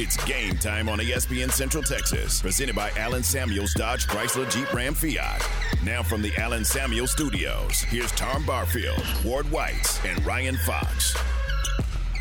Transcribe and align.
It's 0.00 0.16
game 0.26 0.56
time 0.58 0.88
on 0.88 1.00
ESPN 1.00 1.50
Central 1.50 1.82
Texas, 1.82 2.40
presented 2.40 2.76
by 2.76 2.90
Allen 2.90 3.24
Samuels 3.24 3.74
Dodge 3.74 4.06
Chrysler 4.06 4.48
Jeep 4.48 4.72
Ram 4.72 4.94
Fiat. 4.94 5.44
Now 5.82 6.04
from 6.04 6.22
the 6.22 6.32
Allen 6.36 6.64
Samuels 6.64 7.10
Studios, 7.10 7.80
here's 7.80 8.12
Tom 8.12 8.46
Barfield, 8.46 9.02
Ward 9.24 9.50
White, 9.50 10.00
and 10.06 10.24
Ryan 10.24 10.56
Fox. 10.58 11.16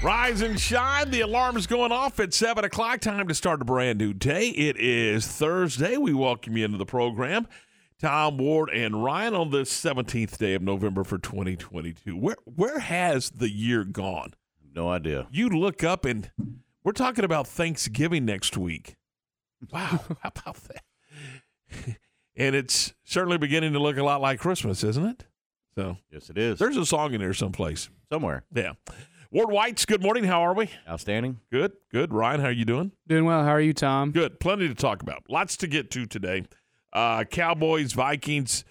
Rise 0.04 0.42
and 0.42 0.60
shine. 0.60 1.12
The 1.12 1.22
alarm 1.22 1.56
is 1.56 1.68
going 1.68 1.92
off 1.92 2.20
at 2.20 2.34
7 2.34 2.66
o'clock. 2.66 3.00
Time 3.00 3.28
to 3.28 3.36
start 3.36 3.62
a 3.62 3.66
brand 3.66 4.00
new 4.00 4.12
day. 4.12 4.48
It 4.50 4.78
is 4.80 5.28
Thursday. 5.28 5.98
We 5.98 6.16
welcome 6.16 6.58
you 6.58 6.66
into 6.66 6.80
the 6.80 6.86
program. 6.88 7.48
Tom 8.02 8.40
Ward 8.40 8.72
and 8.72 9.04
Ryan 9.04 9.36
on 9.36 9.52
the 9.52 9.62
17th 9.62 10.36
day 10.40 10.56
of 10.56 10.64
November 10.64 11.04
for 11.04 11.20
2022. 11.20 12.18
Where 12.18 12.38
where 12.44 12.80
has 12.80 13.30
the 13.30 13.52
year 13.52 13.84
gone? 13.84 14.34
No 14.74 14.90
idea. 14.90 15.28
You 15.30 15.50
look 15.50 15.84
up 15.84 16.06
and 16.06 16.32
we're 16.88 16.94
talking 16.94 17.26
about 17.26 17.46
Thanksgiving 17.46 18.24
next 18.24 18.56
week. 18.56 18.96
Wow, 19.74 20.00
how 20.22 20.32
about 20.36 20.56
that? 20.70 20.84
and 22.38 22.56
it's 22.56 22.94
certainly 23.04 23.38
beginning 23.40 23.74
to 23.74 23.80
look 23.80 23.98
a 23.98 24.04
lot 24.04 24.22
like 24.22 24.40
Christmas, 24.40 24.84
isn't 24.84 25.04
it? 25.04 25.26
So 25.76 25.98
Yes, 26.12 26.30
it 26.30 26.38
is. 26.38 26.60
there's 26.60 26.78
a 26.78 26.86
song 26.86 27.14
in 27.14 27.20
there 27.20 27.34
someplace. 27.34 27.90
somewhere. 28.10 28.44
Yeah. 28.54 28.74
Ward 29.32 29.52
White's 29.52 29.84
good 29.86 30.02
morning. 30.02 30.24
How 30.24 30.42
are 30.44 30.54
we? 30.54 30.70
Outstanding. 30.88 31.40
Good, 31.52 31.74
good. 31.92 32.14
Ryan, 32.14 32.40
how 32.40 32.48
are 32.48 32.52
you 32.52 32.64
doing? 32.66 32.92
Doing 33.08 33.26
well. 33.26 33.44
How 33.44 33.50
are 33.50 33.60
you, 33.60 33.74
Tom? 33.74 34.12
Good. 34.12 34.40
Plenty 34.40 34.70
to 34.70 34.76
talk 34.76 35.02
about. 35.02 35.24
Lots 35.28 35.58
to 35.58 35.68
get 35.68 35.92
to 35.92 36.06
today. 36.06 36.46
Uh, 36.94 37.26
Cowboys, 37.26 37.92
Vikings, 37.94 38.64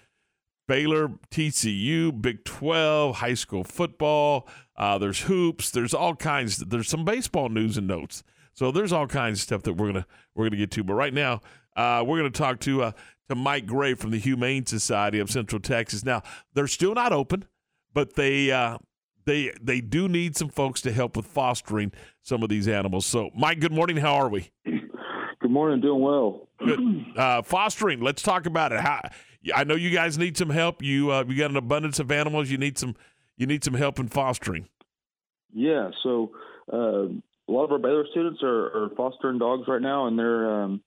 Baylor, 0.67 1.09
TCU, 1.31 2.21
Big 2.21 2.43
12, 2.43 3.17
high 3.17 3.33
school 3.33 3.63
football. 3.63 4.47
Uh, 4.75 4.97
there's 4.97 5.21
hoops. 5.21 5.71
There's 5.71 5.93
all 5.93 6.15
kinds. 6.15 6.57
There's 6.57 6.89
some 6.89 7.05
baseball 7.05 7.49
news 7.49 7.77
and 7.77 7.87
notes. 7.87 8.23
So 8.53 8.71
there's 8.71 8.91
all 8.91 9.07
kinds 9.07 9.39
of 9.39 9.43
stuff 9.43 9.63
that 9.63 9.73
we're 9.73 9.87
gonna 9.87 10.07
we're 10.35 10.45
gonna 10.45 10.57
get 10.57 10.71
to. 10.71 10.83
But 10.83 10.95
right 10.95 11.13
now, 11.13 11.41
uh, 11.75 12.03
we're 12.05 12.17
gonna 12.17 12.31
talk 12.31 12.59
to 12.61 12.83
uh, 12.83 12.91
to 13.29 13.35
Mike 13.35 13.65
Gray 13.65 13.93
from 13.93 14.11
the 14.11 14.19
Humane 14.19 14.65
Society 14.65 15.19
of 15.19 15.29
Central 15.29 15.59
Texas. 15.59 16.03
Now 16.03 16.23
they're 16.53 16.67
still 16.67 16.95
not 16.95 17.13
open, 17.13 17.45
but 17.93 18.15
they 18.15 18.51
uh, 18.51 18.79
they 19.25 19.53
they 19.61 19.79
do 19.79 20.07
need 20.07 20.35
some 20.35 20.49
folks 20.49 20.81
to 20.81 20.91
help 20.91 21.15
with 21.15 21.27
fostering 21.27 21.91
some 22.23 22.41
of 22.41 22.49
these 22.49 22.67
animals. 22.67 23.05
So, 23.05 23.29
Mike, 23.35 23.59
good 23.59 23.71
morning. 23.73 23.97
How 23.97 24.15
are 24.15 24.29
we? 24.29 24.49
Good 24.65 25.51
morning. 25.51 25.79
Doing 25.79 26.01
well. 26.01 26.47
Good. 26.57 27.05
Uh, 27.15 27.41
fostering. 27.43 28.01
Let's 28.01 28.23
talk 28.23 28.47
about 28.47 28.71
it. 28.71 28.79
How 28.79 29.01
I 29.53 29.63
know 29.63 29.75
you 29.75 29.89
guys 29.89 30.17
need 30.17 30.37
some 30.37 30.49
help. 30.49 30.81
You 30.81 31.11
uh, 31.11 31.23
you 31.27 31.37
got 31.37 31.51
an 31.51 31.57
abundance 31.57 31.99
of 31.99 32.11
animals. 32.11 32.49
You 32.49 32.57
need 32.57 32.77
some 32.77 32.95
you 33.37 33.45
need 33.45 33.63
some 33.63 33.73
help 33.73 33.99
in 33.99 34.07
fostering. 34.07 34.67
Yeah. 35.53 35.91
So 36.03 36.31
uh, 36.71 37.05
a 37.07 37.51
lot 37.51 37.65
of 37.65 37.71
our 37.71 37.79
Baylor 37.79 38.05
students 38.11 38.41
are, 38.43 38.65
are 38.85 38.89
fostering 38.95 39.39
dogs 39.39 39.63
right 39.67 39.81
now, 39.81 40.07
and 40.07 40.17
they're 40.19 40.61
um, 40.61 40.81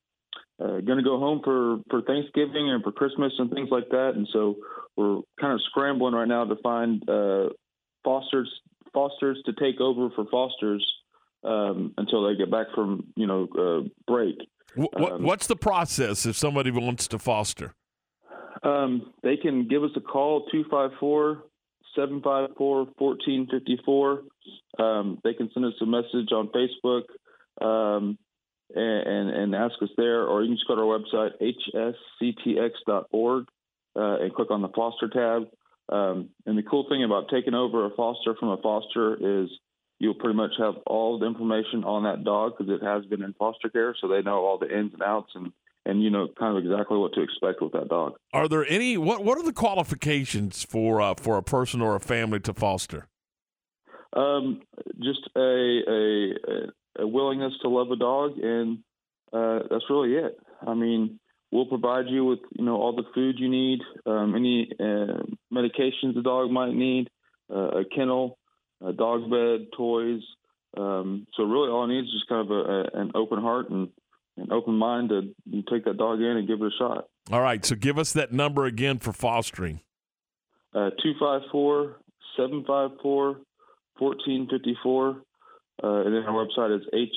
uh, 0.60 0.80
going 0.80 0.98
to 0.98 1.02
go 1.02 1.18
home 1.18 1.40
for 1.42 1.78
for 1.88 2.02
Thanksgiving 2.02 2.70
and 2.70 2.82
for 2.82 2.92
Christmas 2.92 3.32
and 3.38 3.50
things 3.50 3.68
like 3.70 3.88
that. 3.90 4.12
And 4.14 4.28
so 4.32 4.56
we're 4.96 5.20
kind 5.40 5.54
of 5.54 5.60
scrambling 5.70 6.14
right 6.14 6.28
now 6.28 6.44
to 6.44 6.56
find 6.62 7.08
uh, 7.08 7.48
fosters 8.04 8.50
fosters 8.92 9.40
to 9.46 9.52
take 9.52 9.80
over 9.80 10.10
for 10.10 10.26
fosters 10.30 10.86
um, 11.44 11.94
until 11.96 12.26
they 12.26 12.36
get 12.36 12.50
back 12.50 12.66
from 12.74 13.06
you 13.16 13.26
know 13.26 13.48
uh, 13.58 13.88
break. 14.06 14.36
What, 14.74 15.12
Um, 15.12 15.22
what's 15.22 15.46
the 15.46 15.56
process 15.56 16.26
if 16.26 16.36
somebody 16.36 16.70
wants 16.70 17.08
to 17.08 17.18
foster? 17.18 17.74
Um, 18.62 19.12
they 19.22 19.36
can 19.36 19.68
give 19.68 19.82
us 19.84 19.90
a 19.96 20.00
call 20.00 20.46
254 20.50 21.44
754 21.96 22.86
1454. 22.98 24.22
Um, 24.78 25.18
they 25.24 25.34
can 25.34 25.50
send 25.52 25.66
us 25.66 25.74
a 25.80 25.86
message 25.86 26.32
on 26.32 26.48
Facebook 26.48 27.04
um, 27.60 28.18
and, 28.74 29.30
and, 29.30 29.54
ask 29.54 29.74
us 29.82 29.88
there, 29.96 30.24
or 30.26 30.42
you 30.42 30.48
can 30.48 30.56
just 30.56 30.68
go 30.68 30.76
to 30.76 30.82
our 30.82 30.98
website, 30.98 31.32
hsctx.org, 32.22 33.46
uh, 33.96 34.16
and 34.20 34.34
click 34.34 34.50
on 34.50 34.62
the 34.62 34.68
foster 34.68 35.08
tab. 35.08 35.48
Um, 35.88 36.28
and 36.46 36.56
the 36.56 36.62
cool 36.62 36.86
thing 36.88 37.02
about 37.02 37.28
taking 37.30 37.54
over 37.54 37.84
a 37.84 37.90
foster 37.90 38.36
from 38.38 38.50
a 38.50 38.62
foster 38.62 39.42
is 39.42 39.50
you'll 39.98 40.14
pretty 40.14 40.36
much 40.36 40.52
have 40.58 40.76
all 40.86 41.18
the 41.18 41.26
information 41.26 41.82
on 41.84 42.04
that 42.04 42.24
dog 42.24 42.52
because 42.56 42.72
it 42.72 42.84
has 42.84 43.04
been 43.06 43.22
in 43.22 43.34
foster 43.34 43.68
care, 43.68 43.96
so 44.00 44.06
they 44.06 44.22
know 44.22 44.44
all 44.44 44.58
the 44.58 44.72
ins 44.72 44.92
and 44.92 45.02
outs 45.02 45.32
and 45.34 45.52
and 45.86 46.02
you 46.02 46.10
know 46.10 46.28
kind 46.38 46.56
of 46.56 46.64
exactly 46.64 46.98
what 46.98 47.12
to 47.14 47.22
expect 47.22 47.62
with 47.62 47.72
that 47.72 47.88
dog. 47.88 48.14
Are 48.32 48.48
there 48.48 48.66
any 48.68 48.96
what 48.96 49.24
what 49.24 49.38
are 49.38 49.44
the 49.44 49.52
qualifications 49.52 50.62
for 50.62 51.00
uh, 51.00 51.14
for 51.14 51.36
a 51.36 51.42
person 51.42 51.80
or 51.80 51.96
a 51.96 52.00
family 52.00 52.40
to 52.40 52.54
foster? 52.54 53.06
Um, 54.12 54.62
just 55.00 55.20
a, 55.36 55.80
a 55.88 57.02
a 57.02 57.06
willingness 57.06 57.52
to 57.62 57.68
love 57.68 57.90
a 57.90 57.96
dog, 57.96 58.38
and 58.38 58.78
uh, 59.32 59.60
that's 59.70 59.84
really 59.88 60.14
it. 60.14 60.38
I 60.66 60.74
mean, 60.74 61.20
we'll 61.52 61.66
provide 61.66 62.06
you 62.08 62.24
with 62.24 62.40
you 62.52 62.64
know 62.64 62.76
all 62.76 62.94
the 62.94 63.04
food 63.14 63.36
you 63.38 63.48
need, 63.48 63.80
um, 64.06 64.34
any 64.34 64.70
uh, 64.78 65.22
medications 65.52 66.14
the 66.14 66.22
dog 66.22 66.50
might 66.50 66.74
need, 66.74 67.08
uh, 67.52 67.80
a 67.80 67.84
kennel, 67.84 68.38
a 68.84 68.92
dog 68.92 69.30
bed, 69.30 69.68
toys. 69.76 70.22
Um, 70.76 71.26
so 71.36 71.44
really, 71.44 71.70
all 71.70 71.84
it 71.84 71.88
needs 71.88 72.08
is 72.08 72.14
just 72.14 72.28
kind 72.28 72.48
of 72.48 72.50
a, 72.50 72.60
a, 72.70 73.00
an 73.00 73.12
open 73.14 73.40
heart 73.40 73.70
and 73.70 73.88
an 74.36 74.52
open 74.52 74.74
mind 74.74 75.10
to 75.10 75.22
take 75.70 75.84
that 75.84 75.96
dog 75.96 76.20
in 76.20 76.36
and 76.36 76.48
give 76.48 76.60
it 76.60 76.66
a 76.66 76.70
shot. 76.78 77.04
All 77.30 77.40
right, 77.40 77.64
so 77.64 77.74
give 77.74 77.98
us 77.98 78.12
that 78.12 78.32
number 78.32 78.64
again 78.64 78.98
for 78.98 79.12
fostering. 79.12 79.80
Uh, 80.74 80.90
254 81.02 81.96
754 82.36 83.40
1454. 83.98 85.22
Uh, 85.82 86.04
and 86.04 86.14
then 86.14 86.22
our 86.24 86.46
website 86.46 86.78
is 86.78 87.08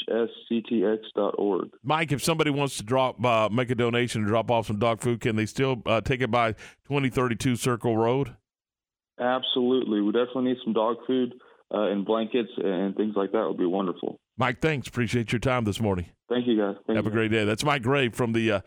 hsctx.org. 0.50 1.70
Mike, 1.84 2.14
if 2.14 2.24
somebody 2.24 2.50
wants 2.50 2.78
to 2.78 2.84
drop 2.84 3.24
uh, 3.24 3.50
make 3.52 3.70
a 3.70 3.76
donation 3.76 4.22
and 4.22 4.28
drop 4.28 4.50
off 4.50 4.68
some 4.68 4.80
dog 4.80 5.02
food, 5.02 5.20
can 5.20 5.36
they 5.36 5.46
still 5.46 5.82
uh, 5.86 6.00
take 6.00 6.22
it 6.22 6.32
by 6.32 6.56
twenty 6.88 7.10
thirty 7.10 7.36
two 7.36 7.58
Circle 7.58 7.98
Road? 7.98 8.38
Absolutely. 9.20 10.02
We 10.02 10.14
definitely 10.14 10.46
need 10.46 10.58
some 10.64 10.74
dog 10.74 10.98
food 11.06 11.34
uh, 11.74 11.90
and 11.92 12.06
blankets 12.06 12.50
and 12.58 12.96
things 12.96 13.16
like 13.18 13.34
that 13.34 13.46
would 13.48 13.58
be 13.58 13.66
wonderful. 13.66 14.20
Mike, 14.38 14.62
thanks. 14.62 14.88
Appreciate 14.88 15.32
your 15.32 15.40
time 15.40 15.64
this 15.64 15.80
morning. 15.80 16.08
Thank 16.30 16.48
you, 16.48 16.58
guys. 16.58 16.76
Thank 16.88 16.98
Have 16.98 17.06
a 17.06 17.10
you. 17.10 17.14
great 17.14 17.32
day. 17.32 17.46
That's 17.46 17.64
Mike 17.64 17.84
Gray 17.84 18.10
from 18.10 18.34
the 18.34 18.52
uh, 18.52 18.62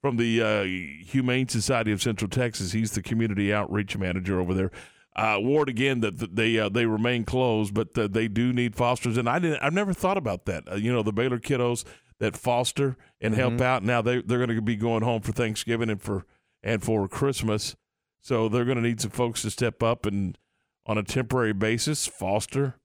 from 0.00 0.16
the 0.16 0.42
uh, 0.42 0.62
Humane 1.10 1.48
Society 1.48 1.90
of 1.92 2.00
Central 2.00 2.28
Texas. 2.28 2.72
He's 2.72 2.92
the 2.92 3.02
community 3.02 3.52
outreach 3.52 3.96
manager 3.96 4.40
over 4.40 4.54
there. 4.54 4.70
Uh, 5.16 5.38
Ward 5.40 5.68
again 5.68 6.00
that 6.00 6.18
that 6.18 6.36
they 6.36 6.58
uh, 6.58 6.68
they 6.68 6.86
remain 6.86 7.24
closed, 7.24 7.74
but 7.74 7.98
uh, 7.98 8.06
they 8.06 8.28
do 8.28 8.52
need 8.52 8.76
fosters. 8.76 9.16
And 9.16 9.28
I 9.28 9.40
didn't. 9.40 9.60
I've 9.60 9.72
never 9.72 9.92
thought 9.92 10.16
about 10.16 10.44
that. 10.44 10.70
Uh, 10.70 10.76
you 10.76 10.92
know, 10.92 11.02
the 11.02 11.12
Baylor 11.12 11.40
kiddos 11.40 11.84
that 12.20 12.36
foster 12.36 12.96
and 13.20 13.34
help 13.34 13.60
out. 13.60 13.82
Now 13.82 14.02
they 14.02 14.22
they're 14.22 14.44
going 14.44 14.54
to 14.54 14.62
be 14.62 14.76
going 14.76 15.02
home 15.02 15.22
for 15.22 15.32
Thanksgiving 15.32 15.90
and 15.90 16.00
for 16.00 16.24
and 16.62 16.82
for 16.82 17.08
Christmas. 17.08 17.74
So 18.20 18.48
they're 18.48 18.64
going 18.64 18.76
to 18.76 18.82
need 18.82 19.00
some 19.00 19.10
folks 19.10 19.42
to 19.42 19.50
step 19.50 19.82
up 19.82 20.06
and 20.06 20.38
on 20.86 20.98
a 20.98 21.02
temporary 21.02 21.52
basis 21.52 22.06
foster 22.06 22.76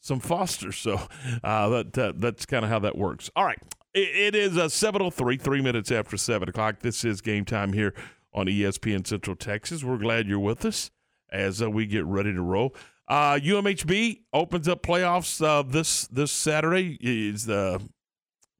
some 0.00 0.20
fosters. 0.20 0.76
So 0.80 1.00
uh, 1.44 1.68
that, 1.68 1.92
that 1.92 2.20
that's 2.20 2.46
kind 2.46 2.64
of 2.64 2.70
how 2.70 2.78
that 2.80 2.96
works. 2.96 3.30
All 3.36 3.44
right. 3.44 3.58
It, 3.92 4.34
it 4.34 4.34
is 4.34 4.56
uh, 4.56 4.66
7.03, 4.66 5.40
three 5.40 5.60
minutes 5.60 5.90
after 5.92 6.16
7 6.16 6.48
o'clock. 6.48 6.80
This 6.80 7.04
is 7.04 7.20
game 7.20 7.44
time 7.44 7.72
here 7.72 7.94
on 8.32 8.46
ESPN 8.46 9.06
Central 9.06 9.36
Texas. 9.36 9.84
We're 9.84 9.98
glad 9.98 10.26
you're 10.26 10.38
with 10.38 10.64
us 10.64 10.90
as 11.30 11.60
uh, 11.62 11.70
we 11.70 11.86
get 11.86 12.04
ready 12.06 12.32
to 12.32 12.40
roll. 12.40 12.74
Uh, 13.08 13.34
UMHB 13.34 14.20
opens 14.32 14.68
up 14.68 14.82
playoffs 14.82 15.44
uh, 15.44 15.62
this 15.62 16.06
this 16.06 16.30
Saturday. 16.30 16.96
Is 17.00 17.44
the 17.46 17.82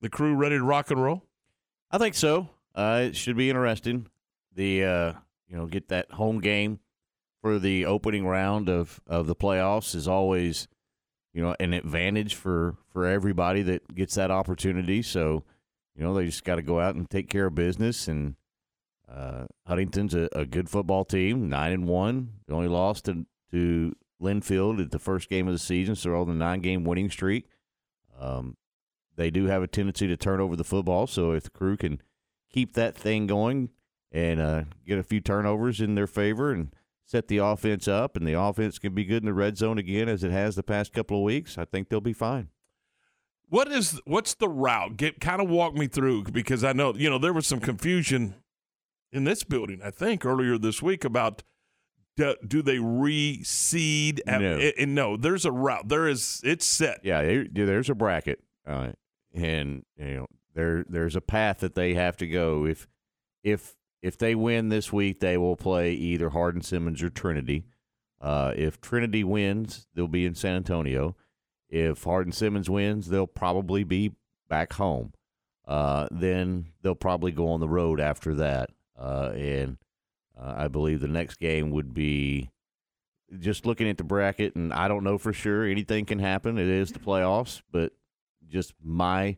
the 0.00 0.08
crew 0.08 0.34
ready 0.34 0.58
to 0.58 0.64
rock 0.64 0.90
and 0.90 1.02
roll? 1.02 1.22
I 1.90 1.98
think 1.98 2.16
so. 2.16 2.50
Uh, 2.74 3.04
it 3.06 3.16
should 3.16 3.36
be 3.36 3.48
interesting. 3.48 4.08
The 4.54 4.84
uh, 4.84 5.12
you 5.48 5.56
know 5.56 5.66
get 5.66 5.88
that 5.88 6.10
home 6.12 6.40
game 6.40 6.80
for 7.40 7.58
the 7.58 7.86
opening 7.86 8.26
round 8.26 8.68
of, 8.68 9.00
of 9.06 9.26
the 9.26 9.36
playoffs 9.36 9.94
is 9.94 10.06
always 10.06 10.68
you 11.32 11.42
know 11.42 11.54
an 11.60 11.72
advantage 11.72 12.34
for 12.34 12.76
for 12.92 13.06
everybody 13.06 13.62
that 13.62 13.94
gets 13.94 14.14
that 14.14 14.30
opportunity. 14.30 15.02
So 15.02 15.44
you 15.94 16.02
know 16.02 16.14
they 16.14 16.26
just 16.26 16.44
got 16.44 16.56
to 16.56 16.62
go 16.62 16.80
out 16.80 16.94
and 16.94 17.08
take 17.08 17.28
care 17.28 17.46
of 17.46 17.54
business. 17.54 18.08
And 18.08 18.36
uh, 19.08 19.46
Huntingdon's 19.66 20.14
a, 20.14 20.28
a 20.32 20.44
good 20.44 20.68
football 20.68 21.04
team, 21.04 21.48
nine 21.48 21.72
and 21.72 21.86
one. 21.86 22.32
They 22.46 22.54
only 22.54 22.68
lost 22.68 23.06
to 23.06 23.26
to 23.52 23.94
Linfield 24.20 24.80
at 24.80 24.90
the 24.90 24.98
first 24.98 25.28
game 25.28 25.48
of 25.48 25.54
the 25.54 25.58
season, 25.58 25.96
so 25.96 26.08
they're 26.08 26.18
on 26.18 26.28
the 26.28 26.34
nine 26.34 26.60
game 26.60 26.84
winning 26.84 27.10
streak. 27.10 27.46
Um, 28.18 28.56
they 29.16 29.30
do 29.30 29.46
have 29.46 29.62
a 29.62 29.66
tendency 29.66 30.06
to 30.06 30.16
turn 30.16 30.40
over 30.40 30.56
the 30.56 30.64
football, 30.64 31.06
so 31.06 31.32
if 31.32 31.44
the 31.44 31.50
crew 31.50 31.76
can 31.76 32.00
keep 32.50 32.74
that 32.74 32.96
thing 32.96 33.26
going 33.26 33.70
and 34.12 34.40
uh, 34.40 34.64
get 34.86 34.98
a 34.98 35.02
few 35.02 35.20
turnovers 35.20 35.80
in 35.80 35.94
their 35.94 36.06
favor 36.06 36.52
and 36.52 36.74
set 37.10 37.26
the 37.26 37.38
offense 37.38 37.88
up, 37.88 38.16
and 38.16 38.24
the 38.24 38.34
offense 38.40 38.78
can 38.78 38.94
be 38.94 39.04
good 39.04 39.20
in 39.22 39.26
the 39.26 39.34
red 39.34 39.56
zone 39.58 39.78
again 39.78 40.08
as 40.08 40.22
it 40.22 40.30
has 40.30 40.54
the 40.54 40.62
past 40.62 40.92
couple 40.92 41.16
of 41.16 41.24
weeks, 41.24 41.58
I 41.58 41.64
think 41.64 41.88
they'll 41.88 42.00
be 42.00 42.12
fine. 42.12 42.50
What 43.48 43.66
is 43.72 44.00
what's 44.04 44.34
the 44.34 44.48
route? 44.48 44.96
Get 44.96 45.20
kind 45.20 45.40
of 45.42 45.50
walk 45.50 45.74
me 45.74 45.88
through 45.88 46.24
because 46.30 46.62
I 46.62 46.72
know 46.72 46.94
you 46.94 47.10
know 47.10 47.18
there 47.18 47.32
was 47.32 47.48
some 47.48 47.58
confusion 47.58 48.34
in 49.10 49.24
this 49.24 49.42
building. 49.42 49.80
I 49.84 49.90
think 49.90 50.24
earlier 50.24 50.56
this 50.56 50.80
week 50.80 51.04
about 51.04 51.42
do, 52.16 52.36
do 52.46 52.62
they 52.62 52.76
reseed? 52.76 54.20
At, 54.24 54.40
No. 54.40 54.52
and, 54.58 54.72
and 54.78 54.94
no, 54.94 55.16
there's 55.16 55.44
a 55.44 55.50
route. 55.50 55.88
There 55.88 56.06
is 56.06 56.40
it's 56.44 56.64
set. 56.64 57.00
Yeah, 57.02 57.22
there- 57.22 57.46
there's 57.50 57.90
a 57.90 57.94
bracket, 57.96 58.38
uh, 58.64 58.92
and 59.34 59.84
you 59.96 60.14
know 60.14 60.26
there 60.54 60.84
there's 60.88 61.16
a 61.16 61.20
path 61.20 61.58
that 61.58 61.74
they 61.74 61.94
have 61.94 62.16
to 62.18 62.28
go. 62.28 62.64
If 62.66 62.86
if 63.42 63.74
if 64.02 64.16
they 64.16 64.34
win 64.34 64.68
this 64.68 64.92
week, 64.92 65.20
they 65.20 65.36
will 65.36 65.56
play 65.56 65.92
either 65.92 66.30
Hardin 66.30 66.62
Simmons 66.62 67.02
or 67.02 67.10
Trinity. 67.10 67.64
Uh, 68.20 68.52
if 68.56 68.80
Trinity 68.80 69.24
wins, 69.24 69.86
they'll 69.94 70.08
be 70.08 70.26
in 70.26 70.34
San 70.34 70.56
Antonio. 70.56 71.16
If 71.68 72.04
Hardin 72.04 72.32
Simmons 72.32 72.68
wins, 72.68 73.08
they'll 73.08 73.26
probably 73.26 73.84
be 73.84 74.12
back 74.48 74.72
home. 74.74 75.12
Uh, 75.66 76.08
then 76.10 76.66
they'll 76.82 76.94
probably 76.94 77.32
go 77.32 77.48
on 77.48 77.60
the 77.60 77.68
road 77.68 78.00
after 78.00 78.34
that. 78.34 78.70
Uh, 78.98 79.32
and 79.34 79.78
uh, 80.38 80.54
I 80.56 80.68
believe 80.68 81.00
the 81.00 81.08
next 81.08 81.36
game 81.36 81.70
would 81.70 81.94
be 81.94 82.50
just 83.38 83.64
looking 83.64 83.88
at 83.88 83.96
the 83.96 84.04
bracket, 84.04 84.56
and 84.56 84.72
I 84.72 84.88
don't 84.88 85.04
know 85.04 85.16
for 85.16 85.32
sure. 85.32 85.64
Anything 85.64 86.04
can 86.04 86.18
happen. 86.18 86.58
It 86.58 86.66
is 86.66 86.90
the 86.90 86.98
playoffs, 86.98 87.62
but 87.70 87.92
just 88.48 88.74
my 88.82 89.36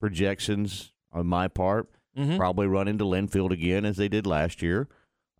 projections 0.00 0.92
on 1.12 1.26
my 1.26 1.48
part 1.48 1.88
Mhm. 2.16 2.36
probably 2.36 2.66
run 2.66 2.88
into 2.88 3.04
Linfield 3.04 3.50
again 3.50 3.84
as 3.84 3.96
they 3.96 4.08
did 4.08 4.26
last 4.26 4.62
year. 4.62 4.88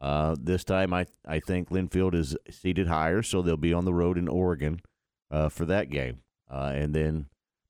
Uh, 0.01 0.37
this 0.39 0.65
time, 0.65 0.93
I 0.93 1.07
I 1.27 1.41
think 1.41 1.71
Linfield 1.71 2.15
is 2.15 2.37
seated 2.51 2.89
higher, 2.89 3.23
so 3.23 3.41
they'll 3.43 3.57
be 3.57 3.73
on 3.73 3.85
the 3.85 3.95
road 3.95 4.19
in 4.19 4.29
Oregon 4.29 4.81
uh, 5.31 5.49
for 5.49 5.65
that 5.67 5.89
game, 5.91 6.21
uh, 6.51 6.73
and 6.75 6.95
then 6.95 7.27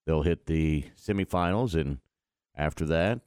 they'll 0.07 0.23
hit 0.23 0.47
the 0.47 0.85
semifinals, 1.01 1.75
and 1.79 1.99
after 2.57 2.85
that, 2.87 3.21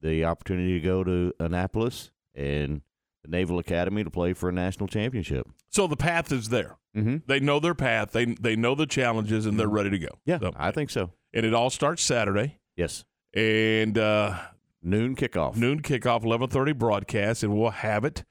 the 0.00 0.24
opportunity 0.24 0.78
to 0.78 0.84
go 0.84 1.02
to 1.04 1.32
Annapolis 1.40 2.10
and 2.34 2.82
the 3.22 3.28
Naval 3.30 3.58
Academy 3.58 4.04
to 4.04 4.10
play 4.10 4.32
for 4.32 4.48
a 4.48 4.52
national 4.52 4.86
championship. 4.88 5.48
So 5.68 5.86
the 5.86 5.96
path 5.96 6.30
is 6.32 6.48
there. 6.48 6.76
Mm-hmm. 6.96 7.16
They 7.26 7.40
know 7.40 7.58
their 7.60 7.74
path. 7.74 8.12
They 8.12 8.26
they 8.26 8.56
know 8.56 8.74
the 8.74 8.86
challenges, 8.86 9.44
and 9.44 9.58
they're 9.58 9.68
ready 9.68 9.90
to 9.90 9.98
go. 9.98 10.18
Yeah, 10.24 10.38
So- 10.38 10.52
I 10.56 10.70
think 10.70 10.90
so. 10.90 11.10
and 11.34 11.44
it 11.44 11.52
all 11.52 11.68
starts 11.70 12.02
Saturday 12.02 12.58
Yes, 12.76 13.04
and 13.34 13.98
uh, 13.98 14.38
noon 14.86 15.16
kickoff. 15.16 15.56
noon 15.56 15.82
kickoff, 15.82 16.24
eleven 16.24 16.48
thirty 16.48 16.72
broadcast, 16.72 17.42
and 17.42 17.56
we'll 17.56 17.70
have 17.70 18.04
it 18.04 18.24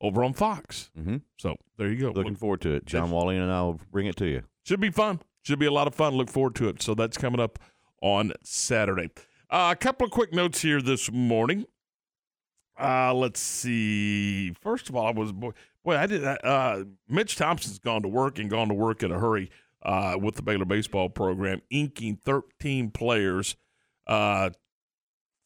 over 0.00 0.24
on 0.24 0.32
Fox. 0.32 0.90
Mm-hmm. 0.98 1.18
So 1.38 1.56
there 1.78 1.88
you 1.88 2.00
go. 2.00 2.10
Looking 2.10 2.36
forward 2.36 2.60
to 2.62 2.74
it. 2.74 2.86
John 2.86 3.10
Walling 3.10 3.38
and 3.38 3.50
I 3.50 3.62
will 3.62 3.80
bring 3.90 4.06
it 4.06 4.16
to 4.16 4.26
you. 4.26 4.42
Should 4.64 4.80
be 4.80 4.90
fun. 4.90 5.20
Should 5.42 5.58
be 5.58 5.66
a 5.66 5.72
lot 5.72 5.86
of 5.86 5.94
fun. 5.94 6.14
Look 6.14 6.30
forward 6.30 6.54
to 6.56 6.68
it. 6.68 6.82
So 6.82 6.94
that's 6.94 7.16
coming 7.16 7.40
up 7.40 7.58
on 8.02 8.32
Saturday. 8.42 9.10
Uh, 9.48 9.70
a 9.72 9.76
couple 9.76 10.06
of 10.06 10.10
quick 10.10 10.32
notes 10.32 10.62
here 10.62 10.80
this 10.80 11.10
morning. 11.10 11.64
Uh, 12.78 13.12
let's 13.12 13.40
see. 13.40 14.52
First 14.52 14.88
of 14.88 14.96
all, 14.96 15.06
I 15.06 15.10
was 15.10 15.32
boy, 15.32 15.52
boy 15.84 15.96
I 15.96 16.06
did. 16.06 16.24
Uh, 16.24 16.84
Mitch 17.08 17.36
Thompson's 17.36 17.78
gone 17.78 18.02
to 18.02 18.08
work 18.08 18.38
and 18.38 18.48
gone 18.48 18.68
to 18.68 18.74
work 18.74 19.02
in 19.02 19.12
a 19.12 19.18
hurry 19.18 19.50
uh, 19.82 20.16
with 20.20 20.36
the 20.36 20.42
Baylor 20.42 20.64
baseball 20.64 21.10
program, 21.10 21.60
inking 21.70 22.16
13 22.24 22.90
players 22.90 23.56
uh, 24.06 24.50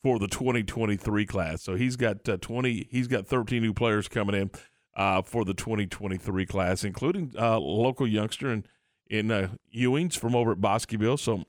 for 0.05 0.19
the 0.19 0.29
2023 0.29 1.25
class. 1.25 1.63
So 1.63 1.77
he's 1.77 1.97
got 1.97 2.29
uh, 2.29 2.37
20. 2.37 2.89
He's 2.91 3.09
got 3.09 3.27
13 3.27 3.63
new 3.63 3.73
players 3.73 4.07
coming 4.07 4.35
in 4.35 4.51
uh, 4.95 5.23
for 5.23 5.47
the 5.47 5.55
2023 5.55 6.45
class, 6.45 6.85
including 6.85 7.33
uh, 7.39 7.59
local 7.59 8.07
youngster 8.07 8.51
and 8.51 8.69
in 9.09 9.31
uh, 9.31 9.49
Ewings 9.75 10.19
from 10.19 10.37
over 10.37 10.53
at 10.53 10.61
Bosqueville. 10.61 11.17
So 11.17 11.45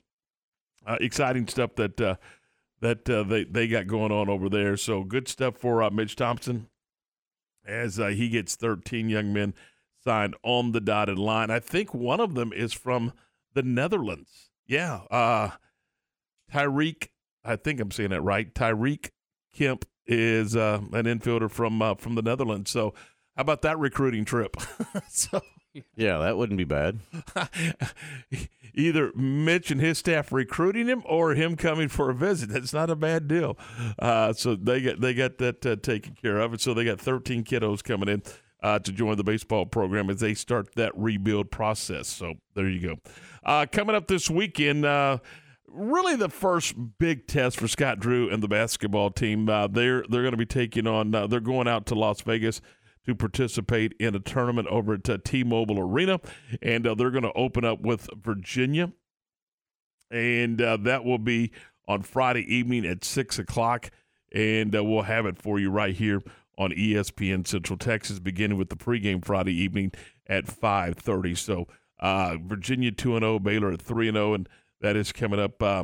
uh, 0.88 0.98
exciting 1.02 1.50
stuff 1.50 1.76
that 1.76 2.00
uh, 2.00 2.16
that 2.80 3.04
they 3.04 3.44
they 3.44 3.68
got 3.68 3.88
going 3.88 4.14
on 4.14 4.30
over 4.30 4.48
there. 4.48 4.78
So 4.78 5.04
good 5.04 5.28
stuff 5.28 5.58
for 5.58 5.90
Mitch 5.92 6.16
Thompson 6.16 6.70
as 7.68 7.98
he 7.98 8.30
gets 8.30 8.56
13 8.56 9.10
young 9.10 9.34
men 9.34 9.54
signed 10.02 10.36
on 10.44 10.72
the 10.72 10.80
dotted 10.80 11.20
line. 11.20 11.52
I 11.52 11.60
think 11.60 11.94
one 11.94 12.22
of 12.22 12.36
them 12.36 12.54
is 12.54 12.72
from 12.72 13.12
the 13.54 13.64
Netherlands. 13.64 14.50
Yeah, 14.66 15.50
Tyreek. 16.54 17.10
I 17.46 17.56
think 17.56 17.80
I'm 17.80 17.92
saying 17.92 18.12
it 18.12 18.18
right. 18.18 18.54
Tyreek 18.54 19.10
Kemp 19.54 19.86
is 20.08 20.56
uh, 20.56 20.82
an 20.94 21.06
infielder 21.06 21.50
from 21.50 21.82
uh, 21.82 21.96
from 21.96 22.16
the 22.16 22.22
Netherlands. 22.22 22.72
So 22.72 22.94
how 23.36 23.42
about 23.42 23.62
that 23.64 23.78
recruiting 23.80 24.26
trip? 24.26 24.56
so 25.10 25.42
Yeah, 25.96 26.20
that 26.20 26.38
wouldn't 26.38 26.58
be 26.58 26.64
bad. 26.64 27.00
either 28.74 29.12
Mitch 29.14 29.72
and 29.72 29.82
his 29.82 29.98
staff 29.98 30.32
recruiting 30.32 30.88
him 30.88 31.04
or 31.06 31.34
him 31.34 31.56
coming 31.56 31.88
for 31.88 32.10
a 32.10 32.14
visit. 32.14 32.50
That's 32.50 32.74
not 32.74 32.90
a 32.90 32.96
bad 32.96 33.28
deal. 33.28 33.58
Uh, 34.00 34.34
so 34.34 34.56
they 34.56 34.82
got 34.82 35.02
they 35.02 35.14
got 35.14 35.38
that 35.40 35.66
uh, 35.66 35.76
taken 35.78 36.16
care 36.16 36.40
of, 36.40 36.54
and 36.54 36.62
so 36.62 36.74
they 36.74 36.86
got 36.86 37.00
13 37.00 37.44
kiddos 37.44 37.84
coming 37.84 38.10
in 38.10 38.24
uh, 38.62 38.80
to 38.80 38.92
join 38.92 39.18
the 39.18 39.24
baseball 39.24 39.66
program 39.66 40.10
as 40.10 40.20
they 40.20 40.34
start 40.34 40.76
that 40.76 40.92
rebuild 40.96 41.52
process. 41.52 42.08
So 42.08 42.36
there 42.56 42.70
you 42.70 42.88
go. 42.88 42.96
Uh, 43.44 43.66
coming 43.72 43.96
up 43.96 44.08
this 44.08 44.30
weekend. 44.30 44.86
Uh, 44.86 45.20
Really, 45.78 46.16
the 46.16 46.30
first 46.30 46.74
big 47.00 47.28
test 47.28 47.58
for 47.58 47.68
Scott 47.68 48.00
Drew 48.00 48.30
and 48.30 48.42
the 48.42 48.48
basketball 48.48 49.12
team. 49.12 49.50
Uh, 49.50 49.68
they're 49.68 50.06
they're 50.10 50.22
going 50.22 50.32
to 50.32 50.38
be 50.38 50.46
taking 50.46 50.88
on. 50.88 51.14
Uh, 51.14 51.28
they're 51.28 51.42
going 51.42 51.68
out 51.68 51.86
to 51.88 51.96
Las 51.96 52.22
Vegas 52.22 52.62
to 53.06 53.14
participate 53.14 53.94
in 54.00 54.16
a 54.16 54.20
tournament 54.20 54.70
over 54.70 54.94
at 54.94 55.10
uh, 55.10 55.18
T-Mobile 55.26 55.78
Arena, 55.78 56.22
and 56.62 56.88
uh, 56.88 56.96
they're 56.96 57.12
going 57.12 57.26
to 57.26 57.34
open 57.34 57.66
up 57.66 57.82
with 57.82 58.08
Virginia, 58.16 58.94
and 60.10 60.62
uh, 60.62 60.78
that 60.78 61.04
will 61.04 61.18
be 61.18 61.52
on 61.90 62.04
Friday 62.04 62.44
evening 62.44 62.86
at 62.86 63.04
six 63.04 63.38
o'clock, 63.38 63.92
and 64.32 64.74
uh, 64.74 64.82
we'll 64.82 65.02
have 65.02 65.26
it 65.26 65.38
for 65.38 65.60
you 65.60 65.70
right 65.70 65.94
here 65.94 66.22
on 66.58 66.72
ESPN 66.72 67.46
Central 67.46 67.78
Texas, 67.78 68.20
beginning 68.20 68.58
with 68.58 68.70
the 68.70 68.78
pregame 68.78 69.24
Friday 69.24 69.54
evening 69.54 69.92
at 70.26 70.48
five 70.48 70.96
thirty. 70.96 71.36
So 71.36 71.68
Virginia 72.02 72.94
two 72.94 73.18
and 73.18 73.24
zero, 73.24 73.40
Baylor 73.40 73.74
at 73.74 73.82
three 73.82 74.08
and 74.08 74.16
zero, 74.16 74.34
and 74.34 74.48
that 74.82 74.96
is 74.96 75.12
coming 75.12 75.40
up 75.40 75.62
uh, 75.62 75.84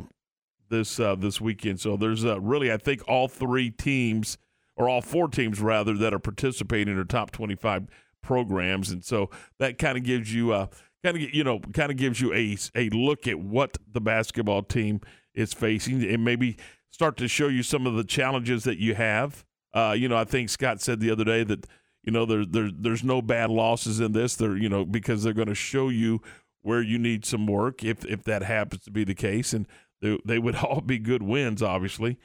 this 0.68 0.98
uh, 0.98 1.14
this 1.14 1.40
weekend. 1.40 1.80
So 1.80 1.96
there's 1.96 2.24
uh, 2.24 2.40
really, 2.40 2.72
I 2.72 2.76
think, 2.76 3.02
all 3.08 3.28
three 3.28 3.70
teams 3.70 4.38
or 4.76 4.88
all 4.88 5.02
four 5.02 5.28
teams 5.28 5.60
rather 5.60 5.94
that 5.94 6.14
are 6.14 6.18
participating 6.18 6.92
in 6.92 6.98
our 6.98 7.04
top 7.04 7.30
25 7.30 7.86
programs, 8.22 8.90
and 8.90 9.04
so 9.04 9.30
that 9.58 9.78
kind 9.78 9.96
of 9.96 10.04
gives 10.04 10.34
you 10.34 10.52
uh, 10.52 10.66
kind 11.04 11.16
of 11.16 11.34
you 11.34 11.44
know 11.44 11.60
kind 11.72 11.90
of 11.90 11.96
gives 11.96 12.20
you 12.20 12.32
a 12.34 12.56
a 12.74 12.88
look 12.90 13.26
at 13.26 13.38
what 13.38 13.76
the 13.90 14.00
basketball 14.00 14.62
team 14.62 15.00
is 15.34 15.52
facing, 15.52 16.02
and 16.04 16.24
maybe 16.24 16.56
start 16.90 17.16
to 17.16 17.28
show 17.28 17.48
you 17.48 17.62
some 17.62 17.86
of 17.86 17.94
the 17.94 18.04
challenges 18.04 18.64
that 18.64 18.78
you 18.78 18.94
have. 18.94 19.44
Uh, 19.74 19.94
you 19.96 20.08
know, 20.08 20.16
I 20.16 20.24
think 20.24 20.50
Scott 20.50 20.80
said 20.80 21.00
the 21.00 21.10
other 21.10 21.24
day 21.24 21.44
that 21.44 21.66
you 22.02 22.12
know 22.12 22.24
there 22.24 22.44
there 22.44 22.70
there's 22.72 23.04
no 23.04 23.22
bad 23.22 23.50
losses 23.50 24.00
in 24.00 24.12
this. 24.12 24.36
They're 24.36 24.56
you 24.56 24.68
know 24.68 24.84
because 24.84 25.22
they're 25.22 25.32
going 25.32 25.48
to 25.48 25.54
show 25.54 25.88
you 25.88 26.20
where 26.62 26.80
you 26.80 26.98
need 26.98 27.24
some 27.24 27.46
work 27.46 27.84
if 27.84 28.04
if 28.04 28.22
that 28.24 28.42
happens 28.42 28.84
to 28.84 28.90
be 28.90 29.04
the 29.04 29.14
case, 29.14 29.52
and 29.52 29.66
they, 30.00 30.18
they 30.24 30.38
would 30.38 30.56
all 30.64 30.80
be 30.80 30.98
good 30.98 31.22
wins, 31.22 31.62
obviously. 31.62 32.18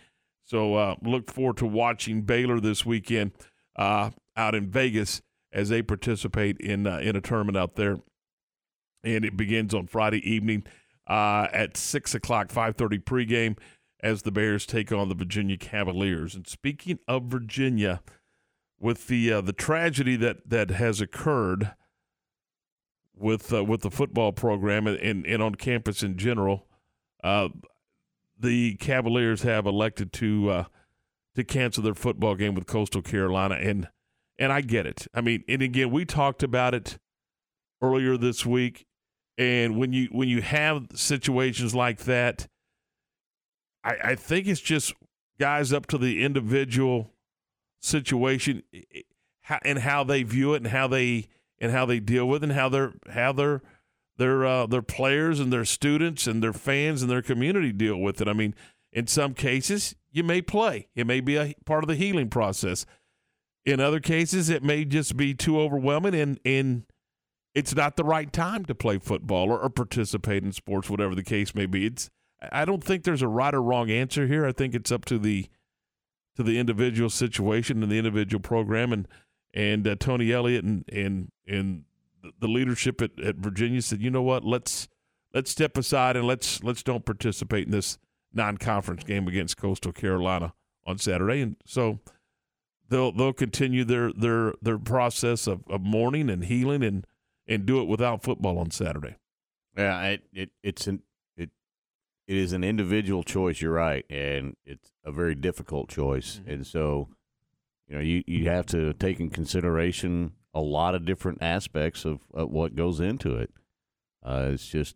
So 0.46 0.76
uh, 0.76 0.96
look 1.02 1.32
forward 1.32 1.58
to 1.58 1.66
watching 1.66 2.22
Baylor 2.22 2.60
this 2.60 2.86
weekend 2.86 3.34
uh, 3.76 4.12
out 4.38 4.56
in 4.56 4.70
Vegas 4.70 5.22
as 5.52 5.70
they 5.70 5.82
participate 5.82 6.58
in 6.60 6.88
uh, 6.88 7.00
in 7.00 7.16
a 7.16 7.22
tournament 7.22 7.58
out 7.58 7.76
there, 7.76 7.98
and 9.04 9.26
it 9.26 9.36
begins 9.36 9.74
on 9.74 9.88
Friday 9.88 10.28
evening 10.30 10.64
uh, 11.08 11.48
at 11.52 11.76
six 11.76 12.16
o'clock, 12.16 12.52
five 12.52 12.76
thirty 12.76 13.00
pregame, 13.00 13.58
as 14.02 14.22
the 14.22 14.32
Bears 14.32 14.66
take 14.66 14.92
on 14.92 15.10
the 15.10 15.16
Virginia 15.16 15.58
Cavaliers. 15.58 16.36
And 16.36 16.48
speaking 16.48 17.00
of 17.08 17.24
Virginia, 17.24 18.02
with 18.80 19.08
the 19.08 19.34
uh, 19.34 19.42
the 19.42 19.54
tragedy 19.54 20.16
that 20.16 20.50
that 20.50 20.72
has 20.72 21.02
occurred 21.02 21.74
with 23.20 23.54
uh, 23.54 23.64
with 23.64 23.82
the 23.82 23.92
football 23.92 24.32
program 24.32 24.88
and, 24.88 25.26
and, 25.26 25.42
on 25.42 25.56
campus 25.56 26.04
in 26.04 26.18
general, 26.18 26.68
uh, 27.24 27.50
the 28.40 28.76
Cavaliers 28.76 29.44
have 29.44 29.66
elected 29.66 30.14
to 30.14 30.50
uh, 30.50 30.64
to 31.36 31.44
cancel 31.44 31.84
their 31.84 31.96
football 31.96 32.36
game 32.36 32.56
with 32.56 32.68
Coastal 32.68 33.02
Carolina, 33.02 33.56
and 33.56 33.88
and 34.38 34.52
I 34.52 34.62
get 34.62 34.86
it. 34.86 35.08
I 35.14 35.22
mean, 35.22 35.44
and 35.48 35.62
again, 35.62 35.92
we 35.92 36.06
talked 36.06 36.44
about 36.44 36.74
it 36.74 36.98
earlier 37.82 38.18
this 38.18 38.46
week, 38.46 38.86
and 39.38 39.78
when 39.78 39.94
you 39.94 40.10
when 40.12 40.30
you 40.30 40.42
have 40.42 40.88
situations 40.94 41.74
like 41.74 42.00
that, 42.00 42.48
I, 43.84 43.96
I 44.04 44.16
think 44.16 44.48
it's 44.48 44.62
just 44.62 44.94
guys 45.40 45.72
up 45.72 45.86
to 45.88 45.98
the 45.98 46.24
individual 46.24 47.12
situation 47.80 48.64
and 49.64 49.80
how 49.80 50.04
they 50.04 50.24
view 50.24 50.54
it 50.54 50.58
and 50.58 50.68
how 50.68 50.88
they 50.88 51.28
and 51.60 51.72
how 51.72 51.86
they 51.86 52.00
deal 52.00 52.28
with 52.28 52.44
and 52.44 52.54
how 52.54 52.70
their 52.70 52.94
how 53.10 53.32
their 53.32 53.62
their 54.18 54.46
uh, 54.46 54.66
their 54.66 54.82
players 54.82 55.40
and 55.40 55.52
their 55.52 55.66
students 55.66 56.28
and 56.28 56.42
their 56.42 56.54
fans 56.54 57.02
and 57.02 57.10
their 57.10 57.22
community 57.22 57.72
deal 57.72 57.98
with 57.98 58.22
it. 58.22 58.28
I 58.28 58.34
mean, 58.34 58.56
in 58.92 59.08
some 59.08 59.34
cases, 59.34 59.96
you 60.12 60.24
may 60.24 60.42
play. 60.42 60.88
It 60.96 61.06
may 61.06 61.20
be 61.20 61.36
a 61.36 61.54
part 61.66 61.84
of 61.84 61.88
the 61.88 61.96
healing 61.96 62.30
process. 62.30 62.86
In 63.66 63.80
other 63.80 64.00
cases, 64.00 64.50
it 64.50 64.64
may 64.64 64.86
just 64.86 65.18
be 65.18 65.34
too 65.34 65.60
overwhelming 65.60 66.16
and, 66.16 66.40
and 66.46 66.84
it's 67.54 67.76
not 67.76 67.98
the 67.98 68.04
right 68.04 68.32
time 68.32 68.66
to 68.66 68.76
play 68.76 68.98
football 68.98 69.50
or, 69.50 69.60
or 69.60 69.70
participate 69.70 70.44
in 70.44 70.54
sports, 70.54 70.90
whatever 70.90 71.16
the 71.16 71.24
case 71.24 71.54
may 71.54 71.66
be. 71.66 71.86
It's 71.86 72.10
I 72.52 72.66
don't 72.66 72.84
think 72.84 73.04
there's 73.04 73.22
a 73.22 73.28
right 73.28 73.54
or 73.54 73.62
wrong 73.62 73.90
answer 73.90 74.28
here. 74.28 74.46
I 74.46 74.52
think 74.52 74.76
it's 74.76 74.92
up 74.92 75.06
to 75.06 75.18
the 75.18 75.48
to 76.36 76.44
the 76.44 76.60
individual 76.60 77.10
situation 77.10 77.82
and 77.82 77.92
the 77.92 77.98
individual 77.98 78.42
program 78.42 78.94
and 78.94 79.08
and 79.54 79.88
uh, 79.88 79.96
Tony 79.96 80.32
Elliott 80.32 80.64
and 80.64 80.86
and 80.92 81.32
and 81.48 81.84
the 82.40 82.48
leadership 82.48 83.02
at, 83.02 83.20
at 83.20 83.36
Virginia 83.38 83.82
said, 83.82 84.02
you 84.02 84.10
know 84.10 84.22
what, 84.22 84.44
let's 84.44 84.88
let's 85.34 85.52
step 85.52 85.78
aside 85.78 86.16
and 86.16 86.26
let's 86.26 86.64
let's 86.64 86.84
don't 86.84 87.06
participate 87.06 87.66
in 87.66 87.72
this 87.72 87.98
non-conference 88.34 89.04
game 89.04 89.28
against 89.28 89.58
Coastal 89.58 89.92
Carolina 89.92 90.54
on 90.86 90.98
Saturday, 90.98 91.42
and 91.42 91.56
so 91.66 92.00
they'll 92.90 93.12
they'll 93.12 93.34
continue 93.34 93.84
their 93.84 94.12
their 94.14 94.54
their 94.62 94.78
process 94.78 95.48
of, 95.48 95.64
of 95.70 95.82
mourning 95.82 96.30
and 96.30 96.46
healing 96.46 96.84
and 96.84 97.06
and 97.48 97.66
do 97.66 97.82
it 97.82 97.88
without 97.88 98.24
football 98.24 98.58
on 98.60 98.72
Saturday. 98.72 99.16
Yeah, 99.78 100.02
it, 100.04 100.24
it 100.34 100.50
it's 100.64 100.88
an 100.88 101.04
it 101.36 101.50
it 102.28 102.38
is 102.38 102.54
an 102.54 102.64
individual 102.64 103.24
choice. 103.24 103.62
You're 103.62 103.74
right, 103.74 104.06
and 104.10 104.56
it's 104.66 104.92
a 105.04 105.12
very 105.12 105.36
difficult 105.36 105.90
choice, 105.90 106.40
mm-hmm. 106.42 106.52
and 106.52 106.68
so 106.68 107.10
you 107.88 107.96
know 107.96 108.02
you 108.02 108.24
you 108.28 108.50
have 108.50 108.66
to 108.68 108.94
take 108.94 109.20
in 109.20 109.30
consideration 109.30 110.34
a 110.54 110.62
lot 110.62 110.96
of 110.96 111.06
different 111.06 111.40
aspects 111.42 112.06
of, 112.06 112.20
of 112.34 112.50
what 112.50 112.76
goes 112.76 113.00
into 113.00 113.36
it. 113.38 113.52
Uh, 114.24 114.50
it's 114.54 114.68
just 114.68 114.96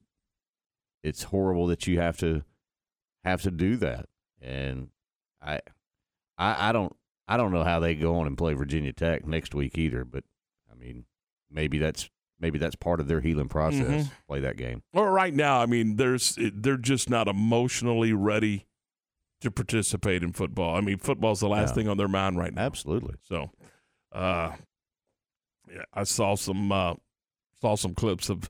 it's 1.04 1.24
horrible 1.24 1.68
that 1.68 1.88
you 1.88 2.00
have 2.00 2.18
to 2.18 2.44
have 3.24 3.42
to 3.44 3.52
do 3.52 3.78
that, 3.78 4.08
and 4.42 4.90
I 5.42 5.60
I 6.38 6.70
I 6.70 6.72
don't 6.72 6.96
I 7.28 7.38
don't 7.38 7.52
know 7.52 7.64
how 7.64 7.80
they 7.80 7.96
go 7.96 8.16
on 8.18 8.28
and 8.28 8.38
play 8.38 8.54
Virginia 8.54 8.94
Tech 8.94 9.26
next 9.26 9.56
week 9.56 9.78
either, 9.78 10.04
but 10.04 10.24
I 10.72 10.76
mean 10.76 11.06
maybe 11.50 11.78
that's 11.78 12.10
maybe 12.40 12.58
that's 12.58 12.76
part 12.76 13.00
of 13.00 13.08
their 13.08 13.22
healing 13.22 13.48
process. 13.48 14.06
Mm-hmm. 14.06 14.14
Play 14.28 14.40
that 14.42 14.58
game. 14.58 14.82
Well, 14.94 15.06
right 15.06 15.34
now, 15.34 15.62
I 15.62 15.66
mean, 15.66 15.96
there's 15.96 16.38
they're 16.54 16.78
just 16.78 17.10
not 17.10 17.28
emotionally 17.28 18.14
ready 18.14 18.66
to 19.42 19.52
participate 19.52 20.24
in 20.24 20.34
football. 20.34 20.76
I 20.76 20.82
mean, 20.82 20.98
football's 20.98 21.40
the 21.40 21.50
last 21.50 21.70
yeah. 21.70 21.76
thing 21.76 21.88
on 21.88 21.98
their 21.98 22.08
mind 22.08 22.38
right 22.38 22.54
now. 22.54 22.62
Absolutely. 22.62 23.16
So, 23.22 23.52
uh, 24.12 24.54
yeah, 25.70 25.84
I 25.94 26.04
saw 26.04 26.36
some 26.36 26.72
uh, 26.72 26.96
saw 27.60 27.76
some 27.76 27.94
clips 27.94 28.30
of 28.30 28.50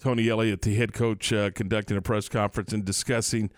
Tony 0.00 0.28
Elliott, 0.28 0.62
the 0.62 0.74
head 0.74 0.92
coach, 0.92 1.32
uh, 1.32 1.50
conducting 1.50 1.96
a 1.96 2.02
press 2.02 2.28
conference 2.28 2.72
and 2.72 2.84
discussing. 2.84 3.50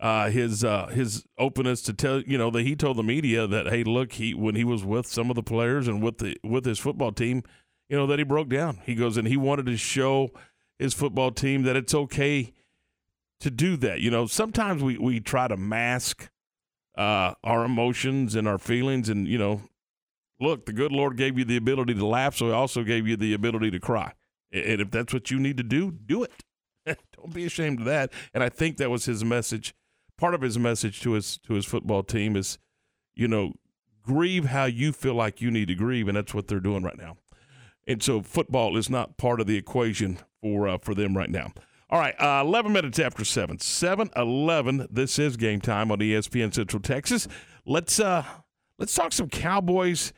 Uh, 0.00 0.30
his 0.30 0.64
uh, 0.64 0.86
his 0.86 1.24
openness 1.38 1.80
to 1.82 1.92
tell 1.92 2.22
you 2.22 2.36
know 2.36 2.50
that 2.50 2.62
he 2.62 2.74
told 2.74 2.96
the 2.96 3.04
media 3.04 3.46
that 3.46 3.68
hey 3.68 3.84
look 3.84 4.14
he 4.14 4.34
when 4.34 4.56
he 4.56 4.64
was 4.64 4.84
with 4.84 5.06
some 5.06 5.30
of 5.30 5.36
the 5.36 5.42
players 5.44 5.86
and 5.86 6.02
with 6.02 6.18
the 6.18 6.36
with 6.42 6.64
his 6.64 6.80
football 6.80 7.12
team 7.12 7.44
you 7.92 7.98
know, 7.98 8.06
that 8.06 8.18
he 8.18 8.24
broke 8.24 8.48
down. 8.48 8.80
He 8.84 8.94
goes 8.94 9.18
and 9.18 9.28
he 9.28 9.36
wanted 9.36 9.66
to 9.66 9.76
show 9.76 10.30
his 10.78 10.94
football 10.94 11.30
team 11.30 11.64
that 11.64 11.76
it's 11.76 11.94
okay 11.94 12.54
to 13.42 13.50
do 13.50 13.76
that. 13.78 14.00
You 14.00 14.10
know, 14.10 14.26
sometimes 14.26 14.82
we, 14.82 14.98
we 14.98 15.20
try 15.20 15.48
to 15.48 15.56
mask 15.56 16.30
uh, 16.96 17.34
our 17.44 17.64
emotions 17.64 18.34
and 18.34 18.48
our 18.48 18.58
feelings. 18.58 19.08
And, 19.08 19.26
you 19.26 19.38
know, 19.38 19.62
look, 20.40 20.66
the 20.66 20.72
good 20.72 20.92
Lord 20.92 21.16
gave 21.16 21.38
you 21.38 21.44
the 21.44 21.56
ability 21.56 21.94
to 21.94 22.06
laugh, 22.06 22.36
so 22.36 22.46
he 22.46 22.52
also 22.52 22.82
gave 22.82 23.06
you 23.06 23.16
the 23.16 23.34
ability 23.34 23.70
to 23.70 23.80
cry. 23.80 24.12
And 24.52 24.80
if 24.80 24.90
that's 24.90 25.12
what 25.12 25.30
you 25.30 25.38
need 25.38 25.56
to 25.56 25.62
do, 25.62 25.90
do 25.90 26.24
it. 26.24 26.44
Don't 27.16 27.32
be 27.32 27.44
ashamed 27.44 27.80
of 27.80 27.84
that. 27.86 28.12
And 28.34 28.42
I 28.42 28.48
think 28.48 28.76
that 28.76 28.90
was 28.90 29.04
his 29.04 29.24
message. 29.24 29.74
Part 30.18 30.34
of 30.34 30.42
his 30.42 30.58
message 30.58 31.00
to 31.02 31.12
his 31.12 31.38
to 31.38 31.54
his 31.54 31.64
football 31.64 32.02
team 32.02 32.36
is, 32.36 32.58
you 33.14 33.26
know, 33.26 33.54
grieve 34.02 34.46
how 34.46 34.66
you 34.66 34.92
feel 34.92 35.14
like 35.14 35.40
you 35.40 35.50
need 35.50 35.68
to 35.68 35.74
grieve, 35.74 36.06
and 36.06 36.16
that's 36.16 36.34
what 36.34 36.48
they're 36.48 36.60
doing 36.60 36.82
right 36.82 36.98
now 36.98 37.16
and 37.86 38.02
so 38.02 38.22
football 38.22 38.76
is 38.76 38.88
not 38.88 39.16
part 39.16 39.40
of 39.40 39.46
the 39.46 39.56
equation 39.56 40.18
for 40.40 40.68
uh, 40.68 40.78
for 40.78 40.94
them 40.94 41.16
right 41.16 41.30
now. 41.30 41.52
All 41.92 41.98
right, 41.98 42.18
uh, 42.18 42.42
11 42.42 42.72
minutes 42.72 42.98
after 42.98 43.22
7. 43.22 43.58
7 43.58 44.08
11. 44.16 44.88
This 44.90 45.18
is 45.18 45.36
game 45.36 45.60
time 45.60 45.92
on 45.92 45.98
ESPN 45.98 46.54
Central 46.54 46.80
Texas. 46.80 47.28
Let's 47.66 48.00
uh 48.00 48.24
let's 48.78 48.94
talk 48.94 49.12
some 49.12 49.28
Cowboys 49.28 50.14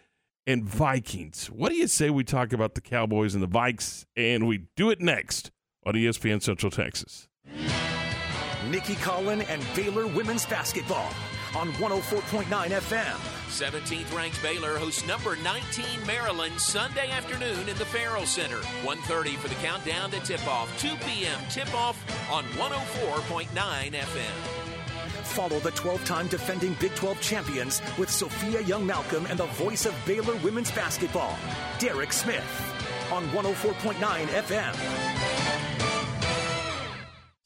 and 0.47 0.64
Vikings. 0.64 1.49
What 1.49 1.71
do 1.71 1.75
you 1.75 1.88
say 1.88 2.11
we 2.11 2.23
talk 2.23 2.52
about 2.52 2.76
the 2.76 2.81
Cowboys 2.81 3.35
and 3.35 3.43
the 3.43 3.49
Vikes 3.49 4.04
and 4.16 4.47
we 4.47 4.69
do 4.76 4.90
it 4.90 5.00
next 5.00 5.50
on 5.85 5.95
ESPN 5.95 6.40
Central 6.40 6.71
Texas? 6.71 7.26
Nicki 8.71 8.95
Collin 8.95 9.43
and 9.43 9.61
Baylor 9.75 10.07
women's 10.07 10.47
basketball 10.47 11.11
on 11.56 11.73
104.9 11.75 12.44
FM. 12.46 13.16
17th 13.49 14.16
ranked 14.16 14.42
Baylor 14.42 14.76
hosts 14.76 15.06
number 15.06 15.37
19 15.37 15.84
Maryland 16.06 16.61
Sunday 16.61 17.11
afternoon 17.11 17.68
in 17.68 17.76
the 17.76 17.84
Ferrell 17.84 18.26
Center. 18.26 18.58
1:30 18.82 19.37
for 19.37 19.49
the 19.49 19.54
countdown 19.56 20.11
to 20.11 20.20
tip-off. 20.20 20.68
2 20.80 20.96
p.m. 21.06 21.40
tip-off 21.50 21.96
on 22.30 22.44
104.9 22.58 23.46
FM. 23.92 24.64
Follow 25.25 25.58
the 25.61 25.73
12-time 25.73 26.28
defending 26.28 26.75
Big 26.75 26.94
12 26.94 27.20
champions 27.20 27.80
with 27.99 28.11
Sophia 28.11 28.61
Young 28.61 28.87
Malcolm 28.87 29.26
and 29.26 29.38
the 29.38 29.46
voice 29.46 29.87
of 29.87 29.94
Baylor 30.06 30.37
women's 30.37 30.70
basketball, 30.73 31.37
Derek 31.78 32.12
Smith, 32.12 32.44
on 33.12 33.26
104.9 33.28 33.96
FM. 34.26 35.74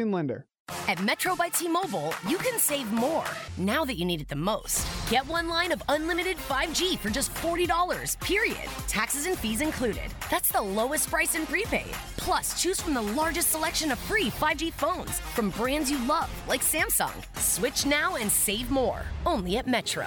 housing 0.00 0.12
lender. 0.12 0.49
At 0.88 1.02
Metro 1.02 1.36
by 1.36 1.48
T-Mobile, 1.48 2.14
you 2.26 2.38
can 2.38 2.58
save 2.58 2.92
more 2.92 3.24
now 3.56 3.84
that 3.84 3.94
you 3.94 4.04
need 4.04 4.20
it 4.20 4.28
the 4.28 4.36
most. 4.36 4.86
Get 5.10 5.26
one 5.26 5.48
line 5.48 5.72
of 5.72 5.82
unlimited 5.88 6.36
5G 6.36 6.98
for 6.98 7.10
just 7.10 7.34
$40, 7.34 8.18
period. 8.20 8.68
Taxes 8.88 9.26
and 9.26 9.38
fees 9.38 9.60
included. 9.60 10.10
That's 10.30 10.50
the 10.50 10.60
lowest 10.60 11.10
price 11.10 11.34
in 11.34 11.46
prepaid. 11.46 11.94
Plus, 12.16 12.60
choose 12.60 12.80
from 12.80 12.94
the 12.94 13.02
largest 13.02 13.50
selection 13.50 13.90
of 13.92 13.98
free 13.98 14.30
5G 14.30 14.72
phones 14.72 15.20
from 15.34 15.50
brands 15.50 15.90
you 15.90 15.98
love, 16.06 16.30
like 16.48 16.62
Samsung. 16.62 17.14
Switch 17.38 17.86
now 17.86 18.16
and 18.16 18.30
save 18.30 18.70
more. 18.70 19.02
Only 19.26 19.56
at 19.58 19.66
Metro. 19.66 20.06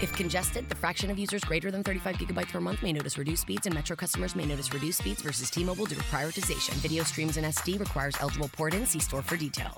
If 0.00 0.12
congested, 0.12 0.68
the 0.68 0.76
fraction 0.76 1.10
of 1.10 1.18
users 1.18 1.42
greater 1.42 1.70
than 1.72 1.82
35 1.82 2.16
gigabytes 2.18 2.52
per 2.52 2.60
month 2.60 2.82
may 2.82 2.92
notice 2.92 3.18
reduced 3.18 3.42
speeds, 3.42 3.66
and 3.66 3.74
Metro 3.74 3.96
customers 3.96 4.36
may 4.36 4.46
notice 4.46 4.72
reduced 4.72 5.00
speeds 5.00 5.22
versus 5.22 5.50
T-Mobile 5.50 5.86
due 5.86 5.96
to 5.96 6.02
prioritization. 6.02 6.74
Video 6.74 7.02
streams 7.02 7.36
in 7.36 7.44
SD 7.44 7.80
requires 7.80 8.14
eligible 8.20 8.48
port-in. 8.48 8.86
See 8.86 9.00
store 9.00 9.22
for 9.22 9.36
details. 9.36 9.77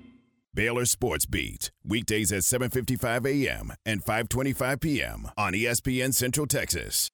Baylor 0.53 0.85
Sports 0.85 1.25
Beat, 1.25 1.71
weekdays 1.85 2.31
at 2.33 2.41
7:55 2.41 3.25
a.m. 3.25 3.73
and 3.85 4.03
5:25 4.03 4.81
p.m. 4.81 5.29
on 5.37 5.53
ESPN 5.53 6.13
Central 6.13 6.45
Texas. 6.45 7.09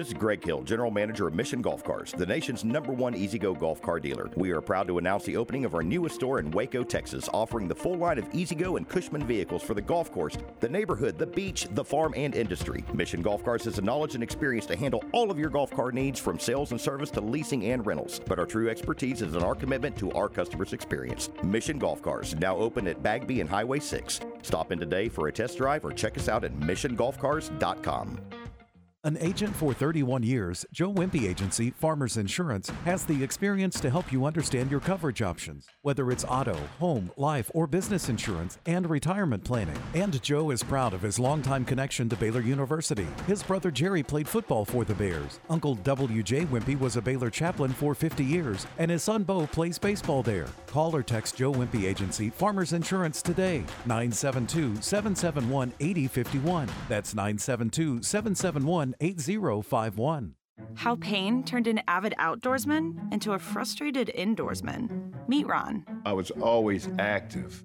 This 0.00 0.08
is 0.08 0.14
Greg 0.14 0.42
Hill, 0.42 0.62
General 0.62 0.90
Manager 0.90 1.28
of 1.28 1.34
Mission 1.34 1.60
Golf 1.60 1.84
Cars, 1.84 2.12
the 2.16 2.24
nation's 2.24 2.64
number 2.64 2.90
one 2.90 3.14
E-Z-GO 3.14 3.52
golf 3.52 3.82
car 3.82 4.00
dealer. 4.00 4.30
We 4.34 4.50
are 4.50 4.62
proud 4.62 4.86
to 4.86 4.96
announce 4.96 5.24
the 5.24 5.36
opening 5.36 5.66
of 5.66 5.74
our 5.74 5.82
newest 5.82 6.14
store 6.14 6.38
in 6.38 6.50
Waco, 6.52 6.82
Texas, 6.82 7.28
offering 7.34 7.68
the 7.68 7.74
full 7.74 7.96
line 7.98 8.16
of 8.16 8.26
E-Z-GO 8.32 8.78
and 8.78 8.88
Cushman 8.88 9.26
vehicles 9.26 9.62
for 9.62 9.74
the 9.74 9.82
golf 9.82 10.10
course, 10.10 10.38
the 10.60 10.70
neighborhood, 10.70 11.18
the 11.18 11.26
beach, 11.26 11.68
the 11.72 11.84
farm, 11.84 12.14
and 12.16 12.34
industry. 12.34 12.82
Mission 12.94 13.20
Golf 13.20 13.44
Cars 13.44 13.64
has 13.64 13.76
the 13.76 13.82
knowledge 13.82 14.14
and 14.14 14.24
experience 14.24 14.64
to 14.64 14.74
handle 14.74 15.04
all 15.12 15.30
of 15.30 15.38
your 15.38 15.50
golf 15.50 15.70
car 15.70 15.92
needs 15.92 16.18
from 16.18 16.38
sales 16.38 16.70
and 16.70 16.80
service 16.80 17.10
to 17.10 17.20
leasing 17.20 17.66
and 17.66 17.84
rentals. 17.84 18.22
But 18.26 18.38
our 18.38 18.46
true 18.46 18.70
expertise 18.70 19.20
is 19.20 19.34
in 19.34 19.42
our 19.42 19.54
commitment 19.54 19.98
to 19.98 20.10
our 20.12 20.30
customers' 20.30 20.72
experience. 20.72 21.28
Mission 21.42 21.78
Golf 21.78 22.00
Cars, 22.00 22.34
now 22.36 22.56
open 22.56 22.88
at 22.88 23.02
Bagby 23.02 23.42
and 23.42 23.50
Highway 23.50 23.80
6. 23.80 24.20
Stop 24.40 24.72
in 24.72 24.78
today 24.78 25.10
for 25.10 25.28
a 25.28 25.32
test 25.32 25.58
drive 25.58 25.84
or 25.84 25.92
check 25.92 26.16
us 26.16 26.30
out 26.30 26.42
at 26.42 26.58
missiongolfcars.com. 26.58 28.18
An 29.02 29.16
agent 29.22 29.56
for 29.56 29.72
31 29.72 30.22
years, 30.24 30.66
Joe 30.72 30.92
Wimpy 30.92 31.26
Agency 31.26 31.70
Farmers 31.70 32.18
Insurance 32.18 32.68
has 32.84 33.06
the 33.06 33.24
experience 33.24 33.80
to 33.80 33.88
help 33.88 34.12
you 34.12 34.26
understand 34.26 34.70
your 34.70 34.80
coverage 34.80 35.22
options, 35.22 35.66
whether 35.80 36.10
it's 36.10 36.26
auto, 36.26 36.54
home, 36.78 37.10
life, 37.16 37.50
or 37.54 37.66
business 37.66 38.10
insurance 38.10 38.58
and 38.66 38.90
retirement 38.90 39.42
planning. 39.42 39.78
And 39.94 40.22
Joe 40.22 40.50
is 40.50 40.62
proud 40.62 40.92
of 40.92 41.00
his 41.00 41.18
longtime 41.18 41.64
connection 41.64 42.10
to 42.10 42.16
Baylor 42.16 42.42
University. 42.42 43.06
His 43.26 43.42
brother 43.42 43.70
Jerry 43.70 44.02
played 44.02 44.28
football 44.28 44.66
for 44.66 44.84
the 44.84 44.94
Bears. 44.94 45.40
Uncle 45.48 45.76
W.J. 45.76 46.44
Wimpy 46.44 46.78
was 46.78 46.96
a 46.96 47.02
Baylor 47.02 47.30
chaplain 47.30 47.70
for 47.70 47.94
50 47.94 48.22
years, 48.22 48.66
and 48.76 48.90
his 48.90 49.02
son 49.02 49.22
Bo 49.22 49.46
plays 49.46 49.78
baseball 49.78 50.22
there. 50.22 50.48
Call 50.66 50.94
or 50.94 51.02
text 51.02 51.36
Joe 51.38 51.54
Wimpy 51.54 51.84
Agency 51.88 52.28
Farmers 52.28 52.74
Insurance 52.74 53.22
today, 53.22 53.64
972 53.86 54.82
771 54.82 55.72
8051. 55.80 56.68
That's 56.90 57.14
972 57.14 58.02
771 58.02 58.89
8051. 59.00 60.34
How 60.74 60.96
pain 60.96 61.42
turned 61.42 61.66
an 61.66 61.80
avid 61.88 62.14
outdoorsman 62.18 63.12
into 63.12 63.32
a 63.32 63.38
frustrated 63.38 64.10
indoorsman. 64.16 65.12
Meet 65.28 65.46
Ron. 65.46 65.84
I 66.04 66.12
was 66.12 66.30
always 66.32 66.88
active 66.98 67.64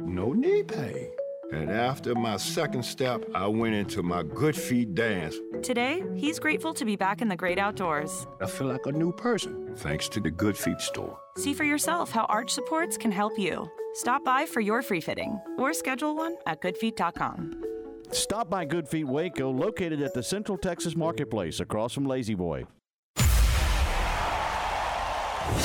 no 0.00 0.32
knee 0.32 0.62
pain. 0.62 1.10
And 1.52 1.70
after 1.70 2.14
my 2.14 2.36
second 2.36 2.84
step, 2.84 3.24
I 3.34 3.46
went 3.48 3.74
into 3.74 4.02
my 4.02 4.22
good 4.22 4.54
feet 4.54 4.94
dance. 4.94 5.34
Today, 5.62 6.04
he's 6.14 6.38
grateful 6.38 6.72
to 6.74 6.84
be 6.84 6.94
back 6.94 7.20
in 7.20 7.28
the 7.28 7.36
great 7.36 7.58
outdoors. 7.58 8.26
I 8.40 8.46
feel 8.46 8.68
like 8.68 8.86
a 8.86 8.92
new 8.92 9.12
person, 9.12 9.74
thanks 9.76 10.08
to 10.10 10.20
the 10.20 10.30
Good 10.30 10.56
Feet 10.56 10.80
store. 10.80 11.18
See 11.36 11.52
for 11.52 11.64
yourself 11.64 12.12
how 12.12 12.24
arch 12.26 12.50
supports 12.50 12.96
can 12.96 13.10
help 13.10 13.36
you. 13.36 13.68
Stop 13.94 14.24
by 14.24 14.46
for 14.46 14.60
your 14.60 14.82
free 14.82 15.00
fitting 15.00 15.40
or 15.58 15.74
schedule 15.74 16.14
one 16.14 16.36
at 16.46 16.62
goodfeet.com. 16.62 17.64
Stop 18.12 18.48
by 18.48 18.64
Good 18.64 18.88
Feet 18.88 19.06
Waco, 19.06 19.50
located 19.50 20.02
at 20.02 20.14
the 20.14 20.22
Central 20.22 20.56
Texas 20.56 20.94
Marketplace 20.96 21.58
across 21.60 21.92
from 21.92 22.04
La-Z-Boy. 22.04 22.64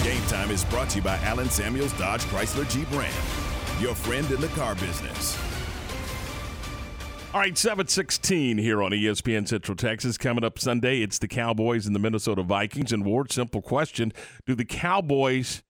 Game 0.03 0.21
Time 0.27 0.51
is 0.51 0.63
brought 0.65 0.89
to 0.89 0.97
you 0.97 1.03
by 1.03 1.17
Allen 1.17 1.49
Samuels 1.49 1.93
Dodge 1.93 2.21
Chrysler 2.25 2.69
Jeep 2.69 2.89
Ram, 2.91 3.11
your 3.79 3.95
friend 3.95 4.29
in 4.31 4.41
the 4.41 4.47
car 4.49 4.75
business. 4.75 5.37
All 7.33 7.41
right, 7.41 7.57
716 7.57 8.57
here 8.57 8.81
on 8.81 8.91
ESPN 8.91 9.47
Central 9.47 9.75
Texas. 9.75 10.17
Coming 10.17 10.45
up 10.45 10.57
Sunday, 10.57 11.01
it's 11.01 11.19
the 11.19 11.27
Cowboys 11.27 11.85
and 11.85 11.93
the 11.93 11.99
Minnesota 11.99 12.43
Vikings. 12.43 12.93
And 12.93 13.03
Ward, 13.03 13.31
simple 13.31 13.61
question. 13.61 14.13
Do 14.45 14.55
the 14.55 14.63
Cowboys 14.63 15.61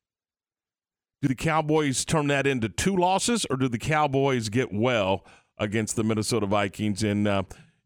do 1.25 1.29
the 1.29 1.35
Cowboys 1.35 2.05
turn 2.05 2.27
that 2.27 2.45
into 2.45 2.69
two 2.69 2.95
losses 2.95 3.47
or 3.49 3.57
do 3.57 3.67
the 3.67 3.79
Cowboys 3.79 4.49
get 4.49 4.71
well 4.71 5.25
against 5.57 5.95
the 5.95 6.03
Minnesota 6.03 6.45
Vikings 6.45 7.01
and 7.01 7.27
uh, 7.27 7.41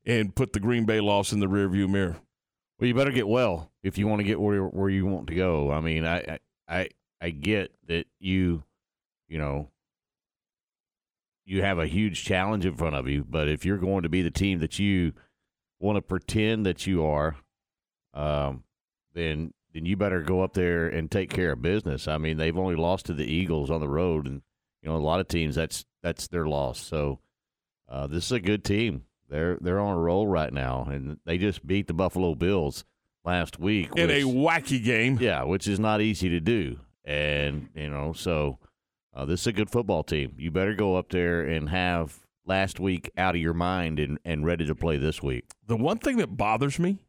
and 0.06 0.36
put 0.36 0.52
the 0.52 0.60
Green 0.60 0.84
Bay 0.84 1.00
loss 1.00 1.32
in 1.32 1.40
the 1.40 1.48
rearview 1.48 1.90
mirror? 1.90 2.18
Well, 2.80 2.88
you 2.90 2.94
better 2.94 3.12
get 3.12 3.30
well 3.30 3.72
if 3.82 3.98
you 3.98 4.08
want 4.08 4.20
to 4.20 4.26
get 4.26 4.42
where 4.42 4.64
where 4.64 4.90
you 4.90 5.06
want 5.06 5.28
to 5.28 5.36
go. 5.36 5.72
I 5.72 5.80
mean, 5.80 6.06
I 6.06 6.40
I 6.68 6.90
I 7.22 7.30
get 7.30 7.72
that 7.88 8.08
you 8.20 8.64
you 9.30 9.38
know 9.38 9.70
you 11.50 11.64
have 11.64 11.80
a 11.80 11.88
huge 11.88 12.24
challenge 12.24 12.64
in 12.64 12.76
front 12.76 12.96
of 12.96 13.08
you, 13.08 13.26
but 13.28 13.50
if 13.50 13.66
you're 13.66 13.80
going 13.80 14.04
to 14.04 14.10
be 14.10 14.22
the 14.22 14.30
team 14.30 14.60
that 14.60 14.78
you 14.78 15.14
want 15.80 15.96
to 15.96 16.02
pretend 16.02 16.64
that 16.68 16.86
you 16.86 17.04
are, 17.04 17.38
um, 18.14 18.64
then 19.16 19.52
then 19.74 19.86
you 19.86 19.98
better 19.98 20.22
go 20.22 20.42
up 20.42 20.54
there 20.54 20.88
and 20.88 21.10
take 21.10 21.32
care 21.32 21.54
of 21.54 21.62
business. 21.62 22.08
I 22.08 22.18
mean, 22.20 22.38
they've 22.38 22.58
only 22.58 22.76
lost 22.76 23.08
to 23.08 23.14
the 23.14 23.26
Eagles 23.26 23.72
on 23.72 23.82
the 23.82 23.90
road, 23.90 24.28
and 24.28 24.44
you 24.84 24.90
know 24.90 24.96
a 24.96 24.98
lot 24.98 25.20
of 25.20 25.28
teams 25.28 25.56
that's 25.56 25.86
that's 26.04 26.28
their 26.28 26.46
loss. 26.46 26.80
So 26.80 27.20
uh, 27.90 28.06
this 28.06 28.26
is 28.26 28.32
a 28.32 28.40
good 28.40 28.64
team. 28.64 29.06
They're 29.28 29.58
they're 29.60 29.80
on 29.80 29.98
a 29.98 30.00
roll 30.00 30.28
right 30.28 30.54
now, 30.54 30.88
and 30.92 31.18
they 31.26 31.40
just 31.40 31.66
beat 31.66 31.88
the 31.88 31.94
Buffalo 31.94 32.36
Bills 32.36 32.86
last 33.26 33.60
week 33.60 33.90
In 33.96 34.12
a 34.12 34.22
wacky 34.22 34.84
game. 34.84 35.18
Yeah, 35.20 35.44
which 35.44 35.68
is 35.68 35.80
not 35.80 36.00
easy 36.00 36.30
to 36.30 36.40
do, 36.40 36.80
and 37.04 37.70
you 37.74 37.90
know, 37.90 38.14
so 38.14 38.60
uh, 39.14 39.26
this 39.26 39.42
is 39.42 39.48
a 39.48 39.54
good 39.54 39.70
football 39.70 40.04
team. 40.04 40.34
You 40.38 40.52
better 40.52 40.74
go 40.74 40.96
up 40.96 41.10
there 41.10 41.42
and 41.42 41.70
have 41.70 42.20
last 42.46 42.80
week 42.80 43.12
out 43.18 43.36
of 43.36 43.42
your 43.42 43.54
mind 43.54 44.00
and, 44.00 44.18
and 44.26 44.46
ready 44.46 44.66
to 44.66 44.76
play 44.76 44.98
this 44.98 45.22
week. 45.22 45.46
The 45.68 45.76
one 45.78 45.98
thing 46.00 46.18
that 46.18 46.36
bothers 46.38 46.80
me 46.80 47.00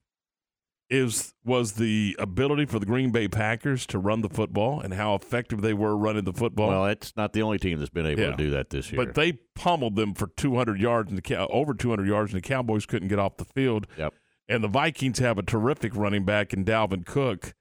is 0.88 1.34
was 1.44 1.74
the 1.74 2.16
ability 2.18 2.66
for 2.66 2.80
the 2.80 2.86
Green 2.86 3.12
Bay 3.12 3.28
Packers 3.28 3.86
to 3.86 3.98
run 3.98 4.22
the 4.22 4.28
football 4.28 4.80
and 4.80 4.92
how 4.94 5.14
effective 5.14 5.60
they 5.62 5.72
were 5.72 5.96
running 5.96 6.24
the 6.24 6.32
football. 6.32 6.68
Well, 6.68 6.86
it's 6.86 7.16
not 7.16 7.32
the 7.32 7.42
only 7.42 7.58
team 7.58 7.78
that's 7.78 7.90
been 7.90 8.06
able 8.06 8.22
Yeah. 8.22 8.30
to 8.32 8.36
do 8.36 8.50
that 8.50 8.70
this 8.70 8.90
year. 8.90 9.04
But 9.04 9.14
they 9.14 9.34
pummeled 9.54 9.94
them 9.94 10.14
for 10.14 10.26
200 10.36 10.80
yards 10.80 11.08
and 11.10 11.16
the 11.18 11.22
Cow- 11.22 11.46
over 11.50 11.74
200 11.74 12.08
yards, 12.08 12.32
and 12.32 12.42
the 12.42 12.46
Cowboys 12.48 12.86
couldn't 12.86 13.06
get 13.08 13.20
off 13.20 13.36
the 13.36 13.44
field. 13.44 13.86
Yep. 13.96 14.14
And 14.48 14.64
the 14.64 14.68
Vikings 14.68 15.20
have 15.20 15.38
a 15.38 15.44
terrific 15.44 15.94
running 15.94 16.24
back 16.24 16.52
in 16.52 16.64
Dalvin 16.64 17.06
Cook, 17.06 17.54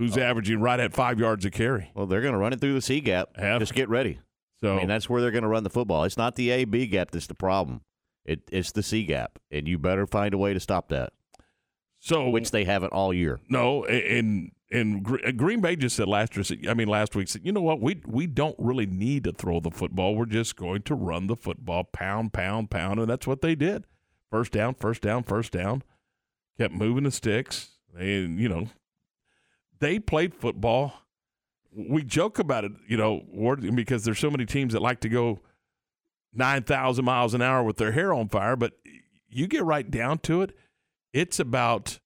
who's 0.00 0.16
Oh. 0.18 0.22
averaging 0.22 0.60
right 0.60 0.80
at 0.80 0.92
five 0.94 1.20
yards 1.20 1.44
of 1.44 1.52
carry. 1.52 1.90
well, 1.94 2.06
they're 2.06 2.22
going 2.22 2.32
to 2.32 2.38
run 2.38 2.52
it 2.54 2.60
through 2.60 2.72
the 2.74 2.80
C 2.80 3.00
gap. 3.00 3.36
Have- 3.36 3.60
Just 3.60 3.74
get 3.74 3.88
ready. 3.88 4.18
So 4.60 4.74
I 4.74 4.78
mean, 4.78 4.88
that's 4.88 5.08
where 5.08 5.20
they're 5.22 5.30
going 5.30 5.42
to 5.42 5.48
run 5.48 5.62
the 5.62 5.70
football. 5.70 6.04
It's 6.04 6.16
not 6.16 6.36
the 6.36 6.50
A 6.50 6.64
B 6.64 6.86
gap 6.86 7.10
that's 7.10 7.26
the 7.26 7.34
problem. 7.34 7.82
It, 8.24 8.40
it's 8.52 8.72
the 8.72 8.82
C 8.82 9.04
gap, 9.04 9.38
and 9.50 9.66
you 9.68 9.78
better 9.78 10.06
find 10.06 10.34
a 10.34 10.38
way 10.38 10.52
to 10.54 10.60
stop 10.60 10.88
that, 10.90 11.12
so 11.98 12.28
which 12.28 12.50
they 12.50 12.64
haven't 12.64 12.92
all 12.92 13.12
year. 13.12 13.40
no, 13.48 13.84
and 13.84 14.52
and 14.72 15.04
uh, 15.26 15.32
Green 15.32 15.60
Bay 15.60 15.74
just 15.76 15.96
said 15.96 16.06
last 16.08 16.36
year. 16.36 16.70
I 16.70 16.74
mean, 16.74 16.86
last 16.88 17.16
week 17.16 17.28
said, 17.28 17.40
you 17.44 17.52
know 17.52 17.62
what? 17.62 17.80
We 17.80 18.02
we 18.06 18.26
don't 18.26 18.54
really 18.58 18.86
need 18.86 19.24
to 19.24 19.32
throw 19.32 19.60
the 19.60 19.70
football. 19.70 20.14
We're 20.14 20.26
just 20.26 20.56
going 20.56 20.82
to 20.82 20.94
run 20.94 21.26
the 21.26 21.36
football, 21.36 21.84
pound, 21.84 22.32
pound, 22.32 22.70
pound, 22.70 23.00
and 23.00 23.08
that's 23.08 23.26
what 23.26 23.40
they 23.40 23.54
did. 23.54 23.84
First 24.30 24.52
down, 24.52 24.74
first 24.74 25.02
down, 25.02 25.22
first 25.24 25.52
down. 25.52 25.82
Kept 26.58 26.74
moving 26.74 27.04
the 27.04 27.10
sticks, 27.10 27.78
and 27.98 28.38
you 28.38 28.48
know, 28.50 28.68
they 29.80 29.98
played 29.98 30.34
football. 30.34 30.92
We 31.72 32.02
joke 32.02 32.38
about 32.38 32.64
it, 32.64 32.72
you 32.88 32.96
know, 32.96 33.22
because 33.74 34.04
there's 34.04 34.18
so 34.18 34.30
many 34.30 34.44
teams 34.44 34.72
that 34.72 34.82
like 34.82 35.00
to 35.00 35.08
go 35.08 35.40
nine 36.32 36.62
thousand 36.62 37.04
miles 37.04 37.34
an 37.34 37.42
hour 37.42 37.62
with 37.62 37.76
their 37.76 37.92
hair 37.92 38.12
on 38.12 38.28
fire. 38.28 38.56
But 38.56 38.72
you 39.28 39.46
get 39.46 39.64
right 39.64 39.88
down 39.88 40.18
to 40.20 40.42
it, 40.42 40.52
it's 41.12 41.38
about 41.38 42.00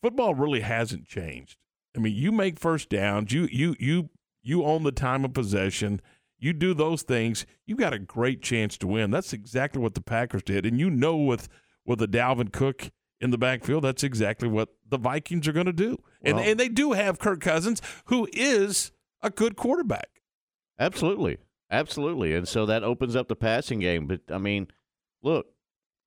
football. 0.00 0.34
Really 0.34 0.60
hasn't 0.60 1.06
changed. 1.06 1.56
I 1.96 2.00
mean, 2.00 2.14
you 2.14 2.32
make 2.32 2.58
first 2.58 2.88
downs, 2.88 3.32
you 3.32 3.48
you 3.50 3.76
you 3.78 4.10
you 4.42 4.64
own 4.64 4.84
the 4.84 4.92
time 4.92 5.24
of 5.24 5.34
possession. 5.34 6.00
You 6.38 6.52
do 6.52 6.74
those 6.74 7.02
things, 7.02 7.46
you 7.66 7.76
got 7.76 7.92
a 7.92 8.00
great 8.00 8.42
chance 8.42 8.76
to 8.78 8.88
win. 8.88 9.12
That's 9.12 9.32
exactly 9.32 9.80
what 9.80 9.94
the 9.94 10.00
Packers 10.00 10.42
did, 10.42 10.66
and 10.66 10.78
you 10.80 10.90
know 10.90 11.16
with 11.16 11.48
with 11.84 12.02
a 12.02 12.08
Dalvin 12.08 12.52
Cook 12.52 12.90
in 13.22 13.30
the 13.30 13.38
backfield, 13.38 13.84
that's 13.84 14.02
exactly 14.02 14.48
what 14.48 14.68
the 14.86 14.98
Vikings 14.98 15.48
are 15.48 15.52
going 15.52 15.66
to 15.66 15.72
do. 15.72 15.96
and 16.22 16.38
and 16.38 16.58
they 16.60 16.68
do 16.68 16.92
have 16.92 17.18
Kirk 17.18 17.40
Cousins, 17.40 17.80
who 18.06 18.28
is 18.32 18.92
a 19.22 19.30
good 19.30 19.56
quarterback. 19.56 20.22
Absolutely. 20.78 21.38
Absolutely. 21.70 22.34
And 22.34 22.46
so 22.46 22.66
that 22.66 22.84
opens 22.84 23.16
up 23.16 23.28
the 23.28 23.36
passing 23.36 23.78
game. 23.78 24.06
But, 24.06 24.20
I 24.30 24.36
mean, 24.38 24.68
look, 25.22 25.46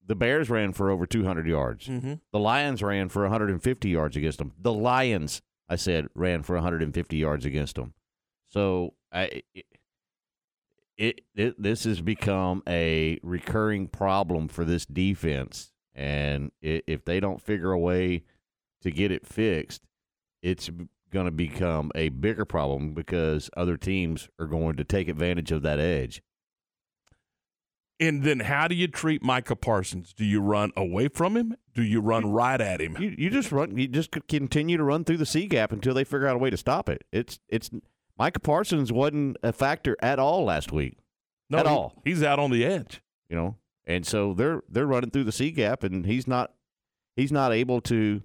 the 0.06 0.16
Bears 0.16 0.50
ran 0.50 0.74
for 0.74 0.92
over 0.92 1.08
200 1.08 1.48
yards. 1.48 1.88
Mm-hmm. 1.88 2.14
The 2.32 2.40
Lions 2.40 2.84
ran 2.84 3.10
for 3.10 3.24
150 3.24 3.90
yards 3.90 4.16
against 4.16 4.38
them. 4.38 4.52
The 4.60 4.74
Lions, 4.74 5.42
I 5.68 5.78
said, 5.78 6.08
ran 6.14 6.44
for 6.44 6.56
150 6.56 7.18
yards 7.18 7.46
against 7.46 7.76
them. 7.76 7.94
So 8.48 8.94
I, 9.12 9.42
it, 9.56 9.66
it, 10.98 11.22
it 11.36 11.62
this 11.62 11.86
has 11.86 12.00
become 12.02 12.62
a 12.68 13.20
recurring 13.24 13.88
problem 13.88 14.48
for 14.48 14.66
this 14.66 14.86
defense. 14.86 15.72
And 15.96 16.52
if 16.62 17.06
they 17.06 17.20
don't 17.20 17.42
figure 17.42 17.72
a 17.72 17.80
way 17.80 18.24
to 18.82 18.92
get 18.92 19.12
it 19.12 19.26
fixed, 19.26 19.82
it's 20.42 20.70
going 21.12 21.26
to 21.26 21.32
become 21.32 21.92
a 21.96 22.10
bigger 22.10 22.44
problem 22.46 22.94
because 22.94 23.50
other 23.56 23.78
teams 23.78 24.28
are 24.38 24.48
going 24.48 24.76
to 24.76 24.84
take 24.84 25.08
advantage 25.08 25.52
of 25.54 25.62
that 25.62 25.80
edge. 25.80 26.22
And 27.98 28.24
then 28.24 28.42
how 28.42 28.68
do 28.68 28.76
you 28.76 28.88
treat 28.90 29.24
Micah 29.24 29.56
Parsons? 29.56 30.12
Do 30.14 30.26
you 30.26 30.42
run 30.42 30.72
away 30.76 31.08
from 31.08 31.38
him? 31.38 31.56
Do 31.74 31.82
you 31.82 32.02
run 32.02 32.30
right 32.30 32.60
at 32.60 32.82
him? 32.82 32.98
You, 33.00 33.16
you 33.18 33.30
just 33.30 33.54
run. 33.54 33.78
You 33.78 33.88
just 33.88 34.12
continue 34.28 34.76
to 34.76 34.84
run 34.84 35.06
through 35.06 35.18
the 35.18 35.26
C 35.26 35.48
gap 35.48 35.72
until 35.72 35.94
they 35.94 36.04
figure 36.04 36.28
out 36.28 36.36
a 36.36 36.40
way 36.40 36.50
to 36.50 36.58
stop 36.58 36.90
it. 36.90 37.06
It's 37.14 37.40
it's 37.48 37.70
Micah 38.18 38.42
Parsons 38.42 38.92
wasn't 38.92 39.38
a 39.44 39.54
factor 39.54 39.96
at 40.02 40.20
all 40.20 40.44
last 40.44 40.74
week, 40.74 40.98
No, 41.50 41.60
at 41.60 41.66
he- 41.68 41.72
all. 41.72 41.94
He's 42.04 42.22
out 42.22 42.38
on 42.38 42.52
the 42.52 42.66
edge. 42.66 43.02
You 43.30 43.38
know, 43.38 43.56
and 43.86 44.06
so 44.06 44.34
they're 44.34 44.64
they're 44.70 44.86
running 44.86 45.12
through 45.12 45.26
the 45.26 45.32
C 45.32 45.52
gap, 45.52 45.84
and 45.84 46.06
he's 46.06 46.28
not 46.28 46.54
he's 47.16 47.32
not 47.32 47.52
able 47.52 47.82
to 47.82 48.22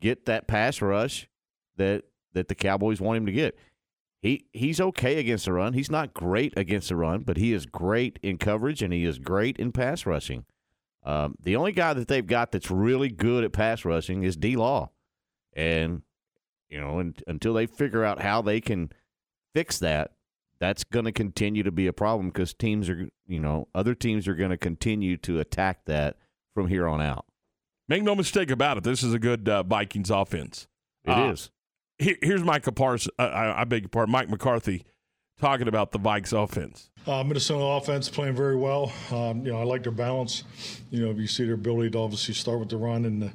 get 0.00 0.26
that 0.26 0.46
pass 0.46 0.82
rush 0.82 1.28
that 1.76 2.04
that 2.32 2.48
the 2.48 2.54
Cowboys 2.54 3.00
want 3.00 3.16
him 3.18 3.26
to 3.26 3.32
get. 3.32 3.56
He 4.20 4.46
he's 4.52 4.80
okay 4.80 5.18
against 5.18 5.44
the 5.44 5.52
run. 5.52 5.74
He's 5.74 5.90
not 5.90 6.14
great 6.14 6.54
against 6.56 6.88
the 6.88 6.96
run, 6.96 7.22
but 7.22 7.36
he 7.36 7.52
is 7.52 7.66
great 7.66 8.18
in 8.22 8.38
coverage 8.38 8.82
and 8.82 8.92
he 8.92 9.04
is 9.04 9.18
great 9.18 9.58
in 9.58 9.72
pass 9.72 10.06
rushing. 10.06 10.44
Um, 11.04 11.36
the 11.38 11.56
only 11.56 11.72
guy 11.72 11.92
that 11.92 12.08
they've 12.08 12.26
got 12.26 12.50
that's 12.50 12.70
really 12.70 13.10
good 13.10 13.44
at 13.44 13.52
pass 13.52 13.84
rushing 13.84 14.22
is 14.22 14.36
D 14.36 14.56
Law, 14.56 14.90
and 15.52 16.02
you 16.70 16.80
know, 16.80 16.98
and, 16.98 17.22
until 17.26 17.52
they 17.54 17.66
figure 17.66 18.04
out 18.04 18.22
how 18.22 18.40
they 18.40 18.60
can 18.60 18.90
fix 19.54 19.78
that, 19.78 20.12
that's 20.60 20.84
going 20.84 21.04
to 21.04 21.12
continue 21.12 21.62
to 21.62 21.72
be 21.72 21.86
a 21.86 21.92
problem 21.92 22.28
because 22.28 22.54
teams 22.54 22.88
are, 22.88 23.08
you 23.26 23.40
know, 23.40 23.68
other 23.74 23.94
teams 23.94 24.26
are 24.28 24.34
going 24.34 24.50
to 24.50 24.56
continue 24.56 25.16
to 25.18 25.40
attack 25.40 25.84
that 25.86 26.16
from 26.54 26.68
here 26.68 26.86
on 26.86 27.00
out. 27.00 27.26
Make 27.88 28.02
no 28.02 28.14
mistake 28.14 28.50
about 28.50 28.78
it. 28.78 28.84
This 28.84 29.02
is 29.02 29.12
a 29.12 29.18
good 29.18 29.48
uh, 29.48 29.62
Vikings 29.62 30.10
offense. 30.10 30.66
It 31.04 31.10
Uh, 31.10 31.32
is. 31.32 31.50
Here, 31.98 32.16
here's 32.22 32.42
Mike 32.42 32.64
Kapars, 32.64 33.08
uh, 33.18 33.22
I, 33.22 33.60
I 33.60 33.64
beg 33.64 33.82
your 33.82 33.88
pardon, 33.88 34.12
Mike 34.12 34.28
McCarthy 34.28 34.84
talking 35.40 35.68
about 35.68 35.92
the 35.92 35.98
Vikes 35.98 36.32
offense. 36.32 36.90
Uh, 37.06 37.22
Minnesota 37.22 37.62
offense 37.64 38.08
playing 38.08 38.34
very 38.34 38.56
well. 38.56 38.92
Um, 39.12 39.44
you 39.44 39.52
know, 39.52 39.58
I 39.60 39.64
like 39.64 39.82
their 39.82 39.92
balance. 39.92 40.44
You 40.90 41.04
know, 41.06 41.10
you 41.12 41.26
see 41.26 41.44
their 41.44 41.54
ability 41.54 41.90
to 41.90 41.98
obviously 41.98 42.34
start 42.34 42.58
with 42.60 42.68
the 42.70 42.76
run 42.78 43.04
and 43.04 43.20
the 43.20 43.30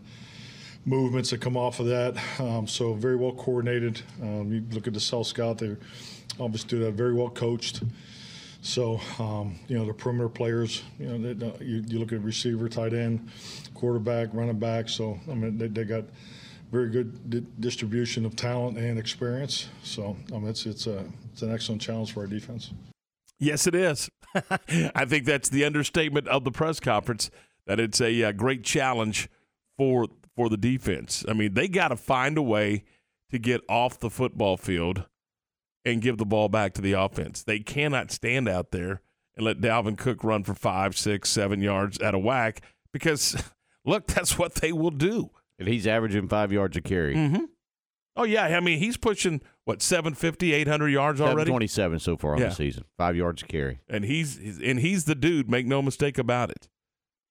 movements 0.86 1.30
that 1.30 1.42
come 1.42 1.56
off 1.56 1.80
of 1.80 1.86
that. 1.88 2.18
Um, 2.40 2.68
so 2.68 2.94
very 2.94 3.16
well 3.16 3.34
coordinated. 3.34 4.02
Um, 4.22 4.52
you 4.52 4.64
look 4.72 4.88
at 4.88 4.94
the 4.94 5.00
Cell 5.00 5.24
Scout; 5.24 5.58
they 5.60 5.76
obviously 6.40 6.80
that. 6.80 6.94
Very 6.94 7.14
well 7.14 7.30
coached. 7.30 7.84
So 8.62 9.00
um, 9.20 9.58
you 9.68 9.78
know 9.78 9.86
the 9.86 9.94
perimeter 9.94 10.30
players. 10.30 10.84
You 11.00 11.08
know, 11.08 11.34
they, 11.34 11.46
uh, 11.46 11.52
you, 11.62 11.84
you 11.88 12.00
look 12.00 12.12
at 12.12 12.22
receiver, 12.22 12.68
tight 12.68 12.94
end, 12.94 13.30
quarterback, 13.74 14.30
running 14.34 14.60
back. 14.60 14.90
So 14.90 15.20
I 15.30 15.34
mean, 15.34 15.58
they, 15.58 15.68
they 15.68 15.86
got 15.86 16.06
very 16.72 16.90
good 16.90 17.30
di- 17.30 17.46
distribution 17.60 18.26
of 18.26 18.36
talent 18.36 18.78
and 18.78 19.00
experience. 19.00 19.68
So 19.84 20.18
mean, 20.32 20.48
it's 20.48 20.66
it's 20.66 20.88
a 20.88 21.06
it's 21.32 21.42
an 21.42 21.54
excellent 21.54 21.82
challenge 21.82 22.14
for 22.14 22.22
our 22.22 22.28
defense. 22.28 22.72
Yes, 23.40 23.68
it 23.68 23.76
is. 23.76 24.10
I 24.36 25.06
think 25.06 25.26
that's 25.26 25.50
the 25.50 25.64
understatement 25.64 26.28
of 26.28 26.44
the 26.44 26.52
press 26.52 26.80
conference. 26.80 27.32
That 27.66 27.80
it's 27.80 28.02
a 28.02 28.24
uh, 28.24 28.32
great 28.34 28.64
challenge 28.64 29.30
for 29.78 30.08
for 30.36 30.50
the 30.50 30.58
defense. 30.58 31.24
I 31.28 31.34
mean, 31.34 31.54
they 31.54 31.68
got 31.68 31.90
to 31.90 31.96
find 31.96 32.38
a 32.38 32.42
way 32.42 32.84
to 33.32 33.40
get 33.40 33.62
off 33.70 34.00
the 34.00 34.10
football 34.10 34.58
field 34.58 35.06
and 35.86 36.02
give 36.02 36.18
the 36.18 36.26
ball 36.26 36.50
back 36.50 36.74
to 36.74 36.82
the 36.82 36.94
offense. 36.94 37.44
They 37.44 37.60
cannot 37.60 38.12
stand 38.12 38.48
out 38.50 38.72
there 38.72 39.02
and 39.36 39.46
let 39.46 39.62
Dalvin 39.62 39.98
Cook 39.98 40.24
run 40.24 40.44
for 40.44 40.54
five, 40.54 40.98
six, 40.98 41.30
seven 41.30 41.62
yards 41.62 41.98
at 42.00 42.14
a 42.14 42.20
whack 42.20 42.62
because 42.92 43.42
look, 43.86 44.08
that's 44.08 44.38
what 44.38 44.56
they 44.56 44.72
will 44.72 44.92
do. 44.92 45.30
And 45.58 45.68
he's 45.68 45.88
averaging 45.88 46.28
five 46.30 46.52
yards 46.52 46.78
a 46.78 46.82
carry. 46.82 47.16
Mm-hmm. 47.16 47.46
Oh 48.16 48.24
yeah, 48.24 48.44
I 48.46 48.60
mean 48.60 48.80
he's 48.80 48.98
pushing 48.98 49.42
what 49.64 49.82
750, 49.82 50.52
800 50.54 50.90
yards 50.90 51.22
already. 51.22 51.52
27 51.52 52.00
so 52.00 52.18
far 52.18 52.34
on 52.34 52.40
Yeah. 52.40 52.50
the 52.50 52.56
season. 52.56 52.84
Five 52.98 53.16
yards 53.16 53.44
a 53.44 53.46
carry. 53.46 53.80
and 53.88 54.04
he's 54.04 54.38
he's- 54.38 54.60
and 54.64 54.80
he's 54.80 55.06
the 55.06 55.16
dude. 55.16 55.50
Make 55.50 55.66
no 55.68 55.82
mistake 55.82 56.18
about 56.18 56.50
it. 56.50 56.68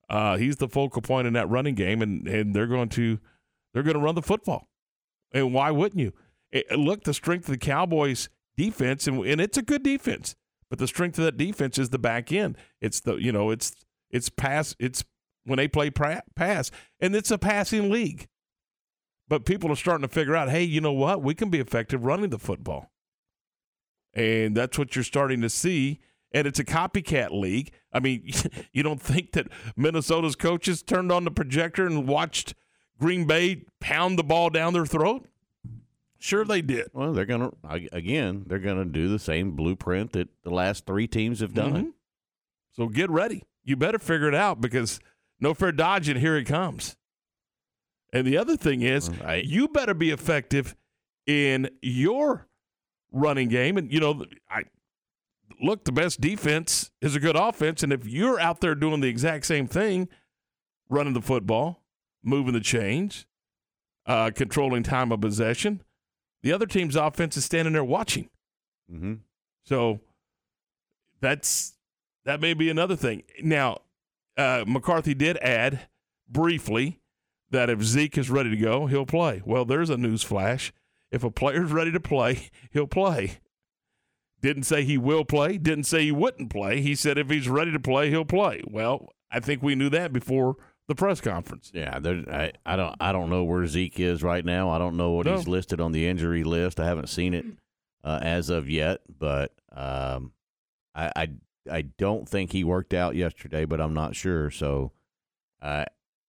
Uh, 0.08 0.38
he's 0.38 0.56
the 0.56 0.68
focal 0.68 1.02
point 1.02 1.26
in 1.26 1.34
that 1.34 1.48
running 1.50 1.74
game, 1.74 2.00
and 2.00 2.26
and 2.26 2.54
they're 2.54 2.66
going 2.66 2.88
to 2.90 3.18
they're 3.74 3.82
going 3.82 3.96
to 3.96 4.00
run 4.00 4.14
the 4.14 4.22
football. 4.22 4.68
And 5.32 5.52
why 5.52 5.70
wouldn't 5.70 6.00
you? 6.00 6.14
It- 6.50 6.70
look, 6.78 7.04
the 7.04 7.12
strength 7.12 7.46
of 7.48 7.52
the 7.52 7.58
Cowboys 7.58 8.30
defense, 8.58 9.06
and 9.06 9.24
and 9.24 9.40
it's 9.40 9.56
a 9.56 9.62
good 9.62 9.82
defense, 9.82 10.34
but 10.68 10.78
the 10.78 10.86
strength 10.88 11.18
of 11.18 11.24
that 11.24 11.38
defense 11.38 11.78
is 11.78 11.88
the 11.88 11.98
back 11.98 12.30
end. 12.30 12.58
It's 12.82 13.00
the 13.00 13.14
you 13.14 13.32
know 13.32 13.50
it's 13.50 13.72
it's 14.10 14.28
pass 14.28 14.76
it's 14.78 15.04
when 15.44 15.56
they 15.56 15.68
play 15.68 15.88
pra- 15.88 16.24
pass, 16.36 16.70
and 17.00 17.16
it's 17.16 17.30
a 17.30 17.38
passing 17.38 17.90
league. 17.90 18.28
But 19.28 19.44
people 19.44 19.70
are 19.70 19.76
starting 19.76 20.08
to 20.08 20.12
figure 20.12 20.34
out, 20.34 20.48
hey, 20.48 20.62
you 20.62 20.80
know 20.80 20.92
what? 20.92 21.22
We 21.22 21.34
can 21.34 21.50
be 21.50 21.60
effective 21.60 22.04
running 22.04 22.30
the 22.30 22.38
football. 22.38 22.90
And 24.14 24.56
that's 24.56 24.78
what 24.78 24.96
you're 24.96 25.04
starting 25.04 25.42
to 25.42 25.50
see. 25.50 26.00
And 26.32 26.46
it's 26.46 26.58
a 26.58 26.64
copycat 26.64 27.30
league. 27.30 27.72
I 27.92 28.00
mean, 28.00 28.30
you 28.72 28.82
don't 28.82 29.00
think 29.02 29.32
that 29.32 29.48
Minnesota's 29.76 30.34
coaches 30.34 30.82
turned 30.82 31.12
on 31.12 31.24
the 31.24 31.30
projector 31.30 31.86
and 31.86 32.08
watched 32.08 32.54
Green 32.98 33.26
Bay 33.26 33.64
pound 33.80 34.18
the 34.18 34.24
ball 34.24 34.48
down 34.48 34.72
their 34.72 34.86
throat? 34.86 35.28
Sure, 36.18 36.44
they 36.44 36.62
did. 36.62 36.88
Well, 36.92 37.12
they're 37.12 37.24
going 37.26 37.50
to, 37.50 37.88
again, 37.92 38.44
they're 38.46 38.58
going 38.58 38.78
to 38.78 38.84
do 38.84 39.08
the 39.08 39.18
same 39.20 39.52
blueprint 39.52 40.12
that 40.12 40.28
the 40.42 40.50
last 40.50 40.84
three 40.84 41.06
teams 41.06 41.40
have 41.40 41.54
done. 41.54 41.72
Mhm. 41.86 41.92
So 42.72 42.88
get 42.88 43.08
ready. 43.10 43.44
You 43.64 43.76
better 43.76 43.98
figure 43.98 44.28
it 44.28 44.34
out 44.34 44.60
because 44.60 44.98
no 45.40 45.54
fair 45.54 45.72
dodging. 45.72 46.16
Here 46.16 46.36
it 46.36 46.44
comes. 46.44 46.96
And 48.12 48.26
the 48.26 48.36
other 48.36 48.56
thing 48.56 48.82
is, 48.82 49.10
you 49.44 49.68
better 49.68 49.94
be 49.94 50.10
effective 50.10 50.74
in 51.26 51.68
your 51.82 52.48
running 53.12 53.48
game. 53.48 53.76
And 53.76 53.92
you 53.92 54.00
know, 54.00 54.24
I 54.48 54.62
look 55.60 55.84
the 55.84 55.92
best 55.92 56.20
defense 56.20 56.90
is 57.00 57.14
a 57.16 57.20
good 57.20 57.36
offense, 57.36 57.82
and 57.82 57.92
if 57.92 58.06
you're 58.06 58.40
out 58.40 58.60
there 58.60 58.74
doing 58.74 59.00
the 59.00 59.08
exact 59.08 59.44
same 59.46 59.66
thing, 59.66 60.08
running 60.88 61.12
the 61.12 61.20
football, 61.22 61.82
moving 62.22 62.54
the 62.54 62.60
chains, 62.60 63.26
uh, 64.06 64.30
controlling 64.34 64.82
time 64.82 65.12
of 65.12 65.20
possession, 65.20 65.82
the 66.42 66.52
other 66.52 66.66
team's 66.66 66.96
offense 66.96 67.36
is 67.36 67.44
standing 67.44 67.74
there 67.74 67.84
watching. 67.84 68.28
Mm-hmm. 68.92 69.14
So 69.64 70.00
that's 71.20 71.74
that 72.24 72.40
may 72.40 72.54
be 72.54 72.70
another 72.70 72.96
thing. 72.96 73.22
Now, 73.42 73.78
uh, 74.36 74.64
McCarthy 74.66 75.14
did 75.14 75.36
add 75.38 75.88
briefly 76.28 77.00
that 77.50 77.70
if 77.70 77.82
Zeke 77.82 78.18
is 78.18 78.30
ready 78.30 78.50
to 78.50 78.56
go, 78.56 78.86
he'll 78.86 79.06
play. 79.06 79.42
Well, 79.44 79.64
there's 79.64 79.90
a 79.90 79.96
news 79.96 80.22
flash. 80.22 80.72
If 81.10 81.24
a 81.24 81.30
player's 81.30 81.72
ready 81.72 81.90
to 81.92 82.00
play, 82.00 82.50
he'll 82.70 82.86
play. 82.86 83.38
Didn't 84.40 84.64
say 84.64 84.84
he 84.84 84.98
will 84.98 85.24
play. 85.24 85.58
Didn't 85.58 85.84
say 85.84 86.04
he 86.04 86.12
wouldn't 86.12 86.50
play. 86.50 86.80
He 86.80 86.94
said 86.94 87.18
if 87.18 87.28
he's 87.28 87.48
ready 87.48 87.72
to 87.72 87.80
play, 87.80 88.10
he'll 88.10 88.24
play. 88.24 88.62
Well, 88.66 89.08
I 89.30 89.40
think 89.40 89.62
we 89.62 89.74
knew 89.74 89.90
that 89.90 90.12
before 90.12 90.56
the 90.88 90.94
press 90.94 91.20
conference. 91.20 91.70
Yeah, 91.72 91.98
I, 92.30 92.52
I 92.66 92.76
don't 92.76 92.96
I 93.00 93.12
don't 93.12 93.30
know 93.30 93.44
where 93.44 93.66
Zeke 93.66 94.00
is 94.00 94.22
right 94.22 94.44
now. 94.44 94.70
I 94.70 94.78
don't 94.78 94.96
know 94.96 95.12
what 95.12 95.26
No. 95.26 95.36
he's 95.36 95.46
listed 95.46 95.80
on 95.80 95.92
the 95.92 96.06
injury 96.08 96.42
list. 96.44 96.80
I 96.80 96.86
haven't 96.86 97.08
seen 97.08 97.34
it 97.34 97.44
uh, 98.02 98.18
as 98.22 98.48
of 98.50 98.68
yet, 98.68 99.00
but 99.18 99.52
um, 99.72 100.32
I, 100.94 101.12
I 101.14 101.28
I 101.70 101.82
don't 101.82 102.28
think 102.28 102.52
he 102.52 102.64
worked 102.64 102.94
out 102.94 103.14
yesterday, 103.14 103.64
but 103.66 103.80
I'm 103.80 103.92
not 103.94 104.16
sure. 104.16 104.50
So, 104.50 104.92
uh, 105.60 105.84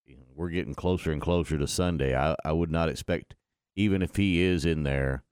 you 0.06 0.16
know, 0.16 0.24
we're 0.36 0.50
getting 0.50 0.74
closer 0.74 1.10
and 1.10 1.20
closer 1.20 1.56
to 1.58 1.66
Sunday. 1.66 2.14
I 2.14 2.36
I 2.44 2.52
would 2.52 2.70
not 2.70 2.88
expect 2.88 3.34
even 3.76 4.02
if 4.02 4.16
he 4.16 4.42
is 4.42 4.66
in 4.66 4.82
there, 4.82 5.22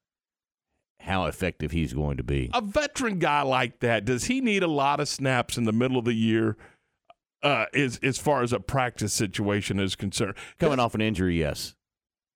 how 1.00 1.26
effective 1.26 1.70
he's 1.72 1.92
going 1.92 2.16
to 2.16 2.22
be. 2.22 2.50
A 2.54 2.62
veteran 2.62 3.18
guy 3.18 3.42
like 3.42 3.80
that, 3.80 4.04
does 4.06 4.24
he 4.24 4.40
need 4.40 4.62
a 4.62 4.68
lot 4.68 5.00
of 5.00 5.08
snaps 5.08 5.58
in 5.58 5.64
the 5.64 5.72
middle 5.72 5.98
of 5.98 6.04
the 6.06 6.14
year? 6.14 6.56
Uh, 7.42 7.66
as 7.72 7.98
as 8.02 8.18
far 8.18 8.42
as 8.42 8.52
a 8.52 8.58
practice 8.60 9.12
situation 9.12 9.78
is 9.78 9.94
concerned, 9.94 10.34
Coming 10.58 10.80
off 10.80 10.94
an 10.94 11.00
injury, 11.00 11.38
yes, 11.38 11.76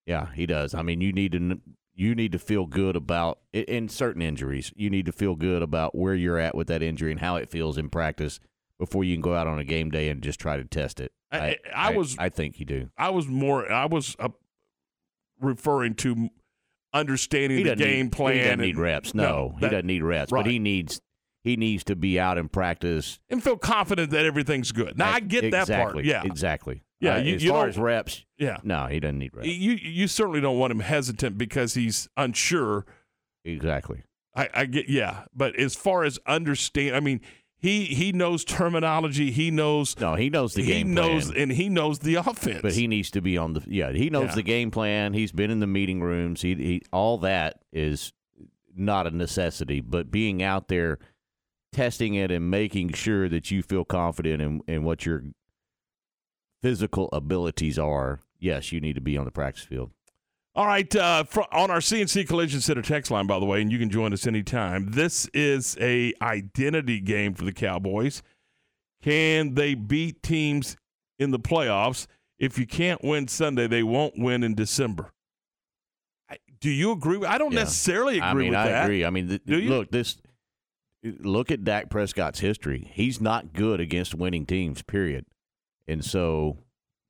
yeah, 0.06 0.28
he 0.34 0.46
does. 0.46 0.74
I 0.74 0.82
mean, 0.82 1.00
you 1.00 1.12
need 1.12 1.32
to 1.32 1.60
you 1.94 2.14
need 2.14 2.32
to 2.32 2.38
feel 2.38 2.66
good 2.66 2.94
about 2.96 3.38
in 3.52 3.88
certain 3.88 4.22
injuries. 4.22 4.72
You 4.76 4.90
need 4.90 5.06
to 5.06 5.12
feel 5.12 5.34
good 5.34 5.60
about 5.62 5.94
where 5.94 6.14
you're 6.14 6.38
at 6.38 6.54
with 6.54 6.68
that 6.68 6.82
injury 6.82 7.10
and 7.10 7.20
how 7.20 7.36
it 7.36 7.50
feels 7.50 7.76
in 7.78 7.88
practice 7.90 8.38
before 8.78 9.04
you 9.04 9.14
can 9.14 9.20
go 9.22 9.34
out 9.34 9.46
on 9.46 9.58
a 9.58 9.64
game 9.64 9.90
day 9.90 10.08
and 10.08 10.22
just 10.22 10.38
try 10.40 10.56
to 10.56 10.64
test 10.64 11.00
it. 11.00 11.12
I- 11.30 11.38
I- 11.38 11.58
I 11.74 11.96
was- 11.96 12.16
I 12.18 12.28
think 12.28 12.58
you 12.60 12.66
do. 12.66 12.90
I 12.96 13.10
was 13.10 13.26
more 13.28 13.70
I 13.70 13.86
was 13.86 14.14
uh, 14.20 14.28
referring 15.40 15.94
to 15.96 16.28
understanding 16.94 17.58
He 17.58 17.64
the 17.64 17.76
game 17.76 18.06
need, 18.06 18.12
plan. 18.12 18.32
He 18.34 18.38
doesn't 18.40 18.52
and- 18.52 18.62
need 18.62 18.76
reps. 18.78 19.14
No, 19.14 19.54
he 19.56 19.60
that- 19.62 19.70
doesn't 19.70 19.86
need 19.86 20.02
reps. 20.02 20.30
right. 20.32 20.44
But 20.44 20.50
he 20.50 20.58
needs 20.58 21.00
he 21.42 21.56
needs 21.56 21.84
to 21.84 21.96
be 21.96 22.18
out 22.20 22.38
in 22.38 22.48
practice. 22.48 23.18
and 23.30 23.42
feel 23.42 23.56
confident 23.56 24.10
that 24.10 24.24
everything's 24.24 24.72
good. 24.72 24.96
Now 24.98 25.10
I 25.12 25.20
get 25.20 25.50
that 25.52 25.68
part. 25.68 26.04
Yeah, 26.04 26.22
exactly. 26.24 26.82
Yeah, 27.00 27.16
Uh, 27.16 27.18
you- 27.18 27.34
as 27.34 27.42
you 27.44 27.50
far 27.50 27.66
as 27.66 27.76
reps, 27.76 28.24
yeah. 28.38 28.58
no, 28.62 28.86
he 28.86 29.00
doesn't 29.00 29.18
need 29.18 29.34
reps. 29.34 29.48
You 29.48 29.72
you 29.72 30.06
certainly 30.06 30.40
don't 30.40 30.58
want 30.58 30.70
him 30.70 30.80
hesitant 30.80 31.36
because 31.36 31.74
he's 31.74 32.08
unsure. 32.16 32.86
Exactly. 33.44 34.02
I, 34.34 34.48
I 34.54 34.64
get 34.66 34.88
yeah, 34.88 35.24
but 35.34 35.56
as 35.56 35.74
far 35.74 36.04
as 36.04 36.18
understand, 36.26 36.94
I 36.96 37.00
mean, 37.00 37.20
he 37.58 37.86
he 37.86 38.12
knows 38.12 38.44
terminology. 38.44 39.30
He 39.30 39.50
knows 39.50 39.98
No, 40.00 40.14
he 40.14 40.30
knows 40.30 40.54
the 40.54 40.62
he 40.62 40.72
game 40.72 40.94
knows 40.94 41.26
plan. 41.30 41.42
and 41.42 41.52
he 41.52 41.68
knows 41.68 41.98
the 41.98 42.14
offense. 42.14 42.60
But 42.62 42.74
he 42.74 42.86
needs 42.86 43.10
to 43.10 43.20
be 43.20 43.36
on 43.36 43.52
the 43.54 43.62
yeah. 43.66 43.92
He 43.92 44.08
knows 44.08 44.28
Yeah. 44.30 44.34
the 44.36 44.42
game 44.42 44.70
plan. 44.70 45.12
He's 45.12 45.32
been 45.32 45.50
in 45.50 45.58
the 45.60 45.66
meeting 45.66 46.00
rooms. 46.00 46.40
He, 46.42 46.54
he 46.54 46.82
all 46.92 47.18
that 47.18 47.60
is 47.72 48.12
not 48.74 49.06
a 49.06 49.10
necessity. 49.10 49.80
But 49.80 50.10
being 50.10 50.42
out 50.42 50.68
there, 50.68 50.98
testing 51.72 52.14
it, 52.14 52.30
and 52.30 52.50
making 52.50 52.92
sure 52.92 53.28
that 53.28 53.50
you 53.50 53.62
feel 53.62 53.84
confident 53.84 54.42
in, 54.42 54.60
in 54.66 54.84
what 54.84 55.04
your 55.06 55.24
physical 56.62 57.08
abilities 57.12 57.78
are. 57.78 58.20
Yes, 58.38 58.72
you 58.72 58.80
need 58.80 58.94
to 58.94 59.00
be 59.00 59.16
on 59.16 59.24
the 59.24 59.30
practice 59.30 59.64
field. 59.64 59.90
All 60.54 60.66
right, 60.66 60.94
uh, 60.94 61.24
fr- 61.24 61.42
on 61.50 61.70
our 61.70 61.78
CNC 61.78 62.28
Collision 62.28 62.60
Center 62.60 62.82
text 62.82 63.10
line, 63.10 63.26
by 63.26 63.38
the 63.38 63.46
way, 63.46 63.62
and 63.62 63.72
you 63.72 63.78
can 63.78 63.88
join 63.88 64.12
us 64.12 64.26
anytime. 64.26 64.90
This 64.90 65.26
is 65.32 65.76
a 65.80 66.12
identity 66.20 67.00
game 67.00 67.32
for 67.34 67.44
the 67.44 67.52
Cowboys. 67.52 68.22
Can 69.02 69.54
they 69.54 69.74
beat 69.74 70.22
teams 70.22 70.76
in 71.18 71.30
the 71.30 71.38
playoffs 71.40 72.06
if 72.38 72.58
you 72.58 72.66
can't 72.66 73.02
win 73.04 73.28
Sunday, 73.28 73.66
they 73.68 73.82
won't 73.84 74.14
win 74.18 74.42
in 74.42 74.54
December. 74.54 75.12
I- 76.28 76.38
Do 76.60 76.70
you 76.70 76.90
agree? 76.92 77.24
I 77.24 77.38
don't 77.38 77.52
Yeah. 77.52 77.60
necessarily 77.60 78.16
agree 78.18 78.26
I 78.28 78.34
mean, 78.34 78.48
with 78.50 78.58
I 78.58 78.66
that. 78.68 78.84
agree. 78.84 79.04
I 79.04 79.10
mean, 79.10 79.28
th- 79.28 79.42
Do 79.46 79.58
you? 79.60 79.68
look 79.70 79.90
this. 79.92 80.16
Look 81.04 81.50
at 81.50 81.64
Dak 81.64 81.90
Prescott's 81.90 82.40
history. 82.40 82.90
He's 82.92 83.20
not 83.20 83.52
good 83.52 83.80
against 83.80 84.14
winning 84.14 84.46
teams. 84.46 84.82
Period. 84.82 85.26
And 85.88 86.04
so, 86.04 86.58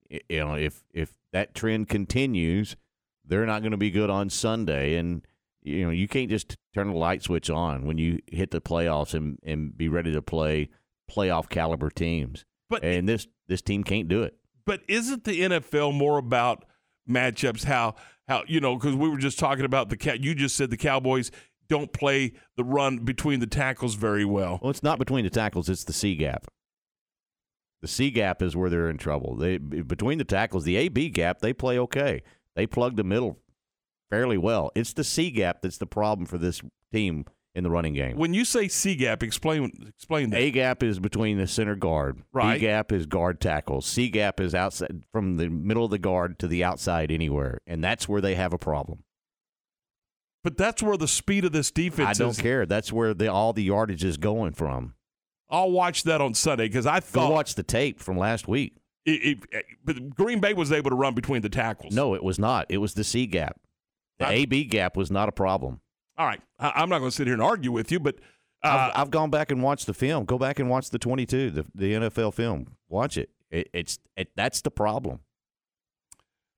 you 0.09 0.41
know, 0.41 0.55
if 0.55 0.83
if 0.95 1.15
that 1.33 1.55
trend 1.55 1.89
continues, 1.89 2.77
they're 3.25 3.47
not 3.47 3.61
going 3.61 3.73
to 3.73 3.79
be 3.79 3.91
good 3.91 4.11
on 4.11 4.31
Sunday. 4.31 4.97
And 4.97 5.27
you 5.63 5.85
know, 5.85 5.91
you 5.91 6.09
can't 6.09 6.31
just 6.31 6.57
turn 6.75 6.89
the 6.89 6.97
light 6.97 7.23
switch 7.23 7.51
on 7.51 7.87
when 7.87 7.99
you 7.99 8.19
hit 8.27 8.51
the 8.51 8.61
playoffs 8.61 9.15
and 9.15 9.39
and 9.45 9.77
be 9.77 9.89
ready 9.89 10.13
to 10.13 10.23
play 10.23 10.71
playoff 11.11 11.49
caliber 11.49 11.91
teams. 11.91 12.45
But 12.71 12.85
and 12.85 13.09
this 13.09 13.27
this 13.49 13.63
team 13.63 13.85
can't 13.85 14.09
do 14.09 14.23
it. 14.23 14.37
But 14.65 14.83
isn't 14.89 15.25
the 15.25 15.41
NFL 15.41 15.95
more 15.95 16.19
about 16.19 16.65
matchups? 17.09 17.65
How 17.65 17.95
how 18.27 18.45
you 18.47 18.61
know? 18.61 18.77
Because 18.77 18.95
we 18.95 19.09
were 19.09 19.19
just 19.19 19.39
talking 19.39 19.65
about 19.65 19.89
the 19.89 19.97
cat. 19.97 20.23
You 20.23 20.35
just 20.35 20.57
said 20.57 20.71
the 20.71 20.77
Cowboys 20.77 21.31
don't 21.69 21.93
play 21.93 22.33
the 22.57 22.65
run 22.65 22.99
between 22.99 23.41
the 23.41 23.47
tackles 23.47 23.95
very 23.95 24.25
well. 24.25 24.59
Well, 24.63 24.71
it's 24.71 24.83
not 24.83 24.99
between 24.99 25.25
the 25.25 25.31
tackles; 25.31 25.69
it's 25.69 25.85
the 25.85 25.93
C 25.93 26.17
gap. 26.17 26.47
The 27.81 27.89
C 27.89 28.11
gap 28.11 28.43
is 28.43 28.55
where 28.55 28.71
they're 28.71 28.89
in 28.91 28.99
trouble. 28.99 29.37
They 29.37 29.59
between 29.59 30.19
the 30.19 30.25
tackles, 30.25 30.65
the 30.65 30.77
A 30.77 30.89
B 30.89 31.09
gap, 31.09 31.41
they 31.41 31.53
play 31.53 31.79
okay. 31.79 32.23
They 32.55 32.67
plug 32.67 32.97
the 32.97 33.05
middle 33.05 33.39
fairly 34.11 34.39
well. 34.39 34.71
It's 34.75 34.93
the 34.93 35.05
C 35.05 35.31
gap 35.31 35.63
that's 35.63 35.79
the 35.79 35.87
problem 35.87 36.27
for 36.27 36.39
this 36.39 36.61
team 36.93 37.25
in 37.55 37.65
the 37.65 37.71
running 37.71 37.95
game. 37.95 38.17
When 38.17 38.35
you 38.35 38.45
say 38.45 38.69
C 38.69 38.95
gap, 38.95 39.23
explain 39.23 39.73
explain 39.89 40.31
that. 40.31 40.39
A 40.39 40.51
gap 40.51 40.83
is 40.83 40.99
between 40.99 41.39
the 41.39 41.47
center 41.47 41.75
guard. 41.75 42.23
Right. 42.33 42.55
B 42.55 42.61
gap 42.61 42.93
is 42.93 43.07
guard 43.07 43.41
tackles. 43.41 43.87
C 43.87 44.09
gap 44.09 44.39
is 44.39 44.55
outside 44.55 45.05
from 45.11 45.37
the 45.37 45.49
middle 45.49 45.85
of 45.85 45.91
the 45.91 45.99
guard 45.99 46.39
to 46.39 46.47
the 46.47 46.63
outside 46.63 47.11
anywhere, 47.11 47.59
and 47.67 47.83
that's 47.83 48.09
where 48.09 48.21
they 48.21 48.35
have 48.37 48.53
a 48.53 48.59
problem. 48.59 49.05
But 50.45 50.57
that's 50.57 50.83
where 50.83 50.97
the 50.97 51.09
speed 51.09 51.45
of 51.45 51.53
this 51.53 51.71
defense 51.71 52.13
is. 52.13 52.21
I 52.21 52.25
don't 52.25 52.31
is. 52.31 52.41
care. 52.41 52.67
That's 52.67 52.93
where 52.93 53.15
the, 53.15 53.29
all 53.29 53.53
the 53.53 53.63
yardage 53.63 54.05
is 54.05 54.17
going 54.17 54.53
from. 54.53 54.95
I'll 55.49 55.71
watch 55.71 56.03
that 56.05 56.21
on 56.21 56.35
Sunday 56.35 56.67
because 56.67 56.87
I 56.87 57.01
thought 57.01 57.29
Go 57.29 57.35
watch 57.35 57.55
the 57.55 57.63
tape 57.63 58.01
from 58.01 58.17
last 58.17 58.49
week. 58.49 58.75
it, 59.05 59.39
it, 59.53 59.65
but 59.85 60.11
Green 60.11 60.41
Bay 60.41 60.55
was 60.55 60.73
able 60.73 60.91
to 60.91 60.97
run 60.97 61.15
between 61.15 61.43
the 61.43 61.51
tackles. 61.51 61.95
No, 61.95 62.15
it 62.15 62.25
was 62.25 62.39
not. 62.39 62.67
It 62.69 62.79
was 62.79 62.95
the 62.95 63.05
C 63.05 63.27
gap. 63.27 63.61
The 64.19 64.31
A 64.31 64.45
B 64.47 64.65
gap 64.65 64.97
was 64.97 65.11
not 65.11 65.29
a 65.29 65.33
problem. 65.33 65.81
All 66.17 66.27
right, 66.27 66.41
I, 66.59 66.73
I'm 66.77 66.89
not 66.89 67.01
going 67.01 67.11
to 67.11 67.17
sit 67.17 67.27
here 67.27 67.35
and 67.35 67.43
argue 67.43 67.73
with 67.73 67.91
you, 67.91 68.01
but 68.01 68.17
uh, 68.63 68.91
I've, 68.95 69.03
I've 69.03 69.11
gone 69.11 69.31
back 69.31 69.51
and 69.51 69.63
watched 69.63 69.87
the 69.87 69.95
film. 69.95 70.25
Go 70.25 70.39
back 70.39 70.59
and 70.59 70.71
watch 70.71 70.91
the 70.91 70.99
22, 70.99 71.51
the, 71.51 71.67
the 71.75 71.93
NFL 71.95 72.35
film. 72.35 72.77
Watch 72.89 73.17
it. 73.17 73.31
it 73.51 73.69
it's 73.73 73.99
it, 74.17 74.31
that's 74.37 74.61
the 74.61 74.71
problem. 74.71 75.21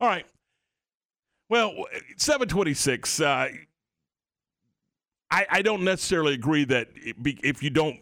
All 0.01 0.09
right. 0.09 0.27
Well, 1.49 1.73
726. 2.17 3.21
Uh, 3.21 3.49
I, 5.31 5.47
I 5.51 5.63
don't 5.63 5.83
necessarily 5.85 6.35
agree 6.35 6.65
that 6.67 6.89
be, 7.23 7.39
if 7.43 7.63
you 7.63 7.71
don't 7.71 7.99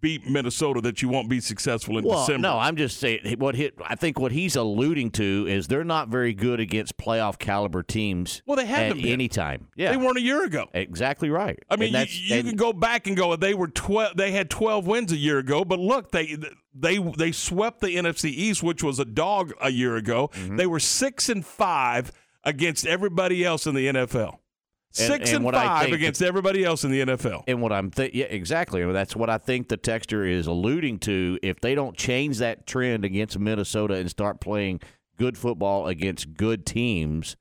beat 0.00 0.28
Minnesota 0.28 0.80
that 0.80 1.00
you 1.00 1.08
won't 1.08 1.30
be 1.30 1.38
successful 1.38 1.96
in 1.96 2.04
well, 2.04 2.18
December. 2.26 2.42
no, 2.42 2.58
I'm 2.58 2.74
just 2.74 2.98
saying 2.98 3.36
what 3.38 3.54
hit. 3.54 3.74
I 3.84 3.94
think 3.94 4.18
what 4.18 4.32
he's 4.32 4.56
alluding 4.56 5.12
to 5.12 5.46
is 5.48 5.68
they're 5.68 5.84
not 5.84 6.08
very 6.08 6.34
good 6.34 6.58
against 6.58 6.96
playoff 6.96 7.38
caliber 7.38 7.84
teams. 7.84 8.42
Well, 8.44 8.56
they 8.56 8.64
at 8.64 8.68
haven't 8.68 9.02
been. 9.02 9.12
any 9.12 9.28
time. 9.28 9.68
Yeah, 9.76 9.92
They 9.92 9.96
weren't 9.96 10.18
a 10.18 10.22
year 10.22 10.44
ago. 10.44 10.66
exactly 10.74 11.30
right. 11.30 11.56
I 11.70 11.76
mean, 11.76 11.94
you, 11.94 12.04
you 12.10 12.34
and- 12.34 12.48
can 12.48 12.56
go 12.56 12.72
back 12.72 13.06
and 13.06 13.16
go. 13.16 13.36
They 13.36 13.54
were 13.54 13.68
twelve. 13.68 14.16
They 14.16 14.32
had 14.32 14.50
twelve 14.50 14.88
wins 14.88 15.12
a 15.12 15.16
year 15.16 15.38
ago, 15.38 15.64
but 15.64 15.78
look, 15.78 16.10
they 16.10 16.36
they 16.74 16.98
they 16.98 17.30
swept 17.30 17.80
the 17.80 17.94
NFC 17.94 18.24
East, 18.24 18.60
which 18.64 18.82
was 18.82 18.98
a 18.98 19.04
dog 19.04 19.52
a 19.60 19.70
year 19.70 19.94
ago. 19.94 20.30
Mm-hmm. 20.34 20.56
They 20.56 20.66
were 20.66 20.80
six 20.80 21.28
and 21.28 21.46
five 21.46 22.10
against 22.42 22.86
everybody 22.88 23.44
else 23.44 23.68
in 23.68 23.76
the 23.76 23.86
NFL. 23.86 24.38
And- 24.98 25.06
Six 25.06 25.28
and 25.30 25.36
and, 25.36 25.44
what 25.44 25.54
I 25.54 25.66
five 25.66 25.82
think- 25.84 25.96
against 25.96 26.22
everybody 26.22 26.64
else 26.64 26.84
in 26.84 26.90
the 26.90 27.00
NFL. 27.00 27.44
And 27.46 27.62
what 27.62 27.72
I'm 27.72 27.90
th- 27.90 28.12
yeah, 28.14 28.26
exactly. 28.26 28.84
That's 28.92 29.16
what 29.16 29.30
I 29.30 29.38
think 29.38 29.68
the 29.68 29.78
texter 29.78 30.28
is 30.30 30.46
alluding 30.46 30.98
to. 31.00 31.38
If 31.42 31.60
they 31.60 31.74
don't 31.74 31.96
change 31.96 32.38
that 32.38 32.66
trend 32.66 33.04
against 33.04 33.38
Minnesota 33.38 33.94
and 33.94 34.10
start 34.10 34.40
playing 34.40 34.80
good 35.16 35.38
football 35.38 35.86
against 35.86 36.34
good 36.34 36.66
teams, 36.66 37.36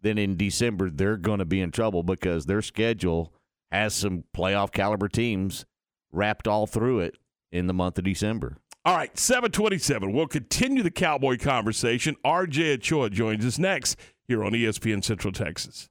then 0.00 0.16
in 0.18 0.36
December 0.36 0.88
they're 0.90 1.16
going 1.18 1.40
to 1.40 1.44
be 1.44 1.60
in 1.60 1.70
trouble 1.70 2.02
because 2.02 2.46
their 2.46 2.62
schedule 2.62 3.32
has 3.70 3.94
some 3.94 4.24
playoff 4.34 4.72
caliber 4.72 5.08
teams 5.08 5.66
wrapped 6.12 6.46
all 6.48 6.66
through 6.66 7.00
it 7.00 7.16
in 7.52 7.66
the 7.66 7.74
month 7.74 7.98
of 7.98 8.04
December. 8.04 8.56
All 8.86 8.94
right, 8.96 9.16
727. 9.18 10.12
We'll 10.12 10.26
continue 10.26 10.82
the 10.82 10.90
Cowboy 10.90 11.38
conversation. 11.38 12.16
RJ 12.24 12.74
Ochoa 12.74 13.10
joins 13.10 13.44
us 13.44 13.58
next 13.58 13.96
here 14.28 14.44
on 14.44 14.52
ESPN 14.52 15.02
Central 15.02 15.32
Texas. 15.32 15.88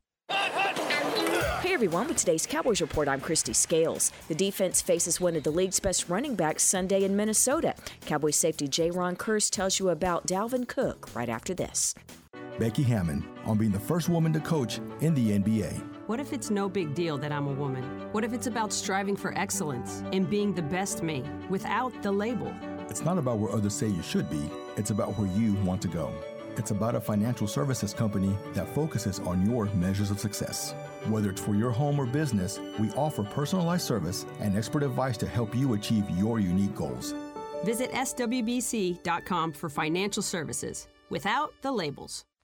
Hey 1.74 1.76
everyone, 1.78 2.08
with 2.08 2.18
today's 2.18 2.46
Cowboys 2.46 2.82
Report, 2.82 3.08
I'm 3.08 3.20
Kristi 3.20 3.56
Scales. 3.56 4.12
The 4.28 4.36
defense 4.36 4.80
faces 4.80 5.20
one 5.20 5.36
of 5.36 5.42
the 5.42 5.50
league's 5.50 5.80
best 5.80 6.08
running 6.08 6.36
backs 6.36 6.62
Sunday 6.62 7.04
in 7.04 7.16
Minnesota. 7.16 7.74
Cowboys 8.06 8.36
safety 8.36 8.68
Jayron 8.68 9.18
Kearse 9.18 9.50
tells 9.50 9.80
you 9.80 9.90
about 9.90 10.28
Dalvin 10.28 10.68
Cook 10.68 11.10
right 11.16 11.30
after 11.30 11.56
this. 11.56 11.96
Becky 12.60 12.84
Hammon 12.84 13.26
on 13.46 13.58
being 13.58 13.72
the 13.72 13.80
first 13.80 14.08
woman 14.08 14.32
to 14.34 14.40
coach 14.40 14.82
in 15.00 15.16
the 15.16 15.32
NBA. 15.40 15.84
What 16.06 16.20
if 16.20 16.32
it's 16.32 16.52
no 16.52 16.70
big 16.70 16.94
deal 16.94 17.18
that 17.18 17.32
I'm 17.32 17.48
a 17.48 17.54
woman? 17.54 17.84
What 18.12 18.24
if 18.24 18.34
it's 18.34 18.46
about 18.46 18.72
striving 18.72 19.16
for 19.16 19.36
excellence 19.36 20.04
and 20.14 20.30
being 20.30 20.54
the 20.54 20.62
best 20.62 21.02
me 21.02 21.24
without 21.50 22.04
the 22.04 22.12
label? 22.12 22.54
It's 22.88 23.02
not 23.02 23.18
about 23.18 23.40
where 23.40 23.52
others 23.52 23.74
say 23.74 23.88
you 23.88 24.04
should 24.04 24.30
be, 24.30 24.48
it's 24.78 24.92
about 24.92 25.18
where 25.18 25.28
you 25.30 25.54
want 25.66 25.82
to 25.82 25.88
go. 25.88 26.14
It's 26.56 26.70
about 26.70 26.94
a 26.94 27.02
financial 27.02 27.48
services 27.48 27.96
company 27.96 28.38
that 28.54 28.68
focuses 28.76 29.20
on 29.22 29.50
your 29.50 29.66
measures 29.74 30.12
of 30.12 30.20
success. 30.20 30.76
Whether 31.08 31.32
it's 31.32 31.42
for 31.42 31.54
your 31.54 31.72
home 31.72 32.00
or 32.00 32.06
business, 32.06 32.60
we 32.80 32.90
offer 32.92 33.24
personalized 33.24 33.86
service 33.86 34.26
and 34.40 34.58
expert 34.58 34.84
advice 34.84 35.18
to 35.18 35.28
help 35.28 35.56
you 35.56 35.74
achieve 35.74 36.10
your 36.12 36.40
unique 36.40 36.76
goals. 36.76 37.14
Visit 37.66 37.92
swbc.com 37.92 39.52
for 39.52 39.70
financial 39.70 40.24
services 40.24 40.88
without 41.10 41.54
the 41.62 41.72
labels. 41.72 42.26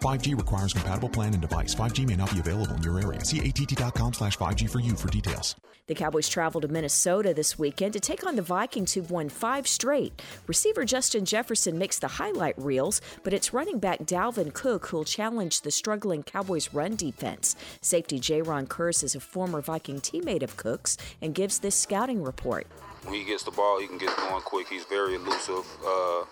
5G 0.00 0.36
requires 0.36 0.72
compatible 0.72 1.08
plan 1.08 1.32
and 1.32 1.42
device. 1.42 1.74
5G 1.74 2.06
may 2.06 2.16
not 2.16 2.32
be 2.32 2.38
available 2.38 2.74
in 2.74 2.82
your 2.82 3.00
area. 3.00 3.24
See 3.24 3.40
att.com 3.40 4.12
slash 4.14 4.36
5G 4.38 4.70
for 4.70 4.80
you 4.80 4.94
for 4.94 5.08
details. 5.08 5.56
The 5.88 5.94
Cowboys 5.94 6.28
travel 6.28 6.60
to 6.60 6.68
Minnesota 6.68 7.32
this 7.32 7.58
weekend 7.58 7.94
to 7.94 8.00
take 8.00 8.26
on 8.26 8.36
the 8.36 8.42
Vikings, 8.42 8.92
who've 8.92 9.10
won 9.10 9.30
five 9.30 9.66
straight. 9.66 10.20
Receiver 10.46 10.84
Justin 10.84 11.24
Jefferson 11.24 11.78
makes 11.78 11.98
the 11.98 12.08
highlight 12.08 12.56
reels, 12.58 13.00
but 13.22 13.32
it's 13.32 13.54
running 13.54 13.78
back 13.78 14.00
Dalvin 14.00 14.52
Cook 14.52 14.88
who'll 14.88 15.04
challenge 15.04 15.62
the 15.62 15.70
struggling 15.70 16.22
Cowboys' 16.22 16.74
run 16.74 16.94
defense. 16.94 17.56
Safety 17.80 18.20
Jayron 18.20 18.68
Kearse 18.68 19.02
is 19.02 19.14
a 19.14 19.20
former 19.20 19.62
Viking 19.62 19.98
teammate 19.98 20.42
of 20.42 20.58
Cook's 20.58 20.98
and 21.22 21.34
gives 21.34 21.60
this 21.60 21.74
scouting 21.74 22.22
report. 22.22 22.66
When 23.04 23.14
he 23.14 23.24
gets 23.24 23.44
the 23.44 23.50
ball, 23.50 23.80
he 23.80 23.86
can 23.86 23.96
get 23.96 24.14
going 24.14 24.42
quick. 24.42 24.68
He's 24.68 24.84
very 24.84 25.14
elusive, 25.14 25.64
uh, 25.82 26.24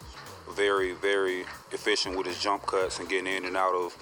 very, 0.55 0.93
very 0.93 1.43
efficient 1.73 2.17
with 2.17 2.27
his 2.27 2.39
jump 2.39 2.67
cuts 2.67 2.99
and 2.99 3.09
getting 3.09 3.27
in 3.27 3.45
and 3.45 3.57
out 3.57 3.75
of 3.75 3.97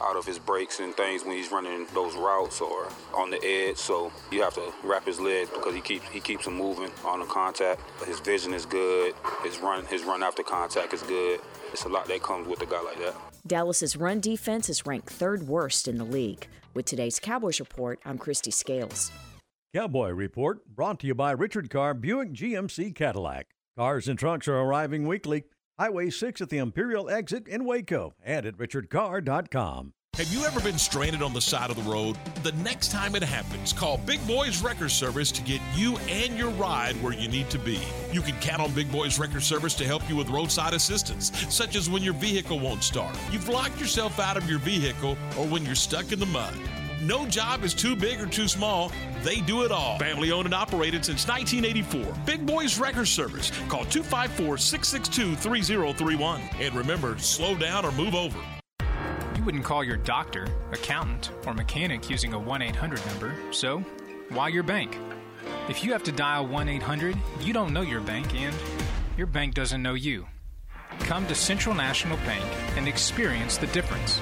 out 0.00 0.16
of 0.16 0.24
his 0.24 0.38
breaks 0.38 0.78
and 0.78 0.94
things 0.94 1.24
when 1.24 1.36
he's 1.36 1.50
running 1.50 1.86
those 1.92 2.14
routes 2.14 2.60
or 2.60 2.88
on 3.14 3.30
the 3.30 3.44
edge. 3.44 3.76
So 3.76 4.12
you 4.30 4.42
have 4.42 4.54
to 4.54 4.72
wrap 4.84 5.04
his 5.04 5.18
legs 5.18 5.50
because 5.50 5.74
he 5.74 5.80
keeps 5.80 6.08
he 6.08 6.20
keeps 6.20 6.46
him 6.46 6.54
moving 6.54 6.90
on 7.04 7.20
the 7.20 7.26
contact. 7.26 7.80
His 8.06 8.20
vision 8.20 8.54
is 8.54 8.64
good. 8.64 9.14
His 9.42 9.58
run 9.58 9.84
his 9.86 10.04
run 10.04 10.22
after 10.22 10.42
contact 10.42 10.92
is 10.92 11.02
good. 11.02 11.40
It's 11.72 11.84
a 11.84 11.88
lot 11.88 12.06
that 12.06 12.22
comes 12.22 12.46
with 12.46 12.62
a 12.62 12.66
guy 12.66 12.80
like 12.80 12.98
that. 12.98 13.14
Dallas's 13.46 13.96
run 13.96 14.20
defense 14.20 14.68
is 14.68 14.86
ranked 14.86 15.10
third 15.10 15.48
worst 15.48 15.88
in 15.88 15.98
the 15.98 16.04
league. 16.04 16.46
With 16.74 16.86
today's 16.86 17.18
Cowboys 17.18 17.60
report, 17.60 17.98
I'm 18.04 18.18
Kristi 18.18 18.52
Scales. 18.52 19.10
Cowboy 19.74 20.10
Report 20.10 20.66
brought 20.66 21.00
to 21.00 21.06
you 21.06 21.14
by 21.14 21.32
Richard 21.32 21.68
Carr 21.68 21.92
Buick 21.92 22.32
GMC 22.32 22.94
Cadillac. 22.94 23.48
Cars 23.76 24.08
and 24.08 24.18
trucks 24.18 24.48
are 24.48 24.58
arriving 24.58 25.06
weekly. 25.06 25.44
Highway 25.78 26.10
6 26.10 26.40
at 26.40 26.48
the 26.48 26.58
Imperial 26.58 27.08
exit 27.08 27.46
in 27.46 27.64
Waco 27.64 28.14
and 28.24 28.44
at 28.44 28.56
richardcarr.com. 28.56 29.92
Have 30.14 30.26
you 30.32 30.44
ever 30.44 30.58
been 30.58 30.78
stranded 30.78 31.22
on 31.22 31.32
the 31.32 31.40
side 31.40 31.70
of 31.70 31.76
the 31.76 31.88
road? 31.88 32.16
The 32.42 32.50
next 32.50 32.90
time 32.90 33.14
it 33.14 33.22
happens, 33.22 33.72
call 33.72 33.98
Big 33.98 34.26
Boys 34.26 34.60
Wrecker 34.60 34.88
Service 34.88 35.30
to 35.30 35.42
get 35.42 35.60
you 35.76 35.96
and 36.08 36.36
your 36.36 36.50
ride 36.50 37.00
where 37.00 37.12
you 37.12 37.28
need 37.28 37.48
to 37.50 37.58
be. 37.60 37.78
You 38.12 38.22
can 38.22 38.34
count 38.40 38.60
on 38.60 38.72
Big 38.72 38.90
Boys 38.90 39.20
Wrecker 39.20 39.38
Service 39.38 39.74
to 39.74 39.84
help 39.84 40.08
you 40.08 40.16
with 40.16 40.28
roadside 40.30 40.74
assistance, 40.74 41.30
such 41.48 41.76
as 41.76 41.88
when 41.88 42.02
your 42.02 42.14
vehicle 42.14 42.58
won't 42.58 42.82
start, 42.82 43.16
you've 43.30 43.48
locked 43.48 43.78
yourself 43.78 44.18
out 44.18 44.36
of 44.36 44.50
your 44.50 44.58
vehicle, 44.58 45.16
or 45.38 45.46
when 45.46 45.64
you're 45.64 45.76
stuck 45.76 46.10
in 46.10 46.18
the 46.18 46.26
mud. 46.26 46.56
No 47.00 47.26
job 47.26 47.62
is 47.62 47.74
too 47.74 47.94
big 47.94 48.20
or 48.20 48.26
too 48.26 48.48
small. 48.48 48.90
They 49.22 49.40
do 49.40 49.62
it 49.62 49.70
all. 49.70 49.98
Family 50.00 50.32
owned 50.32 50.46
and 50.46 50.54
operated 50.54 51.04
since 51.04 51.28
1984. 51.28 52.24
Big 52.26 52.44
Boys 52.44 52.76
Wrecker 52.76 53.06
Service. 53.06 53.52
Call 53.68 53.84
254 53.84 54.58
662 54.58 55.36
3031. 55.36 56.40
And 56.58 56.74
remember, 56.74 57.16
slow 57.18 57.54
down 57.56 57.84
or 57.84 57.92
move 57.92 58.16
over. 58.16 58.38
You 59.36 59.44
wouldn't 59.44 59.64
call 59.64 59.84
your 59.84 59.96
doctor, 59.98 60.48
accountant, 60.72 61.30
or 61.46 61.54
mechanic 61.54 62.10
using 62.10 62.32
a 62.32 62.38
1 62.38 62.62
800 62.62 63.06
number, 63.06 63.32
so 63.52 63.78
why 64.30 64.48
your 64.48 64.64
bank? 64.64 64.98
If 65.68 65.84
you 65.84 65.92
have 65.92 66.02
to 66.02 66.12
dial 66.12 66.48
1 66.48 66.68
800, 66.68 67.16
you 67.40 67.52
don't 67.52 67.72
know 67.72 67.82
your 67.82 68.00
bank 68.00 68.34
and 68.34 68.54
your 69.16 69.28
bank 69.28 69.54
doesn't 69.54 69.80
know 69.80 69.94
you. 69.94 70.26
Come 71.00 71.28
to 71.28 71.34
Central 71.36 71.76
National 71.76 72.16
Bank 72.18 72.44
and 72.76 72.88
experience 72.88 73.56
the 73.56 73.68
difference. 73.68 74.20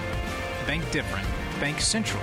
Bank 0.66 0.88
different. 0.90 1.26
Bank 1.58 1.80
Central. 1.80 2.22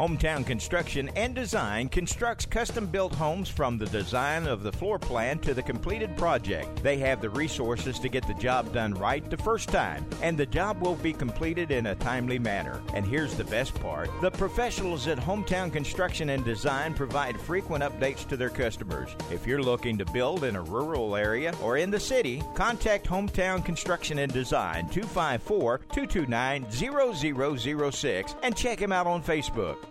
Hometown 0.00 0.46
Construction 0.46 1.10
and 1.14 1.34
Design 1.34 1.86
constructs 1.90 2.46
custom 2.46 2.86
built 2.86 3.14
homes 3.14 3.50
from 3.50 3.76
the 3.76 3.84
design 3.84 4.46
of 4.46 4.62
the 4.62 4.72
floor 4.72 4.98
plan 4.98 5.38
to 5.40 5.52
the 5.52 5.62
completed 5.62 6.16
project. 6.16 6.82
They 6.82 6.96
have 7.00 7.20
the 7.20 7.28
resources 7.28 7.98
to 7.98 8.08
get 8.08 8.26
the 8.26 8.32
job 8.32 8.72
done 8.72 8.94
right 8.94 9.28
the 9.28 9.36
first 9.36 9.68
time, 9.68 10.06
and 10.22 10.38
the 10.38 10.46
job 10.46 10.80
will 10.80 10.94
be 10.94 11.12
completed 11.12 11.70
in 11.70 11.84
a 11.84 11.94
timely 11.96 12.38
manner. 12.38 12.80
And 12.94 13.04
here's 13.04 13.34
the 13.34 13.44
best 13.44 13.74
part 13.74 14.08
the 14.22 14.30
professionals 14.30 15.06
at 15.06 15.18
Hometown 15.18 15.70
Construction 15.70 16.30
and 16.30 16.46
Design 16.46 16.94
provide 16.94 17.38
frequent 17.38 17.84
updates 17.84 18.26
to 18.28 18.38
their 18.38 18.48
customers. 18.48 19.14
If 19.30 19.46
you're 19.46 19.62
looking 19.62 19.98
to 19.98 20.06
build 20.06 20.44
in 20.44 20.56
a 20.56 20.62
rural 20.62 21.14
area 21.14 21.54
or 21.62 21.76
in 21.76 21.90
the 21.90 22.00
city, 22.00 22.42
contact 22.54 23.06
Hometown 23.06 23.62
Construction 23.62 24.20
and 24.20 24.32
Design 24.32 24.88
254 24.88 25.80
229 25.92 26.70
0006 26.70 28.34
and 28.42 28.56
check 28.56 28.78
him 28.78 28.92
out 28.92 29.06
on 29.06 29.22
Facebook. 29.22 29.89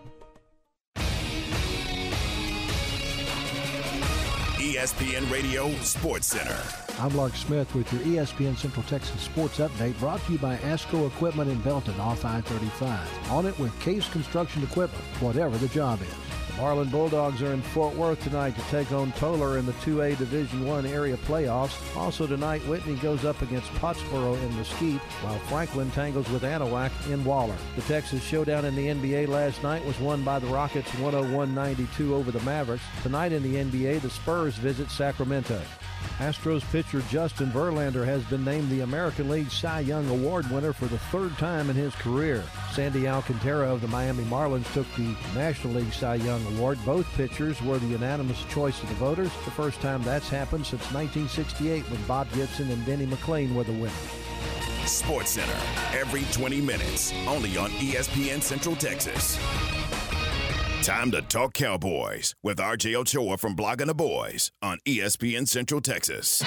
ESPN 4.79 5.29
Radio 5.29 5.69
Sports 5.81 6.27
Center. 6.27 6.57
I'm 6.99 7.13
Lark 7.17 7.35
Smith 7.35 7.75
with 7.75 7.91
your 7.91 8.01
ESPN 8.03 8.55
Central 8.55 8.83
Texas 8.83 9.19
Sports 9.19 9.57
Update 9.57 9.99
brought 9.99 10.25
to 10.25 10.31
you 10.31 10.37
by 10.37 10.55
ASCO 10.55 11.05
Equipment 11.05 11.51
in 11.51 11.59
Belton 11.59 11.99
off 11.99 12.23
I-35. 12.23 13.29
On 13.29 13.45
it 13.45 13.59
with 13.59 13.77
Case 13.81 14.07
Construction 14.07 14.63
Equipment, 14.63 15.03
whatever 15.19 15.57
the 15.57 15.67
job 15.67 15.99
is. 16.01 16.28
Marlin 16.59 16.89
Bulldogs 16.89 17.41
are 17.41 17.53
in 17.53 17.61
Fort 17.61 17.95
Worth 17.95 18.21
tonight 18.21 18.53
to 18.53 18.61
take 18.63 18.91
on 18.91 19.13
Tolar 19.13 19.57
in 19.57 19.65
the 19.65 19.71
2A 19.73 20.17
Division 20.17 20.65
One 20.65 20.85
area 20.85 21.15
playoffs. 21.15 21.95
Also 21.95 22.27
tonight, 22.27 22.61
Whitney 22.67 22.95
goes 22.95 23.23
up 23.23 23.41
against 23.41 23.71
Pottsboro 23.75 24.35
in 24.43 24.57
Mesquite, 24.57 24.99
while 25.23 25.39
Franklin 25.47 25.89
tangles 25.91 26.29
with 26.29 26.43
Anahuac 26.43 26.91
in 27.09 27.23
Waller. 27.23 27.55
The 27.77 27.81
Texas 27.83 28.21
showdown 28.21 28.65
in 28.65 28.75
the 28.75 28.87
NBA 28.87 29.29
last 29.29 29.63
night 29.63 29.85
was 29.85 29.97
won 30.01 30.21
by 30.23 30.37
the 30.37 30.47
Rockets 30.47 30.89
101-92 30.91 32.11
over 32.11 32.29
the 32.29 32.41
Mavericks. 32.41 32.83
Tonight 33.03 33.31
in 33.31 33.41
the 33.41 33.55
NBA, 33.55 34.01
the 34.01 34.09
Spurs 34.09 34.55
visit 34.55 34.91
Sacramento. 34.91 35.61
Astros 36.19 36.69
pitcher 36.71 37.01
Justin 37.09 37.49
Verlander 37.51 38.05
has 38.05 38.23
been 38.25 38.43
named 38.43 38.69
the 38.69 38.81
American 38.81 39.29
League 39.29 39.49
Cy 39.49 39.79
Young 39.81 40.07
Award 40.09 40.49
winner 40.51 40.73
for 40.73 40.85
the 40.85 40.97
third 40.97 41.37
time 41.37 41.69
in 41.69 41.75
his 41.75 41.95
career. 41.95 42.43
Sandy 42.73 43.07
Alcantara 43.07 43.71
of 43.71 43.81
the 43.81 43.87
Miami 43.87 44.23
Marlins 44.25 44.71
took 44.73 44.85
the 44.95 45.15
National 45.33 45.75
League 45.75 45.93
Cy 45.93 46.15
Young 46.15 46.45
Award. 46.47 46.77
Both 46.85 47.11
pitchers 47.13 47.61
were 47.61 47.79
the 47.79 47.87
unanimous 47.87 48.43
choice 48.45 48.81
of 48.83 48.89
the 48.89 48.95
voters. 48.95 49.31
The 49.45 49.51
first 49.51 49.79
time 49.81 50.03
that's 50.03 50.29
happened 50.29 50.65
since 50.65 50.91
1968 50.91 51.83
when 51.89 52.03
Bob 52.03 52.31
Gibson 52.33 52.69
and 52.69 52.85
Denny 52.85 53.05
McLain 53.05 53.53
were 53.55 53.63
the 53.63 53.71
winners. 53.71 53.93
Sports 54.85 55.31
Center, 55.31 55.57
every 55.93 56.23
20 56.31 56.61
minutes, 56.61 57.13
only 57.27 57.57
on 57.57 57.69
ESPN 57.71 58.41
Central 58.41 58.75
Texas. 58.75 59.37
Time 60.83 61.11
to 61.11 61.21
talk 61.21 61.53
Cowboys 61.53 62.33
with 62.41 62.57
RJ 62.57 62.95
Ochoa 62.95 63.37
from 63.37 63.53
Blogging 63.53 63.87
the 63.87 63.93
Boys 63.93 64.49
on 64.61 64.79
ESPN 64.85 65.45
Central 65.45 65.81
Texas. 65.81 66.41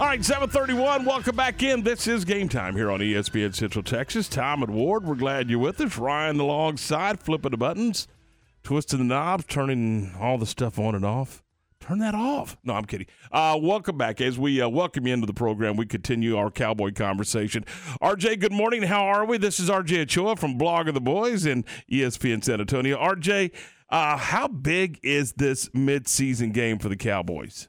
All 0.00 0.08
right, 0.08 0.24
731. 0.24 1.04
Welcome 1.04 1.36
back 1.36 1.62
in. 1.62 1.84
This 1.84 2.08
is 2.08 2.24
game 2.24 2.48
time 2.48 2.74
here 2.74 2.90
on 2.90 2.98
ESPN 2.98 3.54
Central 3.54 3.84
Texas. 3.84 4.28
Tom 4.28 4.64
and 4.64 4.74
Ward, 4.74 5.04
we're 5.04 5.14
glad 5.14 5.48
you're 5.48 5.60
with 5.60 5.80
us. 5.80 5.96
Ryan 5.96 6.40
alongside, 6.40 7.20
flipping 7.20 7.52
the 7.52 7.56
buttons, 7.56 8.08
twisting 8.64 8.98
the 8.98 9.04
knobs, 9.04 9.44
turning 9.46 10.12
all 10.18 10.36
the 10.36 10.46
stuff 10.46 10.80
on 10.80 10.96
and 10.96 11.04
off. 11.04 11.41
Turn 11.82 11.98
that 11.98 12.14
off. 12.14 12.56
No, 12.62 12.74
I'm 12.74 12.84
kidding. 12.84 13.08
Uh, 13.32 13.58
welcome 13.60 13.98
back. 13.98 14.20
As 14.20 14.38
we 14.38 14.60
uh, 14.60 14.68
welcome 14.68 15.04
you 15.04 15.14
into 15.14 15.26
the 15.26 15.34
program, 15.34 15.76
we 15.76 15.84
continue 15.84 16.36
our 16.36 16.48
Cowboy 16.48 16.92
conversation. 16.92 17.64
RJ, 18.00 18.38
good 18.38 18.52
morning. 18.52 18.84
How 18.84 19.04
are 19.04 19.24
we? 19.24 19.36
This 19.36 19.58
is 19.58 19.68
RJ 19.68 20.02
Ochoa 20.02 20.36
from 20.36 20.56
Blogging 20.56 20.94
the 20.94 21.00
Boys 21.00 21.44
and 21.44 21.64
ESPN 21.90 22.44
San 22.44 22.60
Antonio. 22.60 22.96
RJ, 22.96 23.50
uh, 23.88 24.16
how 24.16 24.46
big 24.46 25.00
is 25.02 25.32
this 25.32 25.70
midseason 25.70 26.52
game 26.52 26.78
for 26.78 26.88
the 26.88 26.94
Cowboys? 26.96 27.66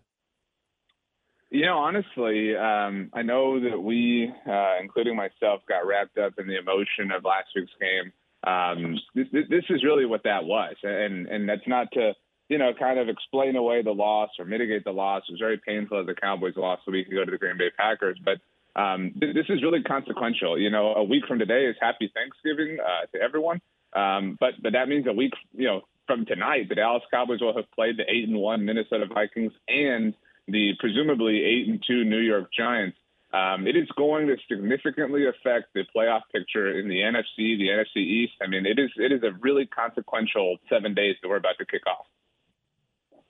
You 1.50 1.66
know, 1.66 1.80
honestly, 1.80 2.56
um, 2.56 3.10
I 3.14 3.24
know 3.24 3.60
that 3.60 3.80
we, 3.80 4.32
uh, 4.48 4.76
including 4.80 5.16
myself, 5.16 5.62
got 5.68 5.88
wrapped 5.88 6.20
up 6.20 6.34
in 6.38 6.46
the 6.46 6.60
emotion 6.60 7.12
of 7.12 7.26
last 7.26 7.48
week's 7.56 7.72
game. 7.82 8.14
Um, 8.46 8.96
this, 9.16 9.26
this 9.50 9.64
is 9.72 9.84
really 9.84 10.06
what 10.06 10.22
that 10.26 10.44
was, 10.44 10.76
and 10.84 11.28
and 11.28 11.50
that's 11.50 11.68
not 11.68 11.88
to 11.94 12.14
you 12.54 12.60
know 12.60 12.72
kind 12.78 13.00
of 13.00 13.10
explain 13.10 13.56
away 13.56 13.82
the 13.82 13.92
loss 13.92 14.30
or 14.38 14.46
mitigate 14.46 14.84
the 14.84 14.92
loss. 14.92 15.24
It 15.28 15.32
was 15.32 15.40
very 15.40 15.58
painful 15.58 16.00
as 16.00 16.06
the 16.06 16.14
Cowboys 16.14 16.54
lost 16.56 16.84
a 16.88 16.92
week 16.92 17.08
ago 17.08 17.26
to 17.26 17.32
the 17.32 17.40
Green 17.40 17.58
Bay 17.58 17.72
Packers, 17.76 18.20
but 18.24 18.38
um, 18.80 19.12
th- 19.20 19.34
this 19.34 19.48
is 19.50 19.64
really 19.64 19.82
consequential. 19.82 20.60
You 20.60 20.70
know, 20.70 20.94
a 20.94 21.04
week 21.04 21.24
from 21.28 21.40
today 21.40 21.66
is 21.66 21.76
Happy 21.82 22.14
Thanksgiving 22.14 22.78
uh, 22.80 23.08
to 23.12 23.20
everyone, 23.20 23.60
um, 23.94 24.38
but 24.40 24.54
but 24.62 24.74
that 24.74 24.88
means 24.88 25.08
a 25.08 25.14
week, 25.14 25.34
you 25.52 25.66
know, 25.66 25.82
from 26.06 26.28
tonight, 26.28 26.70
the 26.70 26.76
Dallas 26.76 27.02
Cowboys 27.10 27.42
will 27.42 27.56
have 27.56 27.72
played 27.72 27.98
the 27.98 28.04
eight 28.04 28.30
and 28.30 28.38
one 28.38 28.66
Minnesota 28.66 29.08
Vikings 29.12 29.54
and 29.68 30.14
the 30.48 30.74
presumably 30.80 31.44
eight 31.44 31.68
and 31.68 31.84
two 31.88 32.04
New 32.04 32.20
York 32.22 32.52
Giants. 32.56 32.98
Um, 33.34 33.66
it 33.66 33.76
is 33.76 33.90
going 33.98 34.28
to 34.28 34.36
significantly 34.48 35.26
affect 35.26 35.74
the 35.74 35.86
playoff 35.96 36.22
picture 36.32 36.80
in 36.80 36.88
the 36.88 36.98
NFC, 37.02 37.58
the 37.58 37.70
NFC 37.70 37.98
East. 37.98 38.34
I 38.44 38.48
mean, 38.48 38.68
it 38.68 38.78
is 38.78 38.92
it 38.98 39.12
is 39.12 39.24
a 39.24 39.32
really 39.42 39.66
consequential 39.66 40.58
seven 40.70 40.94
days 40.94 41.16
that 41.24 41.30
we're 41.30 41.38
about 41.38 41.58
to 41.58 41.66
kick 41.66 41.82
off. 41.88 42.06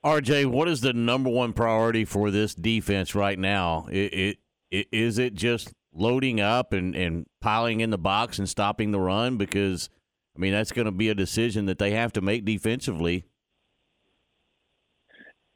RJ, 0.03 0.47
what 0.47 0.67
is 0.67 0.81
the 0.81 0.93
number 0.93 1.29
one 1.29 1.53
priority 1.53 2.03
for 2.03 2.29
this 2.29 2.53
defense 2.53 3.15
right 3.15 3.39
now? 3.39 3.87
It, 3.89 4.13
it, 4.13 4.37
it 4.69 4.87
is 4.91 5.17
it 5.17 5.33
just 5.33 5.73
loading 5.93 6.41
up 6.41 6.73
and, 6.73 6.93
and 6.95 7.25
piling 7.39 7.79
in 7.79 7.89
the 7.89 7.97
box 7.97 8.37
and 8.37 8.49
stopping 8.49 8.91
the 8.91 8.99
run? 8.99 9.37
Because 9.37 9.89
I 10.35 10.39
mean 10.39 10.51
that's 10.51 10.73
going 10.73 10.85
to 10.85 10.91
be 10.91 11.09
a 11.09 11.15
decision 11.15 11.67
that 11.67 11.79
they 11.79 11.91
have 11.91 12.11
to 12.13 12.21
make 12.21 12.43
defensively. 12.43 13.25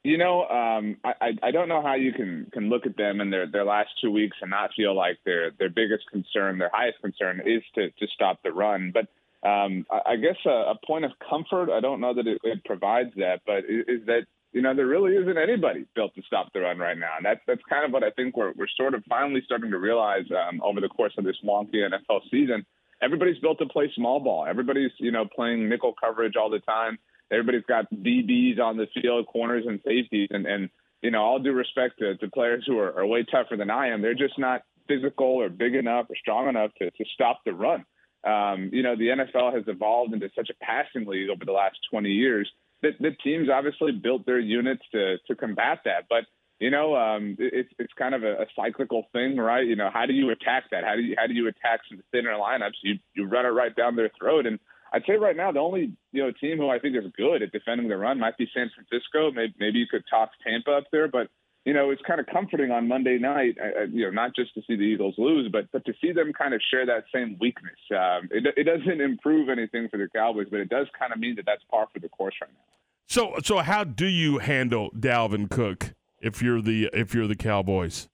You 0.04 0.18
know, 0.18 0.48
um, 0.48 0.96
I, 1.04 1.32
I 1.44 1.52
don't 1.52 1.68
know 1.68 1.82
how 1.82 1.96
you 1.96 2.14
can, 2.14 2.48
can 2.54 2.70
look 2.70 2.86
at 2.86 2.96
them 2.96 3.20
in 3.20 3.30
their, 3.30 3.46
their 3.46 3.66
last 3.66 3.90
two 4.00 4.10
weeks 4.10 4.38
and 4.42 4.50
not 4.50 4.70
feel 4.74 4.96
like 4.96 5.18
their 5.26 5.52
their 5.60 5.70
biggest 5.70 6.06
concern, 6.10 6.58
their 6.58 6.72
highest 6.72 7.02
concern, 7.02 7.42
is 7.46 7.62
to, 7.76 7.90
to 7.90 8.08
stop 8.14 8.40
the 8.42 8.54
run. 8.54 8.94
But 8.94 9.10
um, 9.46 9.86
I, 9.92 10.12
I 10.12 10.16
guess 10.16 10.38
a, 10.46 10.50
a 10.50 10.80
point 10.86 11.04
of 11.04 11.12
comfort, 11.30 11.70
I 11.70 11.82
don't 11.82 12.00
know 12.00 12.14
that 12.14 12.26
it, 12.26 12.40
it 12.46 12.64
provides 12.64 13.10
that, 13.18 13.42
but 13.46 13.66
is, 13.68 13.84
is 13.90 14.06
that 14.06 14.28
you 14.58 14.64
know 14.64 14.74
there 14.74 14.88
really 14.88 15.16
isn't 15.16 15.38
anybody 15.38 15.86
built 15.94 16.16
to 16.16 16.24
stop 16.24 16.52
the 16.52 16.62
run 16.62 16.80
right 16.80 16.98
now, 16.98 17.12
and 17.16 17.24
that's 17.24 17.42
that's 17.46 17.62
kind 17.70 17.86
of 17.86 17.92
what 17.92 18.04
I 18.04 18.10
think 18.10 18.36
we're 18.36 18.54
we're 18.58 18.74
sort 18.76 18.96
of 18.96 19.04
finally 19.08 19.44
starting 19.46 19.70
to 19.70 19.78
realize 19.78 20.26
um, 20.32 20.60
over 20.64 20.82
the 20.82 20.90
course 20.90 21.14
of 21.20 21.26
this 21.26 21.36
wonky 21.46 21.76
NFL 21.76 22.22
season. 22.32 22.66
Everybody's 23.00 23.38
built 23.38 23.60
to 23.60 23.68
play 23.68 23.92
small 23.96 24.20
ball. 24.20 24.48
Everybody's 24.48 24.90
you 24.98 25.12
know 25.12 25.26
playing 25.28 25.70
nickel 25.70 25.94
coverage 25.94 26.34
all 26.36 26.50
the 26.50 26.58
time. 26.58 26.98
Everybody's 27.32 27.66
got 27.68 27.86
DBs 27.94 28.60
on 28.60 28.78
the 28.78 28.88
field, 29.00 29.28
corners 29.28 29.66
and 29.68 29.80
safeties, 29.86 30.30
and 30.32 30.48
and 30.48 30.72
you 31.04 31.12
know 31.12 31.22
all 31.22 31.38
due 31.38 31.54
respect 31.54 32.00
to, 32.00 32.18
to 32.18 32.28
players 32.32 32.64
who 32.66 32.80
are, 32.80 32.98
are 32.98 33.06
way 33.06 33.24
tougher 33.30 33.58
than 33.58 33.70
I 33.70 33.90
am, 33.90 34.02
they're 34.02 34.16
just 34.16 34.40
not 34.40 34.64
physical 34.88 35.28
or 35.28 35.50
big 35.50 35.76
enough 35.76 36.08
or 36.10 36.16
strong 36.16 36.50
enough 36.50 36.72
to, 36.80 36.90
to 36.90 37.06
stop 37.14 37.42
the 37.46 37.54
run. 37.54 37.86
Um, 38.26 38.72
you 38.74 38.82
know 38.82 38.96
the 38.96 39.10
NFL 39.10 39.54
has 39.54 39.66
evolved 39.68 40.16
into 40.16 40.32
such 40.36 40.50
a 40.50 40.66
passing 40.66 41.06
league 41.06 41.30
over 41.30 41.46
the 41.46 41.52
last 41.52 41.78
20 41.92 42.10
years 42.10 42.50
that 42.84 42.94
the 43.00 43.12
teams 43.24 43.50
obviously 43.50 43.92
built 43.92 44.26
their 44.26 44.40
units 44.40 44.84
to 44.92 45.18
to 45.28 45.36
combat 45.36 45.80
that, 45.86 46.06
but 46.10 46.26
you 46.60 46.72
know, 46.72 46.96
um, 46.96 47.36
it's 47.40 47.70
it's 47.78 47.94
kind 47.94 48.16
of 48.16 48.24
a, 48.24 48.42
a 48.42 48.46
cyclical 48.56 49.08
thing, 49.14 49.38
right? 49.38 49.66
You 49.66 49.76
know, 49.76 49.90
how 49.94 50.06
do 50.06 50.14
you 50.14 50.32
attack 50.32 50.66
that? 50.72 50.84
How 50.84 50.96
do 50.96 51.02
you 51.02 51.16
how 51.18 51.28
do 51.28 51.34
you 51.34 51.48
attack 51.48 51.82
some 51.90 52.02
thinner 52.12 52.34
lineups? 52.34 52.82
You 52.84 52.96
you 53.14 53.26
run 53.26 53.46
it 53.46 53.50
right 53.50 53.76
down 53.76 53.96
their 53.96 54.10
throat, 54.20 54.48
and 54.48 54.60
I'd 54.92 55.04
say 55.06 55.18
right 55.18 55.38
now 55.38 55.52
the 55.52 55.60
only 55.60 55.92
you 56.12 56.24
know 56.24 56.32
team 56.32 56.58
who 56.58 56.70
I 56.70 56.80
think 56.80 56.96
is 56.96 57.04
good 57.16 57.44
at 57.44 57.52
defending 57.52 57.90
the 57.90 57.98
run 57.98 58.20
might 58.20 58.38
be 58.38 58.50
San 58.56 58.72
Francisco. 58.74 59.32
Maybe, 59.32 59.54
maybe 59.60 59.80
you 59.80 59.86
could 59.90 60.04
toss 60.10 60.30
Tampa 60.44 60.72
up 60.72 60.86
there, 60.92 61.08
but 61.08 61.28
you 61.68 61.74
know 61.74 61.90
it's 61.90 62.02
kind 62.08 62.22
of 62.22 62.26
comforting 62.28 62.72
on 62.72 62.88
Monday 62.88 63.18
night. 63.20 63.58
Uh, 63.62 63.84
you 63.92 64.06
know, 64.06 64.12
not 64.12 64.34
just 64.34 64.54
to 64.54 64.62
see 64.62 64.78
the 64.78 64.84
Eagles 64.84 65.16
lose, 65.18 65.50
but 65.52 65.70
but 65.74 65.84
to 65.84 65.94
see 66.00 66.14
them 66.14 66.32
kind 66.32 66.54
of 66.54 66.62
share 66.72 66.86
that 66.86 67.04
same 67.14 67.36
weakness. 67.42 67.76
Um, 67.92 68.30
it, 68.32 68.46
it 68.56 68.64
doesn't 68.64 69.02
improve 69.02 69.50
anything 69.50 69.90
for 69.90 69.98
the 69.98 70.08
Cowboys, 70.16 70.48
but 70.50 70.62
it 70.62 70.70
does 70.70 70.88
kind 70.98 71.12
of 71.12 71.20
mean 71.20 71.36
that 71.36 71.46
that's 71.46 71.64
par 71.70 71.88
for 71.94 72.00
the 72.00 72.08
course 72.08 72.36
right 72.42 72.50
now. 72.54 72.74
So 73.06 73.34
so 73.44 73.58
how 73.58 73.84
do 73.84 74.06
you 74.06 74.38
handle 74.38 74.92
Dalvin 74.92 75.50
Cook 75.50 75.94
if 76.22 76.42
you're 76.42 76.62
the 76.62 76.90
if 76.94 77.14
you're 77.14 77.28
the 77.28 77.36
Cowboys? 77.36 78.08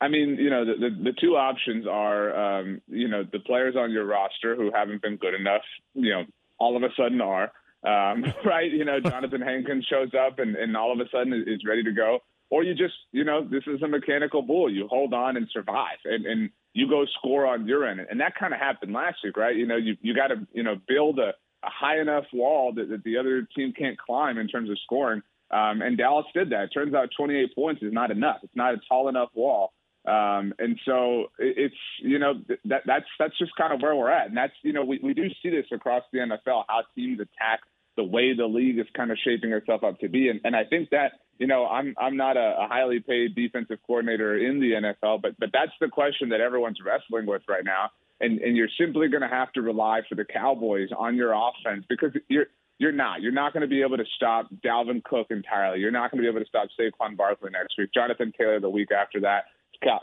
I 0.00 0.08
mean, 0.08 0.30
you 0.30 0.50
know, 0.50 0.64
the, 0.64 0.72
the, 0.72 1.04
the 1.04 1.12
two 1.12 1.36
options 1.36 1.86
are, 1.86 2.34
um, 2.34 2.82
you 2.88 3.06
know, 3.06 3.22
the 3.22 3.38
players 3.38 3.76
on 3.76 3.92
your 3.92 4.04
roster 4.04 4.56
who 4.56 4.72
haven't 4.74 5.00
been 5.00 5.14
good 5.14 5.34
enough, 5.34 5.62
you 5.94 6.10
know, 6.10 6.24
all 6.58 6.76
of 6.76 6.82
a 6.82 6.88
sudden 6.96 7.20
are, 7.20 7.52
um, 7.84 8.24
right? 8.44 8.70
You 8.70 8.84
know, 8.84 9.00
Johnathan 9.00 9.44
Hankins 9.44 9.86
shows 9.88 10.10
up 10.14 10.38
and, 10.38 10.56
and 10.56 10.76
all 10.76 10.92
of 10.92 11.00
a 11.00 11.08
sudden 11.10 11.32
is 11.46 11.60
ready 11.66 11.82
to 11.84 11.92
go. 11.92 12.20
Or 12.50 12.62
you 12.62 12.74
just, 12.74 12.94
you 13.12 13.24
know, 13.24 13.46
this 13.48 13.62
is 13.66 13.80
a 13.82 13.88
mechanical 13.88 14.42
bull. 14.42 14.70
You 14.70 14.86
hold 14.86 15.14
on 15.14 15.38
and 15.38 15.48
survive 15.50 15.98
and, 16.04 16.26
and 16.26 16.50
you 16.74 16.86
go 16.88 17.06
score 17.18 17.46
on 17.46 17.66
your 17.66 17.86
end. 17.86 18.00
And 18.10 18.20
that 18.20 18.34
kind 18.38 18.52
of 18.52 18.60
happened 18.60 18.92
last 18.92 19.18
week, 19.24 19.38
right? 19.38 19.56
You 19.56 19.66
know, 19.66 19.76
you, 19.76 19.96
you 20.02 20.14
got 20.14 20.28
to, 20.28 20.46
you 20.52 20.62
know, 20.62 20.76
build 20.86 21.18
a, 21.18 21.30
a 21.64 21.70
high 21.70 21.98
enough 21.98 22.24
wall 22.32 22.72
that, 22.74 22.90
that 22.90 23.04
the 23.04 23.16
other 23.16 23.48
team 23.56 23.72
can't 23.76 23.98
climb 23.98 24.36
in 24.36 24.48
terms 24.48 24.68
of 24.68 24.78
scoring. 24.84 25.22
Um, 25.50 25.80
and 25.80 25.96
Dallas 25.96 26.26
did 26.34 26.50
that. 26.50 26.64
It 26.64 26.70
turns 26.74 26.94
out 26.94 27.08
28 27.16 27.54
points 27.54 27.82
is 27.82 27.92
not 27.92 28.10
enough. 28.10 28.38
It's 28.42 28.56
not 28.56 28.74
a 28.74 28.80
tall 28.88 29.08
enough 29.08 29.30
wall 29.34 29.72
um, 30.04 30.52
and 30.58 30.78
so 30.84 31.26
it's 31.38 31.74
you 32.00 32.18
know 32.18 32.34
that 32.64 32.82
that's 32.86 33.06
that's 33.20 33.38
just 33.38 33.52
kind 33.56 33.72
of 33.72 33.80
where 33.80 33.94
we're 33.94 34.10
at, 34.10 34.26
and 34.26 34.36
that's 34.36 34.52
you 34.62 34.72
know 34.72 34.84
we, 34.84 34.98
we 35.02 35.14
do 35.14 35.28
see 35.42 35.50
this 35.50 35.66
across 35.70 36.02
the 36.12 36.18
NFL 36.18 36.64
how 36.68 36.82
teams 36.96 37.20
attack 37.20 37.60
the 37.96 38.02
way 38.02 38.34
the 38.34 38.46
league 38.46 38.78
is 38.78 38.86
kind 38.96 39.12
of 39.12 39.18
shaping 39.22 39.52
itself 39.52 39.84
up 39.84 40.00
to 40.00 40.08
be, 40.08 40.28
and, 40.28 40.40
and 40.44 40.56
I 40.56 40.64
think 40.64 40.90
that 40.90 41.12
you 41.38 41.46
know 41.46 41.66
I'm 41.66 41.94
I'm 42.00 42.16
not 42.16 42.36
a, 42.36 42.56
a 42.62 42.66
highly 42.66 42.98
paid 42.98 43.36
defensive 43.36 43.78
coordinator 43.86 44.36
in 44.36 44.58
the 44.58 44.72
NFL, 44.72 45.22
but 45.22 45.38
but 45.38 45.50
that's 45.52 45.72
the 45.80 45.88
question 45.88 46.30
that 46.30 46.40
everyone's 46.40 46.78
wrestling 46.84 47.26
with 47.26 47.42
right 47.48 47.64
now, 47.64 47.90
and 48.20 48.40
and 48.40 48.56
you're 48.56 48.70
simply 48.76 49.06
going 49.08 49.22
to 49.22 49.28
have 49.28 49.52
to 49.52 49.62
rely 49.62 50.00
for 50.08 50.16
the 50.16 50.24
Cowboys 50.24 50.88
on 50.98 51.14
your 51.14 51.32
offense 51.32 51.84
because 51.88 52.10
you're 52.28 52.46
you're 52.78 52.90
not. 52.90 53.22
You're 53.22 53.30
not 53.30 53.52
going 53.52 53.60
to 53.60 53.68
be 53.68 53.82
able 53.82 53.98
to 53.98 54.04
stop 54.16 54.48
Dalvin 54.64 55.04
Cook 55.04 55.28
entirely. 55.30 55.78
You're 55.78 55.92
not 55.92 56.10
going 56.10 56.20
to 56.20 56.28
be 56.28 56.28
able 56.28 56.44
to 56.44 56.48
stop 56.48 56.66
Saquon 56.76 57.16
Barkley 57.16 57.50
next 57.52 57.74
week. 57.78 57.90
Jonathan 57.94 58.32
Taylor 58.36 58.58
the 58.58 58.68
week 58.68 58.88
after 58.90 59.20
that. 59.20 59.44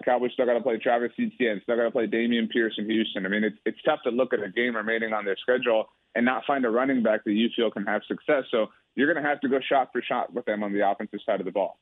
Cowboys 0.03 0.31
still 0.33 0.45
got 0.45 0.53
to 0.53 0.61
play 0.61 0.77
Travis 0.77 1.11
Etienne, 1.17 1.59
still 1.63 1.77
got 1.77 1.83
to 1.83 1.91
play 1.91 2.07
Dameon 2.07 2.49
Pierce 2.49 2.75
in 2.77 2.85
Houston. 2.89 3.25
I 3.25 3.29
mean, 3.29 3.43
it's 3.43 3.57
it's 3.65 3.81
tough 3.83 3.99
to 4.03 4.09
look 4.09 4.33
at 4.33 4.43
a 4.43 4.49
game 4.49 4.75
remaining 4.75 5.13
on 5.13 5.25
their 5.25 5.37
schedule 5.41 5.85
and 6.15 6.25
not 6.25 6.43
find 6.45 6.65
a 6.65 6.69
running 6.69 7.03
back 7.03 7.23
that 7.23 7.31
you 7.31 7.49
feel 7.55 7.69
can 7.71 7.85
have 7.85 8.01
success. 8.07 8.43
So 8.51 8.67
you're 8.95 9.11
going 9.11 9.23
to 9.23 9.29
have 9.29 9.39
to 9.41 9.49
go 9.49 9.59
shot 9.67 9.89
for 9.91 10.01
shot 10.01 10.33
with 10.33 10.45
them 10.45 10.63
on 10.63 10.73
the 10.73 10.89
offensive 10.89 11.19
side 11.25 11.39
of 11.39 11.45
the 11.45 11.51
ball. 11.51 11.77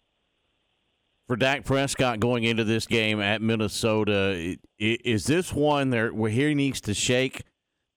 For 1.27 1.35
Dak 1.35 1.65
Prescott 1.65 2.19
going 2.19 2.43
into 2.43 2.63
this 2.63 2.85
game 2.85 3.19
at 3.19 3.41
Minnesota, 3.41 4.55
is 4.79 5.25
this 5.25 5.51
one 5.51 5.89
there 5.89 6.13
where 6.13 6.31
he 6.31 6.53
needs 6.53 6.79
to 6.81 6.93
shake 6.93 7.43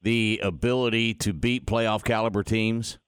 the 0.03 0.40
ability 0.42 1.14
to 1.14 1.32
beat 1.32 1.66
playoff 1.66 2.03
caliber 2.03 2.42
teams? 2.42 2.98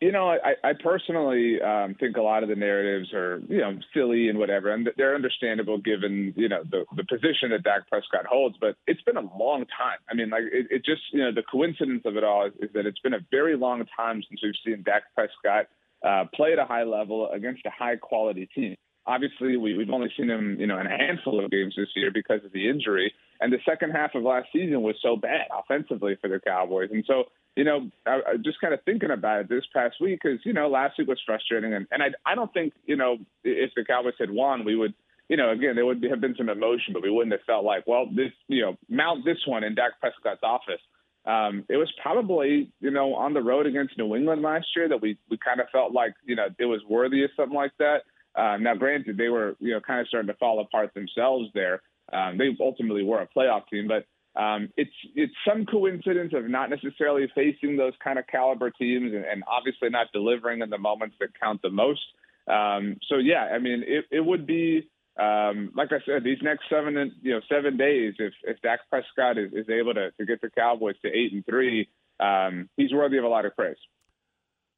You 0.00 0.12
know, 0.12 0.30
I, 0.30 0.54
I 0.64 0.72
personally 0.72 1.60
um, 1.60 1.94
think 2.00 2.16
a 2.16 2.22
lot 2.22 2.42
of 2.42 2.48
the 2.48 2.54
narratives 2.54 3.12
are, 3.12 3.42
you 3.50 3.58
know, 3.58 3.78
silly 3.92 4.30
and 4.30 4.38
whatever, 4.38 4.72
and 4.72 4.88
they're 4.96 5.14
understandable 5.14 5.76
given, 5.76 6.32
you 6.38 6.48
know, 6.48 6.62
the, 6.64 6.86
the 6.96 7.04
position 7.04 7.50
that 7.50 7.64
Dak 7.64 7.86
Prescott 7.86 8.24
holds. 8.24 8.56
But 8.58 8.76
it's 8.86 9.02
been 9.02 9.18
a 9.18 9.36
long 9.36 9.66
time. 9.66 9.98
I 10.10 10.14
mean, 10.14 10.30
like, 10.30 10.44
it, 10.44 10.68
it 10.70 10.84
just, 10.86 11.02
you 11.12 11.20
know, 11.20 11.32
the 11.32 11.42
coincidence 11.42 12.02
of 12.06 12.16
it 12.16 12.24
all 12.24 12.46
is, 12.46 12.52
is 12.60 12.70
that 12.72 12.86
it's 12.86 13.00
been 13.00 13.12
a 13.12 13.20
very 13.30 13.58
long 13.58 13.84
time 13.94 14.22
since 14.26 14.40
we've 14.42 14.54
seen 14.64 14.82
Dak 14.82 15.02
Prescott 15.14 15.66
uh, 16.02 16.24
play 16.34 16.54
at 16.54 16.58
a 16.58 16.64
high 16.64 16.84
level 16.84 17.30
against 17.30 17.66
a 17.66 17.70
high 17.70 17.96
quality 17.96 18.48
team. 18.54 18.76
Obviously, 19.06 19.56
we, 19.56 19.76
we've 19.76 19.90
only 19.90 20.12
seen 20.16 20.28
him, 20.28 20.56
you 20.60 20.66
know, 20.66 20.78
in 20.78 20.86
a 20.86 20.96
handful 20.96 21.42
of 21.42 21.50
games 21.50 21.74
this 21.76 21.88
year 21.96 22.10
because 22.12 22.44
of 22.44 22.52
the 22.52 22.68
injury. 22.68 23.12
And 23.40 23.52
the 23.52 23.58
second 23.68 23.90
half 23.90 24.14
of 24.14 24.22
last 24.22 24.48
season 24.52 24.82
was 24.82 24.96
so 25.02 25.16
bad 25.16 25.48
offensively 25.50 26.16
for 26.20 26.28
the 26.28 26.38
Cowboys. 26.38 26.90
And 26.92 27.04
so 27.06 27.24
you 27.56 27.64
know, 27.64 27.90
I, 28.06 28.20
I 28.26 28.36
just 28.36 28.60
kind 28.60 28.74
of 28.74 28.80
thinking 28.84 29.10
about 29.10 29.40
it 29.40 29.48
this 29.48 29.64
past 29.74 29.96
week 30.00 30.20
because 30.22 30.38
you 30.44 30.52
know 30.52 30.68
last 30.68 30.98
week 30.98 31.08
was 31.08 31.20
frustrating, 31.24 31.74
and 31.74 31.86
and 31.90 32.02
I 32.02 32.08
I 32.24 32.34
don't 32.34 32.52
think 32.52 32.72
you 32.86 32.96
know 32.96 33.18
if 33.44 33.70
the 33.74 33.84
Cowboys 33.84 34.14
had 34.18 34.30
won, 34.30 34.64
we 34.64 34.76
would 34.76 34.94
you 35.28 35.36
know 35.36 35.50
again 35.50 35.74
there 35.74 35.86
would 35.86 36.02
have 36.08 36.20
been 36.20 36.36
some 36.36 36.48
emotion, 36.48 36.92
but 36.92 37.02
we 37.02 37.10
wouldn't 37.10 37.32
have 37.32 37.44
felt 37.46 37.64
like 37.64 37.86
well 37.86 38.06
this 38.06 38.32
you 38.48 38.62
know 38.62 38.76
mount 38.88 39.24
this 39.24 39.38
one 39.46 39.64
in 39.64 39.74
Dak 39.74 40.00
Prescott's 40.00 40.42
office. 40.42 40.80
Um, 41.26 41.64
it 41.68 41.76
was 41.76 41.92
probably 42.00 42.70
you 42.80 42.90
know 42.90 43.14
on 43.14 43.34
the 43.34 43.42
road 43.42 43.66
against 43.66 43.98
New 43.98 44.14
England 44.14 44.42
last 44.42 44.68
year 44.76 44.88
that 44.88 45.02
we 45.02 45.18
we 45.28 45.36
kind 45.36 45.60
of 45.60 45.66
felt 45.70 45.92
like 45.92 46.14
you 46.24 46.36
know 46.36 46.46
it 46.58 46.66
was 46.66 46.80
worthy 46.88 47.24
of 47.24 47.30
something 47.36 47.56
like 47.56 47.72
that. 47.78 48.02
Uh, 48.34 48.56
now, 48.58 48.74
granted, 48.74 49.16
they 49.16 49.28
were 49.28 49.56
you 49.60 49.72
know 49.72 49.80
kind 49.80 50.00
of 50.00 50.08
starting 50.08 50.28
to 50.28 50.36
fall 50.38 50.60
apart 50.60 50.92
themselves 50.94 51.48
there. 51.54 51.82
Um, 52.12 52.38
they 52.38 52.56
ultimately 52.60 53.02
were 53.02 53.22
a 53.22 53.28
playoff 53.28 53.68
team, 53.68 53.88
but 53.88 54.04
um, 54.40 54.68
it's 54.76 54.90
it's 55.14 55.34
some 55.46 55.66
coincidence 55.66 56.32
of 56.34 56.48
not 56.48 56.70
necessarily 56.70 57.28
facing 57.34 57.76
those 57.76 57.92
kind 58.02 58.18
of 58.18 58.26
caliber 58.26 58.70
teams 58.70 59.12
and, 59.12 59.24
and 59.24 59.42
obviously 59.48 59.90
not 59.90 60.06
delivering 60.12 60.62
in 60.62 60.70
the 60.70 60.78
moments 60.78 61.16
that 61.20 61.30
count 61.40 61.60
the 61.62 61.70
most. 61.70 62.00
Um, 62.48 62.96
so 63.08 63.16
yeah, 63.16 63.48
I 63.52 63.58
mean, 63.58 63.82
it, 63.86 64.04
it 64.10 64.24
would 64.24 64.46
be 64.46 64.88
um, 65.18 65.72
like 65.74 65.92
I 65.92 65.98
said, 66.06 66.24
these 66.24 66.38
next 66.42 66.64
seven 66.70 67.12
you 67.22 67.32
know 67.32 67.40
seven 67.48 67.76
days, 67.76 68.14
if 68.18 68.32
if 68.44 68.60
Dak 68.62 68.80
Prescott 68.88 69.38
is, 69.38 69.52
is 69.52 69.68
able 69.68 69.94
to, 69.94 70.10
to 70.12 70.24
get 70.24 70.40
the 70.40 70.50
Cowboys 70.50 70.96
to 71.02 71.08
eight 71.08 71.32
and 71.32 71.44
three, 71.44 71.88
um, 72.20 72.68
he's 72.76 72.92
worthy 72.92 73.18
of 73.18 73.24
a 73.24 73.28
lot 73.28 73.44
of 73.44 73.54
praise. 73.56 73.76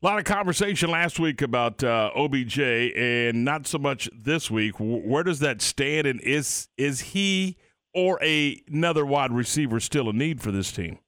A 0.02 0.06
lot 0.06 0.18
of 0.18 0.24
conversation 0.24 0.90
last 0.90 1.20
week 1.20 1.42
about 1.42 1.84
uh, 1.84 2.10
OBJ, 2.16 2.58
and 2.58 3.44
not 3.44 3.68
so 3.68 3.78
much 3.78 4.10
this 4.12 4.50
week. 4.50 4.74
Where 4.80 5.22
does 5.22 5.38
that 5.38 5.62
stand? 5.62 6.08
And 6.08 6.20
is 6.22 6.66
is 6.76 6.98
he 6.98 7.56
or 7.94 8.18
a, 8.20 8.60
another 8.66 9.06
wide 9.06 9.30
receiver 9.30 9.78
still 9.78 10.08
a 10.08 10.12
need 10.12 10.42
for 10.42 10.50
this 10.50 10.72
team? 10.72 10.98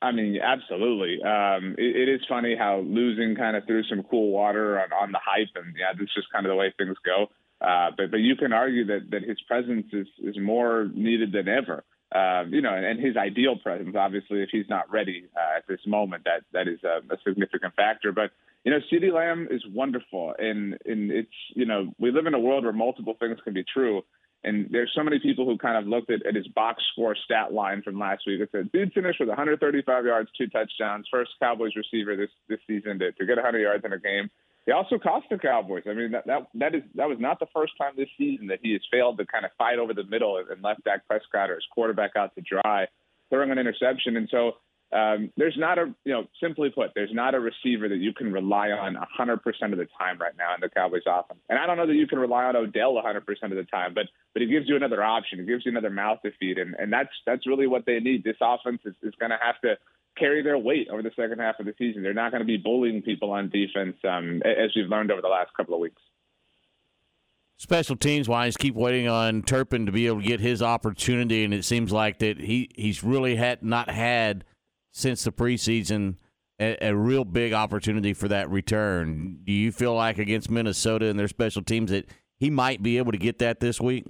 I 0.00 0.12
mean, 0.12 0.38
absolutely. 0.40 1.20
Um, 1.24 1.74
it, 1.76 1.96
it 1.96 2.08
is 2.08 2.20
funny 2.28 2.54
how 2.56 2.84
losing 2.86 3.34
kind 3.34 3.56
of 3.56 3.66
threw 3.66 3.82
some 3.82 4.04
cool 4.08 4.30
water 4.30 4.78
on, 4.78 4.92
on 4.92 5.10
the 5.10 5.18
hype, 5.20 5.48
and 5.56 5.74
yeah, 5.76 5.92
that's 5.98 6.14
just 6.14 6.30
kind 6.32 6.46
of 6.46 6.50
the 6.50 6.56
way 6.56 6.72
things 6.78 6.96
go. 7.04 7.26
Uh, 7.60 7.90
but 7.96 8.12
but 8.12 8.18
you 8.18 8.36
can 8.36 8.52
argue 8.52 8.84
that 8.86 9.10
that 9.10 9.24
his 9.24 9.40
presence 9.48 9.86
is 9.92 10.06
is 10.22 10.36
more 10.40 10.88
needed 10.94 11.32
than 11.32 11.48
ever. 11.48 11.82
Uh, 12.12 12.44
you 12.48 12.60
know, 12.60 12.74
and, 12.74 12.84
and 12.84 13.00
his 13.00 13.16
ideal 13.16 13.56
presence, 13.56 13.94
obviously, 13.96 14.42
if 14.42 14.48
he's 14.50 14.68
not 14.68 14.90
ready 14.90 15.28
uh, 15.36 15.58
at 15.58 15.66
this 15.68 15.80
moment, 15.86 16.24
that 16.24 16.42
that 16.52 16.66
is 16.66 16.80
a, 16.82 16.98
a 17.12 17.16
significant 17.24 17.74
factor. 17.76 18.10
But 18.10 18.30
you 18.64 18.72
know, 18.72 18.78
CeeDee 18.92 19.12
Lamb 19.12 19.46
is 19.50 19.62
wonderful, 19.72 20.34
and 20.38 20.76
and 20.84 21.12
it's 21.12 21.28
you 21.54 21.66
know, 21.66 21.92
we 21.98 22.10
live 22.10 22.26
in 22.26 22.34
a 22.34 22.40
world 22.40 22.64
where 22.64 22.72
multiple 22.72 23.16
things 23.18 23.38
can 23.44 23.54
be 23.54 23.64
true. 23.72 24.02
And 24.42 24.68
there's 24.70 24.90
so 24.96 25.02
many 25.04 25.18
people 25.18 25.44
who 25.44 25.58
kind 25.58 25.76
of 25.76 25.86
looked 25.86 26.10
at, 26.10 26.24
at 26.24 26.34
his 26.34 26.48
box 26.48 26.82
score 26.92 27.14
stat 27.26 27.52
line 27.52 27.82
from 27.82 27.98
last 27.98 28.22
week. 28.26 28.40
It 28.40 28.48
said, 28.50 28.72
dude 28.72 28.92
finished 28.94 29.20
with 29.20 29.28
135 29.28 30.06
yards, 30.06 30.30
two 30.36 30.46
touchdowns, 30.46 31.06
first 31.10 31.32
Cowboys 31.40 31.72
receiver 31.76 32.16
this 32.16 32.30
this 32.48 32.58
season 32.66 32.98
to, 33.00 33.12
to 33.12 33.26
get 33.26 33.36
100 33.36 33.58
yards 33.58 33.84
in 33.84 33.92
a 33.92 33.98
game. 33.98 34.30
He 34.66 34.72
also 34.72 34.98
cost 34.98 35.26
the 35.30 35.38
Cowboys. 35.38 35.84
I 35.88 35.94
mean, 35.94 36.12
that, 36.12 36.26
that 36.26 36.48
that 36.54 36.74
is 36.74 36.82
that 36.94 37.08
was 37.08 37.18
not 37.18 37.40
the 37.40 37.46
first 37.54 37.72
time 37.78 37.92
this 37.96 38.08
season 38.18 38.48
that 38.48 38.60
he 38.62 38.72
has 38.72 38.82
failed 38.90 39.18
to 39.18 39.26
kind 39.26 39.44
of 39.44 39.50
fight 39.58 39.78
over 39.78 39.94
the 39.94 40.04
middle 40.04 40.36
and 40.36 40.62
left 40.62 40.84
Dak 40.84 41.06
Prescott 41.08 41.50
or 41.50 41.54
his 41.54 41.64
quarterback 41.72 42.12
out 42.16 42.34
to 42.34 42.42
dry, 42.42 42.86
throwing 43.30 43.50
an 43.50 43.58
interception. 43.58 44.16
And 44.16 44.28
so 44.30 44.56
um, 44.92 45.30
there's 45.36 45.56
not 45.56 45.78
a, 45.78 45.94
you 46.04 46.12
know, 46.12 46.24
simply 46.42 46.68
put, 46.70 46.90
there's 46.94 47.12
not 47.12 47.34
a 47.34 47.40
receiver 47.40 47.88
that 47.88 47.98
you 47.98 48.12
can 48.12 48.32
rely 48.32 48.70
on 48.70 48.96
100% 48.96 49.36
of 49.72 49.78
the 49.78 49.86
time 49.98 50.18
right 50.18 50.36
now 50.36 50.54
in 50.54 50.60
the 50.60 50.68
Cowboys 50.68 51.02
offense. 51.06 51.38
And 51.48 51.58
I 51.58 51.66
don't 51.66 51.76
know 51.76 51.86
that 51.86 51.94
you 51.94 52.08
can 52.08 52.18
rely 52.18 52.44
on 52.44 52.56
Odell 52.56 52.94
100% 52.94 53.18
of 53.18 53.50
the 53.50 53.66
time, 53.70 53.94
but 53.94 54.06
but 54.32 54.42
it 54.42 54.46
gives 54.46 54.68
you 54.68 54.76
another 54.76 55.02
option. 55.02 55.40
It 55.40 55.46
gives 55.46 55.64
you 55.64 55.70
another 55.70 55.90
mouth 55.90 56.18
to 56.24 56.32
feed, 56.38 56.58
and 56.58 56.74
and 56.78 56.92
that's 56.92 57.10
that's 57.26 57.46
really 57.46 57.66
what 57.66 57.86
they 57.86 57.98
need. 58.00 58.24
This 58.24 58.36
offense 58.40 58.80
is, 58.84 58.94
is 59.02 59.14
going 59.18 59.30
to 59.30 59.38
have 59.40 59.60
to 59.62 59.76
carry 60.18 60.42
their 60.42 60.58
weight 60.58 60.88
over 60.90 61.02
the 61.02 61.12
second 61.16 61.38
half 61.38 61.60
of 61.60 61.66
the 61.66 61.74
season. 61.78 62.02
They're 62.02 62.14
not 62.14 62.30
going 62.30 62.40
to 62.40 62.46
be 62.46 62.56
bullying 62.56 63.02
people 63.02 63.30
on 63.30 63.50
defense, 63.50 63.96
um, 64.08 64.42
as 64.44 64.70
we've 64.76 64.88
learned 64.88 65.10
over 65.10 65.22
the 65.22 65.28
last 65.28 65.50
couple 65.56 65.74
of 65.74 65.80
weeks. 65.80 66.02
Special 67.56 67.96
teams 67.96 68.28
wise, 68.28 68.56
keep 68.56 68.74
waiting 68.74 69.06
on 69.06 69.42
Turpin 69.42 69.84
to 69.84 69.92
be 69.92 70.06
able 70.06 70.22
to 70.22 70.26
get 70.26 70.40
his 70.40 70.62
opportunity, 70.62 71.44
and 71.44 71.52
it 71.52 71.64
seems 71.64 71.92
like 71.92 72.18
that 72.20 72.40
he 72.40 72.70
he's 72.74 73.04
really 73.04 73.36
had 73.36 73.62
not 73.62 73.90
had 73.90 74.44
since 74.92 75.24
the 75.24 75.30
preseason 75.30 76.16
a, 76.58 76.76
a, 76.88 76.94
real 76.94 77.24
big 77.24 77.52
opportunity 77.52 78.12
for 78.12 78.28
that 78.28 78.50
return. 78.50 79.40
Do 79.44 79.52
you 79.52 79.72
feel 79.72 79.94
like 79.94 80.18
against 80.18 80.50
Minnesota 80.50 81.06
and 81.06 81.18
their 81.18 81.28
special 81.28 81.62
teams 81.62 81.90
that 81.90 82.06
he 82.38 82.50
might 82.50 82.82
be 82.82 82.98
able 82.98 83.12
to 83.12 83.18
get 83.18 83.38
that 83.38 83.60
this 83.60 83.80
week? 83.80 84.06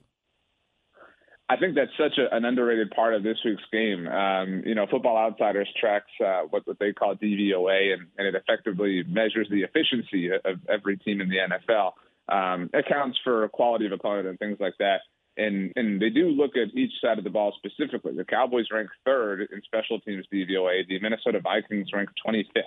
I 1.50 1.56
think 1.56 1.74
that's 1.74 1.90
such 1.98 2.16
a, 2.16 2.32
an 2.34 2.44
underrated 2.44 2.92
part 2.92 3.12
of 3.12 3.24
this 3.24 3.36
week's 3.44 3.64
game. 3.72 4.06
Um, 4.06 4.62
you 4.64 4.76
know, 4.76 4.86
Football 4.88 5.16
Outsiders 5.16 5.68
tracks 5.80 6.10
uh, 6.24 6.42
what, 6.48 6.64
what 6.64 6.78
they 6.78 6.92
call 6.92 7.16
DVOA, 7.16 7.92
and, 7.92 8.06
and, 8.16 8.28
it 8.28 8.36
effectively 8.36 9.02
measures 9.02 9.48
the 9.50 9.62
efficiency 9.62 10.30
of 10.30 10.60
every 10.68 10.96
team 10.96 11.20
in 11.20 11.28
the 11.28 11.38
NFL. 11.38 11.92
Um, 12.28 12.70
accounts 12.72 13.18
for 13.24 13.48
quality 13.48 13.86
of 13.86 13.92
opponent 13.92 14.28
and 14.28 14.38
things 14.38 14.58
like 14.60 14.74
that. 14.78 15.00
And 15.36 15.72
and 15.74 16.00
they 16.00 16.10
do 16.10 16.28
look 16.28 16.52
at 16.56 16.72
each 16.76 16.92
side 17.02 17.18
of 17.18 17.24
the 17.24 17.30
ball 17.30 17.52
specifically. 17.56 18.12
The 18.16 18.24
Cowboys 18.24 18.66
rank 18.72 18.90
third 19.04 19.40
in 19.40 19.60
special 19.64 19.98
teams 20.00 20.26
DVOA. 20.32 20.86
The 20.86 21.00
Minnesota 21.00 21.40
Vikings 21.40 21.88
rank 21.92 22.10
25th. 22.24 22.62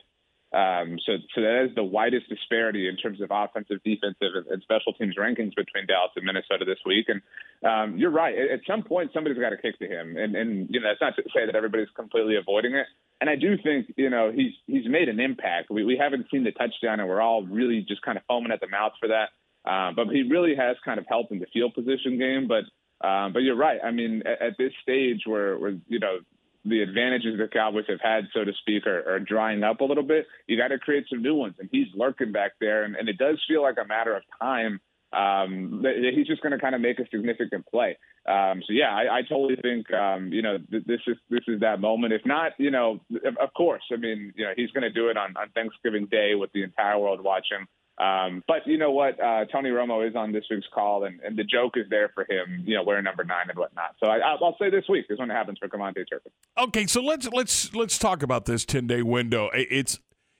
Um, 0.53 0.99
so, 1.03 1.13
so 1.33 1.41
that 1.41 1.65
is 1.65 1.75
the 1.75 1.83
widest 1.83 2.29
disparity 2.29 2.87
in 2.87 2.95
terms 2.95 3.21
of 3.21 3.29
offensive, 3.31 3.81
defensive, 3.83 4.37
and, 4.49 4.61
special 4.61 4.93
teams 4.93 5.15
rankings 5.17 5.55
between 5.55 5.87
Dallas 5.87 6.11
and 6.15 6.25
Minnesota 6.25 6.63
this 6.63 6.77
week. 6.85 7.07
And 7.09 7.21
um, 7.65 7.97
you're 7.97 8.11
right. 8.11 8.35
At, 8.37 8.59
some 8.67 8.83
point, 8.83 9.09
somebody's 9.13 9.39
got 9.39 9.49
to 9.49 9.57
kick 9.57 9.79
to 9.79 9.87
him. 9.87 10.15
And, 10.15 10.35
and 10.35 10.67
you 10.69 10.79
know, 10.79 10.89
that's 10.89 11.01
not 11.01 11.15
to 11.15 11.23
say 11.33 11.47
that 11.47 11.55
everybody's 11.55 11.89
completely 11.95 12.35
avoiding 12.37 12.75
it. 12.75 12.85
And 13.19 13.29
I 13.29 13.35
do 13.35 13.57
think 13.57 13.93
you 13.95 14.09
know 14.09 14.31
he's 14.35 14.51
he's 14.67 14.85
made 14.85 15.07
an 15.07 15.19
impact. 15.19 15.71
We 15.71 15.85
we 15.85 15.97
haven't 15.97 16.27
seen 16.29 16.43
the 16.43 16.51
touchdown, 16.51 16.99
and 16.99 17.07
we're 17.07 17.21
all 17.21 17.45
really 17.45 17.85
just 17.87 18.01
kind 18.01 18.17
of 18.17 18.23
foaming 18.27 18.51
at 18.51 18.59
the 18.59 18.67
mouth 18.67 18.91
for 18.99 19.07
that. 19.07 19.29
Um, 19.69 19.95
but 19.95 20.07
he 20.09 20.23
really 20.23 20.55
has 20.55 20.75
kind 20.83 20.99
of 20.99 21.05
helped 21.07 21.31
in 21.31 21.39
the 21.39 21.45
field 21.53 21.73
position 21.73 22.19
game. 22.19 22.49
But 22.49 22.65
um, 23.07 23.33
but 23.33 23.39
you're 23.39 23.55
right. 23.55 23.79
I 23.83 23.91
mean, 23.91 24.23
at, 24.25 24.41
at 24.41 24.57
this 24.57 24.73
stage 24.81 25.21
where, 25.25 25.57
where 25.57 25.77
you 25.87 25.99
know 25.99 26.19
the 26.65 26.81
advantages 26.81 27.37
the 27.37 27.47
Cowboys 27.47 27.85
have 27.89 28.01
had, 28.01 28.25
so 28.33 28.43
to 28.43 28.53
speak, 28.61 28.87
are, 28.87 29.15
are 29.15 29.19
drying 29.19 29.63
up 29.63 29.81
a 29.81 29.83
little 29.83 30.03
bit. 30.03 30.27
You 30.47 30.57
got 30.57 30.69
to 30.69 30.79
create 30.79 31.05
some 31.09 31.21
new 31.21 31.35
ones, 31.35 31.55
and 31.59 31.69
he's 31.71 31.87
lurking 31.93 32.31
back 32.31 32.53
there, 32.59 32.83
and, 32.83 32.95
and 32.95 33.09
it 33.09 33.17
does 33.17 33.41
feel 33.47 33.61
like 33.61 33.77
a 33.83 33.87
matter 33.87 34.15
of 34.15 34.23
time. 34.41 34.79
Um, 35.11 35.81
that 35.83 35.93
he's 36.15 36.25
just 36.25 36.41
going 36.41 36.53
to 36.53 36.57
kind 36.57 36.73
of 36.73 36.81
make 36.81 36.99
a 36.99 37.07
significant 37.11 37.67
play. 37.67 37.97
Um, 38.27 38.63
so 38.65 38.73
yeah, 38.73 38.89
I, 38.89 39.17
I 39.17 39.21
totally 39.21 39.57
think 39.61 39.93
um, 39.93 40.33
you 40.33 40.41
know 40.41 40.57
th- 40.71 40.85
this 40.87 41.01
is 41.05 41.17
this 41.29 41.43
is 41.47 41.59
that 41.59 41.79
moment. 41.79 42.13
If 42.13 42.25
not, 42.25 42.53
you 42.57 42.71
know, 42.71 42.99
of 43.39 43.53
course, 43.55 43.83
I 43.91 43.97
mean, 43.97 44.33
you 44.35 44.45
know, 44.45 44.53
he's 44.55 44.71
going 44.71 44.81
to 44.81 44.89
do 44.89 45.09
it 45.09 45.17
on, 45.17 45.37
on 45.37 45.49
Thanksgiving 45.53 46.07
Day 46.09 46.33
with 46.33 46.51
the 46.53 46.63
entire 46.63 46.97
world 46.97 47.21
watching. 47.21 47.67
Um, 47.99 48.43
but 48.47 48.65
you 48.65 48.77
know 48.77 48.91
what? 48.91 49.19
Uh, 49.19 49.45
Tony 49.45 49.69
Romo 49.69 50.07
is 50.07 50.15
on 50.15 50.31
this 50.31 50.45
week's 50.49 50.65
call, 50.73 51.03
and, 51.03 51.19
and 51.21 51.37
the 51.37 51.43
joke 51.43 51.73
is 51.75 51.85
there 51.89 52.09
for 52.15 52.25
him, 52.27 52.63
you 52.65 52.75
know, 52.75 52.83
wearing 52.83 53.03
number 53.03 53.23
nine 53.23 53.45
and 53.49 53.57
whatnot. 53.57 53.95
So 53.99 54.09
I, 54.09 54.35
will 54.41 54.55
say 54.59 54.71
this 54.71 54.85
week 54.89 55.05
is 55.09 55.19
when 55.19 55.29
it 55.29 55.35
happens 55.35 55.59
for 55.59 55.67
KaVontae 55.67 56.09
Turpin. 56.09 56.31
Okay, 56.57 56.87
so 56.87 57.01
let's 57.01 57.27
let's 57.29 57.73
let's 57.75 57.99
talk 57.99 58.23
about 58.23 58.45
this 58.45 58.65
ten 58.65 58.87
day 58.87 59.03
window. 59.03 59.49
It's 59.53 59.99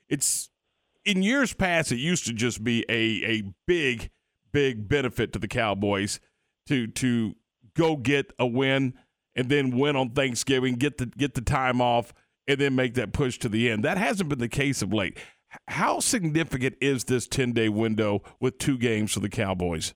it's 0.10 0.50
in 1.06 1.22
years 1.22 1.54
past, 1.54 1.92
it 1.92 1.98
used 1.98 2.26
to 2.26 2.34
just 2.34 2.64
be 2.64 2.86
a 2.90 3.24
a 3.26 3.44
big 3.68 4.10
big 4.52 4.88
benefit 4.88 5.34
to 5.34 5.40
the 5.40 5.48
Cowboys 5.48 6.20
to 6.68 6.88
to 6.88 7.36
go 7.76 7.96
get 7.96 8.32
a 8.40 8.48
win 8.48 8.94
and 9.36 9.50
then 9.50 9.78
win 9.78 9.96
on 9.96 10.12
Thanksgiving, 10.12 10.76
get 10.76 10.98
the 10.98 11.06
get 11.06 11.34
the 11.34 11.42
time 11.42 11.82
off, 11.82 12.14
and 12.48 12.60
then 12.60 12.76
make 12.76 12.94
that 12.96 13.14
push 13.14 13.38
to 13.40 13.50
the 13.50 13.70
end. 13.70 13.84
That 13.84 13.98
hasn't 13.98 14.30
been 14.30 14.40
the 14.40 14.50
case 14.50 14.82
of 14.82 14.94
late. 14.94 15.18
How 15.68 16.00
significant 16.00 16.76
is 16.82 17.06
this 17.06 17.28
10 17.28 17.54
day 17.54 17.70
window 17.70 18.22
with 18.40 18.58
two 18.58 18.78
games 18.78 19.12
for 19.12 19.20
the 19.20 19.30
Cowboys? 19.30 19.94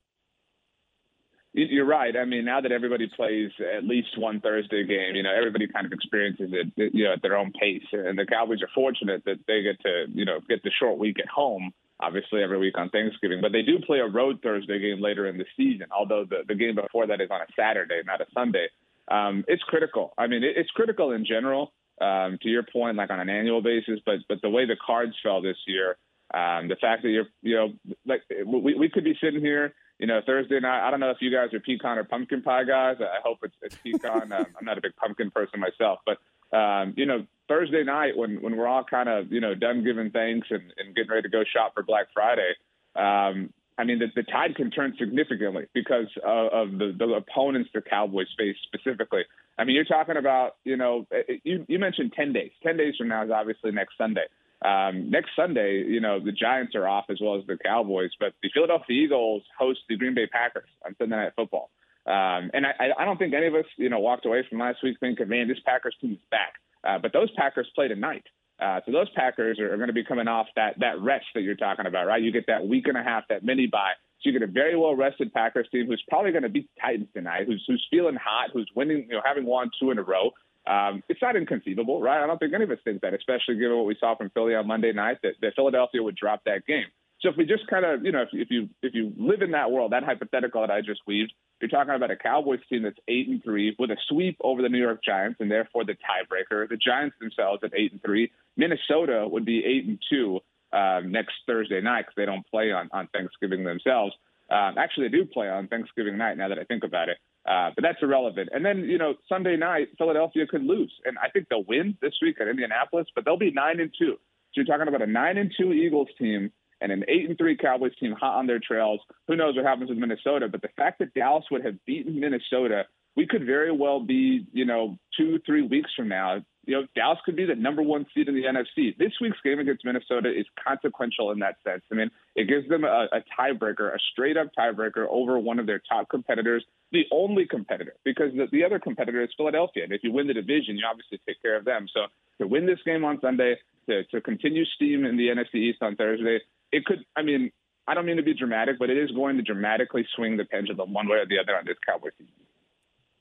You're 1.53 1.85
right. 1.85 2.15
I 2.15 2.25
mean, 2.25 2.45
now 2.45 2.61
that 2.61 2.71
everybody 2.71 3.09
plays 3.15 3.49
at 3.75 3.83
least 3.83 4.09
one 4.15 4.41
Thursday 4.41 4.85
game, 4.85 5.15
you 5.15 5.23
know, 5.23 5.33
everybody 5.35 5.67
kind 5.67 5.87
of 5.87 5.91
experiences 5.91 6.51
it, 6.53 6.93
you 6.93 7.05
know, 7.05 7.13
at 7.13 7.23
their 7.23 7.35
own 7.35 7.51
pace. 7.59 7.81
And 7.91 8.15
the 8.17 8.27
Cowboys 8.27 8.61
are 8.61 8.69
fortunate 8.75 9.23
that 9.25 9.39
they 9.47 9.63
get 9.63 9.81
to, 9.81 10.05
you 10.13 10.23
know, 10.23 10.39
get 10.47 10.61
the 10.61 10.69
short 10.79 10.99
week 10.99 11.17
at 11.19 11.27
home, 11.27 11.71
obviously 11.99 12.43
every 12.43 12.59
week 12.59 12.77
on 12.77 12.89
Thanksgiving. 12.89 13.41
But 13.41 13.53
they 13.53 13.63
do 13.63 13.79
play 13.79 13.99
a 13.99 14.07
road 14.07 14.39
Thursday 14.43 14.77
game 14.77 15.01
later 15.01 15.25
in 15.25 15.39
the 15.39 15.45
season, 15.55 15.87
although 15.89 16.25
the, 16.29 16.43
the 16.47 16.53
game 16.53 16.75
before 16.75 17.07
that 17.07 17.21
is 17.21 17.31
on 17.31 17.41
a 17.41 17.47
Saturday, 17.57 18.01
not 18.05 18.21
a 18.21 18.25
Sunday. 18.35 18.67
Um, 19.07 19.43
it's 19.47 19.63
critical. 19.63 20.13
I 20.15 20.27
mean, 20.27 20.43
it, 20.43 20.57
it's 20.57 20.69
critical 20.71 21.11
in 21.11 21.25
general 21.25 21.71
um, 22.01 22.37
to 22.41 22.49
your 22.49 22.63
point, 22.63 22.97
like 22.97 23.09
on 23.09 23.19
an 23.19 23.29
annual 23.29 23.61
basis, 23.61 23.99
but 24.05 24.19
but 24.27 24.41
the 24.41 24.49
way 24.49 24.65
the 24.65 24.77
cards 24.83 25.13
fell 25.23 25.41
this 25.41 25.57
year, 25.65 25.97
um, 26.33 26.67
the 26.67 26.75
fact 26.79 27.03
that 27.03 27.09
you're 27.09 27.27
you 27.41 27.55
know 27.55 27.73
like 28.05 28.21
we 28.45 28.75
we 28.75 28.89
could 28.89 29.03
be 29.03 29.17
sitting 29.21 29.41
here, 29.41 29.73
you 29.99 30.07
know, 30.07 30.21
Thursday 30.25 30.59
night. 30.59 30.87
I 30.87 30.91
don't 30.91 30.99
know 30.99 31.09
if 31.09 31.17
you 31.21 31.31
guys 31.31 31.53
are 31.53 31.59
pecan 31.59 31.97
or 31.97 32.03
pumpkin 32.03 32.41
pie 32.41 32.63
guys. 32.63 32.97
I 32.99 33.21
hope 33.23 33.39
it's, 33.43 33.55
it's 33.61 33.75
pecan. 33.77 34.31
um, 34.31 34.45
I'm 34.59 34.65
not 34.65 34.77
a 34.77 34.81
big 34.81 34.95
pumpkin 34.95 35.31
person 35.31 35.59
myself, 35.59 35.99
but 36.05 36.17
um, 36.55 36.93
you 36.95 37.05
know, 37.05 37.25
Thursday 37.47 37.83
night 37.83 38.15
when 38.15 38.41
when 38.41 38.55
we're 38.55 38.67
all 38.67 38.83
kind 38.83 39.09
of 39.09 39.31
you 39.31 39.41
know 39.41 39.55
done 39.55 39.83
giving 39.83 40.11
thanks 40.11 40.47
and, 40.51 40.73
and 40.77 40.95
getting 40.95 41.09
ready 41.09 41.23
to 41.23 41.29
go 41.29 41.43
shop 41.43 41.73
for 41.73 41.83
Black 41.83 42.07
Friday. 42.13 42.53
Um, 42.95 43.53
I 43.77 43.83
mean, 43.83 43.99
the, 43.99 44.07
the 44.15 44.23
tide 44.23 44.55
can 44.55 44.71
turn 44.71 44.95
significantly 44.97 45.65
because 45.73 46.07
of, 46.25 46.51
of 46.51 46.71
the, 46.79 46.95
the 46.97 47.05
opponents 47.13 47.69
the 47.73 47.81
Cowboys 47.81 48.27
face 48.37 48.55
specifically. 48.65 49.21
I 49.57 49.65
mean, 49.65 49.75
you're 49.75 49.85
talking 49.85 50.17
about, 50.17 50.55
you 50.63 50.77
know, 50.77 51.05
eh, 51.11 51.21
eh, 51.29 51.33
you, 51.43 51.65
you 51.67 51.77
mentioned 51.77 52.13
10 52.15 52.33
days. 52.33 52.51
10 52.63 52.77
days 52.77 52.95
from 52.97 53.09
now 53.09 53.23
is 53.23 53.31
obviously 53.31 53.71
next 53.71 53.97
Sunday. 53.97 54.25
Um, 54.65 55.11
next 55.11 55.31
Sunday, 55.35 55.83
you 55.87 55.99
know, 55.99 56.19
the 56.19 56.31
Giants 56.31 56.73
are 56.75 56.87
off 56.87 57.05
as 57.09 57.19
well 57.21 57.37
as 57.37 57.45
the 57.45 57.57
Cowboys, 57.63 58.11
but 58.19 58.33
the 58.41 58.49
Philadelphia 58.51 59.03
Eagles 59.03 59.43
host 59.57 59.79
the 59.87 59.95
Green 59.95 60.15
Bay 60.15 60.25
Packers 60.25 60.69
on 60.83 60.95
Sunday 60.97 61.15
Night 61.15 61.33
Football. 61.35 61.69
Um, 62.07 62.49
and 62.53 62.65
I, 62.65 62.89
I 62.97 63.05
don't 63.05 63.17
think 63.17 63.33
any 63.33 63.47
of 63.47 63.53
us, 63.53 63.65
you 63.75 63.89
know, 63.89 63.99
walked 63.99 64.25
away 64.25 64.43
from 64.49 64.59
last 64.59 64.79
week 64.81 64.97
thinking, 64.99 65.27
man, 65.27 65.47
this 65.47 65.59
Packers 65.65 65.95
team 66.01 66.13
is 66.13 66.17
back. 66.31 66.53
Uh, 66.83 66.97
but 66.97 67.13
those 67.13 67.29
Packers 67.31 67.69
play 67.75 67.87
tonight. 67.87 68.23
Uh, 68.59 68.79
so 68.85 68.91
those 68.91 69.09
Packers 69.15 69.59
are, 69.59 69.71
are 69.73 69.77
going 69.77 69.87
to 69.87 69.93
be 69.93 70.03
coming 70.03 70.27
off 70.27 70.47
that 70.55 70.79
that 70.79 70.99
rest 70.99 71.25
that 71.35 71.41
you're 71.41 71.55
talking 71.55 71.85
about, 71.85 72.07
right? 72.07 72.21
You 72.21 72.31
get 72.31 72.47
that 72.47 72.67
week 72.67 72.87
and 72.87 72.97
a 72.97 73.03
half, 73.03 73.23
that 73.29 73.43
mini 73.43 73.67
bye. 73.67 73.93
So 74.21 74.29
you 74.29 74.39
get 74.39 74.47
a 74.47 74.51
very 74.51 74.75
well 74.75 74.95
rested 74.95 75.31
Packers 75.33 75.67
team 75.71 75.85
who's 75.85 76.03
probably 76.09 76.31
going 76.31 76.43
to 76.43 76.49
beat 76.49 76.67
the 76.75 76.81
Titans 76.81 77.07
tonight, 77.13 77.45
who's 77.45 77.63
who's 77.67 77.85
feeling 77.91 78.15
hot, 78.15 78.49
who's 78.51 78.69
winning, 78.75 79.05
you 79.09 79.15
know, 79.15 79.21
having 79.23 79.45
won 79.45 79.69
two 79.79 79.91
in 79.91 79.99
a 79.99 80.03
row. 80.03 80.31
Um, 80.65 81.01
it's 81.07 81.21
not 81.21 81.35
inconceivable, 81.35 82.01
right? 82.01 82.21
I 82.21 82.27
don't 82.27 82.39
think 82.39 82.53
any 82.53 82.65
of 82.65 82.71
us 82.71 82.79
think 82.83 83.01
that, 83.01 83.13
especially 83.13 83.55
given 83.55 83.77
what 83.77 83.85
we 83.85 83.95
saw 83.99 84.15
from 84.15 84.29
Philly 84.31 84.53
on 84.53 84.67
Monday 84.67 84.91
night, 84.91 85.19
that, 85.23 85.33
that 85.41 85.55
Philadelphia 85.55 86.03
would 86.03 86.15
drop 86.15 86.43
that 86.45 86.65
game. 86.65 86.87
So 87.21 87.29
if 87.29 87.37
we 87.37 87.45
just 87.45 87.67
kind 87.67 87.83
of, 87.83 88.05
you 88.05 88.11
know, 88.11 88.21
if, 88.21 88.29
if 88.31 88.49
you 88.51 88.69
if 88.83 88.93
you 88.93 89.11
live 89.17 89.41
in 89.41 89.51
that 89.51 89.71
world, 89.71 89.91
that 89.91 90.03
hypothetical 90.03 90.61
that 90.61 90.71
I 90.71 90.81
just 90.81 91.01
weaved, 91.07 91.33
you're 91.59 91.69
talking 91.69 91.93
about 91.93 92.11
a 92.11 92.15
Cowboys 92.15 92.59
team 92.69 92.83
that's 92.83 92.99
eight 93.07 93.27
and 93.27 93.43
three 93.43 93.75
with 93.79 93.89
a 93.89 93.97
sweep 94.07 94.37
over 94.41 94.61
the 94.61 94.69
New 94.69 94.77
York 94.77 95.03
Giants, 95.03 95.37
and 95.39 95.49
therefore 95.49 95.83
the 95.83 95.93
tiebreaker. 95.93 96.69
The 96.69 96.77
Giants 96.77 97.15
themselves 97.19 97.63
at 97.63 97.71
eight 97.75 97.91
and 97.91 98.01
three. 98.03 98.31
Minnesota 98.55 99.27
would 99.27 99.45
be 99.45 99.65
eight 99.65 99.87
and 99.87 99.99
two 100.09 100.39
um, 100.71 101.11
next 101.11 101.33
Thursday 101.47 101.81
night 101.81 102.01
because 102.01 102.13
they 102.15 102.25
don't 102.25 102.45
play 102.47 102.71
on 102.71 102.89
on 102.91 103.07
Thanksgiving 103.07 103.63
themselves. 103.63 104.13
Um, 104.51 104.75
actually, 104.77 105.09
they 105.09 105.17
do 105.17 105.25
play 105.25 105.49
on 105.49 105.67
Thanksgiving 105.67 106.17
night. 106.17 106.37
Now 106.37 106.49
that 106.49 106.59
I 106.59 106.65
think 106.65 106.83
about 106.83 107.09
it, 107.09 107.17
uh, 107.49 107.71
but 107.75 107.81
that's 107.81 107.97
irrelevant. 108.01 108.49
And 108.53 108.63
then 108.63 108.81
you 108.81 108.99
know 108.99 109.15
Sunday 109.27 109.57
night, 109.57 109.89
Philadelphia 109.97 110.45
could 110.45 110.63
lose, 110.63 110.93
and 111.03 111.17
I 111.17 111.29
think 111.29 111.49
they'll 111.49 111.63
win 111.63 111.97
this 111.99 112.13
week 112.21 112.39
at 112.39 112.47
Indianapolis, 112.47 113.07
but 113.15 113.25
they'll 113.25 113.37
be 113.37 113.51
nine 113.51 113.79
and 113.79 113.91
two. 113.97 114.17
So 114.53 114.61
you're 114.61 114.65
talking 114.65 114.87
about 114.87 115.01
a 115.01 115.11
nine 115.11 115.37
and 115.37 115.51
two 115.57 115.73
Eagles 115.73 116.09
team 116.19 116.51
and 116.81 116.91
an 116.91 117.03
eight 117.07 117.27
and 117.27 117.37
three 117.37 117.57
Cowboys 117.57 117.95
team 117.99 118.13
hot 118.13 118.37
on 118.37 118.47
their 118.47 118.59
trails. 118.59 119.01
Who 119.27 119.35
knows 119.35 119.55
what 119.55 119.65
happens 119.65 119.89
with 119.89 119.97
Minnesota? 119.97 120.47
But 120.47 120.61
the 120.61 120.69
fact 120.75 120.99
that 120.99 121.13
Dallas 121.13 121.45
would 121.51 121.65
have 121.65 121.83
beaten 121.85 122.19
Minnesota, 122.19 122.85
we 123.15 123.25
could 123.25 123.45
very 123.45 123.71
well 123.71 123.99
be, 123.99 124.45
you 124.53 124.65
know, 124.65 124.97
two, 125.17 125.39
three 125.45 125.63
weeks 125.63 125.89
from 125.95 126.07
now. 126.07 126.41
You 126.65 126.81
know, 126.81 126.87
Dallas 126.95 127.17
could 127.25 127.37
be 127.37 127.45
the 127.45 127.55
number 127.55 127.81
one 127.81 128.05
seed 128.13 128.27
in 128.27 128.35
the 128.35 128.43
NFC. 128.43 128.95
This 128.97 129.13
week's 129.21 129.39
game 129.41 129.57
against 129.59 129.85
Minnesota 129.85 130.29
is 130.29 130.45
consequential 130.63 131.31
in 131.31 131.39
that 131.39 131.55
sense. 131.65 131.81
I 131.91 131.95
mean, 131.95 132.11
it 132.35 132.47
gives 132.49 132.67
them 132.67 132.83
a, 132.83 133.07
a 133.11 133.23
tiebreaker, 133.39 133.93
a 133.93 133.97
straight 134.11 134.35
up 134.35 134.49
tiebreaker 134.57 135.07
over 135.09 135.39
one 135.39 135.59
of 135.59 135.65
their 135.65 135.81
top 135.89 136.09
competitors, 136.09 136.63
the 136.91 137.05
only 137.11 137.47
competitor, 137.47 137.93
because 138.03 138.33
the, 138.35 138.47
the 138.51 138.65
other 138.65 138.79
competitor 138.79 139.23
is 139.23 139.29
Philadelphia. 139.37 139.85
And 139.85 139.93
if 139.93 140.03
you 140.03 140.11
win 140.11 140.27
the 140.27 140.33
division, 140.33 140.77
you 140.77 140.85
obviously 140.87 141.19
take 141.25 141.41
care 141.41 141.55
of 141.55 141.63
them. 141.63 141.87
So 141.93 142.07
to 142.39 142.47
win 142.47 142.65
this 142.65 142.79
game 142.85 143.05
on 143.05 143.19
Sunday, 143.21 143.55
to, 143.87 144.03
to 144.05 144.21
continue 144.21 144.65
steam 144.75 145.05
in 145.05 145.17
the 145.17 145.27
NFC 145.29 145.55
East 145.55 145.79
on 145.81 145.95
Thursday, 145.95 146.39
it 146.71 146.85
could. 146.85 146.99
I 147.15 147.21
mean, 147.21 147.51
I 147.87 147.93
don't 147.93 148.05
mean 148.05 148.17
to 148.17 148.23
be 148.23 148.33
dramatic, 148.33 148.77
but 148.79 148.89
it 148.89 148.97
is 148.97 149.11
going 149.11 149.37
to 149.37 149.43
dramatically 149.43 150.05
swing 150.15 150.37
the 150.37 150.45
pendulum 150.45 150.93
one 150.93 151.07
way 151.07 151.17
or 151.17 151.25
the 151.25 151.39
other 151.39 151.57
on 151.57 151.65
this 151.65 151.77
Cowboys 151.85 152.11
season. 152.17 152.33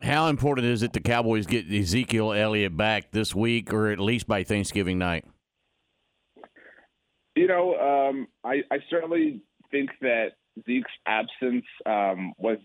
How 0.03 0.29
important 0.29 0.67
is 0.67 0.83
it 0.83 0.93
the 0.93 1.01
Cowboys 1.01 1.47
get 1.47 1.71
Ezekiel 1.73 2.33
Elliott 2.33 2.77
back 2.77 3.13
this 3.13 3.35
week, 3.35 3.73
or 3.73 3.91
at 3.91 3.99
least 3.99 4.27
by 4.27 4.43
Thanksgiving 4.43 4.99
night? 4.99 5.25
You 7.35 7.47
know, 7.47 7.77
um, 7.77 8.29
I, 8.45 8.63
I, 8.71 8.79
certainly 8.89 9.43
think 9.71 9.91
that 10.01 10.33
Zeke's 10.65 10.91
absence 11.07 11.65
um, 11.85 12.33
was 12.39 12.59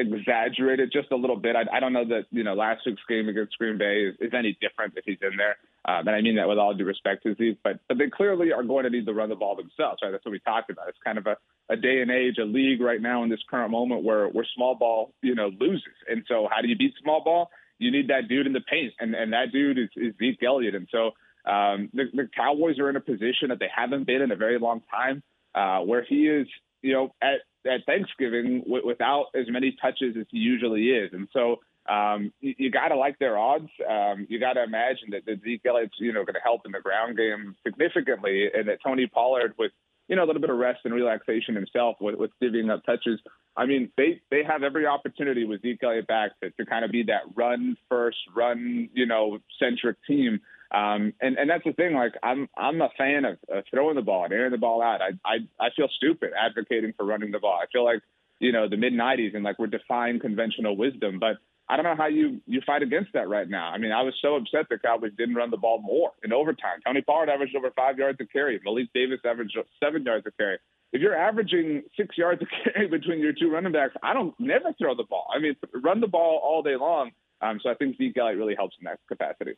exaggerated 0.00 0.90
just 0.92 1.10
a 1.12 1.16
little 1.16 1.36
bit. 1.36 1.56
I, 1.56 1.64
I, 1.76 1.80
don't 1.80 1.92
know 1.92 2.04
that 2.06 2.26
you 2.30 2.42
know 2.42 2.54
last 2.54 2.82
week's 2.86 3.02
game 3.08 3.28
against 3.28 3.56
Green 3.58 3.78
Bay 3.78 4.04
is, 4.04 4.16
is 4.20 4.32
any 4.36 4.56
different 4.60 4.94
if 4.96 5.04
he's 5.04 5.18
in 5.22 5.36
there. 5.36 5.56
Um, 5.84 6.06
and 6.06 6.16
I 6.16 6.20
mean 6.20 6.36
that 6.36 6.48
with 6.48 6.58
all 6.58 6.74
due 6.74 6.84
respect 6.84 7.22
to 7.24 7.34
Zeke, 7.36 7.58
but 7.62 7.80
but 7.88 7.98
they 7.98 8.08
clearly 8.08 8.52
are 8.52 8.62
going 8.62 8.84
to 8.84 8.90
need 8.90 9.06
to 9.06 9.14
run 9.14 9.28
the 9.28 9.36
ball 9.36 9.56
themselves, 9.56 10.00
right? 10.02 10.10
That's 10.10 10.24
what 10.24 10.32
we 10.32 10.40
talked 10.40 10.70
about. 10.70 10.88
It's 10.88 10.98
kind 11.04 11.18
of 11.18 11.26
a, 11.26 11.36
a 11.68 11.76
day 11.76 12.00
and 12.00 12.10
age, 12.10 12.36
a 12.38 12.44
league 12.44 12.80
right 12.80 13.00
now 13.00 13.22
in 13.22 13.30
this 13.30 13.40
current 13.50 13.70
moment 13.70 14.02
where 14.02 14.28
where 14.28 14.46
small 14.54 14.74
ball 14.74 15.12
you 15.22 15.34
know 15.34 15.50
loses. 15.60 15.94
And 16.08 16.24
so 16.28 16.48
how 16.50 16.60
do 16.62 16.68
you 16.68 16.76
beat 16.76 16.94
small 17.02 17.22
ball? 17.22 17.50
You 17.78 17.90
need 17.90 18.08
that 18.08 18.28
dude 18.28 18.46
in 18.46 18.52
the 18.52 18.60
paint, 18.60 18.92
and 19.00 19.14
and 19.14 19.32
that 19.32 19.52
dude 19.52 19.78
is, 19.78 19.88
is 19.96 20.14
Zeke 20.18 20.42
Elliott. 20.42 20.74
And 20.74 20.88
so 20.90 21.12
um, 21.50 21.88
the, 21.94 22.04
the 22.12 22.28
Cowboys 22.36 22.78
are 22.78 22.90
in 22.90 22.96
a 22.96 23.00
position 23.00 23.48
that 23.48 23.58
they 23.58 23.70
haven't 23.74 24.06
been 24.06 24.22
in 24.22 24.30
a 24.30 24.36
very 24.36 24.58
long 24.58 24.82
time, 24.90 25.22
uh, 25.54 25.80
where 25.80 26.04
he 26.04 26.28
is 26.28 26.46
you 26.82 26.92
know 26.92 27.14
at 27.22 27.40
at 27.66 27.84
Thanksgiving 27.86 28.60
w- 28.60 28.86
without 28.86 29.26
as 29.34 29.46
many 29.48 29.76
touches 29.80 30.16
as 30.18 30.26
he 30.30 30.38
usually 30.38 30.88
is. 30.90 31.10
And 31.12 31.28
so 31.32 31.56
um, 31.88 32.32
you, 32.40 32.54
you 32.58 32.70
got 32.70 32.88
to 32.88 32.96
like 32.96 33.18
their 33.18 33.38
odds. 33.38 33.68
Um, 33.88 34.26
you 34.28 34.38
got 34.38 34.54
to 34.54 34.62
imagine 34.62 35.10
that, 35.10 35.24
that 35.26 35.42
Zeke 35.42 35.62
Elliott's 35.64 35.94
you 35.98 36.12
know 36.12 36.24
going 36.24 36.34
to 36.34 36.40
help 36.44 36.62
in 36.64 36.72
the 36.72 36.80
ground 36.80 37.16
game 37.16 37.56
significantly, 37.66 38.48
and 38.52 38.68
that 38.68 38.78
Tony 38.84 39.06
Pollard 39.06 39.54
with 39.58 39.72
you 40.10 40.16
know, 40.16 40.24
a 40.24 40.26
little 40.26 40.40
bit 40.40 40.50
of 40.50 40.58
rest 40.58 40.80
and 40.84 40.92
relaxation 40.92 41.54
himself 41.54 41.96
with, 42.00 42.16
with 42.16 42.32
divvying 42.42 42.68
up 42.68 42.84
touches. 42.84 43.20
I 43.56 43.64
mean, 43.64 43.92
they 43.96 44.20
they 44.30 44.42
have 44.42 44.64
every 44.64 44.84
opportunity 44.84 45.44
with 45.44 45.62
Zeke 45.62 45.82
Elliott 45.84 46.08
back 46.08 46.32
to, 46.40 46.50
to 46.50 46.66
kind 46.66 46.84
of 46.84 46.90
be 46.90 47.04
that 47.04 47.22
run 47.36 47.76
first, 47.88 48.18
run 48.34 48.90
you 48.92 49.06
know 49.06 49.38
centric 49.60 49.96
team. 50.08 50.40
Um, 50.72 51.12
and 51.20 51.36
and 51.36 51.50
that's 51.50 51.64
the 51.64 51.72
thing. 51.72 51.94
Like 51.94 52.14
I'm 52.22 52.48
I'm 52.56 52.80
a 52.80 52.90
fan 52.96 53.24
of, 53.24 53.38
of 53.48 53.64
throwing 53.70 53.96
the 53.96 54.02
ball 54.02 54.24
and 54.24 54.32
airing 54.32 54.52
the 54.52 54.58
ball 54.58 54.82
out. 54.82 55.00
I 55.02 55.10
I 55.24 55.38
I 55.58 55.68
feel 55.74 55.88
stupid 55.96 56.30
advocating 56.38 56.92
for 56.96 57.04
running 57.04 57.32
the 57.32 57.40
ball. 57.40 57.58
I 57.60 57.66
feel 57.72 57.84
like 57.84 58.02
you 58.38 58.52
know 58.52 58.68
the 58.68 58.76
mid 58.76 58.92
'90s 58.92 59.34
and 59.34 59.42
like 59.42 59.58
we're 59.58 59.66
defying 59.66 60.20
conventional 60.20 60.76
wisdom, 60.76 61.18
but 61.18 61.38
I 61.68 61.76
don't 61.76 61.84
know 61.84 61.96
how 61.96 62.06
you 62.06 62.40
you 62.46 62.60
fight 62.64 62.82
against 62.82 63.12
that 63.14 63.28
right 63.28 63.48
now. 63.48 63.70
I 63.70 63.78
mean, 63.78 63.90
I 63.90 64.02
was 64.02 64.14
so 64.22 64.36
upset 64.36 64.68
the 64.68 64.78
Cowboys 64.78 65.12
didn't 65.16 65.34
run 65.34 65.50
the 65.50 65.56
ball 65.56 65.80
more 65.80 66.12
in 66.22 66.32
overtime. 66.32 66.80
Tony 66.84 67.00
Pollard 67.02 67.28
averaged 67.28 67.56
over 67.56 67.70
five 67.72 67.98
yards 67.98 68.18
a 68.20 68.26
carry. 68.26 68.60
Malik 68.64 68.88
Davis 68.92 69.20
averaged 69.24 69.56
seven 69.82 70.04
yards 70.04 70.26
a 70.26 70.30
carry. 70.32 70.58
If 70.92 71.00
you're 71.00 71.16
averaging 71.16 71.82
six 71.96 72.18
yards 72.18 72.42
a 72.42 72.46
carry 72.72 72.88
between 72.90 73.20
your 73.20 73.32
two 73.32 73.50
running 73.50 73.72
backs, 73.72 73.94
I 74.02 74.12
don't 74.14 74.38
never 74.38 74.72
throw 74.78 74.96
the 74.96 75.04
ball. 75.04 75.28
I 75.34 75.38
mean, 75.38 75.54
run 75.82 76.00
the 76.00 76.08
ball 76.08 76.40
all 76.42 76.62
day 76.62 76.76
long. 76.76 77.12
Um, 77.40 77.60
so 77.62 77.70
I 77.70 77.74
think 77.74 77.96
Zeke 77.96 78.18
Elliott 78.18 78.38
really 78.38 78.54
helps 78.56 78.76
in 78.80 78.84
that 78.84 78.98
capacity. 79.08 79.54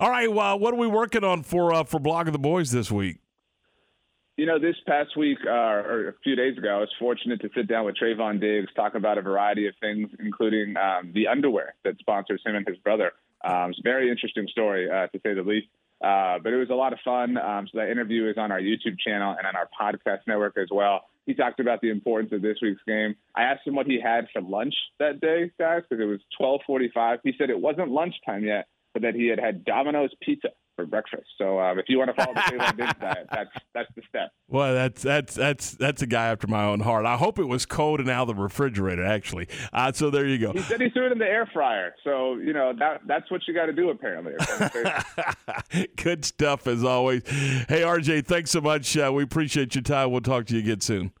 All 0.00 0.08
right, 0.08 0.32
well, 0.32 0.58
what 0.58 0.72
are 0.72 0.78
we 0.78 0.86
working 0.86 1.24
on 1.24 1.42
for 1.42 1.74
uh, 1.74 1.84
for 1.84 2.00
Blogging 2.00 2.32
the 2.32 2.38
Boys 2.38 2.70
this 2.70 2.90
week? 2.90 3.18
You 4.38 4.46
know, 4.46 4.58
this 4.58 4.76
past 4.86 5.14
week 5.14 5.36
uh, 5.46 5.50
or 5.50 6.08
a 6.08 6.14
few 6.24 6.34
days 6.34 6.56
ago, 6.56 6.78
I 6.78 6.78
was 6.78 6.88
fortunate 6.98 7.42
to 7.42 7.50
sit 7.54 7.68
down 7.68 7.84
with 7.84 7.96
Trevon 8.02 8.40
Diggs, 8.40 8.68
talk 8.74 8.94
about 8.94 9.18
a 9.18 9.20
variety 9.20 9.66
of 9.66 9.74
things, 9.78 10.08
including 10.18 10.74
um, 10.78 11.12
the 11.14 11.28
underwear 11.28 11.74
that 11.84 11.98
sponsors 11.98 12.40
him 12.46 12.54
and 12.56 12.66
his 12.66 12.78
brother. 12.78 13.12
Um, 13.44 13.72
it's 13.72 13.80
a 13.80 13.82
very 13.84 14.10
interesting 14.10 14.48
story, 14.50 14.90
uh, 14.90 15.08
to 15.08 15.20
say 15.22 15.34
the 15.34 15.42
least. 15.42 15.66
Uh, 16.02 16.38
but 16.42 16.54
it 16.54 16.56
was 16.56 16.70
a 16.70 16.74
lot 16.74 16.94
of 16.94 16.98
fun. 17.04 17.36
Um, 17.36 17.68
so 17.70 17.78
that 17.78 17.90
interview 17.90 18.30
is 18.30 18.38
on 18.38 18.50
our 18.50 18.60
YouTube 18.60 18.98
channel 19.06 19.36
and 19.36 19.46
on 19.46 19.54
our 19.54 19.68
podcast 19.78 20.20
network 20.26 20.56
as 20.56 20.68
well. 20.72 21.02
He 21.26 21.34
talked 21.34 21.60
about 21.60 21.82
the 21.82 21.90
importance 21.90 22.32
of 22.32 22.40
this 22.40 22.56
week's 22.62 22.80
game. 22.86 23.16
I 23.34 23.42
asked 23.42 23.66
him 23.66 23.74
what 23.74 23.84
he 23.84 24.00
had 24.02 24.28
for 24.32 24.40
lunch 24.40 24.74
that 24.98 25.20
day, 25.20 25.50
guys, 25.58 25.82
because 25.90 26.02
it 26.02 26.06
was 26.06 26.20
12:45. 26.40 27.18
He 27.22 27.34
said 27.36 27.50
it 27.50 27.60
wasn't 27.60 27.90
lunchtime 27.90 28.44
yet, 28.44 28.66
that 28.98 29.14
he 29.14 29.28
had 29.28 29.38
had 29.38 29.64
Domino's 29.64 30.10
pizza 30.20 30.48
for 30.76 30.86
breakfast. 30.86 31.26
So 31.38 31.58
uh, 31.58 31.74
if 31.74 31.86
you 31.88 31.98
want 31.98 32.10
to 32.10 32.14
follow 32.14 32.34
the 32.34 32.40
Trevon 32.40 32.76
Diggs 32.76 32.94
diet, 33.00 33.26
that's 33.30 33.50
that's 33.74 33.88
the 33.94 34.02
step. 34.08 34.30
Well, 34.48 34.74
that's 34.74 35.02
that's 35.02 35.34
that's 35.34 35.72
that's 35.72 36.02
a 36.02 36.06
guy 36.06 36.28
after 36.28 36.46
my 36.46 36.64
own 36.64 36.80
heart. 36.80 37.06
I 37.06 37.16
hope 37.16 37.38
it 37.38 37.44
was 37.44 37.66
cold 37.66 38.00
and 38.00 38.08
out 38.08 38.28
of 38.28 38.36
the 38.36 38.42
refrigerator, 38.42 39.04
actually. 39.04 39.48
Uh, 39.72 39.92
so 39.92 40.10
there 40.10 40.26
you 40.26 40.38
go. 40.38 40.52
He 40.52 40.60
said 40.60 40.80
he 40.80 40.90
threw 40.90 41.06
it 41.06 41.12
in 41.12 41.18
the 41.18 41.26
air 41.26 41.48
fryer. 41.52 41.94
So 42.04 42.36
you 42.36 42.52
know 42.52 42.72
that 42.78 43.02
that's 43.06 43.30
what 43.30 43.42
you 43.46 43.54
got 43.54 43.66
to 43.66 43.72
do 43.72 43.90
apparently. 43.90 44.32
Good 45.96 46.24
stuff 46.24 46.66
as 46.66 46.82
always. 46.82 47.22
Hey 47.28 47.82
RJ, 47.82 48.26
thanks 48.26 48.50
so 48.50 48.60
much. 48.60 48.96
Uh, 48.96 49.10
we 49.12 49.22
appreciate 49.22 49.74
your 49.74 49.82
time. 49.82 50.10
We'll 50.10 50.20
talk 50.20 50.46
to 50.46 50.54
you 50.54 50.60
again 50.60 50.80
soon. 50.80 51.12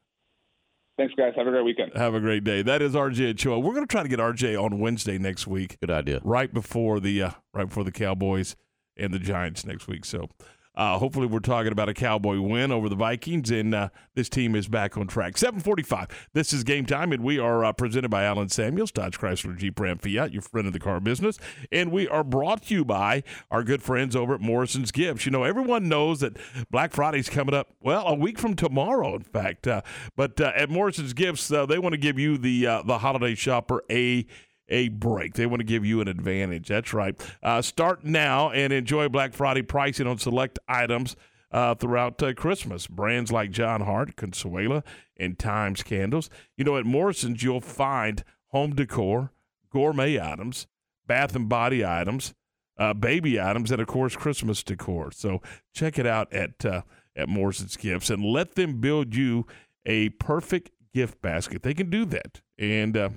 Thanks, 1.00 1.14
guys. 1.14 1.32
Have 1.34 1.46
a 1.46 1.50
great 1.50 1.64
weekend. 1.64 1.92
Have 1.96 2.12
a 2.12 2.20
great 2.20 2.44
day. 2.44 2.60
That 2.60 2.82
is 2.82 2.92
RJ 2.92 3.30
Ochoa. 3.30 3.58
We're 3.58 3.72
going 3.72 3.86
to 3.86 3.90
try 3.90 4.02
to 4.02 4.08
get 4.08 4.18
RJ 4.18 4.62
on 4.62 4.78
Wednesday 4.80 5.16
next 5.16 5.46
week. 5.46 5.80
Good 5.80 5.90
idea. 5.90 6.20
Right 6.22 6.52
before 6.52 7.00
the 7.00 7.22
uh, 7.22 7.30
right 7.54 7.66
before 7.66 7.84
the 7.84 7.90
Cowboys 7.90 8.54
and 8.98 9.10
the 9.10 9.18
Giants 9.18 9.64
next 9.64 9.88
week. 9.88 10.04
So 10.04 10.28
uh, 10.76 10.98
hopefully, 10.98 11.26
we're 11.26 11.40
talking 11.40 11.72
about 11.72 11.88
a 11.88 11.94
Cowboy 11.94 12.40
win 12.40 12.70
over 12.70 12.88
the 12.88 12.94
Vikings, 12.94 13.50
and 13.50 13.74
uh, 13.74 13.88
this 14.14 14.28
team 14.28 14.54
is 14.54 14.68
back 14.68 14.96
on 14.96 15.08
track. 15.08 15.36
745. 15.36 16.28
This 16.32 16.52
is 16.52 16.62
game 16.62 16.86
time, 16.86 17.12
and 17.12 17.24
we 17.24 17.40
are 17.40 17.64
uh, 17.64 17.72
presented 17.72 18.08
by 18.08 18.22
Allen 18.22 18.48
Samuels, 18.48 18.92
Dodge 18.92 19.18
Chrysler 19.18 19.56
Jeep 19.56 19.80
Ram 19.80 19.98
Fiat, 19.98 20.32
your 20.32 20.42
friend 20.42 20.68
of 20.68 20.72
the 20.72 20.78
car 20.78 21.00
business. 21.00 21.38
And 21.72 21.90
we 21.90 22.06
are 22.06 22.22
brought 22.22 22.62
to 22.66 22.74
you 22.74 22.84
by 22.84 23.24
our 23.50 23.64
good 23.64 23.82
friends 23.82 24.14
over 24.14 24.34
at 24.34 24.40
Morrison's 24.40 24.92
Gifts. 24.92 25.26
You 25.26 25.32
know, 25.32 25.42
everyone 25.42 25.88
knows 25.88 26.20
that 26.20 26.36
Black 26.70 26.92
Friday's 26.92 27.28
coming 27.28 27.54
up, 27.54 27.74
well, 27.80 28.06
a 28.06 28.14
week 28.14 28.38
from 28.38 28.54
tomorrow, 28.54 29.16
in 29.16 29.22
fact. 29.22 29.66
Uh, 29.66 29.82
but 30.16 30.40
uh, 30.40 30.52
at 30.54 30.70
Morrison's 30.70 31.14
Gifts, 31.14 31.50
uh, 31.50 31.66
they 31.66 31.80
want 31.80 31.94
to 31.94 31.98
give 31.98 32.18
you, 32.18 32.38
the, 32.38 32.82
the 32.84 32.98
holiday 32.98 33.34
shopper, 33.34 33.82
a 33.90 34.24
a 34.70 34.88
break. 34.88 35.34
They 35.34 35.46
want 35.46 35.60
to 35.60 35.64
give 35.64 35.84
you 35.84 36.00
an 36.00 36.08
advantage. 36.08 36.68
That's 36.68 36.94
right. 36.94 37.14
Uh, 37.42 37.60
start 37.60 38.04
now 38.04 38.50
and 38.50 38.72
enjoy 38.72 39.08
Black 39.08 39.34
Friday 39.34 39.62
pricing 39.62 40.06
on 40.06 40.18
select 40.18 40.58
items 40.68 41.16
uh, 41.52 41.74
throughout 41.74 42.22
uh, 42.22 42.32
Christmas. 42.34 42.86
Brands 42.86 43.32
like 43.32 43.50
Jon 43.50 43.82
Hart, 43.82 44.16
Consuela, 44.16 44.84
and 45.16 45.38
Times 45.38 45.82
Candles. 45.82 46.30
You 46.56 46.64
know, 46.64 46.76
at 46.76 46.86
Morrison's, 46.86 47.42
you'll 47.42 47.60
find 47.60 48.24
home 48.46 48.74
decor, 48.74 49.32
gourmet 49.70 50.20
items, 50.20 50.66
bath 51.06 51.34
and 51.34 51.48
body 51.48 51.84
items, 51.84 52.34
uh, 52.78 52.94
baby 52.94 53.40
items, 53.40 53.70
and 53.70 53.80
of 53.80 53.86
course, 53.86 54.16
Christmas 54.16 54.62
decor. 54.62 55.12
So 55.12 55.42
check 55.74 55.98
it 55.98 56.06
out 56.06 56.32
at 56.32 56.64
uh, 56.64 56.82
at 57.16 57.28
Morrison's 57.28 57.76
Gifts 57.76 58.10
and 58.10 58.24
let 58.24 58.54
them 58.54 58.80
build 58.80 59.14
you 59.14 59.46
a 59.84 60.10
perfect 60.10 60.70
gift 60.94 61.20
basket. 61.20 61.62
They 61.62 61.74
can 61.74 61.90
do 61.90 62.04
that, 62.06 62.40
and 62.58 62.96
uh, 62.96 63.10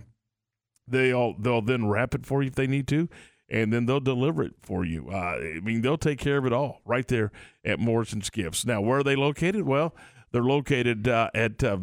They'll 0.87 1.33
they'll 1.37 1.61
then 1.61 1.87
wrap 1.87 2.13
it 2.13 2.25
for 2.25 2.41
you 2.41 2.47
if 2.47 2.55
they 2.55 2.67
need 2.67 2.87
to, 2.89 3.09
and 3.49 3.71
then 3.71 3.85
they'll 3.85 3.99
deliver 3.99 4.43
it 4.43 4.55
for 4.61 4.83
you. 4.83 5.09
Uh, 5.09 5.39
I 5.55 5.59
mean, 5.63 5.81
they'll 5.81 5.97
take 5.97 6.19
care 6.19 6.37
of 6.37 6.45
it 6.45 6.53
all 6.53 6.81
right 6.85 7.07
there 7.07 7.31
at 7.63 7.79
Morrison's 7.79 8.29
Gifts. 8.29 8.65
Now, 8.65 8.81
where 8.81 8.99
are 8.99 9.03
they 9.03 9.15
located? 9.15 9.63
Well, 9.63 9.95
they're 10.31 10.43
located 10.43 11.07
uh, 11.07 11.29
at 11.33 11.63
uh, 11.63 11.77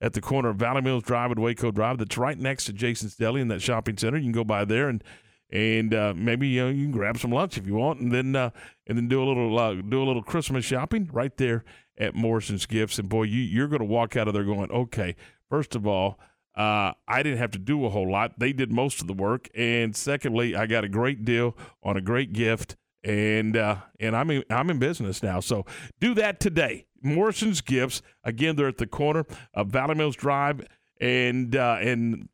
at 0.00 0.12
the 0.12 0.20
corner 0.20 0.50
of 0.50 0.56
Valley 0.56 0.82
Mills 0.82 1.02
Drive 1.02 1.30
and 1.30 1.40
Waco 1.40 1.70
Drive. 1.70 1.98
That's 1.98 2.18
right 2.18 2.38
next 2.38 2.66
to 2.66 2.72
Jason's 2.72 3.16
Deli 3.16 3.40
in 3.40 3.48
that 3.48 3.62
shopping 3.62 3.96
center. 3.96 4.18
You 4.18 4.24
can 4.24 4.32
go 4.32 4.44
by 4.44 4.64
there 4.64 4.88
and 4.88 5.02
and 5.50 5.94
uh, 5.94 6.12
maybe 6.16 6.48
you 6.48 6.64
know 6.64 6.68
you 6.68 6.84
can 6.84 6.92
grab 6.92 7.18
some 7.18 7.30
lunch 7.30 7.56
if 7.56 7.66
you 7.66 7.74
want, 7.74 8.00
and 8.00 8.12
then 8.12 8.36
uh, 8.36 8.50
and 8.86 8.98
then 8.98 9.08
do 9.08 9.22
a 9.22 9.24
little 9.24 9.58
uh, 9.58 9.74
do 9.74 10.02
a 10.02 10.04
little 10.04 10.22
Christmas 10.22 10.64
shopping 10.64 11.08
right 11.12 11.36
there 11.36 11.64
at 11.96 12.14
Morrison's 12.14 12.66
Gifts. 12.66 12.98
And 12.98 13.08
boy, 13.08 13.22
you 13.22 13.40
you're 13.40 13.68
going 13.68 13.80
to 13.80 13.86
walk 13.86 14.16
out 14.16 14.28
of 14.28 14.34
there 14.34 14.44
going, 14.44 14.70
okay, 14.70 15.16
first 15.48 15.74
of 15.74 15.86
all. 15.86 16.18
Uh, 16.56 16.92
I 17.08 17.22
didn't 17.22 17.38
have 17.38 17.50
to 17.52 17.58
do 17.58 17.84
a 17.84 17.90
whole 17.90 18.10
lot. 18.10 18.38
They 18.38 18.52
did 18.52 18.70
most 18.70 19.00
of 19.00 19.06
the 19.06 19.12
work. 19.12 19.48
And 19.54 19.94
secondly, 19.96 20.54
I 20.54 20.66
got 20.66 20.84
a 20.84 20.88
great 20.88 21.24
deal 21.24 21.56
on 21.82 21.96
a 21.96 22.00
great 22.00 22.32
gift. 22.32 22.76
And 23.02 23.56
uh, 23.56 23.76
and 24.00 24.16
I'm 24.16 24.30
in, 24.30 24.44
I'm 24.48 24.70
in 24.70 24.78
business 24.78 25.22
now. 25.22 25.40
So 25.40 25.66
do 26.00 26.14
that 26.14 26.40
today. 26.40 26.86
Morrison's 27.02 27.60
Gifts. 27.60 28.00
Again, 28.22 28.56
they're 28.56 28.68
at 28.68 28.78
the 28.78 28.86
corner 28.86 29.26
of 29.52 29.68
Valley 29.68 29.94
Mills 29.94 30.16
Drive 30.16 30.66
and 31.00 31.54
uh, 31.54 31.76
and 31.80 32.28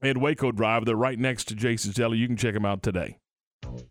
and 0.00 0.22
Waco 0.22 0.50
Drive. 0.50 0.86
They're 0.86 0.96
right 0.96 1.18
next 1.18 1.48
to 1.48 1.54
Jason's 1.54 1.96
Deli. 1.96 2.16
You 2.16 2.26
can 2.26 2.38
check 2.38 2.54
them 2.54 2.64
out 2.64 2.82
today. 2.82 3.18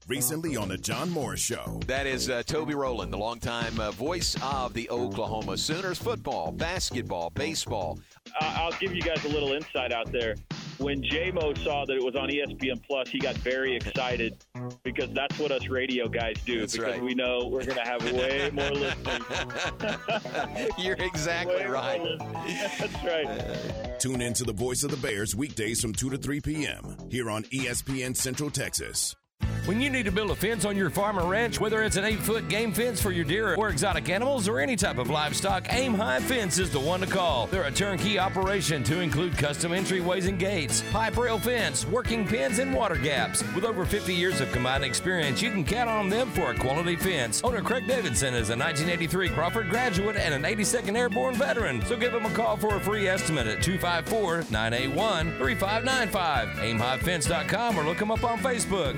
Recently 0.07 0.55
on 0.55 0.69
the 0.69 0.77
John 0.77 1.09
Morris 1.09 1.39
Show. 1.39 1.79
That 1.87 2.05
is 2.05 2.29
uh, 2.29 2.43
Toby 2.43 2.75
Rowland, 2.75 3.11
the 3.11 3.17
longtime 3.17 3.79
uh, 3.79 3.91
voice 3.91 4.35
of 4.43 4.73
the 4.73 4.89
Oklahoma 4.89 5.57
Sooners 5.57 5.97
football, 5.97 6.51
basketball, 6.51 7.31
baseball. 7.31 7.99
Uh, 8.39 8.55
I'll 8.57 8.71
give 8.79 8.93
you 8.93 9.01
guys 9.01 9.23
a 9.25 9.29
little 9.29 9.53
insight 9.53 9.91
out 9.91 10.11
there. 10.11 10.35
When 10.77 11.01
JMO 11.01 11.57
saw 11.63 11.85
that 11.85 11.95
it 11.95 12.03
was 12.03 12.15
on 12.15 12.29
ESPN 12.29 12.83
Plus, 12.85 13.07
he 13.07 13.17
got 13.17 13.35
very 13.37 13.75
excited 13.75 14.35
because 14.83 15.09
that's 15.13 15.39
what 15.39 15.51
us 15.51 15.69
radio 15.69 16.07
guys 16.09 16.35
do. 16.45 16.59
That's 16.59 16.73
because 16.73 16.95
right. 16.95 17.03
we 17.03 17.15
know 17.15 17.47
we're 17.47 17.63
going 17.63 17.77
to 17.77 17.83
have 17.83 18.03
way 18.11 18.49
more 18.53 18.71
listeners. 18.71 19.21
You're 20.77 20.97
exactly 20.99 21.55
Way 21.55 21.65
right. 21.65 22.01
That's 22.79 23.03
right. 23.03 23.99
Tune 23.99 24.21
in 24.21 24.33
to 24.33 24.43
the 24.43 24.53
voice 24.53 24.83
of 24.83 24.91
the 24.91 24.97
Bears 24.97 25.35
weekdays 25.35 25.81
from 25.81 25.93
2 25.93 26.09
to 26.11 26.17
3 26.17 26.41
p.m. 26.41 26.97
here 27.09 27.29
on 27.29 27.43
ESPN 27.45 28.15
Central 28.15 28.49
Texas. 28.49 29.15
When 29.65 29.81
you 29.81 29.89
need 29.89 30.05
to 30.05 30.11
build 30.11 30.29
a 30.29 30.35
fence 30.35 30.63
on 30.63 30.77
your 30.77 30.91
farm 30.91 31.17
or 31.17 31.27
ranch, 31.27 31.59
whether 31.59 31.81
it's 31.81 31.95
an 31.95 32.05
eight 32.05 32.19
foot 32.19 32.47
game 32.49 32.71
fence 32.71 33.01
for 33.01 33.09
your 33.09 33.25
deer 33.25 33.55
or 33.55 33.69
exotic 33.69 34.09
animals 34.09 34.47
or 34.47 34.59
any 34.59 34.75
type 34.75 34.99
of 34.99 35.09
livestock, 35.09 35.65
Aim 35.71 35.95
High 35.95 36.19
Fence 36.19 36.59
is 36.59 36.69
the 36.69 36.79
one 36.79 36.99
to 36.99 37.07
call. 37.07 37.47
They're 37.47 37.63
a 37.63 37.71
turnkey 37.71 38.19
operation 38.19 38.83
to 38.83 38.99
include 38.99 39.35
custom 39.39 39.71
entryways 39.71 40.27
and 40.27 40.37
gates, 40.37 40.83
pipe 40.91 41.17
rail 41.17 41.39
fence, 41.39 41.83
working 41.87 42.27
pins, 42.27 42.59
and 42.59 42.75
water 42.75 42.95
gaps. 42.95 43.43
With 43.55 43.65
over 43.65 43.85
50 43.85 44.13
years 44.13 44.39
of 44.39 44.51
combined 44.51 44.83
experience, 44.83 45.41
you 45.41 45.49
can 45.49 45.65
count 45.65 45.89
on 45.89 46.09
them 46.09 46.29
for 46.29 46.51
a 46.51 46.55
quality 46.55 46.95
fence. 46.95 47.43
Owner 47.43 47.63
Craig 47.63 47.87
Davidson 47.87 48.35
is 48.35 48.51
a 48.51 48.55
1983 48.55 49.29
Crawford 49.29 49.71
graduate 49.71 50.15
and 50.15 50.31
an 50.31 50.43
82nd 50.43 50.95
Airborne 50.95 51.33
veteran. 51.33 51.83
So 51.87 51.97
give 51.97 52.13
him 52.13 52.27
a 52.27 52.31
call 52.35 52.55
for 52.55 52.75
a 52.75 52.79
free 52.79 53.07
estimate 53.07 53.47
at 53.47 53.63
254 53.63 54.45
981 54.51 55.39
3595. 55.39 56.49
AimHighFence.com 56.49 57.79
or 57.79 57.83
look 57.83 57.99
him 57.99 58.11
up 58.11 58.23
on 58.23 58.37
Facebook. 58.37 58.95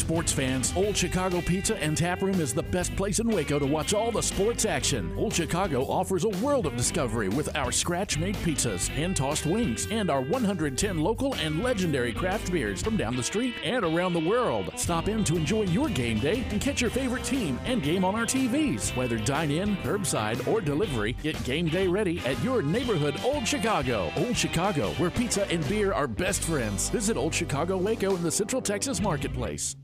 Sports 0.00 0.32
fans, 0.32 0.72
Old 0.74 0.96
Chicago 0.96 1.42
Pizza 1.42 1.76
and 1.76 1.94
Tap 1.94 2.22
Room 2.22 2.40
is 2.40 2.54
the 2.54 2.62
best 2.62 2.96
place 2.96 3.18
in 3.18 3.28
Waco 3.28 3.58
to 3.58 3.66
watch 3.66 3.92
all 3.92 4.10
the 4.10 4.22
sports 4.22 4.64
action. 4.64 5.12
Old 5.16 5.34
Chicago 5.34 5.82
offers 5.82 6.24
a 6.24 6.30
world 6.44 6.64
of 6.64 6.74
discovery 6.74 7.28
with 7.28 7.54
our 7.54 7.70
scratch 7.70 8.18
made 8.18 8.34
pizzas, 8.36 8.88
hand 8.88 9.16
tossed 9.16 9.44
wings, 9.44 9.86
and 9.90 10.10
our 10.10 10.22
110 10.22 10.98
local 10.98 11.34
and 11.34 11.62
legendary 11.62 12.12
craft 12.12 12.50
beers 12.50 12.82
from 12.82 12.96
down 12.96 13.14
the 13.14 13.22
street 13.22 13.54
and 13.62 13.84
around 13.84 14.14
the 14.14 14.20
world. 14.20 14.72
Stop 14.76 15.06
in 15.06 15.22
to 15.24 15.36
enjoy 15.36 15.64
your 15.64 15.90
game 15.90 16.18
day 16.18 16.44
and 16.50 16.62
catch 16.62 16.80
your 16.80 16.90
favorite 16.90 17.24
team 17.24 17.60
and 17.66 17.82
game 17.82 18.04
on 18.04 18.14
our 18.14 18.24
TVs. 18.24 18.96
Whether 18.96 19.18
dine 19.18 19.50
in, 19.50 19.76
curbside, 19.78 20.48
or 20.48 20.62
delivery, 20.62 21.12
get 21.22 21.42
game 21.44 21.68
day 21.68 21.86
ready 21.86 22.20
at 22.20 22.42
your 22.42 22.62
neighborhood 22.62 23.20
Old 23.22 23.46
Chicago. 23.46 24.10
Old 24.16 24.36
Chicago, 24.36 24.92
where 24.92 25.10
pizza 25.10 25.46
and 25.48 25.66
beer 25.68 25.92
are 25.92 26.06
best 26.06 26.42
friends. 26.42 26.88
Visit 26.88 27.18
Old 27.18 27.34
Chicago 27.34 27.76
Waco 27.76 28.16
in 28.16 28.22
the 28.22 28.30
Central 28.30 28.62
Texas 28.62 29.02
Marketplace. 29.02 29.76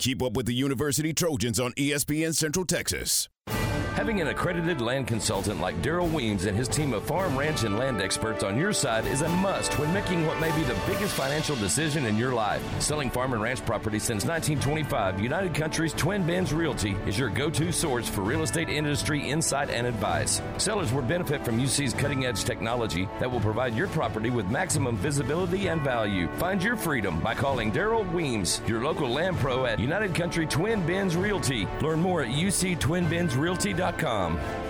Keep 0.00 0.22
up 0.22 0.32
with 0.32 0.46
the 0.46 0.54
University 0.54 1.12
Trojans 1.12 1.60
on 1.60 1.72
ESPN 1.72 2.34
Central 2.34 2.64
Texas. 2.64 3.28
Having 4.00 4.22
an 4.22 4.28
accredited 4.28 4.80
land 4.80 5.06
consultant 5.06 5.60
like 5.60 5.82
Daryl 5.82 6.10
Weems 6.10 6.46
and 6.46 6.56
his 6.56 6.68
team 6.68 6.94
of 6.94 7.02
farm, 7.02 7.36
ranch, 7.36 7.64
and 7.64 7.78
land 7.78 8.00
experts 8.00 8.42
on 8.42 8.56
your 8.56 8.72
side 8.72 9.04
is 9.04 9.20
a 9.20 9.28
must 9.28 9.78
when 9.78 9.92
making 9.92 10.26
what 10.26 10.40
may 10.40 10.50
be 10.56 10.62
the 10.62 10.78
biggest 10.86 11.14
financial 11.14 11.54
decision 11.56 12.06
in 12.06 12.16
your 12.16 12.32
life. 12.32 12.62
Selling 12.80 13.10
farm 13.10 13.34
and 13.34 13.42
ranch 13.42 13.62
property 13.66 13.98
since 13.98 14.24
1925, 14.24 15.20
United 15.20 15.54
Countries 15.54 15.92
Twin 15.92 16.26
Bends 16.26 16.54
Realty 16.54 16.96
is 17.06 17.18
your 17.18 17.28
go 17.28 17.50
to 17.50 17.70
source 17.70 18.08
for 18.08 18.22
real 18.22 18.42
estate 18.42 18.70
industry 18.70 19.20
insight 19.20 19.68
and 19.68 19.86
advice. 19.86 20.40
Sellers 20.56 20.94
will 20.94 21.02
benefit 21.02 21.44
from 21.44 21.60
UC's 21.60 21.92
cutting 21.92 22.24
edge 22.24 22.44
technology 22.44 23.06
that 23.18 23.30
will 23.30 23.40
provide 23.40 23.74
your 23.74 23.88
property 23.88 24.30
with 24.30 24.48
maximum 24.48 24.96
visibility 24.96 25.68
and 25.68 25.82
value. 25.82 26.26
Find 26.36 26.62
your 26.62 26.76
freedom 26.76 27.20
by 27.20 27.34
calling 27.34 27.70
Daryl 27.70 28.10
Weems, 28.14 28.62
your 28.66 28.82
local 28.82 29.10
land 29.10 29.36
pro 29.36 29.66
at 29.66 29.78
United 29.78 30.14
Country 30.14 30.46
Twin 30.46 30.86
Bends 30.86 31.16
Realty. 31.16 31.68
Learn 31.82 32.00
more 32.00 32.22
at 32.22 32.28
uctwinbendsrealty.com. 32.28 33.89
Rockauto.com. 33.90 34.69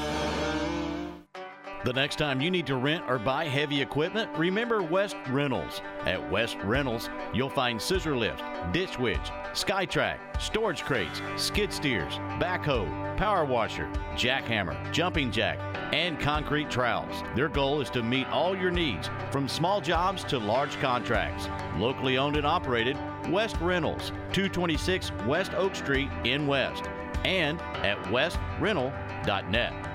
The 1.83 1.93
next 1.93 2.17
time 2.17 2.41
you 2.41 2.51
need 2.51 2.67
to 2.67 2.75
rent 2.75 3.03
or 3.07 3.17
buy 3.17 3.45
heavy 3.45 3.81
equipment, 3.81 4.29
remember 4.37 4.83
West 4.83 5.15
Rentals. 5.29 5.81
At 6.05 6.29
West 6.31 6.57
Rentals, 6.63 7.09
you'll 7.33 7.49
find 7.49 7.81
scissor 7.81 8.15
lift, 8.15 8.43
ditch 8.71 8.99
witch, 8.99 9.31
Skytrack, 9.53 10.19
storage 10.39 10.83
crates, 10.83 11.23
skid 11.37 11.73
steers, 11.73 12.13
backhoe, 12.39 13.17
power 13.17 13.45
washer, 13.45 13.89
jackhammer, 14.13 14.77
jumping 14.93 15.31
jack, 15.31 15.57
and 15.91 16.19
concrete 16.19 16.69
trowels. 16.69 17.23
Their 17.35 17.49
goal 17.49 17.81
is 17.81 17.89
to 17.91 18.03
meet 18.03 18.27
all 18.27 18.55
your 18.55 18.71
needs, 18.71 19.09
from 19.31 19.47
small 19.47 19.81
jobs 19.81 20.23
to 20.25 20.37
large 20.37 20.79
contracts. 20.79 21.47
Locally 21.77 22.19
owned 22.19 22.37
and 22.37 22.45
operated, 22.45 22.95
West 23.29 23.57
Rentals, 23.59 24.09
226 24.33 25.11
West 25.25 25.55
Oak 25.55 25.73
Street 25.73 26.09
in 26.25 26.45
West, 26.45 26.83
and 27.25 27.59
at 27.83 27.97
westrental.net. 28.05 29.90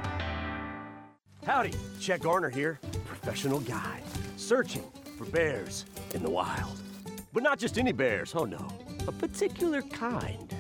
Howdy, 1.47 1.75
Chet 2.01 2.23
Garner 2.23 2.51
here, 2.51 2.81
professional 3.05 3.61
guide, 3.61 4.03
searching 4.37 4.83
for 5.17 5.27
bears 5.27 5.85
in 6.13 6.25
the 6.25 6.29
wild. 6.29 6.77
But 7.33 7.45
not 7.45 7.61
just 7.61 7.79
any 7.79 7.93
bears, 7.93 8.35
oh 8.35 8.47
no, 8.47 8.67
a 9.07 9.13
particular 9.13 9.81
kind. 9.83 10.53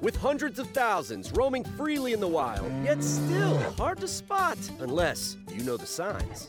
With 0.00 0.16
hundreds 0.16 0.58
of 0.58 0.68
thousands 0.70 1.30
roaming 1.30 1.62
freely 1.62 2.14
in 2.14 2.18
the 2.18 2.26
wild, 2.26 2.68
yet 2.82 3.00
still 3.04 3.58
hard 3.74 4.00
to 4.00 4.08
spot 4.08 4.58
unless 4.80 5.36
you 5.54 5.62
know 5.62 5.76
the 5.76 5.86
signs. 5.86 6.48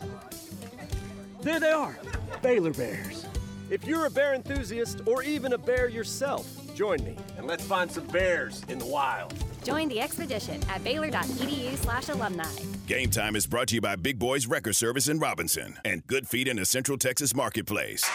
There 1.44 1.60
they 1.60 1.72
are, 1.72 1.96
Baylor 2.42 2.74
Bears. 2.74 3.28
If 3.70 3.86
you're 3.86 4.08
a 4.08 4.10
bear 4.10 4.34
enthusiast 4.34 5.02
or 5.06 5.22
even 5.22 5.54
a 5.54 5.60
bear 5.60 5.90
yourself, 5.90 6.48
join 6.74 7.04
me 7.04 7.16
and 7.38 7.46
let's 7.46 7.64
find 7.64 7.92
some 7.92 8.08
bears 8.08 8.64
in 8.68 8.80
the 8.80 8.88
wild. 8.88 9.32
Join 9.64 9.90
the 9.90 10.00
expedition 10.00 10.62
at 10.70 10.84
baylor.edu 10.84 11.78
slash 11.78 12.10
alumni. 12.10 12.44
Game 12.88 13.10
Time 13.10 13.36
is 13.36 13.46
brought 13.48 13.68
to 13.70 13.76
you 13.76 13.82
by 13.82 13.96
Big 13.96 14.18
Boys 14.20 14.48
Wrecker 14.48 14.74
Service 14.74 15.08
in 15.08 15.20
Robinson 15.20 15.78
and 15.86 16.06
Good 16.08 16.28
Feet 16.28 16.48
in 16.48 16.58
the 16.58 16.66
Central 16.66 16.98
Texas 16.98 17.36
Marketplace. 17.36 18.10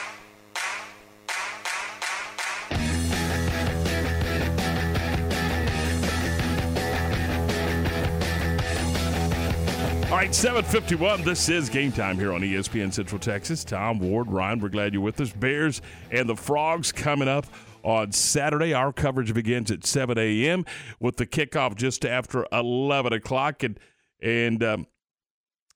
All 10.14 10.20
right, 10.20 10.32
751. 10.32 11.24
This 11.24 11.49
is 11.49 11.68
game 11.68 11.90
time 11.90 12.16
here 12.16 12.32
on 12.32 12.40
ESPN 12.40 12.92
Central 12.92 13.18
Texas. 13.18 13.64
Tom, 13.64 13.99
Ward, 13.99 14.30
Ryan, 14.30 14.61
we're 14.61 14.68
glad 14.68 14.92
you're 14.92 15.03
with 15.03 15.20
us. 15.20 15.32
Bears 15.32 15.82
and 16.12 16.28
the 16.28 16.36
Frogs 16.36 16.92
coming 16.92 17.26
up 17.26 17.47
on 17.85 18.11
Saturday. 18.12 18.72
Our 18.72 18.93
coverage 18.93 19.32
begins 19.35 19.70
at 19.70 19.87
7 19.87 20.18
a.m. 20.18 20.64
with 20.99 21.16
the 21.16 21.26
kickoff 21.26 21.76
just 21.76 22.05
after 22.05 22.47
11 22.51 23.12
o'clock. 23.12 23.62
And 23.62 23.78
and 24.20 24.64
um, 24.64 24.87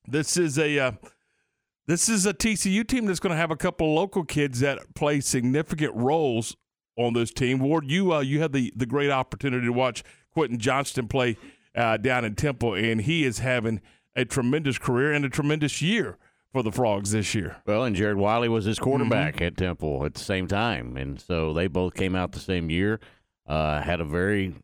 this 0.07 0.37
is 0.37 0.59
a 0.59 0.79
uh, 0.79 0.93
this 1.87 2.09
is 2.09 2.27
a 2.27 2.33
TCU 2.33 2.87
team 2.87 3.07
that's 3.07 3.21
going 3.21 3.33
to 3.33 3.37
have 3.37 3.51
a 3.51 3.57
couple 3.57 3.95
local 3.95 4.25
kids 4.25 4.61
that 4.61 4.95
play 4.95 5.21
significant 5.21 5.95
roles 5.95 6.57
on 6.97 7.13
this 7.13 7.31
team. 7.31 7.61
Ward, 7.61 7.91
you 7.91 8.13
uh, 8.13 8.21
you 8.21 8.41
had 8.41 8.53
the 8.53 8.73
the 8.75 8.87
great 8.87 9.11
opportunity 9.11 9.67
to 9.67 9.73
watch 9.73 10.03
Quentin 10.33 10.59
Johnston 10.59 11.09
play 11.09 11.37
uh, 11.75 11.99
down 11.99 12.25
in 12.25 12.35
Temple, 12.35 12.75
and 12.75 13.03
he 13.03 13.25
is 13.25 13.41
having 13.41 13.81
a 14.17 14.25
tremendous 14.25 14.79
career 14.79 15.13
and 15.13 15.25
a 15.25 15.29
tremendous 15.29 15.81
year 15.81 16.19
for 16.53 16.63
the 16.63 16.73
Frogs 16.73 17.11
this 17.11 17.35
year. 17.35 17.57
Well, 17.67 17.85
and 17.85 17.95
Jared 17.95 18.17
Wiley 18.17 18.49
was 18.49 18.65
his 18.65 18.79
quarterback 18.79 19.41
at 19.41 19.57
Temple 19.57 20.05
at 20.05 20.15
the 20.15 20.21
same 20.21 20.47
time, 20.47 20.97
and 20.97 21.21
so 21.21 21.53
they 21.53 21.67
both 21.67 21.95
came 21.95 22.15
out 22.15 22.33
the 22.33 22.41
same 22.41 22.71
year. 22.71 23.01
Uh, 23.47 23.81
had 23.81 24.01
a 24.01 24.05
very, 24.05 24.55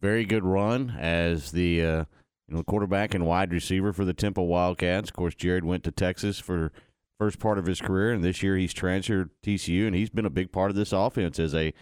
very 0.00 0.24
good 0.24 0.44
run 0.44 0.94
as 0.98 1.52
the 1.52 1.82
uh, 1.82 2.04
you 2.48 2.56
know 2.56 2.62
quarterback 2.62 3.14
and 3.14 3.26
wide 3.26 3.52
receiver 3.52 3.92
for 3.92 4.04
the 4.04 4.14
Temple 4.14 4.46
Wildcats. 4.46 5.10
Of 5.10 5.14
course, 5.16 5.34
Jared 5.34 5.64
went 5.64 5.84
to 5.84 5.90
Texas 5.90 6.38
for 6.38 6.72
first 7.18 7.38
part 7.38 7.58
of 7.58 7.66
his 7.66 7.80
career, 7.80 8.12
and 8.12 8.24
this 8.24 8.42
year 8.42 8.56
he's 8.56 8.74
transferred 8.74 9.30
to 9.42 9.50
TCU, 9.50 9.86
and 9.86 9.94
he's 9.94 10.10
been 10.10 10.26
a 10.26 10.30
big 10.30 10.50
part 10.50 10.70
of 10.70 10.76
this 10.76 10.92
offense 10.92 11.38
as 11.38 11.54
a 11.54 11.72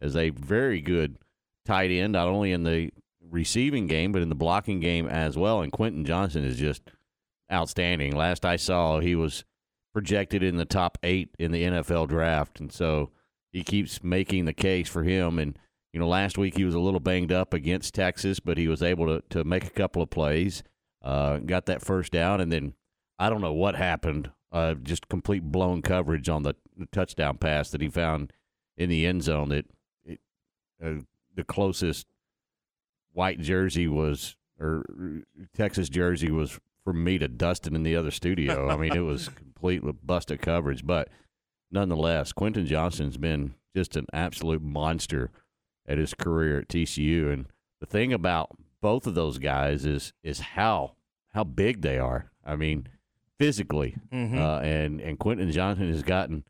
as 0.00 0.16
a 0.16 0.30
very 0.30 0.80
good 0.80 1.18
tight 1.64 1.90
end, 1.90 2.12
not 2.12 2.28
only 2.28 2.52
in 2.52 2.64
the 2.64 2.90
receiving 3.28 3.88
game 3.88 4.12
but 4.12 4.22
in 4.22 4.28
the 4.28 4.34
blocking 4.34 4.80
game 4.80 5.06
as 5.06 5.36
well. 5.36 5.60
And 5.60 5.72
Quentin 5.72 6.04
Johnston 6.04 6.44
is 6.44 6.56
just 6.56 6.82
outstanding. 7.52 8.14
Last 8.14 8.44
I 8.44 8.56
saw, 8.56 9.00
he 9.00 9.14
was 9.14 9.44
projected 9.92 10.42
in 10.42 10.56
the 10.56 10.64
top 10.64 10.98
eight 11.02 11.30
in 11.38 11.52
the 11.52 11.62
NFL 11.62 12.08
draft, 12.08 12.60
and 12.60 12.72
so 12.72 13.10
he 13.52 13.62
keeps 13.62 14.02
making 14.02 14.44
the 14.44 14.52
case 14.52 14.88
for 14.88 15.02
him. 15.02 15.38
And 15.38 15.58
you 15.92 16.00
know, 16.00 16.08
last 16.08 16.36
week 16.36 16.56
he 16.56 16.64
was 16.64 16.74
a 16.74 16.80
little 16.80 17.00
banged 17.00 17.32
up 17.32 17.54
against 17.54 17.94
Texas, 17.94 18.40
but 18.40 18.58
he 18.58 18.68
was 18.68 18.82
able 18.82 19.06
to 19.06 19.22
to 19.30 19.44
make 19.44 19.64
a 19.64 19.70
couple 19.70 20.02
of 20.02 20.10
plays, 20.10 20.62
uh, 21.02 21.38
got 21.38 21.66
that 21.66 21.82
first 21.82 22.12
down, 22.12 22.40
and 22.40 22.52
then 22.52 22.74
I 23.18 23.30
don't 23.30 23.40
know 23.40 23.52
what 23.52 23.76
happened, 23.76 24.30
uh, 24.52 24.74
just 24.74 25.08
complete 25.08 25.44
blown 25.44 25.82
coverage 25.82 26.28
on 26.28 26.42
the 26.42 26.54
touchdown 26.92 27.38
pass 27.38 27.70
that 27.70 27.80
he 27.80 27.88
found 27.88 28.32
in 28.76 28.90
the 28.90 29.06
end 29.06 29.22
zone. 29.22 29.48
That 29.48 29.66
it, 30.04 30.20
uh, 30.84 31.02
the 31.34 31.44
closest 31.44 32.06
white 33.12 33.40
jersey 33.40 33.88
was 33.88 34.36
or 34.60 34.84
Texas 35.54 35.88
jersey 35.88 36.30
was 36.30 36.58
from 36.86 37.02
me 37.02 37.18
to 37.18 37.26
Dustin 37.26 37.74
in 37.74 37.82
the 37.82 37.96
other 37.96 38.12
studio. 38.12 38.68
I 38.70 38.76
mean, 38.76 38.94
it 38.94 39.00
was 39.00 39.28
complete 39.36 39.82
with 39.82 40.06
busted 40.06 40.40
coverage, 40.40 40.86
but 40.86 41.08
nonetheless, 41.72 42.32
Quentin 42.32 42.64
Johnston's 42.64 43.16
been 43.16 43.54
just 43.74 43.96
an 43.96 44.06
absolute 44.12 44.62
monster 44.62 45.30
at 45.88 45.98
his 45.98 46.14
career 46.14 46.60
at 46.60 46.68
TCU. 46.68 47.32
And 47.32 47.46
the 47.80 47.86
thing 47.86 48.12
about 48.12 48.56
both 48.80 49.06
of 49.08 49.16
those 49.16 49.38
guys 49.38 49.84
is 49.84 50.12
is 50.22 50.38
how 50.40 50.92
how 51.34 51.42
big 51.42 51.82
they 51.82 51.98
are. 51.98 52.30
I 52.44 52.54
mean, 52.54 52.86
physically, 53.38 53.96
Mhm. 54.12 54.38
uh, 54.38 54.60
and 54.62 55.00
and 55.00 55.18
Quentin 55.18 55.50
Johnston 55.50 55.90
has 55.90 56.04
gotten 56.04 56.44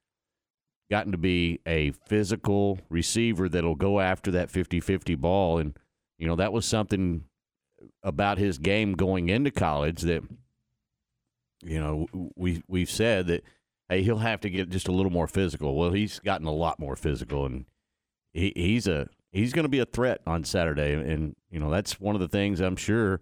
gotten 0.90 1.12
to 1.12 1.18
be 1.18 1.60
a 1.66 1.92
physical 2.06 2.78
receiver 2.90 3.48
that'll 3.48 3.74
go 3.74 3.98
after 4.00 4.30
that 4.30 4.50
50-50 4.52 5.16
ball 5.16 5.58
and 5.58 5.76
you 6.18 6.26
know 6.28 6.36
that 6.36 6.52
was 6.52 6.64
something 6.66 7.24
about 8.02 8.38
his 8.38 8.58
game 8.58 8.94
going 8.94 9.28
into 9.28 9.50
college 9.50 10.02
that 10.02 10.22
you 11.62 11.78
know 11.80 12.06
we 12.36 12.62
we've 12.68 12.90
said 12.90 13.26
that 13.26 13.42
hey 13.88 14.02
he'll 14.02 14.18
have 14.18 14.40
to 14.40 14.50
get 14.50 14.68
just 14.68 14.88
a 14.88 14.92
little 14.92 15.12
more 15.12 15.26
physical 15.26 15.76
well 15.76 15.92
he's 15.92 16.18
gotten 16.20 16.46
a 16.46 16.52
lot 16.52 16.78
more 16.78 16.96
physical 16.96 17.46
and 17.46 17.64
he, 18.36 18.52
he's 18.54 18.86
a 18.86 19.08
he's 19.32 19.52
going 19.52 19.64
to 19.64 19.70
be 19.70 19.78
a 19.78 19.86
threat 19.86 20.20
on 20.26 20.44
Saturday, 20.44 20.92
and 20.92 21.36
you 21.50 21.58
know 21.58 21.70
that's 21.70 22.00
one 22.00 22.14
of 22.14 22.20
the 22.20 22.28
things 22.28 22.60
I'm 22.60 22.76
sure 22.76 23.20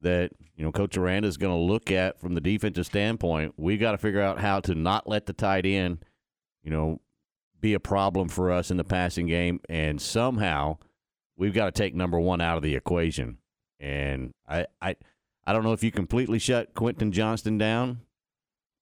that 0.00 0.30
you 0.56 0.64
know 0.64 0.72
Coach 0.72 0.96
Aranda 0.96 1.28
is 1.28 1.36
going 1.36 1.54
to 1.54 1.72
look 1.72 1.90
at 1.90 2.20
from 2.20 2.34
the 2.34 2.40
defensive 2.40 2.86
standpoint. 2.86 3.54
We've 3.56 3.80
got 3.80 3.92
to 3.92 3.98
figure 3.98 4.20
out 4.20 4.40
how 4.40 4.60
to 4.60 4.74
not 4.74 5.08
let 5.08 5.26
the 5.26 5.32
tight 5.32 5.66
end, 5.66 6.04
you 6.62 6.70
know, 6.70 7.00
be 7.60 7.74
a 7.74 7.80
problem 7.80 8.28
for 8.28 8.50
us 8.50 8.70
in 8.70 8.76
the 8.76 8.84
passing 8.84 9.26
game, 9.26 9.60
and 9.68 10.00
somehow 10.00 10.78
we've 11.36 11.54
got 11.54 11.66
to 11.66 11.72
take 11.72 11.94
number 11.94 12.20
one 12.20 12.40
out 12.40 12.56
of 12.56 12.62
the 12.62 12.74
equation. 12.74 13.38
And 13.82 14.32
I, 14.48 14.66
I, 14.80 14.96
I 15.44 15.52
don't 15.52 15.64
know 15.64 15.72
if 15.72 15.82
you 15.82 15.90
completely 15.90 16.38
shut 16.38 16.72
Quentin 16.72 17.10
Johnston 17.10 17.58
down, 17.58 18.00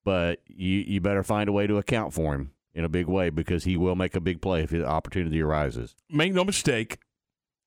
but 0.05 0.41
you 0.47 0.79
you 0.79 1.01
better 1.01 1.23
find 1.23 1.49
a 1.49 1.53
way 1.53 1.67
to 1.67 1.79
account 1.79 2.13
for 2.13 2.35
him 2.35 2.53
in 2.75 2.85
a 2.85 2.89
big 2.89 3.07
way 3.07 3.31
because 3.31 3.65
he 3.65 3.77
will 3.77 3.97
make 3.97 4.15
a 4.15 4.21
big 4.21 4.43
play 4.43 4.63
if 4.63 4.71
the 4.71 4.87
opportunity 4.87 5.41
arises. 5.41 5.97
Make 6.11 6.35
no 6.35 6.45
mistake, 6.45 6.99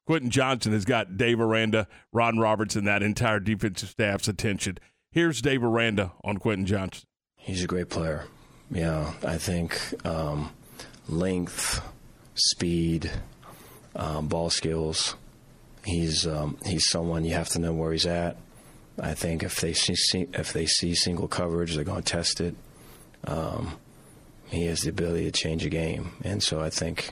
Quentin 0.05 0.29
Johnston 0.29 0.73
has 0.73 0.85
got 0.85 1.17
Dave 1.17 1.41
Aranda, 1.41 1.87
Ron 2.11 2.37
Roberts, 2.37 2.75
and 2.75 2.85
that 2.87 3.01
entire 3.01 3.39
defensive 3.39 3.89
staff's 3.89 4.27
attention. 4.27 4.77
Here's 5.11 5.41
Dave 5.41 5.63
Aranda 5.63 6.11
on 6.23 6.37
Quentin 6.37 6.65
Johnston. 6.65 7.07
He's 7.35 7.63
a 7.63 7.67
great 7.67 7.89
player. 7.89 8.25
Yeah, 8.69 9.13
I 9.25 9.37
think 9.37 9.79
um, 10.05 10.51
length, 11.07 11.81
speed, 12.35 13.11
um, 13.95 14.27
ball 14.27 14.49
skills. 14.49 15.15
He's 15.85 16.25
um, 16.25 16.57
he's 16.65 16.89
someone 16.89 17.25
you 17.25 17.33
have 17.33 17.49
to 17.49 17.59
know 17.59 17.73
where 17.73 17.91
he's 17.91 18.05
at. 18.05 18.37
I 18.99 19.13
think 19.13 19.43
if 19.43 19.59
they 19.59 19.73
see 19.73 20.27
if 20.33 20.53
they 20.53 20.65
see 20.65 20.95
single 20.95 21.27
coverage, 21.27 21.75
they're 21.75 21.83
going 21.83 22.03
to 22.03 22.11
test 22.11 22.39
it. 22.39 22.55
Um, 23.25 23.77
he 24.47 24.65
has 24.65 24.81
the 24.81 24.89
ability 24.89 25.25
to 25.25 25.31
change 25.31 25.65
a 25.65 25.69
game, 25.69 26.11
and 26.23 26.41
so 26.41 26.61
I 26.61 26.69
think 26.69 27.11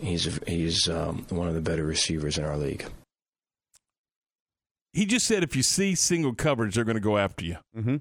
he's 0.00 0.38
he's 0.46 0.88
um, 0.88 1.26
one 1.30 1.48
of 1.48 1.54
the 1.54 1.60
better 1.60 1.84
receivers 1.84 2.38
in 2.38 2.44
our 2.44 2.56
league. 2.56 2.84
He 4.92 5.06
just 5.06 5.26
said 5.26 5.42
if 5.42 5.56
you 5.56 5.62
see 5.62 5.94
single 5.94 6.34
coverage, 6.34 6.74
they're 6.74 6.84
going 6.84 6.96
to 6.96 7.00
go 7.00 7.16
after 7.16 7.44
you. 7.44 7.56
Mm-hmm. 7.76 7.96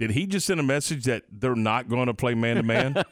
Did 0.00 0.12
he 0.12 0.26
just 0.26 0.46
send 0.46 0.58
a 0.58 0.62
message 0.62 1.04
that 1.04 1.24
they're 1.30 1.54
not 1.54 1.90
going 1.90 2.06
to 2.06 2.14
play 2.14 2.34
man 2.34 2.56
to 2.56 2.62
man? 2.62 3.04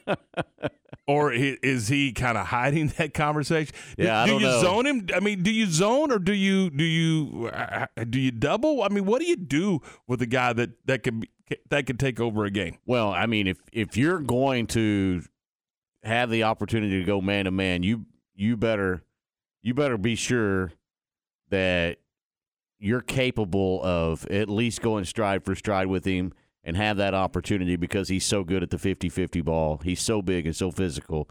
Or 1.07 1.33
is 1.33 1.89
he 1.89 2.13
kind 2.13 2.37
of 2.37 2.47
hiding 2.47 2.89
that 2.99 3.15
conversation? 3.15 3.75
Yeah, 3.97 4.23
I 4.23 4.27
do 4.27 4.33
don't 4.33 4.41
you 4.41 4.47
know. 4.47 4.61
zone 4.61 4.87
him? 4.87 5.07
I 5.15 5.21
mean, 5.21 5.43
do 5.43 5.51
you 5.51 5.67
zone 5.67 6.13
or 6.13 6.19
do 6.19 6.35
you 6.35 6.69
do 6.69 6.85
you 6.85 7.51
uh, 7.51 7.87
do 8.09 8.21
you 8.21 8.31
double? 8.31 8.83
I 8.83 8.89
mean, 8.89 9.07
what 9.07 9.23
do 9.23 9.27
you 9.27 9.37
do 9.37 9.81
with 10.07 10.21
a 10.21 10.27
guy 10.27 10.53
that 10.53 10.71
that 10.87 11.03
can 11.03 11.21
be, 11.21 11.31
that 11.71 11.87
can 11.87 11.97
take 11.97 12.21
over 12.21 12.45
a 12.45 12.51
game? 12.51 12.77
Well, 12.85 13.11
I 13.11 13.25
mean, 13.25 13.47
if 13.47 13.59
if 13.73 13.97
you're 13.97 14.21
going 14.21 14.67
to 14.69 15.23
have 16.03 16.29
the 16.29 16.43
opportunity 16.43 16.99
to 16.99 17.05
go 17.05 17.23
man 17.23 17.47
to 17.47 17.51
man, 17.51 17.83
you 17.83 18.05
you 18.35 18.59
better 18.59 19.03
you 19.63 19.73
better 19.73 19.97
be 19.97 20.15
sure 20.15 20.73
that 21.49 21.99
you're 22.79 23.01
capable 23.01 23.83
of 23.83 24.27
at 24.27 24.51
least 24.51 24.83
going 24.83 25.07
stride 25.07 25.43
for 25.43 25.55
stride 25.55 25.87
with 25.87 26.05
him 26.05 26.33
and 26.69 26.77
have 26.77 26.99
that 26.99 27.15
opportunity 27.15 27.77
because 27.77 28.11
he's 28.11 28.27
so 28.27 28.45
good 28.45 28.63
at 28.63 28.69
the 28.69 28.77
50-50 28.77 29.43
ball. 29.43 29.81
He's 29.83 30.03
so 30.03 30.21
big 30.21 30.45
and 30.45 30.55
so 30.55 30.71
physical. 30.71 31.27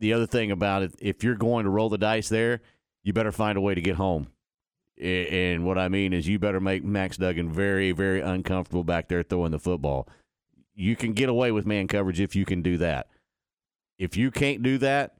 The 0.00 0.12
other 0.12 0.26
thing 0.26 0.50
about 0.50 0.82
it, 0.82 0.94
if 0.98 1.24
you're 1.24 1.34
going 1.34 1.64
to 1.64 1.70
roll 1.70 1.88
the 1.88 1.96
dice 1.96 2.28
there, 2.28 2.60
you 3.02 3.14
better 3.14 3.32
find 3.32 3.56
a 3.56 3.62
way 3.62 3.74
to 3.74 3.80
get 3.80 3.96
home. 3.96 4.26
And 5.00 5.64
what 5.64 5.78
I 5.78 5.88
mean 5.88 6.12
is, 6.12 6.28
you 6.28 6.38
better 6.38 6.60
make 6.60 6.84
Max 6.84 7.16
Duggan 7.16 7.50
very, 7.50 7.92
very 7.92 8.20
uncomfortable 8.20 8.84
back 8.84 9.08
there 9.08 9.22
throwing 9.22 9.52
the 9.52 9.58
football. 9.58 10.06
You 10.74 10.94
can 10.94 11.14
get 11.14 11.30
away 11.30 11.50
with 11.50 11.64
man 11.64 11.88
coverage 11.88 12.20
if 12.20 12.36
you 12.36 12.44
can 12.44 12.60
do 12.60 12.76
that. 12.76 13.08
If 13.98 14.14
you 14.14 14.30
can't 14.30 14.62
do 14.62 14.76
that, 14.76 15.14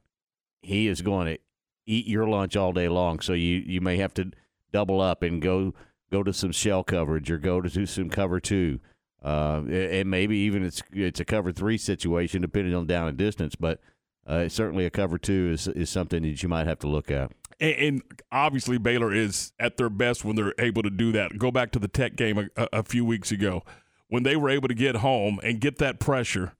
he 0.61 0.87
is 0.87 1.01
going 1.01 1.33
to 1.33 1.39
eat 1.87 2.05
your 2.05 2.27
lunch 2.27 2.55
all 2.55 2.73
day 2.73 2.89
long. 2.89 3.21
So 3.21 3.33
you, 3.33 3.63
you 3.65 3.81
may 3.81 3.97
have 3.97 4.13
to 4.13 4.31
double 4.71 5.01
up 5.01 5.23
and 5.23 5.41
go 5.41 5.73
go 6.11 6.21
to 6.21 6.31
some 6.31 6.51
shell 6.51 6.83
coverage 6.83 7.31
or 7.31 7.39
go 7.39 7.59
to 7.59 7.69
do 7.69 7.87
some 7.87 8.11
cover 8.11 8.39
two. 8.39 8.79
Uh, 9.25 9.63
and 9.71 10.11
maybe 10.11 10.37
even 10.37 10.63
it's 10.63 10.83
it's 10.93 11.19
a 11.19 11.25
cover 11.25 11.51
three 11.51 11.79
situation 11.79 12.43
depending 12.43 12.75
on 12.75 12.85
down 12.85 13.07
and 13.07 13.17
distance, 13.17 13.55
but 13.55 13.79
uh, 14.27 14.47
certainly 14.47 14.85
a 14.85 14.91
cover 14.91 15.17
two 15.17 15.49
is 15.51 15.67
is 15.69 15.89
something 15.89 16.21
that 16.21 16.43
you 16.43 16.47
might 16.47 16.67
have 16.67 16.77
to 16.77 16.87
look 16.87 17.09
at. 17.09 17.31
And, 17.59 17.75
and 17.75 18.03
obviously, 18.31 18.77
Baylor 18.77 19.11
is 19.11 19.51
at 19.59 19.77
their 19.77 19.89
best 19.89 20.23
when 20.23 20.35
they're 20.35 20.53
able 20.59 20.83
to 20.83 20.91
do 20.91 21.11
that. 21.13 21.39
Go 21.39 21.49
back 21.49 21.71
to 21.71 21.79
the 21.79 21.87
Tech 21.87 22.15
game 22.15 22.37
a, 22.37 22.45
a, 22.55 22.67
a 22.73 22.83
few 22.83 23.03
weeks 23.03 23.31
ago 23.31 23.63
when 24.09 24.21
they 24.21 24.35
were 24.35 24.49
able 24.49 24.67
to 24.67 24.75
get 24.75 24.97
home 24.97 25.39
and 25.41 25.59
get 25.59 25.79
that 25.79 25.99
pressure. 25.99 26.53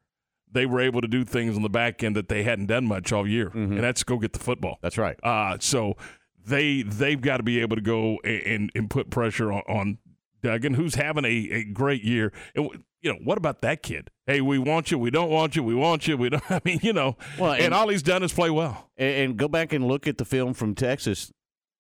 They 0.52 0.66
were 0.66 0.80
able 0.80 1.02
to 1.02 1.08
do 1.08 1.24
things 1.24 1.56
on 1.56 1.62
the 1.62 1.70
back 1.70 2.02
end 2.02 2.16
that 2.16 2.30
they 2.30 2.42
hadn't 2.42 2.66
done 2.68 2.88
much 2.88 3.12
all 3.12 3.28
year, 3.28 3.52
and 3.54 3.84
that's 3.84 4.02
go 4.04 4.18
get 4.18 4.34
the 4.34 4.40
football. 4.40 4.80
That's 4.82 4.98
right. 4.98 5.20
Uh, 5.22 5.58
so 5.60 5.98
they 6.44 6.82
they've 6.82 7.22
got 7.22 7.38
to 7.38 7.44
be 7.44 7.60
able 7.60 7.76
to 7.76 7.82
go 7.82 8.18
and, 8.24 8.42
and, 8.42 8.72
and 8.74 8.90
put 8.90 9.12
pressure 9.12 9.52
on, 9.52 9.62
on 9.68 9.98
Duggan, 10.46 10.74
who's 10.76 10.96
having 10.96 11.26
a, 11.26 11.28
a 11.52 11.64
great 11.64 12.04
year. 12.04 12.32
You 12.56 12.72
know, 13.04 13.20
what 13.24 13.38
about 13.38 13.62
that 13.62 13.84
kid? 13.84 14.10
Hey, 14.28 14.42
we 14.42 14.58
want 14.60 14.90
you. 14.92 14.98
We 14.98 15.12
don't 15.12 15.30
want 15.30 15.56
you. 15.56 15.64
We 15.64 15.76
want 15.76 16.08
you. 16.08 16.18
We 16.18 16.30
don't. 16.30 16.44
I 16.52 16.62
mean, 16.66 16.80
you 16.82 16.94
know, 16.94 17.18
Well, 17.40 17.54
and, 17.54 17.64
and- 17.66 17.74
all 17.74 17.88
he's 17.90 18.04
done 18.04 18.24
is 18.24 18.32
play 18.34 18.50
well. 18.50 18.90
And, 18.98 19.16
and 19.16 19.38
go 19.38 19.48
back 19.48 19.74
and 19.74 19.88
look 19.88 20.08
at 20.08 20.18
the 20.18 20.26
film 20.26 20.54
from 20.54 20.76
Texas 20.76 21.32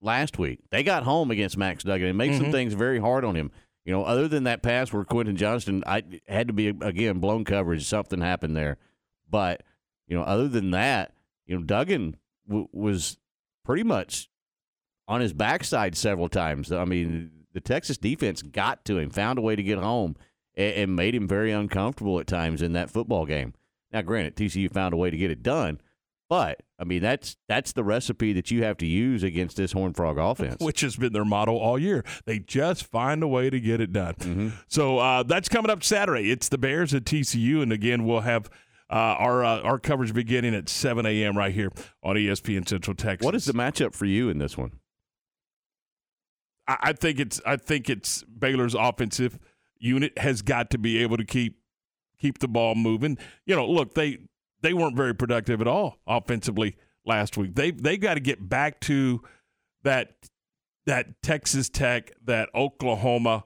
last 0.02 0.38
week. 0.38 0.60
They 0.72 0.84
got 0.84 1.04
home 1.04 1.32
against 1.32 1.58
Max 1.58 1.84
Duggan 1.84 2.08
and 2.10 2.18
made 2.18 2.36
some 2.36 2.48
Mhm. 2.48 2.52
things 2.52 2.74
very 2.74 3.00
hard 3.00 3.24
on 3.26 3.36
him. 3.36 3.52
You 3.86 3.94
know, 3.94 4.04
other 4.04 4.28
than 4.28 4.44
that 4.46 4.62
pass 4.64 4.92
where 4.92 5.04
Quentin 5.04 5.36
Johnston, 5.36 5.84
I 5.86 6.04
had 6.28 6.48
to 6.48 6.54
be 6.54 6.68
again 6.70 7.20
blown 7.20 7.44
coverage. 7.46 7.86
Something 7.86 8.20
happened 8.22 8.56
there, 8.58 8.78
but 9.30 9.62
you 10.08 10.18
know, 10.18 10.24
other 10.24 10.48
than 10.48 10.72
that, 10.72 11.14
you 11.46 11.56
know, 11.58 11.64
Duggan 11.64 12.18
w- 12.48 12.68
was 12.72 13.18
pretty 13.64 13.84
much 13.84 14.28
on 15.08 15.22
his 15.22 15.34
backside 15.34 15.96
several 15.96 16.30
times. 16.30 16.72
I 16.72 16.84
mean, 16.86 17.32
the 17.56 17.62
Texas 17.62 17.98
defense 17.98 18.44
got 18.44 18.86
to 18.86 19.00
him, 19.00 19.10
found 19.10 19.40
a 19.40 19.42
way 19.42 19.56
to 19.56 19.64
get 19.64 19.80
home, 19.80 20.16
and, 20.56 20.74
and 20.76 20.96
made 20.96 21.16
him 21.16 21.28
very 21.28 21.52
uncomfortable 21.52 22.20
at 22.20 22.28
times 22.28 22.62
in 22.62 22.74
that 22.74 22.92
football 22.92 23.26
game. 23.26 23.54
Now, 23.92 24.02
granted, 24.02 24.36
TCU 24.36 24.72
found 24.72 24.94
a 24.94 24.98
way 24.98 25.10
to 25.10 25.16
get 25.16 25.32
it 25.32 25.42
done, 25.42 25.80
but 26.30 26.64
I 26.78 26.84
mean 26.84 27.02
that's 27.02 27.38
that's 27.48 27.72
the 27.72 27.84
recipe 27.84 28.34
that 28.34 28.52
you 28.52 28.64
have 28.64 28.78
to 28.78 28.86
use 28.86 29.24
against 29.24 29.56
this 29.56 29.72
Horn 29.72 29.94
Frog 29.94 30.18
offense. 30.18 30.58
which 30.60 30.82
has 30.82 30.98
been 30.98 31.14
their 31.14 31.24
motto 31.24 31.56
all 31.56 31.80
year. 31.80 32.04
They 32.26 32.40
just 32.40 32.86
find 32.86 33.24
a 33.24 33.28
way 33.28 33.50
to 33.50 33.60
get 33.60 33.80
it 33.80 33.94
done. 33.94 34.16
Mm-hmm. 34.16 34.50
So 34.68 34.98
uh, 34.98 35.24
that's 35.24 35.48
coming 35.48 35.72
up 35.72 35.82
Saturday. 35.82 36.32
It's 36.32 36.50
the 36.50 36.58
Bears 36.58 36.94
at 36.94 37.06
TCU, 37.06 37.64
and 37.64 37.72
again, 37.72 38.06
we'll 38.06 38.22
have 38.22 38.50
uh, 38.90 38.94
our 38.94 39.46
uh, 39.46 39.62
our 39.62 39.80
coverage 39.80 40.14
beginning 40.14 40.54
at 40.56 40.68
7 40.68 41.06
a.m. 41.06 41.38
right 41.38 41.54
here 41.54 41.72
on 42.04 42.18
ESPN 42.18 42.68
Central 42.68 42.96
Texas. 42.96 43.24
What 43.24 43.36
is 43.36 43.46
the 43.46 43.54
matchup 43.54 43.94
for 43.96 44.06
you 44.06 44.30
in 44.30 44.40
this 44.40 44.58
one? 44.58 44.74
I, 46.68 46.94
think 46.94 47.20
it's 47.20 47.42
I 47.46 47.58
think 47.58 47.90
it's 47.90 48.24
Baylor's 48.24 48.76
offensive 48.76 49.40
unit 49.78 50.18
has 50.18 50.42
got 50.42 50.70
to 50.72 50.78
be 50.78 50.98
able 51.02 51.18
to 51.18 51.26
keep 51.26 51.60
keep 52.20 52.40
the 52.40 52.48
ball 52.48 52.76
moving. 52.76 53.18
You 53.46 53.56
know, 53.56 53.68
look 53.68 53.94
they 53.94 54.20
they 54.62 54.74
weren't 54.74 54.96
very 54.96 55.14
productive 55.14 55.62
at 55.62 55.68
all 55.68 55.98
offensively 56.08 56.78
last 57.06 57.38
week. 57.38 57.56
They 57.56 57.72
they 57.72 57.98
got 57.98 58.16
to 58.16 58.20
get 58.20 58.50
back 58.50 58.80
to 58.82 59.22
that 59.84 60.16
that 60.86 61.22
Texas 61.22 61.70
Tech, 61.70 62.12
that 62.26 62.50
Oklahoma 62.54 63.46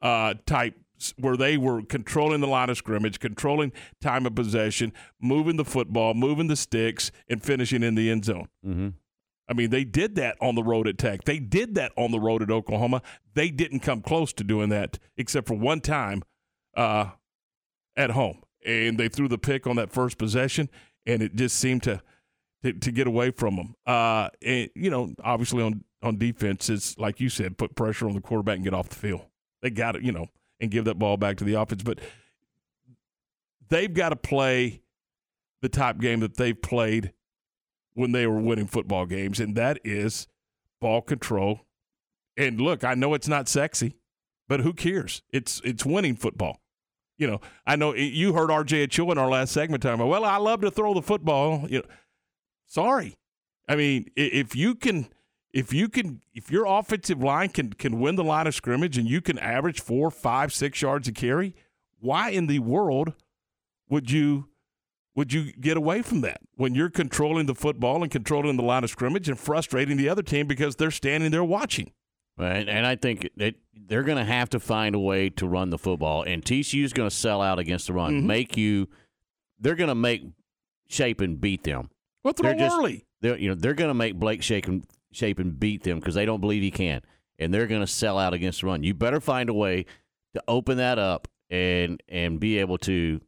uh, 0.00 0.34
type 0.46 0.74
where 1.18 1.36
they 1.36 1.56
were 1.56 1.82
controlling 1.82 2.40
the 2.40 2.46
line 2.46 2.70
of 2.70 2.76
scrimmage, 2.76 3.18
controlling 3.18 3.72
time 4.00 4.24
of 4.24 4.34
possession, 4.34 4.92
moving 5.20 5.56
the 5.56 5.64
football, 5.64 6.14
moving 6.14 6.46
the 6.46 6.56
sticks, 6.56 7.10
and 7.28 7.42
finishing 7.42 7.82
in 7.82 7.96
the 7.96 8.08
end 8.10 8.24
zone. 8.24 8.48
Mm-hmm. 8.64 8.88
I 9.52 9.54
mean, 9.54 9.68
they 9.68 9.84
did 9.84 10.14
that 10.14 10.38
on 10.40 10.54
the 10.54 10.62
road 10.62 10.88
at 10.88 10.96
Tech. 10.96 11.24
They 11.24 11.38
did 11.38 11.74
that 11.74 11.92
on 11.94 12.10
the 12.10 12.18
road 12.18 12.40
at 12.40 12.50
Oklahoma. 12.50 13.02
They 13.34 13.50
didn't 13.50 13.80
come 13.80 14.00
close 14.00 14.32
to 14.32 14.44
doing 14.44 14.70
that 14.70 14.98
except 15.18 15.46
for 15.46 15.52
one 15.52 15.82
time 15.82 16.22
uh, 16.74 17.10
at 17.94 18.12
home. 18.12 18.40
And 18.64 18.96
they 18.96 19.10
threw 19.10 19.28
the 19.28 19.36
pick 19.36 19.66
on 19.66 19.76
that 19.76 19.92
first 19.92 20.16
possession, 20.16 20.70
and 21.04 21.20
it 21.20 21.36
just 21.36 21.56
seemed 21.56 21.82
to 21.82 22.00
to, 22.62 22.72
to 22.72 22.90
get 22.90 23.06
away 23.06 23.30
from 23.30 23.56
them. 23.56 23.74
Uh, 23.86 24.30
and, 24.40 24.70
you 24.74 24.88
know, 24.88 25.12
obviously 25.22 25.62
on, 25.62 25.84
on 26.02 26.16
defense, 26.16 26.70
it's 26.70 26.96
like 26.96 27.20
you 27.20 27.28
said, 27.28 27.58
put 27.58 27.74
pressure 27.74 28.08
on 28.08 28.14
the 28.14 28.22
quarterback 28.22 28.54
and 28.54 28.64
get 28.64 28.72
off 28.72 28.88
the 28.88 28.94
field. 28.94 29.26
They 29.60 29.68
got 29.68 29.96
it, 29.96 30.02
you 30.02 30.12
know, 30.12 30.28
and 30.60 30.70
give 30.70 30.86
that 30.86 30.98
ball 30.98 31.18
back 31.18 31.36
to 31.38 31.44
the 31.44 31.60
offense. 31.60 31.82
But 31.82 31.98
they've 33.68 33.92
got 33.92 34.10
to 34.10 34.16
play 34.16 34.80
the 35.60 35.68
type 35.68 35.98
game 35.98 36.20
that 36.20 36.38
they've 36.38 36.60
played 36.60 37.12
when 37.94 38.12
they 38.12 38.26
were 38.26 38.40
winning 38.40 38.66
football 38.66 39.06
games, 39.06 39.40
and 39.40 39.54
that 39.56 39.78
is 39.84 40.26
ball 40.80 41.02
control. 41.02 41.60
And 42.36 42.60
look, 42.60 42.84
I 42.84 42.94
know 42.94 43.14
it's 43.14 43.28
not 43.28 43.48
sexy, 43.48 43.96
but 44.48 44.60
who 44.60 44.72
cares? 44.72 45.22
It's 45.30 45.60
it's 45.64 45.84
winning 45.84 46.16
football. 46.16 46.60
You 47.18 47.26
know, 47.26 47.40
I 47.66 47.76
know 47.76 47.94
you 47.94 48.32
heard 48.32 48.50
RJ 48.50 48.84
Ochoa 48.84 49.12
in 49.12 49.18
our 49.18 49.28
last 49.28 49.52
segment 49.52 49.84
about, 49.84 50.08
well, 50.08 50.24
I 50.24 50.38
love 50.38 50.62
to 50.62 50.70
throw 50.70 50.94
the 50.94 51.02
football. 51.02 51.66
You 51.68 51.80
know, 51.80 51.84
sorry. 52.66 53.16
I 53.68 53.76
mean, 53.76 54.10
if 54.16 54.56
you 54.56 54.74
can 54.74 55.08
if 55.52 55.72
you 55.72 55.88
can 55.88 56.22
if 56.34 56.50
your 56.50 56.64
offensive 56.66 57.22
line 57.22 57.50
can 57.50 57.72
can 57.74 58.00
win 58.00 58.16
the 58.16 58.24
line 58.24 58.46
of 58.46 58.54
scrimmage 58.54 58.98
and 58.98 59.08
you 59.08 59.20
can 59.20 59.38
average 59.38 59.80
four, 59.80 60.10
five, 60.10 60.52
six 60.52 60.82
yards 60.82 61.06
a 61.08 61.12
carry, 61.12 61.54
why 62.00 62.30
in 62.30 62.46
the 62.46 62.58
world 62.58 63.12
would 63.88 64.10
you 64.10 64.48
would 65.14 65.32
you 65.32 65.52
get 65.52 65.76
away 65.76 66.02
from 66.02 66.20
that 66.22 66.38
when 66.56 66.74
you're 66.74 66.90
controlling 66.90 67.46
the 67.46 67.54
football 67.54 68.02
and 68.02 68.10
controlling 68.10 68.56
the 68.56 68.62
line 68.62 68.82
of 68.84 68.90
scrimmage 68.90 69.28
and 69.28 69.38
frustrating 69.38 69.96
the 69.96 70.08
other 70.08 70.22
team 70.22 70.46
because 70.46 70.76
they're 70.76 70.90
standing 70.90 71.30
there 71.30 71.44
watching? 71.44 71.92
Right, 72.38 72.66
and 72.66 72.86
I 72.86 72.96
think 72.96 73.28
that 73.36 73.56
they're 73.74 74.02
going 74.04 74.16
to 74.16 74.24
have 74.24 74.48
to 74.50 74.58
find 74.58 74.94
a 74.94 74.98
way 74.98 75.28
to 75.30 75.46
run 75.46 75.68
the 75.68 75.76
football, 75.76 76.22
and 76.22 76.42
TCU 76.42 76.82
is 76.82 76.94
going 76.94 77.08
to 77.08 77.14
sell 77.14 77.42
out 77.42 77.58
against 77.58 77.88
the 77.88 77.92
run, 77.92 78.22
Mhm. 78.22 78.24
make 78.24 78.56
you. 78.56 78.88
They're 79.60 79.74
going 79.74 79.88
to 79.88 79.94
make 79.94 80.22
Shapen 80.88 81.36
beat 81.36 81.62
them. 81.64 81.90
Well, 82.24 82.32
throw 82.32 82.50
they're 82.50 82.58
just, 82.58 82.76
early. 82.78 83.04
They're 83.20 83.36
you 83.38 83.48
know 83.50 83.54
they're 83.54 83.74
going 83.74 83.90
to 83.90 83.94
make 83.94 84.14
Blake 84.18 84.42
Shapen 84.42 84.82
Shapen 85.12 85.50
beat 85.52 85.82
them 85.82 85.98
because 86.00 86.14
they 86.14 86.24
don't 86.24 86.40
believe 86.40 86.62
he 86.62 86.70
can, 86.70 87.02
and 87.38 87.52
they're 87.52 87.66
going 87.66 87.82
to 87.82 87.86
sell 87.86 88.18
out 88.18 88.32
against 88.32 88.62
the 88.62 88.66
run. 88.66 88.82
You 88.82 88.94
better 88.94 89.20
find 89.20 89.50
a 89.50 89.54
way 89.54 89.84
to 90.34 90.42
open 90.48 90.78
that 90.78 90.98
up 90.98 91.28
and 91.50 92.02
and 92.08 92.40
be 92.40 92.58
able 92.58 92.78
to 92.78 93.20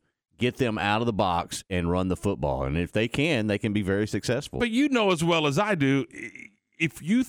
get 0.45 0.57
them 0.59 0.77
out 0.79 1.01
of 1.01 1.07
the 1.07 1.13
box 1.13 1.65
and 1.71 1.91
run 1.91 2.09
the 2.09 2.17
football. 2.17 2.65
And 2.65 2.77
if 2.77 2.93
they 2.93 3.09
can, 3.09 3.47
they 3.47 3.59
can 3.59 3.73
be 3.73 3.83
very 3.83 4.07
successful. 4.07 4.59
But 4.59 4.71
you 4.71 4.89
know 4.89 5.11
as 5.11 5.23
well 5.25 5.47
as 5.47 5.59
I 5.59 5.75
do, 5.75 6.05
if 6.79 7.03
you 7.03 7.25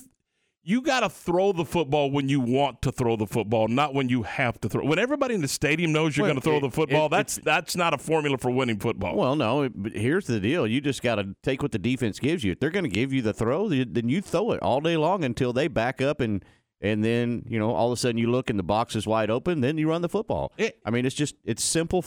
you 0.68 0.82
got 0.82 1.00
to 1.00 1.08
throw 1.08 1.52
the 1.52 1.64
football 1.64 2.10
when 2.10 2.28
you 2.28 2.40
want 2.40 2.82
to 2.82 2.90
throw 2.90 3.14
the 3.14 3.26
football, 3.26 3.68
not 3.68 3.94
when 3.94 4.08
you 4.08 4.24
have 4.24 4.60
to 4.60 4.68
throw. 4.68 4.84
When 4.84 4.98
everybody 4.98 5.32
in 5.36 5.40
the 5.40 5.46
stadium 5.46 5.92
knows 5.92 6.16
you're 6.16 6.24
Well, 6.26 6.32
going 6.34 6.40
to 6.42 6.44
throw 6.44 6.56
it- 6.56 6.60
the 6.62 6.70
football, 6.70 7.06
it- 7.06 7.10
that's 7.10 7.36
that's 7.38 7.76
not 7.76 7.94
a 7.94 7.98
formula 7.98 8.36
for 8.36 8.50
winning 8.50 8.78
football. 8.80 9.14
Well, 9.16 9.36
no, 9.36 9.68
but 9.72 9.92
here's 9.92 10.26
the 10.26 10.40
deal. 10.40 10.66
You 10.66 10.80
just 10.80 11.02
got 11.02 11.14
to 11.16 11.36
take 11.44 11.62
what 11.62 11.70
the 11.72 11.78
defense 11.78 12.18
gives 12.18 12.42
you. 12.42 12.50
If 12.52 12.58
they're 12.60 12.70
going 12.70 12.84
to 12.84 12.90
give 12.90 13.12
you 13.12 13.22
the 13.22 13.32
throw, 13.32 13.68
then 13.68 14.08
you 14.08 14.20
throw 14.20 14.50
it 14.52 14.60
all 14.60 14.80
day 14.80 14.96
long 14.96 15.22
until 15.24 15.52
they 15.52 15.68
back 15.68 16.02
up 16.02 16.20
and 16.20 16.44
and 16.80 17.02
then, 17.04 17.44
you 17.48 17.58
know, 17.60 17.70
all 17.70 17.86
of 17.90 17.92
a 17.92 17.96
sudden 17.96 18.18
you 18.18 18.28
look 18.30 18.50
and 18.50 18.58
the 18.58 18.62
box 18.64 18.94
is 18.96 19.06
wide 19.06 19.30
open, 19.30 19.60
then 19.62 19.78
you 19.78 19.88
run 19.88 20.02
the 20.02 20.10
football. 20.10 20.52
I 20.84 20.90
mean, 20.90 21.06
it's 21.06 21.14
just 21.16 21.36
it's 21.44 21.62
simple. 21.64 22.04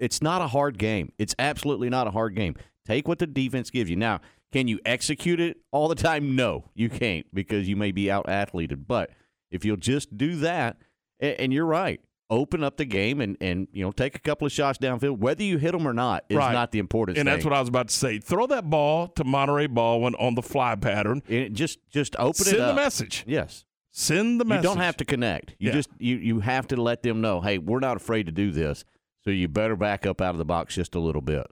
It, 0.00 0.04
it's 0.06 0.22
not 0.22 0.42
a 0.42 0.48
hard 0.48 0.78
game. 0.78 1.12
It's 1.18 1.34
absolutely 1.38 1.88
not 1.90 2.06
a 2.06 2.10
hard 2.10 2.34
game. 2.34 2.56
Take 2.86 3.06
what 3.06 3.18
the 3.18 3.26
defense 3.26 3.70
gives 3.70 3.88
you. 3.90 3.96
Now, 3.96 4.20
can 4.52 4.66
you 4.66 4.80
execute 4.84 5.38
it 5.40 5.58
all 5.70 5.86
the 5.88 5.94
time? 5.94 6.34
No, 6.34 6.64
you 6.74 6.88
can't 6.88 7.26
because 7.32 7.68
you 7.68 7.76
may 7.76 7.92
be 7.92 8.10
out 8.10 8.28
athleted. 8.28 8.88
But 8.88 9.10
if 9.50 9.64
you'll 9.64 9.76
just 9.76 10.16
do 10.16 10.36
that, 10.36 10.76
and, 11.20 11.52
you're 11.52 11.66
right, 11.66 12.00
open 12.30 12.64
up 12.64 12.76
the 12.78 12.84
game 12.86 13.20
and, 13.20 13.36
and 13.40 13.68
you 13.72 13.84
know 13.84 13.92
take 13.92 14.14
a 14.16 14.18
couple 14.18 14.46
of 14.46 14.52
shots 14.52 14.78
downfield. 14.78 15.18
Whether 15.18 15.42
you 15.44 15.58
hit 15.58 15.72
them 15.72 15.86
or 15.86 15.92
not 15.92 16.24
is 16.30 16.36
Right. 16.38 16.52
not 16.52 16.72
the 16.72 16.78
important. 16.78 17.16
Thing. 17.16 17.20
And 17.20 17.28
that's 17.28 17.44
what 17.44 17.52
I 17.52 17.60
was 17.60 17.68
about 17.68 17.88
to 17.88 17.94
say. 17.94 18.18
Throw 18.18 18.46
that 18.46 18.70
ball 18.70 19.08
to 19.08 19.24
Monaray 19.24 19.68
Baldwin 19.68 20.14
on 20.16 20.34
the 20.34 20.42
fly 20.42 20.74
pattern. 20.76 21.22
And 21.28 21.54
just 21.54 21.78
just 21.90 22.16
open 22.18 22.34
Send 22.44 22.56
it 22.56 22.60
up. 22.62 22.74
the 22.74 22.80
message. 22.82 23.24
Yes. 23.26 23.64
Send 23.92 24.40
the 24.40 24.44
message. 24.44 24.62
You 24.64 24.68
don't 24.70 24.78
have 24.82 24.96
to 24.98 25.04
connect. 25.04 25.54
You 25.58 25.68
Yeah. 25.68 25.74
just 25.74 25.90
you 25.98 26.16
you 26.16 26.40
have 26.40 26.66
to 26.68 26.80
let 26.80 27.02
them 27.02 27.20
know, 27.20 27.40
hey, 27.40 27.58
we're 27.58 27.80
not 27.80 27.96
afraid 27.96 28.26
to 28.26 28.32
do 28.32 28.50
this. 28.50 28.84
So 29.24 29.30
you 29.30 29.48
better 29.48 29.76
back 29.76 30.06
up 30.06 30.20
out 30.20 30.30
of 30.30 30.38
the 30.38 30.44
box 30.44 30.74
just 30.74 30.94
a 30.94 31.00
little 31.00 31.20
bit. 31.20 31.46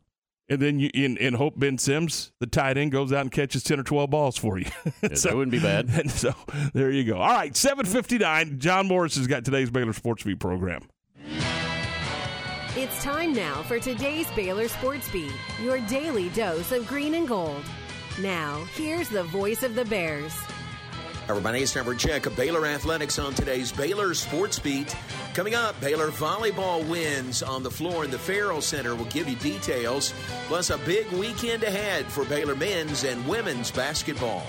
And 0.50 0.60
then 0.62 0.78
you 0.78 0.90
in, 0.94 1.18
in 1.18 1.34
hope 1.34 1.58
Ben 1.58 1.76
Sims, 1.76 2.32
the 2.40 2.46
tight 2.46 2.78
end, 2.78 2.90
goes 2.90 3.12
out 3.12 3.20
and 3.20 3.30
catches 3.30 3.62
ten 3.62 3.78
or 3.78 3.82
twelve 3.82 4.08
balls 4.10 4.38
for 4.38 4.58
you. 4.58 4.64
that 5.02 5.32
wouldn't 5.34 5.50
be 5.50 5.60
bad. 5.60 5.88
And 5.90 6.10
so 6.10 6.34
there 6.72 6.90
you 6.90 7.04
go. 7.04 7.18
All 7.18 7.34
right, 7.34 7.54
seven 7.54 7.84
fifty 7.84 8.16
nine. 8.16 8.58
John 8.58 8.88
Morris 8.88 9.16
has 9.16 9.26
got 9.26 9.44
today's 9.44 9.70
Baylor 9.70 9.92
Sports 9.92 10.22
Beat 10.22 10.40
program. 10.40 10.88
It's 12.76 13.02
time 13.02 13.32
now 13.32 13.62
for 13.64 13.78
today's 13.78 14.30
Baylor 14.30 14.68
Sports 14.68 15.10
Beat, 15.10 15.32
your 15.60 15.80
daily 15.80 16.28
dose 16.30 16.72
of 16.72 16.86
green 16.86 17.14
and 17.14 17.26
gold. 17.26 17.64
Now, 18.20 18.64
here's 18.74 19.08
the 19.08 19.24
voice 19.24 19.62
of 19.62 19.74
the 19.74 19.84
Bears. 19.84 20.34
Everybody, 21.28 21.60
it's 21.60 21.74
for 21.74 21.94
check 21.94 22.24
of 22.24 22.34
Baylor 22.36 22.64
Athletics 22.64 23.18
on 23.18 23.34
today's 23.34 23.70
Baylor 23.70 24.14
Sports 24.14 24.58
Beat. 24.58 24.96
Coming 25.34 25.54
up, 25.54 25.78
Baylor 25.78 26.08
volleyball 26.08 26.88
wins 26.88 27.42
on 27.42 27.62
the 27.62 27.70
floor 27.70 28.06
in 28.06 28.10
the 28.10 28.18
Ferrell 28.18 28.62
Center. 28.62 28.94
We'll 28.94 29.04
give 29.06 29.28
you 29.28 29.36
details, 29.36 30.14
plus 30.46 30.70
a 30.70 30.78
big 30.78 31.06
weekend 31.12 31.64
ahead 31.64 32.06
for 32.06 32.24
Baylor 32.24 32.56
men's 32.56 33.04
and 33.04 33.28
women's 33.28 33.70
basketball. 33.70 34.46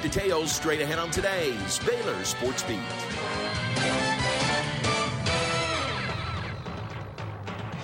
Details 0.00 0.50
straight 0.50 0.80
ahead 0.80 0.98
on 0.98 1.10
today's 1.10 1.78
Baylor 1.80 2.24
Sports 2.24 2.62
Beat. 2.62 4.11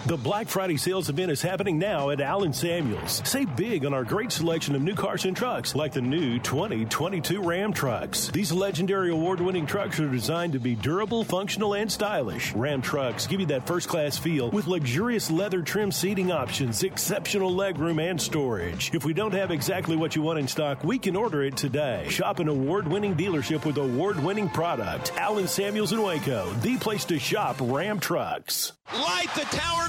The 0.08 0.16
Black 0.16 0.48
Friday 0.48 0.78
sales 0.78 1.10
event 1.10 1.30
is 1.30 1.42
happening 1.42 1.78
now 1.78 2.08
at 2.08 2.22
Allen 2.22 2.54
Samuels. 2.54 3.20
Save 3.26 3.54
big 3.56 3.84
on 3.84 3.92
our 3.92 4.04
great 4.04 4.32
selection 4.32 4.74
of 4.74 4.80
new 4.80 4.94
cars 4.94 5.26
and 5.26 5.36
trucks, 5.36 5.74
like 5.74 5.92
the 5.92 6.00
new 6.00 6.38
2022 6.38 7.42
Ram 7.42 7.74
trucks. 7.74 8.28
These 8.28 8.50
legendary 8.50 9.10
award 9.10 9.38
winning 9.38 9.66
trucks 9.66 10.00
are 10.00 10.08
designed 10.08 10.54
to 10.54 10.58
be 10.58 10.74
durable, 10.74 11.24
functional, 11.24 11.74
and 11.74 11.92
stylish. 11.92 12.54
Ram 12.54 12.80
trucks 12.80 13.26
give 13.26 13.40
you 13.40 13.44
that 13.48 13.66
first 13.66 13.90
class 13.90 14.16
feel 14.16 14.48
with 14.50 14.66
luxurious 14.66 15.30
leather 15.30 15.60
trim 15.60 15.92
seating 15.92 16.32
options, 16.32 16.84
exceptional 16.84 17.52
legroom, 17.52 18.00
and 18.00 18.18
storage. 18.18 18.90
If 18.94 19.04
we 19.04 19.12
don't 19.12 19.34
have 19.34 19.50
exactly 19.50 19.94
what 19.94 20.16
you 20.16 20.22
want 20.22 20.38
in 20.38 20.48
stock, 20.48 20.82
we 20.84 20.98
can 20.98 21.16
order 21.16 21.42
it 21.42 21.58
today. 21.58 22.06
Shop 22.08 22.38
an 22.38 22.48
award 22.48 22.88
winning 22.88 23.14
dealership 23.14 23.66
with 23.66 23.76
award 23.76 24.24
winning 24.24 24.48
product. 24.48 25.12
Allen 25.18 25.48
Samuels 25.48 25.92
in 25.92 26.00
Waco, 26.00 26.50
the 26.62 26.78
place 26.78 27.04
to 27.04 27.18
shop 27.18 27.56
Ram 27.60 28.00
trucks. 28.00 28.72
Light 28.94 29.28
the 29.34 29.42
tower 29.54 29.88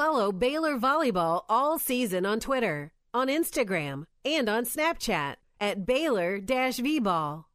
Follow 0.00 0.32
Baylor 0.32 0.78
Volleyball 0.78 1.44
all 1.46 1.78
season 1.78 2.24
on 2.24 2.40
Twitter, 2.40 2.90
on 3.12 3.28
Instagram, 3.28 4.06
and 4.24 4.48
on 4.48 4.64
Snapchat 4.64 5.34
at 5.60 5.84
Baylor 5.84 6.40
V-Ball. 6.78 7.49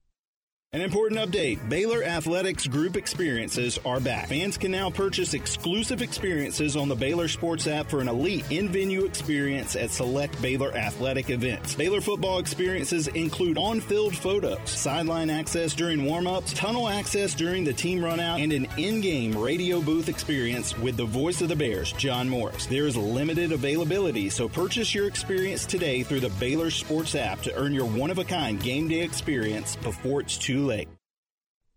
An 0.75 0.81
important 0.81 1.21
update 1.21 1.69
Baylor 1.69 2.03
Athletics 2.03 2.67
Group 2.67 2.97
experiences 2.97 3.79
are 3.85 4.01
back. 4.01 4.27
Fans 4.27 4.57
can 4.57 4.71
now 4.71 4.89
purchase 4.89 5.33
exclusive 5.33 6.01
experiences 6.01 6.75
on 6.75 6.89
the 6.89 6.95
Baylor 6.95 7.29
Sports 7.29 7.65
app 7.65 7.89
for 7.89 8.01
an 8.01 8.09
elite 8.09 8.43
in 8.51 8.67
venue 8.67 9.05
experience 9.05 9.77
at 9.77 9.89
select 9.89 10.41
Baylor 10.41 10.75
athletic 10.75 11.29
events. 11.29 11.75
Baylor 11.75 12.01
football 12.01 12.39
experiences 12.39 13.07
include 13.07 13.57
on 13.57 13.79
field 13.79 14.17
photos, 14.17 14.69
sideline 14.69 15.29
access 15.29 15.73
during 15.73 16.03
warm 16.03 16.27
ups, 16.27 16.51
tunnel 16.51 16.89
access 16.89 17.33
during 17.33 17.63
the 17.63 17.71
team 17.71 17.99
runout, 17.99 18.43
and 18.43 18.51
an 18.51 18.67
in 18.77 18.99
game 18.99 19.37
radio 19.37 19.79
booth 19.79 20.09
experience 20.09 20.77
with 20.79 20.97
the 20.97 21.05
voice 21.05 21.39
of 21.39 21.47
the 21.47 21.55
Bears, 21.55 21.93
John 21.93 22.27
Morris. 22.27 22.65
There 22.65 22.85
is 22.85 22.97
limited 22.97 23.53
availability, 23.53 24.29
so 24.29 24.49
purchase 24.49 24.93
your 24.93 25.07
experience 25.07 25.65
today 25.65 26.03
through 26.03 26.19
the 26.19 26.31
Baylor 26.31 26.69
Sports 26.69 27.15
app 27.15 27.41
to 27.43 27.55
earn 27.55 27.73
your 27.73 27.85
one 27.85 28.11
of 28.11 28.17
a 28.17 28.25
kind 28.25 28.61
game 28.61 28.89
day 28.89 28.99
experience 28.99 29.77
before 29.77 30.19
it's 30.19 30.37
too 30.37 30.64
late. 30.65 30.89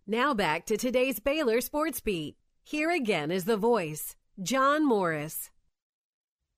Now 0.05 0.33
back 0.33 0.65
to 0.65 0.77
today's 0.77 1.19
Baylor 1.19 1.61
Sports 1.61 1.99
Beat. 2.01 2.35
Here 2.63 2.89
again 2.91 3.31
is 3.31 3.45
the 3.45 3.57
voice, 3.57 4.15
John 4.41 4.85
Morris. 4.85 5.49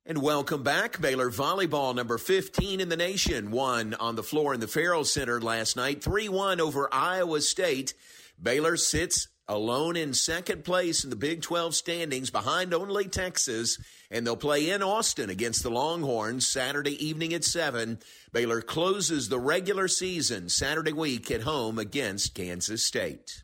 And 0.06 0.22
welcome 0.22 0.64
back. 0.64 1.00
Baylor 1.00 1.30
volleyball 1.30 1.94
number 1.96 2.18
15 2.18 2.80
in 2.80 2.90
the 2.90 2.98
nation 2.98 3.52
won 3.52 3.94
on 3.94 4.16
the 4.16 4.24
floor 4.24 4.54
in 4.54 4.60
the 4.60 4.68
Ferrell 4.68 5.06
Center 5.06 5.40
last 5.40 5.76
night, 5.76 6.04
3 6.04 6.28
1 6.28 6.60
over 6.60 6.90
Iowa 6.92 7.40
State. 7.42 7.94
Baylor 8.42 8.78
sits 8.78 9.28
alone 9.52 9.98
in 9.98 10.14
second 10.14 10.64
place 10.64 11.04
in 11.04 11.10
the 11.10 11.16
Big 11.16 11.42
12 11.42 11.76
standings 11.76 12.30
behind 12.30 12.74
only 12.74 13.08
Texas, 13.08 13.78
and 14.10 14.26
they'll 14.26 14.38
play 14.38 14.70
in 14.70 14.82
Austin 14.82 15.30
against 15.30 15.62
the 15.62 15.70
Longhorns 15.70 16.48
Saturday 16.48 17.06
evening 17.06 17.34
at 17.34 17.44
7. 17.44 18.00
Baylor 18.32 18.62
closes 18.62 19.28
the 19.28 19.40
regular 19.40 19.90
season 19.90 20.48
Saturday 20.48 20.94
week 20.94 21.30
at 21.30 21.42
home 21.42 21.78
against 21.78 22.34
Kansas 22.34 22.84
State. 22.84 23.44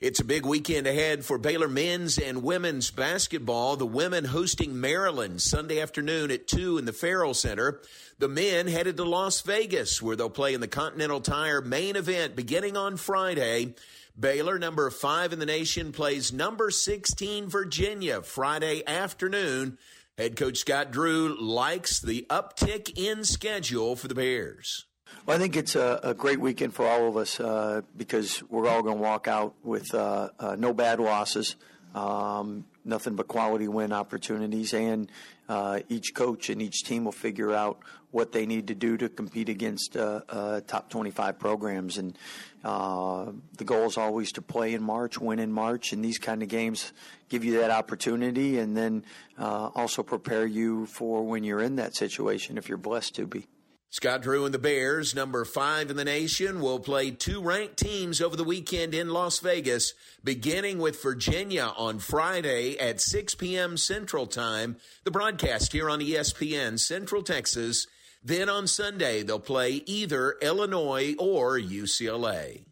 It's 0.00 0.20
a 0.20 0.24
big 0.24 0.44
weekend 0.44 0.86
ahead 0.86 1.24
for 1.24 1.38
Baylor 1.38 1.68
men's 1.68 2.18
and 2.18 2.42
women's 2.42 2.90
basketball. 2.90 3.76
The 3.76 3.86
women 3.86 4.24
hosting 4.24 4.80
Maryland 4.80 5.42
Sunday 5.42 5.80
afternoon 5.80 6.30
at 6.30 6.46
2 6.46 6.78
in 6.78 6.84
the 6.84 6.92
Ferrell 6.92 7.34
Center. 7.34 7.80
The 8.18 8.28
men 8.28 8.66
headed 8.66 8.96
to 8.96 9.04
Las 9.04 9.40
Vegas 9.40 10.02
where 10.02 10.14
they'll 10.14 10.30
play 10.30 10.54
in 10.54 10.60
the 10.60 10.68
Continental 10.68 11.20
Tire 11.20 11.60
main 11.60 11.96
event 11.96 12.36
beginning 12.36 12.76
on 12.76 12.96
Friday. 12.96 13.74
Baylor, 14.18 14.58
number 14.58 14.90
5 14.90 15.32
in 15.32 15.38
the 15.38 15.46
nation, 15.46 15.92
plays 15.92 16.32
number 16.32 16.72
16 16.72 17.48
Virginia 17.48 18.20
Friday 18.20 18.82
afternoon. 18.84 19.78
Head 20.16 20.34
coach 20.34 20.56
Scott 20.56 20.90
Drew 20.90 21.40
likes 21.40 22.00
the 22.00 22.26
uptick 22.28 22.98
in 22.98 23.22
schedule 23.22 23.94
for 23.94 24.08
the 24.08 24.16
Bears. 24.16 24.86
Well, 25.24 25.36
I 25.36 25.40
think 25.40 25.56
it's 25.56 25.76
a, 25.76 26.00
a 26.02 26.14
great 26.14 26.40
weekend 26.40 26.74
for 26.74 26.84
all 26.84 27.06
of 27.06 27.16
us 27.16 27.38
uh, 27.38 27.82
because 27.96 28.42
we're 28.50 28.68
all 28.68 28.82
going 28.82 28.96
to 28.96 29.02
walk 29.02 29.28
out 29.28 29.54
with 29.62 29.94
uh, 29.94 30.30
uh, 30.40 30.56
no 30.58 30.74
bad 30.74 30.98
losses, 30.98 31.54
um, 31.94 32.64
nothing 32.84 33.14
but 33.14 33.28
quality 33.28 33.68
win 33.68 33.92
opportunities, 33.92 34.74
and 34.74 35.12
uh, 35.48 35.78
each 35.88 36.12
coach 36.12 36.50
and 36.50 36.60
each 36.60 36.82
team 36.82 37.04
will 37.04 37.12
figure 37.12 37.52
out 37.52 37.78
what 38.10 38.32
they 38.32 38.46
need 38.46 38.68
to 38.68 38.74
do 38.74 38.96
to 38.96 39.08
compete 39.08 39.48
against 39.48 39.96
uh, 39.96 40.22
uh, 40.28 40.60
top 40.62 40.90
25 40.90 41.38
programs. 41.38 41.98
And 41.98 42.16
uh, 42.64 43.26
the 43.56 43.64
goal 43.64 43.86
is 43.86 43.96
always 43.96 44.32
to 44.32 44.42
play 44.42 44.74
in 44.74 44.82
March, 44.82 45.18
win 45.18 45.38
in 45.38 45.52
March, 45.52 45.92
and 45.92 46.04
these 46.04 46.18
kind 46.18 46.42
of 46.42 46.48
games 46.48 46.92
give 47.28 47.44
you 47.44 47.58
that 47.60 47.70
opportunity 47.70 48.58
and 48.58 48.76
then 48.76 49.04
uh, 49.38 49.70
also 49.74 50.02
prepare 50.02 50.46
you 50.46 50.86
for 50.86 51.24
when 51.24 51.44
you're 51.44 51.62
in 51.62 51.76
that 51.76 51.94
situation 51.94 52.58
if 52.58 52.68
you're 52.68 52.78
blessed 52.78 53.14
to 53.14 53.26
be. 53.26 53.46
Scott 53.90 54.20
Drew 54.20 54.44
and 54.44 54.52
the 54.52 54.58
Bears, 54.58 55.14
number 55.14 55.46
five 55.46 55.88
in 55.88 55.96
the 55.96 56.04
nation, 56.04 56.60
will 56.60 56.78
play 56.78 57.10
two 57.10 57.40
ranked 57.40 57.78
teams 57.78 58.20
over 58.20 58.36
the 58.36 58.44
weekend 58.44 58.92
in 58.92 59.08
Las 59.08 59.38
Vegas, 59.38 59.94
beginning 60.22 60.78
with 60.78 61.02
Virginia 61.02 61.72
on 61.74 61.98
Friday 61.98 62.78
at 62.78 63.00
6 63.00 63.34
p.m. 63.36 63.78
Central 63.78 64.26
Time. 64.26 64.76
The 65.04 65.10
broadcast 65.10 65.72
here 65.72 65.88
on 65.88 66.00
ESPN 66.00 66.78
Central 66.78 67.22
Texas. 67.22 67.86
Then 68.22 68.48
on 68.48 68.66
Sunday, 68.66 69.22
they'll 69.22 69.38
play 69.38 69.82
either 69.86 70.36
Illinois 70.42 71.14
or 71.18 71.58
UCLA. 71.58 72.64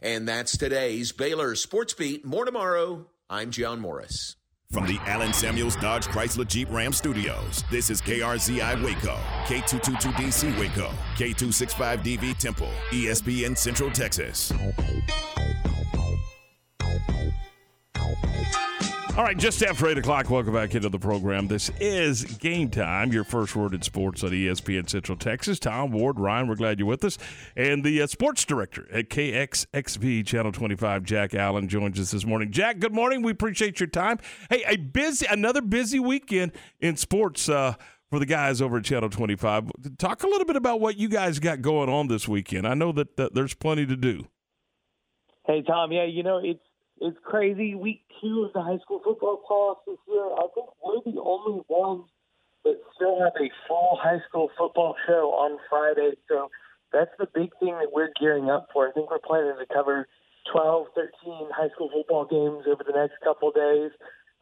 And 0.00 0.28
that's 0.28 0.56
today's 0.56 1.12
Baylor 1.12 1.54
Sports 1.54 1.94
Beat. 1.94 2.24
More 2.24 2.44
tomorrow. 2.44 3.06
I'm 3.28 3.50
John 3.50 3.80
Morris. 3.80 4.36
From 4.70 4.86
the 4.86 4.98
Allen 5.06 5.32
Samuels 5.32 5.76
Dodge 5.76 6.06
Chrysler 6.06 6.46
Jeep 6.48 6.68
Ram 6.70 6.92
Studios, 6.92 7.62
this 7.70 7.90
is 7.90 8.02
KRZI 8.02 8.82
Waco, 8.82 9.16
K222DC 9.44 10.58
Waco, 10.58 10.90
K265DV 11.14 12.36
Temple, 12.38 12.70
ESPN 12.90 13.56
Central 13.56 13.90
Texas. 13.90 14.52
All 19.16 19.22
right, 19.22 19.36
just 19.36 19.62
after 19.62 19.86
8 19.86 19.98
o'clock, 19.98 20.28
welcome 20.28 20.54
back 20.54 20.74
into 20.74 20.88
the 20.88 20.98
program. 20.98 21.46
This 21.46 21.70
is 21.78 22.24
Game 22.24 22.68
Time, 22.68 23.12
your 23.12 23.22
first 23.22 23.54
word 23.54 23.72
in 23.72 23.80
sports 23.80 24.24
on 24.24 24.30
ESPN 24.30 24.90
Central 24.90 25.16
Texas. 25.16 25.60
Tom 25.60 25.92
Ward, 25.92 26.18
Ryan, 26.18 26.48
we're 26.48 26.56
glad 26.56 26.80
you're 26.80 26.88
with 26.88 27.04
us. 27.04 27.16
And 27.54 27.84
the 27.84 28.02
uh, 28.02 28.08
sports 28.08 28.44
director 28.44 28.88
at 28.92 29.10
KXXV 29.10 30.26
Channel 30.26 30.50
25, 30.50 31.04
Jack 31.04 31.32
Allen, 31.32 31.68
joins 31.68 32.00
us 32.00 32.10
this 32.10 32.26
morning. 32.26 32.50
Jack, 32.50 32.80
good 32.80 32.92
morning. 32.92 33.22
We 33.22 33.30
appreciate 33.30 33.78
your 33.78 33.86
time. 33.86 34.18
Hey, 34.50 34.64
a 34.66 34.78
busy, 34.78 35.26
another 35.30 35.62
busy 35.62 36.00
weekend 36.00 36.50
in 36.80 36.96
sports 36.96 37.48
uh, 37.48 37.74
for 38.10 38.18
the 38.18 38.26
guys 38.26 38.60
over 38.60 38.78
at 38.78 38.84
Channel 38.84 39.10
25. 39.10 39.70
Talk 39.96 40.24
a 40.24 40.26
little 40.26 40.44
bit 40.44 40.56
about 40.56 40.80
what 40.80 40.96
you 40.96 41.08
guys 41.08 41.38
got 41.38 41.62
going 41.62 41.88
on 41.88 42.08
this 42.08 42.26
weekend. 42.26 42.66
I 42.66 42.74
know 42.74 42.90
that, 42.90 43.16
that 43.16 43.32
there's 43.32 43.54
plenty 43.54 43.86
to 43.86 43.94
do. 43.94 44.26
Hey, 45.46 45.62
Tom. 45.62 45.92
Yeah, 45.92 46.04
you 46.04 46.24
know, 46.24 46.40
it's 46.42 46.58
it's 47.00 47.18
crazy. 47.24 47.74
Week 47.74 48.02
two 48.20 48.44
of 48.46 48.52
the 48.52 48.62
high 48.62 48.78
school 48.78 49.00
football 49.04 49.42
playoffs 49.48 49.84
this 49.86 49.98
year. 50.08 50.24
I 50.24 50.46
think 50.54 50.68
we're 50.82 51.02
the 51.04 51.20
only 51.20 51.62
ones 51.68 52.04
that 52.64 52.80
still 52.94 53.20
have 53.20 53.34
a 53.36 53.50
full 53.68 53.98
high 54.00 54.20
school 54.28 54.50
football 54.56 54.94
show 55.06 55.34
on 55.36 55.58
Friday. 55.68 56.16
So 56.28 56.50
that's 56.92 57.10
the 57.18 57.26
big 57.34 57.50
thing 57.60 57.74
that 57.74 57.92
we're 57.92 58.10
gearing 58.18 58.48
up 58.48 58.68
for. 58.72 58.88
I 58.88 58.92
think 58.92 59.10
we're 59.10 59.18
planning 59.18 59.58
to 59.58 59.66
cover 59.74 60.06
12, 60.52 60.86
13 60.94 61.50
high 61.50 61.68
school 61.74 61.90
football 61.92 62.24
games 62.24 62.64
over 62.70 62.84
the 62.86 62.96
next 62.96 63.20
couple 63.22 63.50
days. 63.50 63.90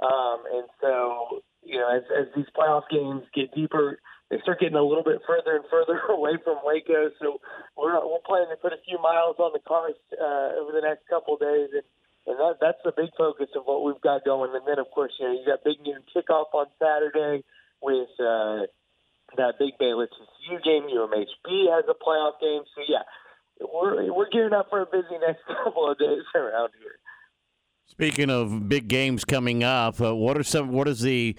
Um, 0.02 0.42
and 0.52 0.68
so, 0.80 1.42
you 1.62 1.78
know, 1.78 1.88
as, 1.88 2.02
as 2.12 2.26
these 2.36 2.50
playoff 2.56 2.84
games 2.90 3.22
get 3.34 3.54
deeper, 3.54 3.98
they 4.30 4.38
start 4.42 4.60
getting 4.60 4.76
a 4.76 4.84
little 4.84 5.04
bit 5.04 5.20
further 5.26 5.56
and 5.56 5.64
further 5.70 5.98
away 6.12 6.36
from 6.44 6.60
Waco. 6.64 7.10
So 7.20 7.40
we're, 7.76 7.96
we're 8.04 8.24
planning 8.26 8.52
to 8.52 8.60
put 8.60 8.72
a 8.72 8.82
few 8.84 9.00
miles 9.00 9.36
on 9.38 9.52
the 9.52 9.62
cars 9.66 9.96
uh, 10.14 10.60
over 10.60 10.72
the 10.72 10.84
next 10.84 11.08
couple 11.08 11.36
days 11.36 11.72
and 11.72 11.86
and 12.26 12.38
that, 12.38 12.56
that's 12.60 12.78
the 12.84 12.92
big 12.96 13.10
focus 13.18 13.48
of 13.56 13.64
what 13.64 13.82
we've 13.82 14.00
got 14.00 14.24
going. 14.24 14.54
And 14.54 14.62
then, 14.66 14.78
of 14.78 14.90
course, 14.94 15.12
you 15.18 15.26
know, 15.26 15.32
you 15.32 15.44
got 15.46 15.64
big 15.64 15.80
noon 15.82 16.02
kickoff 16.14 16.54
on 16.54 16.66
Saturday 16.78 17.42
with 17.82 18.08
uh, 18.20 18.70
that 19.36 19.58
big 19.58 19.74
Baylor 19.78 20.06
TCU 20.06 20.62
game. 20.62 20.84
UMHB 20.84 21.74
has 21.74 21.84
a 21.88 21.94
playoff 21.98 22.38
game. 22.40 22.62
So, 22.76 22.82
yeah, 22.86 23.02
we're, 23.60 24.12
we're 24.12 24.30
gearing 24.30 24.54
up 24.54 24.68
for 24.70 24.82
a 24.82 24.86
busy 24.86 25.18
next 25.20 25.40
couple 25.64 25.90
of 25.90 25.98
days 25.98 26.22
around 26.34 26.70
here. 26.78 26.98
Speaking 27.86 28.30
of 28.30 28.68
big 28.68 28.88
games 28.88 29.24
coming 29.24 29.64
up, 29.64 30.00
uh, 30.00 30.14
what 30.14 30.38
are 30.38 30.44
some? 30.44 30.70
What 30.70 30.88
is 30.88 31.00
the 31.00 31.36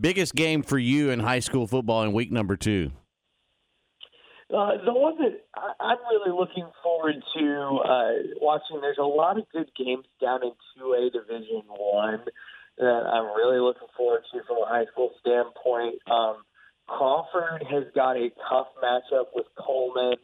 biggest 0.00 0.34
game 0.34 0.62
for 0.62 0.78
you 0.78 1.10
in 1.10 1.20
high 1.20 1.38
school 1.38 1.66
football 1.66 2.02
in 2.02 2.12
week 2.12 2.32
number 2.32 2.56
two? 2.56 2.90
Uh, 4.54 4.78
the 4.84 4.94
one 4.94 5.18
that 5.18 5.42
I, 5.56 5.92
am 5.92 5.98
really 6.06 6.30
looking 6.30 6.70
forward 6.80 7.16
to 7.18 7.44
uh, 7.82 8.38
watching. 8.40 8.80
There's 8.80 9.02
a 9.02 9.02
lot 9.02 9.36
of 9.36 9.50
good 9.50 9.70
games 9.74 10.06
down 10.20 10.44
in 10.44 10.52
2A 10.78 11.10
Division 11.10 11.66
One 11.66 12.22
that 12.78 13.02
I'm 13.10 13.34
really 13.34 13.58
looking 13.58 13.88
forward 13.96 14.22
to 14.30 14.38
from 14.46 14.58
a 14.62 14.66
high 14.66 14.86
school 14.92 15.10
standpoint. 15.20 15.98
Um, 16.06 16.46
Crawford 16.86 17.66
has 17.68 17.84
got 17.96 18.16
a 18.16 18.30
tough 18.48 18.68
matchup 18.78 19.34
with 19.34 19.46
Coleman. 19.58 20.22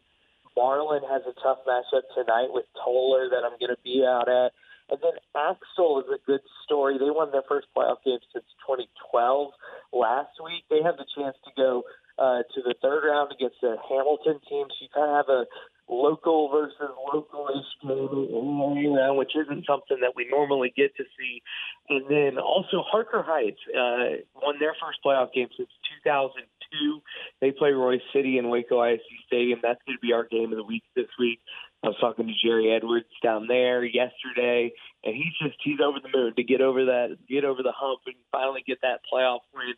Marlin 0.56 1.02
has 1.10 1.22
a 1.26 1.34
tough 1.42 1.58
matchup 1.66 2.06
tonight 2.14 2.54
with 2.54 2.66
Tolar 2.84 3.30
that 3.30 3.42
I'm 3.42 3.58
going 3.58 3.74
to 3.74 3.82
be 3.82 4.04
out 4.06 4.28
at. 4.28 4.52
And 4.90 4.98
then 5.02 5.18
Axtell 5.34 6.00
is 6.00 6.06
a 6.06 6.18
good 6.26 6.42
story. 6.64 6.98
They 6.98 7.10
won 7.10 7.32
their 7.32 7.46
first 7.48 7.66
playoff 7.76 8.02
game 8.04 8.18
since 8.32 8.46
2012 8.66 9.50
last 9.92 10.38
week. 10.42 10.66
They 10.70 10.82
have 10.82 10.98
the 10.98 11.06
chance 11.16 11.36
to 11.46 11.50
go 11.56 11.82
uh, 12.20 12.44
to 12.54 12.60
the 12.62 12.74
third 12.82 13.08
round 13.08 13.32
against 13.32 13.56
the 13.62 13.76
Hamilton 13.88 14.40
team. 14.48 14.66
So 14.68 14.76
you 14.80 14.88
kind 14.94 15.10
of 15.10 15.16
have 15.16 15.32
a 15.32 15.44
local 15.88 16.48
versus 16.50 16.76
localish 17.12 17.64
game 17.82 18.94
round, 18.94 19.18
which 19.18 19.32
isn't 19.34 19.66
something 19.66 19.98
that 20.00 20.12
we 20.14 20.28
normally 20.30 20.72
get 20.76 20.94
to 20.96 21.04
see. 21.18 21.42
And 21.88 22.04
then 22.08 22.38
also 22.38 22.84
Harker 22.86 23.24
Heights 23.26 23.60
uh, 23.72 24.22
won 24.40 24.58
their 24.60 24.76
first 24.80 24.98
playoff 25.04 25.32
game 25.32 25.48
since 25.56 25.70
2002. 26.04 27.00
They 27.40 27.50
play 27.50 27.70
Royse 27.70 28.04
City 28.12 28.38
in 28.38 28.48
Waco 28.50 28.82
ISD 28.84 29.02
Stadium. 29.26 29.58
That's 29.62 29.80
going 29.86 29.96
to 29.96 30.06
be 30.06 30.12
our 30.12 30.24
game 30.24 30.52
of 30.52 30.58
the 30.58 30.64
week 30.64 30.84
this 30.94 31.10
week. 31.18 31.40
I 31.82 31.88
was 31.88 31.96
talking 31.98 32.26
to 32.26 32.34
Jerry 32.46 32.70
Edwards 32.70 33.08
down 33.22 33.46
there 33.48 33.82
yesterday, 33.82 34.70
and 35.02 35.16
he's 35.16 35.32
just 35.40 35.56
he's 35.64 35.80
over 35.82 35.98
the 35.98 36.12
moon 36.14 36.34
to 36.36 36.44
get 36.44 36.60
over 36.60 36.84
that, 36.84 37.16
get 37.26 37.44
over 37.44 37.62
the 37.62 37.72
hump, 37.74 38.00
and 38.04 38.16
finally 38.30 38.62
get 38.66 38.82
that 38.82 39.00
playoff 39.10 39.40
win 39.54 39.72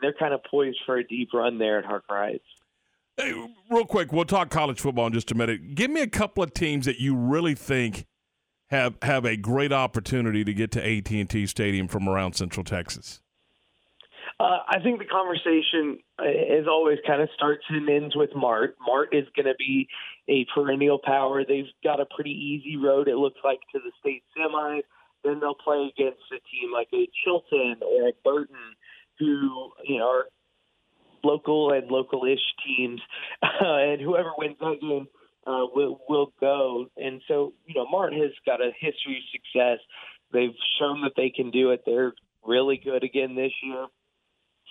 they're 0.00 0.14
kind 0.14 0.34
of 0.34 0.40
poised 0.44 0.78
for 0.86 0.96
a 0.96 1.04
deep 1.04 1.30
run 1.32 1.58
there 1.58 1.78
at 1.78 1.84
Harker 1.84 2.16
Heights. 2.16 2.44
Hey, 3.16 3.32
real 3.68 3.84
quick, 3.84 4.12
we'll 4.12 4.24
talk 4.24 4.48
college 4.48 4.80
football 4.80 5.08
in 5.08 5.12
just 5.12 5.30
a 5.32 5.34
minute. 5.34 5.74
Give 5.74 5.90
me 5.90 6.02
a 6.02 6.06
couple 6.06 6.42
of 6.42 6.54
teams 6.54 6.86
that 6.86 7.00
you 7.00 7.16
really 7.16 7.54
think 7.54 8.06
have 8.68 8.96
have 9.02 9.24
a 9.24 9.36
great 9.36 9.72
opportunity 9.72 10.44
to 10.44 10.54
get 10.54 10.70
to 10.72 10.86
AT 10.86 11.10
and 11.10 11.28
T 11.28 11.46
Stadium 11.46 11.88
from 11.88 12.08
around 12.08 12.34
Central 12.34 12.64
Texas. 12.64 13.20
Uh, 14.40 14.58
I 14.68 14.78
think 14.80 15.00
the 15.00 15.04
conversation, 15.04 15.98
uh, 16.16 16.22
as 16.22 16.68
always, 16.68 16.98
kind 17.04 17.20
of 17.20 17.28
starts 17.34 17.64
and 17.70 17.88
ends 17.90 18.14
with 18.14 18.30
Mart. 18.36 18.76
Mart 18.80 19.08
is 19.12 19.26
going 19.34 19.46
to 19.46 19.56
be 19.58 19.88
a 20.28 20.46
perennial 20.54 21.00
power. 21.02 21.44
They've 21.44 21.66
got 21.82 21.98
a 21.98 22.06
pretty 22.06 22.30
easy 22.30 22.76
road, 22.76 23.08
it 23.08 23.16
looks 23.16 23.40
like, 23.42 23.58
to 23.72 23.80
the 23.80 23.90
state 23.98 24.22
semis. 24.38 24.82
Then 25.24 25.40
they'll 25.40 25.56
play 25.56 25.90
against 25.92 26.22
a 26.30 26.38
team 26.54 26.72
like 26.72 26.86
a 26.94 27.08
Chilton 27.24 27.82
or 27.82 28.10
a 28.10 28.12
Burton 28.22 28.76
who 29.18 29.72
you 29.84 29.98
know 29.98 30.08
are 30.08 30.24
local 31.24 31.72
and 31.72 31.90
local-ish 31.90 32.40
teams, 32.64 33.00
uh, 33.42 33.48
and 33.60 34.00
whoever 34.00 34.30
wins 34.38 34.56
that 34.60 34.78
game 34.80 35.08
uh, 35.46 35.66
will 35.74 36.00
will 36.08 36.32
go. 36.40 36.86
And 36.96 37.22
so 37.28 37.52
you 37.66 37.74
know, 37.74 37.86
Martin 37.90 38.20
has 38.20 38.32
got 38.46 38.60
a 38.60 38.70
history 38.78 39.18
of 39.18 39.22
success. 39.32 39.78
They've 40.32 40.54
shown 40.78 41.02
that 41.02 41.12
they 41.16 41.30
can 41.30 41.50
do 41.50 41.70
it. 41.70 41.82
They're 41.86 42.12
really 42.44 42.80
good 42.82 43.02
again 43.02 43.34
this 43.34 43.52
year. 43.62 43.86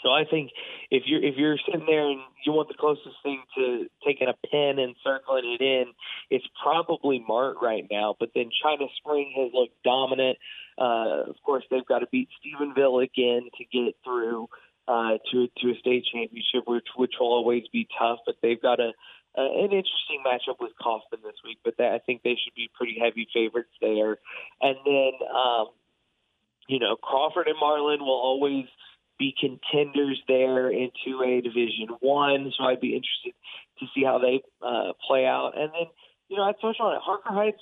So 0.04 0.10
I 0.10 0.26
think 0.30 0.52
if 0.92 1.04
you're 1.06 1.24
if 1.24 1.36
you're 1.38 1.58
sitting 1.66 1.86
there 1.88 2.08
and 2.08 2.20
you 2.46 2.52
want 2.52 2.68
the 2.68 2.76
closest 2.80 3.18
thing 3.24 3.42
to 3.56 3.88
taking 4.06 4.28
a 4.28 4.48
pen 4.48 4.80
and 4.80 4.96
circling 5.04 5.58
it 5.60 5.64
in, 5.64 5.86
it's 6.30 6.46
probably 6.62 7.24
Mart 7.28 7.58
right 7.62 7.86
now. 7.90 8.16
But 8.20 8.30
then 8.36 8.50
China 8.64 8.86
Spring 8.98 9.34
has 9.38 9.52
looked 9.54 9.82
dominant. 9.84 10.38
Uh, 10.78 11.30
of 11.30 11.36
course, 11.44 11.64
they've 11.72 11.86
got 11.86 12.00
to 12.00 12.08
beat 12.12 12.30
Stephenville 12.38 13.04
again 13.04 13.50
to 13.58 13.66
get 13.66 13.96
through 14.04 14.48
uh, 14.88 15.18
to 15.32 15.48
to 15.48 15.72
a 15.72 15.76
state 15.80 16.06
championship, 16.14 16.68
which 16.68 16.88
which 16.96 17.14
will 17.20 17.34
always 17.34 17.64
be 17.74 17.88
tough. 17.98 18.20
But 18.26 18.36
they've 18.42 18.62
got 18.62 18.80
a, 18.80 18.92
a 19.36 19.42
an 19.42 19.72
interesting 19.74 20.24
matchup 20.26 20.60
with 20.60 20.72
Kaufman 20.82 21.22
this 21.24 21.42
week. 21.44 21.58
But 21.64 21.78
that, 21.78 21.94
I 21.94 22.00
think 22.00 22.22
they 22.24 22.38
should 22.42 22.56
be 22.56 22.70
pretty 22.78 22.98
heavy 23.02 23.28
favorites 23.34 23.74
there. 23.82 24.18
And 24.62 24.78
then, 24.86 25.12
um, 25.34 25.68
you 26.68 26.80
know, 26.80 26.96
Crawford 26.96 27.48
and 27.48 27.58
Marlin 27.60 28.00
will 28.00 28.22
always 28.22 28.66
be 29.18 29.34
contenders 29.40 30.22
there 30.28 30.70
in 30.70 30.90
2A 31.06 31.44
Division 31.44 31.88
One. 32.00 32.52
So 32.58 32.66
I'd 32.66 32.82
be 32.82 32.96
interested 32.96 33.34
to 33.80 33.86
see 33.94 34.04
how 34.04 34.20
they 34.20 34.42
uh, 34.62 34.94
play 35.08 35.26
out. 35.26 35.54
And 35.56 35.72
then, 35.74 35.88
you 36.30 36.38
know, 36.38 36.44
I 36.44 36.54
touched 36.54 36.82
on 36.82 36.96
it. 36.96 37.02
Harker 37.02 37.34
Heights, 37.34 37.62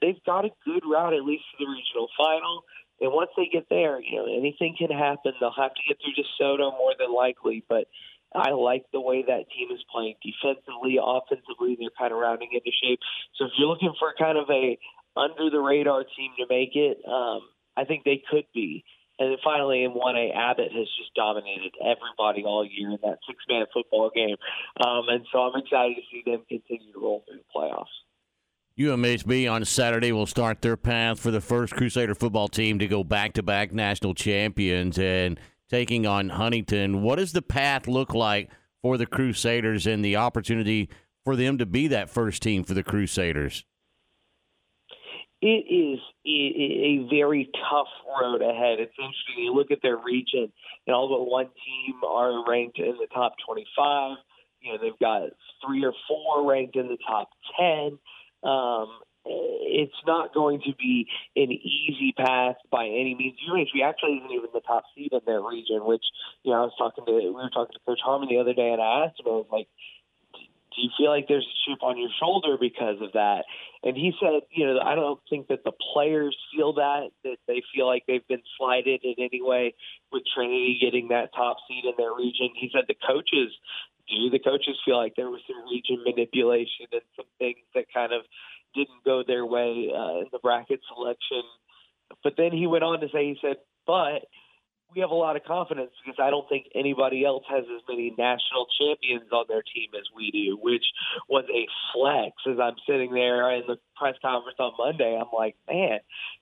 they've 0.00 0.22
got 0.24 0.44
a 0.44 0.50
good 0.64 0.82
route 0.84 1.14
at 1.14 1.24
least 1.24 1.44
to 1.52 1.64
the 1.64 1.70
regional 1.70 2.08
final. 2.16 2.64
And 3.00 3.12
once 3.12 3.30
they 3.36 3.46
get 3.52 3.66
there, 3.68 4.00
you 4.00 4.16
know, 4.16 4.26
anything 4.26 4.76
can 4.78 4.90
happen. 4.90 5.32
They'll 5.40 5.52
have 5.56 5.74
to 5.74 5.82
get 5.88 5.98
through 5.98 6.14
DeSoto 6.14 6.70
more 6.72 6.94
than 6.98 7.12
likely, 7.12 7.64
but 7.68 7.86
I 8.34 8.50
like 8.50 8.84
the 8.92 9.00
way 9.00 9.22
that 9.22 9.50
team 9.50 9.68
is 9.70 9.82
playing 9.92 10.14
defensively, 10.22 10.98
offensively. 11.00 11.76
They're 11.78 11.94
kind 11.96 12.12
of 12.12 12.18
rounding 12.18 12.50
into 12.52 12.70
shape. 12.82 12.98
So 13.36 13.46
if 13.46 13.52
you're 13.56 13.68
looking 13.68 13.94
for 13.98 14.12
kind 14.18 14.38
of 14.38 14.50
a 14.50 14.78
under 15.16 15.50
the 15.50 15.60
radar 15.60 16.02
team 16.16 16.32
to 16.38 16.46
make 16.50 16.74
it, 16.74 16.98
um, 17.06 17.42
I 17.76 17.84
think 17.84 18.04
they 18.04 18.22
could 18.28 18.46
be. 18.52 18.84
And 19.18 19.30
then 19.30 19.38
finally, 19.44 19.84
in 19.84 19.92
1A, 19.92 20.34
Abbott 20.34 20.72
has 20.72 20.88
just 20.98 21.14
dominated 21.14 21.72
everybody 21.80 22.44
all 22.44 22.66
year 22.66 22.90
in 22.90 22.98
that 23.02 23.18
six 23.26 23.38
man 23.48 23.66
football 23.72 24.10
game. 24.14 24.36
Um, 24.84 25.04
and 25.08 25.24
so 25.32 25.38
I'm 25.38 25.60
excited 25.60 25.96
to 25.96 26.02
see 26.10 26.22
them 26.26 26.42
continue 26.48 26.92
to 26.92 26.98
roll 26.98 27.24
through 27.26 27.38
the 27.38 27.44
playoffs. 27.54 27.94
UMHB 28.76 29.50
on 29.50 29.64
Saturday 29.64 30.10
will 30.10 30.26
start 30.26 30.60
their 30.60 30.76
path 30.76 31.20
for 31.20 31.30
the 31.30 31.40
first 31.40 31.74
Crusader 31.74 32.14
football 32.16 32.48
team 32.48 32.80
to 32.80 32.88
go 32.88 33.04
back 33.04 33.34
to 33.34 33.42
back 33.42 33.72
national 33.72 34.14
champions 34.14 34.98
and 34.98 35.38
taking 35.70 36.06
on 36.06 36.30
Huntingdon. 36.30 37.02
What 37.02 37.16
does 37.16 37.32
the 37.32 37.42
path 37.42 37.86
look 37.86 38.14
like 38.14 38.50
for 38.82 38.98
the 38.98 39.06
Crusaders 39.06 39.86
and 39.86 40.04
the 40.04 40.16
opportunity 40.16 40.90
for 41.24 41.36
them 41.36 41.56
to 41.58 41.66
be 41.66 41.86
that 41.88 42.10
first 42.10 42.42
team 42.42 42.64
for 42.64 42.74
the 42.74 42.82
Crusaders? 42.82 43.64
It 45.44 45.68
is 45.68 46.00
a 46.26 47.06
very 47.10 47.50
tough 47.68 47.92
road 48.08 48.40
ahead. 48.40 48.80
It's 48.80 48.96
interesting. 48.96 49.44
You 49.44 49.52
look 49.52 49.70
at 49.70 49.82
their 49.82 49.98
region, 49.98 50.50
and 50.86 50.96
all 50.96 51.08
but 51.08 51.30
one 51.30 51.50
team 51.66 51.96
are 52.02 52.48
ranked 52.48 52.78
in 52.78 52.96
the 52.96 53.08
top 53.12 53.34
25. 53.46 54.16
You 54.62 54.72
know, 54.72 54.78
they've 54.80 54.98
got 54.98 55.28
three 55.64 55.84
or 55.84 55.92
four 56.08 56.48
ranked 56.50 56.76
in 56.76 56.88
the 56.88 56.96
top 57.06 57.28
10. 57.60 57.98
Um, 58.42 58.88
it's 59.26 60.00
not 60.06 60.32
going 60.32 60.60
to 60.62 60.72
be 60.78 61.08
an 61.36 61.52
easy 61.52 62.14
path 62.16 62.56
by 62.70 62.84
any 62.84 63.14
means. 63.18 63.36
UHB 63.48 63.84
actually 63.84 64.16
isn't 64.24 64.32
even 64.32 64.50
the 64.52 64.60
top 64.60 64.84
seed 64.94 65.12
in 65.12 65.20
their 65.26 65.42
region, 65.42 65.84
which 65.84 66.04
you 66.42 66.52
know 66.52 66.58
I 66.58 66.64
was 66.64 66.74
talking 66.78 67.04
to 67.04 67.12
we 67.12 67.30
were 67.30 67.50
talking 67.50 67.72
to 67.72 67.84
Coach 67.86 68.00
Harmon 68.04 68.28
the 68.28 68.38
other 68.38 68.54
day, 68.54 68.70
and 68.70 68.80
I 68.80 69.04
asked 69.04 69.20
him, 69.20 69.26
I 69.28 69.30
was 69.30 69.46
like, 69.52 69.68
do 70.74 70.82
you 70.82 70.90
feel 70.98 71.10
like 71.10 71.26
there's 71.28 71.46
a 71.46 71.70
chip 71.70 71.82
on 71.82 71.98
your 71.98 72.10
shoulder 72.18 72.56
because 72.58 72.96
of 73.00 73.12
that? 73.12 73.44
And 73.82 73.96
he 73.96 74.12
said, 74.20 74.42
you 74.50 74.66
know, 74.66 74.80
I 74.80 74.94
don't 74.94 75.20
think 75.30 75.48
that 75.48 75.64
the 75.64 75.72
players 75.92 76.36
feel 76.54 76.74
that, 76.74 77.10
that 77.22 77.36
they 77.46 77.62
feel 77.74 77.86
like 77.86 78.04
they've 78.06 78.26
been 78.26 78.42
slighted 78.58 79.04
in 79.04 79.14
any 79.18 79.40
way 79.42 79.74
with 80.12 80.22
Trinity 80.34 80.78
getting 80.80 81.08
that 81.08 81.34
top 81.34 81.58
seed 81.68 81.84
in 81.84 81.92
their 81.96 82.12
region. 82.12 82.50
He 82.54 82.70
said 82.72 82.84
the 82.88 82.96
coaches 83.06 83.52
do. 84.08 84.30
The 84.30 84.38
coaches 84.38 84.76
feel 84.84 84.96
like 84.96 85.14
there 85.16 85.30
was 85.30 85.40
some 85.46 85.64
region 85.70 86.02
manipulation 86.04 86.86
and 86.92 87.02
some 87.16 87.26
things 87.38 87.64
that 87.74 87.86
kind 87.92 88.12
of 88.12 88.22
didn't 88.74 89.04
go 89.04 89.22
their 89.26 89.46
way 89.46 89.90
uh, 89.94 90.20
in 90.20 90.28
the 90.32 90.40
bracket 90.42 90.80
selection. 90.94 91.42
But 92.22 92.34
then 92.36 92.52
he 92.52 92.66
went 92.66 92.84
on 92.84 93.00
to 93.00 93.08
say, 93.08 93.24
he 93.24 93.38
said, 93.40 93.56
but 93.86 94.26
we 94.94 95.00
have 95.00 95.10
a 95.10 95.14
lot 95.14 95.36
of 95.36 95.44
confidence 95.44 95.90
because 96.04 96.18
I 96.22 96.30
don't 96.30 96.48
think 96.48 96.66
anybody 96.74 97.24
else 97.24 97.44
has 97.48 97.64
as 97.64 97.82
many 97.88 98.14
national 98.16 98.66
champions 98.78 99.30
on 99.32 99.46
their 99.48 99.62
team 99.62 99.90
as 99.94 100.06
we 100.14 100.30
do, 100.30 100.58
which 100.60 100.84
was 101.28 101.44
a 101.50 101.66
flex. 101.92 102.36
As 102.46 102.58
I'm 102.60 102.76
sitting 102.86 103.12
there 103.12 103.50
in 103.52 103.62
the 103.66 103.76
press 103.96 104.14
conference 104.22 104.56
on 104.58 104.72
Monday, 104.78 105.18
I'm 105.18 105.32
like, 105.32 105.56
man, 105.68 105.98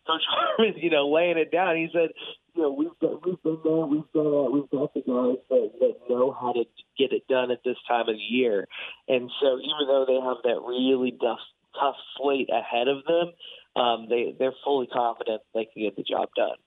Coach 0.07 0.23
Harmon, 0.29 0.74
you 0.83 0.91
know, 0.91 1.09
laying 1.09 1.39
it 1.39 1.51
down. 1.51 1.77
He 1.77 1.89
said, 1.93 2.11
you 2.55 2.62
know, 2.62 2.73
we've 2.73 2.99
got, 3.01 3.24
we've 3.24 3.43
been 3.43 3.59
there, 3.65 3.87
we've 3.87 4.12
done 4.12 4.27
it, 4.27 4.53
we've 4.53 4.70
got 4.70 4.93
the 4.93 5.01
guys 5.01 5.41
that, 5.49 5.70
that 5.81 5.95
know 6.11 6.37
how 6.39 6.53
to 6.53 6.65
get 6.99 7.12
it 7.12 7.27
done 7.29 7.51
at 7.51 7.65
this 7.65 7.81
time 7.89 8.09
of 8.09 8.16
the 8.16 8.29
year. 8.29 8.69
And 9.09 9.31
so, 9.41 9.59
even 9.59 9.89
though 9.89 10.05
they 10.07 10.20
have 10.20 10.45
that 10.45 10.61
really 10.61 11.16
tough, 11.20 11.41
tough 11.81 11.97
slate 12.16 12.51
ahead 12.53 12.89
of 12.89 13.05
them, 13.05 13.33
um, 13.74 14.07
they 14.11 14.35
they're 14.39 14.53
fully 14.65 14.87
confident 14.87 15.41
they 15.55 15.65
can 15.65 15.83
get 15.83 15.97
the 15.97 16.03
job 16.03 16.29
done. 16.37 16.59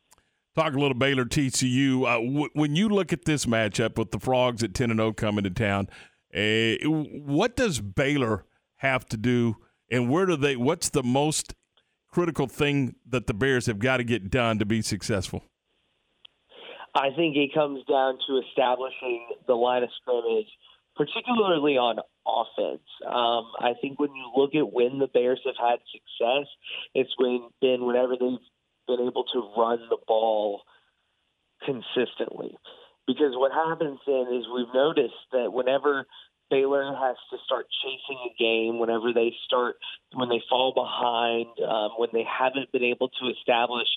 Talk 0.56 0.74
a 0.74 0.80
little 0.80 0.94
Baylor 0.94 1.26
TCU. 1.26 2.04
Uh, 2.04 2.14
w- 2.26 2.50
when 2.54 2.76
you 2.76 2.88
look 2.88 3.12
at 3.12 3.26
this 3.26 3.46
matchup 3.46 3.98
with 3.98 4.12
the 4.12 4.20
Frogs 4.20 4.64
at 4.64 4.74
10 4.74 4.90
and 4.90 5.00
0 5.00 5.14
coming 5.14 5.44
to 5.44 5.50
town, 5.50 5.90
uh, 6.34 6.76
what 6.88 7.56
does 7.56 7.82
Baylor 7.82 8.46
have 8.78 9.06
to 9.08 9.18
do 9.18 9.58
and 9.90 10.10
where 10.10 10.26
do 10.26 10.36
they 10.36 10.56
what's 10.56 10.90
the 10.90 11.04
most 11.04 11.54
critical 12.10 12.48
thing 12.48 12.96
that 13.08 13.28
the 13.28 13.34
Bears 13.34 13.66
have 13.66 13.80
got 13.80 13.98
to 13.98 14.04
get 14.04 14.30
done 14.30 14.60
to 14.60 14.66
be 14.66 14.82
successful? 14.82 15.44
I 16.94 17.10
think 17.16 17.36
it 17.36 17.54
comes 17.54 17.84
down 17.86 18.18
to 18.28 18.42
establishing 18.48 19.28
the 19.48 19.54
line 19.54 19.84
of 19.84 19.90
scrimmage, 20.02 20.48
particularly 20.96 21.78
on 21.78 22.00
offense. 22.26 22.88
Um, 23.06 23.52
I 23.60 23.74
think 23.82 24.00
when 24.00 24.16
you 24.16 24.32
look 24.36 24.56
at 24.56 24.72
when 24.72 25.00
the 25.00 25.08
Bears 25.08 25.42
have 25.46 25.56
had 25.60 25.80
success, 25.92 26.48
it's 26.94 27.12
when 27.18 27.50
been 27.60 27.86
whenever 27.86 28.16
they've 28.18 28.40
been 28.88 29.02
able 29.02 29.24
to 29.34 29.40
run 29.58 29.80
the 29.90 29.98
ball 30.08 30.62
consistently. 31.66 32.56
Because 33.08 33.34
what 33.34 33.52
happens 33.52 34.00
then 34.06 34.28
is 34.34 34.46
we've 34.50 34.74
noticed 34.74 35.30
that 35.32 35.54
whenever 35.54 36.06
Baylor 36.50 36.94
has 36.94 37.18
to 37.32 37.38
start 37.46 37.66
chasing 37.82 38.20
a 38.26 38.34
game, 38.38 38.80
whenever 38.80 39.14
they 39.14 39.34
start, 39.46 39.78
when 40.14 40.30
they 40.30 40.42
fall 40.50 40.74
behind, 40.74 41.50
um, 41.62 41.98
when 41.98 42.10
they 42.14 42.26
haven't 42.26 42.72
been 42.72 42.84
able 42.84 43.10
to 43.10 43.30
establish 43.30 43.88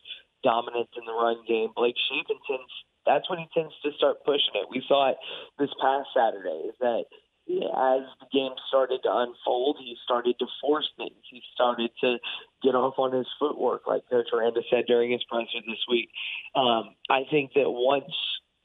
dominance 0.43 0.89
in 0.97 1.05
the 1.05 1.13
run 1.13 1.45
game, 1.47 1.71
Blake 1.75 1.97
Shapen 2.09 2.37
tends, 2.49 2.73
that's 3.05 3.29
when 3.29 3.39
he 3.39 3.49
tends 3.53 3.75
to 3.85 3.93
start 3.97 4.25
pushing 4.25 4.55
it. 4.55 4.69
We 4.71 4.85
saw 4.87 5.11
it 5.11 5.17
this 5.59 5.73
past 5.81 6.09
Saturday, 6.17 6.69
is 6.69 6.77
that 6.81 7.05
as 7.57 8.03
the 8.21 8.29
game 8.33 8.53
started 8.69 9.03
to 9.05 9.11
unfold, 9.11 9.79
he 9.81 9.97
started 10.05 10.39
to 10.39 10.47
force 10.61 10.89
things. 10.97 11.17
He 11.31 11.43
started 11.55 11.91
to 12.03 12.19
get 12.63 12.75
off 12.75 12.99
on 12.99 13.13
his 13.13 13.27
footwork, 13.39 13.87
like 13.87 14.03
Coach 14.11 14.29
Aranda 14.33 14.61
said 14.71 14.85
during 14.87 15.11
his 15.11 15.25
presser 15.25 15.65
this 15.67 15.85
week. 15.89 16.11
Um, 16.55 16.95
I 17.09 17.23
think 17.31 17.53
that 17.55 17.71
once 17.71 18.13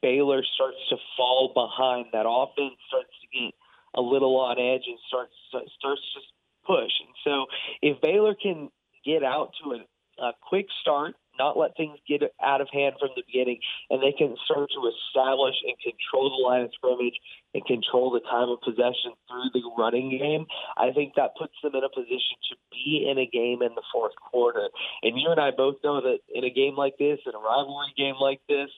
Baylor 0.02 0.44
starts 0.44 0.78
to 0.90 0.98
fall 1.16 1.52
behind, 1.54 2.08
that 2.12 2.28
offense 2.28 2.76
starts 2.88 3.14
to 3.22 3.40
get 3.40 3.54
a 3.96 4.02
little 4.02 4.36
on 4.40 4.60
edge 4.60 4.84
and 4.88 5.00
starts 5.08 5.34
starts 5.50 6.02
to 6.14 6.20
push. 6.66 6.92
And 7.00 7.16
so, 7.24 7.46
if 7.82 8.02
Baylor 8.02 8.36
can 8.36 8.70
get 9.06 9.24
out 9.24 9.52
to 9.64 9.74
a, 9.74 10.24
a 10.26 10.34
quick 10.42 10.68
start 10.82 11.16
not 11.38 11.58
let 11.58 11.76
things 11.76 11.98
get 12.08 12.22
out 12.42 12.62
of 12.62 12.68
hand 12.72 12.96
from 13.00 13.10
the 13.16 13.24
beginning, 13.26 13.60
and 13.90 14.02
they 14.02 14.12
can 14.12 14.36
start 14.46 14.70
to 14.72 14.82
establish 14.90 15.56
and 15.66 15.76
control 15.80 16.30
the 16.30 16.44
line 16.44 16.64
of 16.64 16.72
scrimmage 16.74 17.18
and 17.54 17.66
control 17.66 18.12
the 18.12 18.22
time 18.22 18.50
of 18.50 18.62
possession 18.62 19.14
through 19.28 19.50
the 19.54 19.64
running 19.78 20.10
game. 20.10 20.46
I 20.78 20.92
think 20.92 21.14
that 21.16 21.36
puts 21.38 21.54
them 21.62 21.76
in 21.76 21.84
a 21.84 21.90
position 21.90 22.38
to 22.50 22.56
be 22.72 23.08
in 23.10 23.18
a 23.18 23.26
game 23.26 23.62
in 23.62 23.76
the 23.76 23.86
fourth 23.92 24.16
quarter. 24.18 24.70
And 25.02 25.20
you 25.20 25.30
and 25.30 25.40
I 25.40 25.52
both 25.52 25.76
know 25.84 26.02
that 26.02 26.20
in 26.34 26.44
a 26.44 26.50
game 26.50 26.76
like 26.76 26.98
this, 26.98 27.20
in 27.26 27.34
a 27.34 27.40
rivalry 27.40 27.94
game 27.98 28.16
like 28.20 28.42
this, 28.48 28.70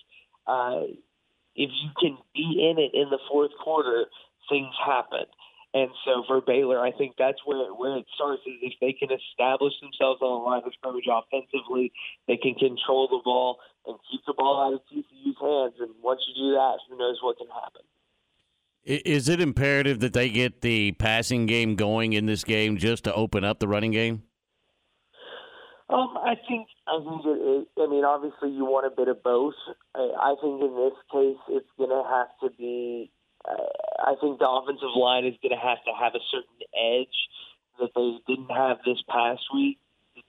uh, 0.48 0.88
if 1.56 1.72
you 1.72 1.90
can 2.00 2.18
be 2.34 2.70
in 2.70 2.78
it 2.78 2.92
in 2.94 3.10
the 3.10 3.20
fourth 3.30 3.52
quarter, 3.64 4.06
things 4.50 4.74
happen. 4.86 5.26
And 5.76 5.90
so 6.06 6.24
for 6.26 6.40
Baylor, 6.40 6.80
I 6.80 6.94
think 6.94 7.16
that's 7.20 7.40
where 7.44 7.68
where 7.74 7.98
it 7.98 8.06
starts 8.16 8.42
is 8.48 8.54
if 8.62 8.74
they 8.80 8.94
can 8.94 9.10
establish 9.12 9.74
themselves 9.82 10.22
on 10.22 10.40
the 10.40 10.46
line 10.50 10.64
of 10.66 10.72
scrimmage 10.72 11.04
offensively, 11.12 11.92
they 12.30 12.38
can 12.38 12.56
control 12.56 13.10
the 13.10 13.20
ball 13.26 13.58
and 13.86 13.98
keep 14.10 14.22
the 14.26 14.34
ball 14.38 14.64
out 14.64 14.74
of 14.74 14.80
TCU's 14.88 15.36
hands. 15.36 15.76
And 15.82 15.92
once 16.02 16.22
you 16.30 16.34
do 16.34 16.52
that, 16.56 16.80
who 16.90 16.98
knows 16.98 17.20
what 17.22 17.38
can 17.38 17.48
happen. 17.48 17.82
Is 18.86 19.28
it 19.28 19.42
imperative 19.42 20.00
that 20.00 20.14
they 20.14 20.30
get 20.30 20.62
the 20.62 20.94
passing 20.94 21.46
game 21.46 21.76
going 21.76 22.14
in 22.14 22.26
this 22.26 22.46
game 22.46 22.78
just 22.78 23.04
to 23.04 23.14
open 23.14 23.44
up 23.44 23.60
the 23.60 23.68
running 23.68 23.92
game? 23.92 24.24
Um, 25.90 26.18
I 26.18 26.36
think 26.48 26.68
I 26.88 27.00
think 27.04 27.26
it 27.26 27.42
is. 27.42 27.68
I 27.78 27.88
mean, 27.88 28.06
obviously, 28.06 28.50
you 28.50 28.64
want 28.64 28.88
a 28.88 28.96
bit 28.96 29.10
of 29.10 29.22
both. 29.22 29.56
I, 29.94 30.00
I 30.00 30.36
think 30.42 30.62
in 30.62 30.74
this 30.76 30.94
case, 31.12 31.38
it's 31.50 31.70
going 31.78 31.90
to 31.90 32.04
have 32.10 32.28
to 32.44 32.56
be 32.58 33.12
I 33.46 34.14
think 34.22 34.40
the 34.40 34.50
offensive 34.50 34.96
line 34.96 35.26
is 35.26 35.36
going 35.42 35.56
to 35.56 35.62
have 35.62 35.84
to 35.86 35.94
have 35.94 36.14
a 36.16 36.24
certain 36.32 36.62
edge 36.74 37.18
that 37.80 37.92
they 37.96 38.18
didn't 38.28 38.52
have 38.52 38.78
this 38.86 39.02
past 39.10 39.42
week 39.54 39.80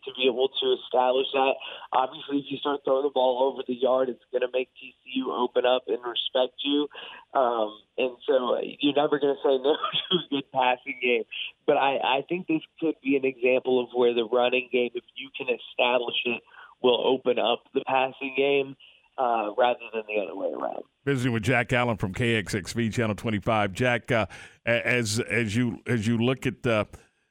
to 0.05 0.11
be 0.17 0.27
able 0.27 0.49
to 0.49 0.67
establish 0.83 1.27
that. 1.33 1.55
Obviously, 1.93 2.39
if 2.39 2.47
you 2.49 2.59
start 2.59 2.81
throwing 2.85 3.05
the 3.05 3.15
ball 3.15 3.43
over 3.43 3.63
the 3.67 3.75
yard, 3.75 4.09
it's 4.09 4.23
going 4.33 4.43
to 4.43 4.51
make 4.53 4.69
TCU 4.75 5.31
open 5.31 5.65
up 5.67 5.85
and 5.87 5.99
respect 6.03 6.59
you. 6.65 6.89
Um, 7.35 7.79
and 7.99 8.17
so 8.27 8.59
you're 8.81 8.97
never 8.97 9.19
going 9.19 9.35
to 9.35 9.43
say 9.43 9.59
no 9.63 9.75
to 9.75 10.15
a 10.15 10.29
good 10.31 10.51
passing 10.53 10.99
game. 11.03 11.25
But 11.67 11.77
I, 11.77 11.99
I 12.03 12.25
think 12.29 12.47
this 12.47 12.63
could 12.81 12.97
be 13.03 13.17
an 13.17 13.25
example 13.25 13.83
of 13.83 13.91
where 13.95 14.15
the 14.15 14.27
running 14.27 14.69
game, 14.73 14.91
if 14.95 15.05
you 15.15 15.31
can 15.37 15.47
establish 15.47 16.17
it, 16.25 16.43
will 16.83 17.01
open 17.07 17.39
up 17.39 17.65
the 17.75 17.83
passing 17.87 18.35
game 18.37 18.77
uh, 19.19 19.51
rather 19.57 19.81
than 19.93 20.03
the 20.09 20.23
other 20.23 20.37
way 20.37 20.49
around. 20.49 20.83
Visiting 21.05 21.33
with 21.33 21.43
Jack 21.43 21.73
Allen 21.73 21.97
from 21.97 22.13
KXXV 22.13 22.93
Channel 22.93 23.15
25. 23.15 23.73
Jack, 23.73 24.11
uh, 24.11 24.27
as 24.65 25.21
as 25.21 25.55
you 25.55 25.79
as 25.87 26.07
you 26.07 26.19
look 26.19 26.47
at 26.47 26.67
uh, 26.67 26.85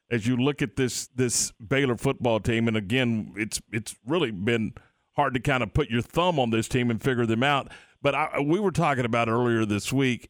as 0.09 0.25
you 0.27 0.37
look 0.37 0.61
at 0.61 0.75
this 0.75 1.07
this 1.07 1.51
Baylor 1.53 1.97
football 1.97 2.39
team, 2.39 2.67
and 2.67 2.77
again, 2.77 3.33
it's 3.35 3.61
it's 3.71 3.95
really 4.05 4.31
been 4.31 4.73
hard 5.15 5.33
to 5.33 5.39
kind 5.39 5.63
of 5.63 5.73
put 5.73 5.89
your 5.89 6.01
thumb 6.01 6.39
on 6.39 6.49
this 6.49 6.67
team 6.67 6.89
and 6.89 7.01
figure 7.01 7.25
them 7.25 7.43
out. 7.43 7.71
But 8.01 8.15
I, 8.15 8.39
we 8.39 8.59
were 8.59 8.71
talking 8.71 9.05
about 9.05 9.29
earlier 9.29 9.65
this 9.65 9.91
week. 9.91 10.29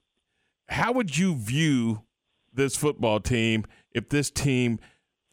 How 0.69 0.91
would 0.91 1.17
you 1.17 1.35
view 1.35 2.03
this 2.53 2.75
football 2.75 3.19
team 3.19 3.65
if 3.91 4.09
this 4.09 4.31
team 4.31 4.79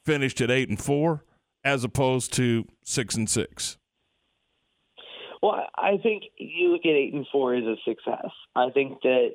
finished 0.04 0.40
at 0.40 0.50
eight 0.50 0.68
and 0.68 0.80
four 0.80 1.24
as 1.64 1.84
opposed 1.84 2.32
to 2.34 2.66
six 2.84 3.14
and 3.14 3.28
six? 3.30 3.78
Well, 5.42 5.66
I 5.74 5.98
think 6.02 6.24
you 6.38 6.72
look 6.72 6.82
at 6.84 6.90
eight 6.90 7.14
and 7.14 7.26
four 7.32 7.54
as 7.54 7.64
a 7.64 7.76
success. 7.84 8.30
I 8.54 8.70
think 8.70 9.02
that 9.02 9.30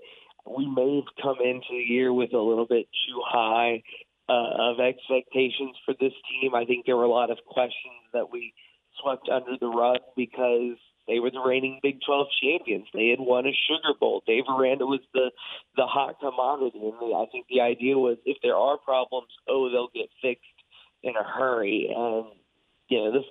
we 0.50 0.66
may 0.66 0.96
have 0.96 1.14
come 1.22 1.38
into 1.44 1.68
the 1.72 1.86
year 1.94 2.14
with 2.14 2.34
a 2.34 2.40
little 2.40 2.66
bit 2.66 2.88
too 3.08 3.22
high 3.26 3.84
uh, 4.30 4.72
of 4.72 4.80
expectations 4.80 5.76
for 5.86 5.94
this 6.00 6.14
team. 6.30 6.56
I 6.56 6.66
think 6.66 6.86
there 6.86 6.96
were 6.98 7.04
a 7.04 7.10
lot 7.10 7.30
of 7.32 7.38
questions 7.46 8.08
that 8.14 8.32
we 8.32 8.54
swept 9.02 9.30
under 9.30 9.58
the 9.60 9.68
rug 9.68 10.00
because 10.16 10.78
They 11.08 11.20
were 11.20 11.32
the 11.32 11.40
reigning 11.40 11.80
Big 11.82 12.00
12 12.06 12.28
champions. 12.42 12.88
They 12.94 13.08
had 13.10 13.20
won 13.20 13.48
a 13.48 13.56
Sugar 13.68 13.98
Bowl. 13.98 14.24
Dave 14.28 14.44
Aranda 14.50 14.86
was 14.86 15.00
the 15.14 15.32
the 15.78 15.88
hot 15.88 16.20
commodity, 16.20 16.80
and 16.80 17.16
I 17.16 17.26
think 17.32 17.48
the 17.50 17.62
idea 17.62 17.98
was 17.98 18.18
if 18.26 18.38
there 18.44 18.56
are 18.58 18.78
problems, 18.78 19.30
oh, 19.48 19.70
they'll 19.72 19.88
get 19.96 20.10
fixed 20.22 20.44
in 21.04 21.16
a 21.16 21.24
hurry. 21.24 21.88
And 21.90 22.26
you 22.90 22.98
know, 22.98 23.12
the 23.14 23.24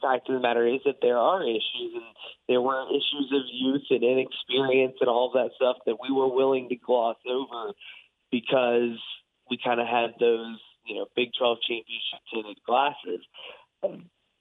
fact 0.00 0.28
of 0.28 0.34
the 0.34 0.40
matter 0.40 0.66
is 0.66 0.80
that 0.84 1.00
there 1.02 1.18
are 1.18 1.42
issues, 1.42 1.92
and 1.94 2.04
there 2.48 2.60
were 2.60 2.86
issues 2.90 3.32
of 3.32 3.42
youth 3.50 3.84
and 3.90 4.02
inexperience 4.02 4.96
and 5.00 5.08
all 5.08 5.30
that 5.34 5.50
stuff 5.56 5.76
that 5.86 5.96
we 6.02 6.14
were 6.14 6.28
willing 6.28 6.68
to 6.68 6.76
gloss 6.76 7.16
over 7.28 7.72
because 8.30 8.98
we 9.50 9.58
kind 9.62 9.80
of 9.80 9.86
had 9.86 10.14
those, 10.20 10.58
you 10.86 10.96
know, 10.96 11.06
Big 11.16 11.30
12 11.38 11.58
championship 11.68 12.20
tinted 12.32 12.58
glasses. 12.66 13.20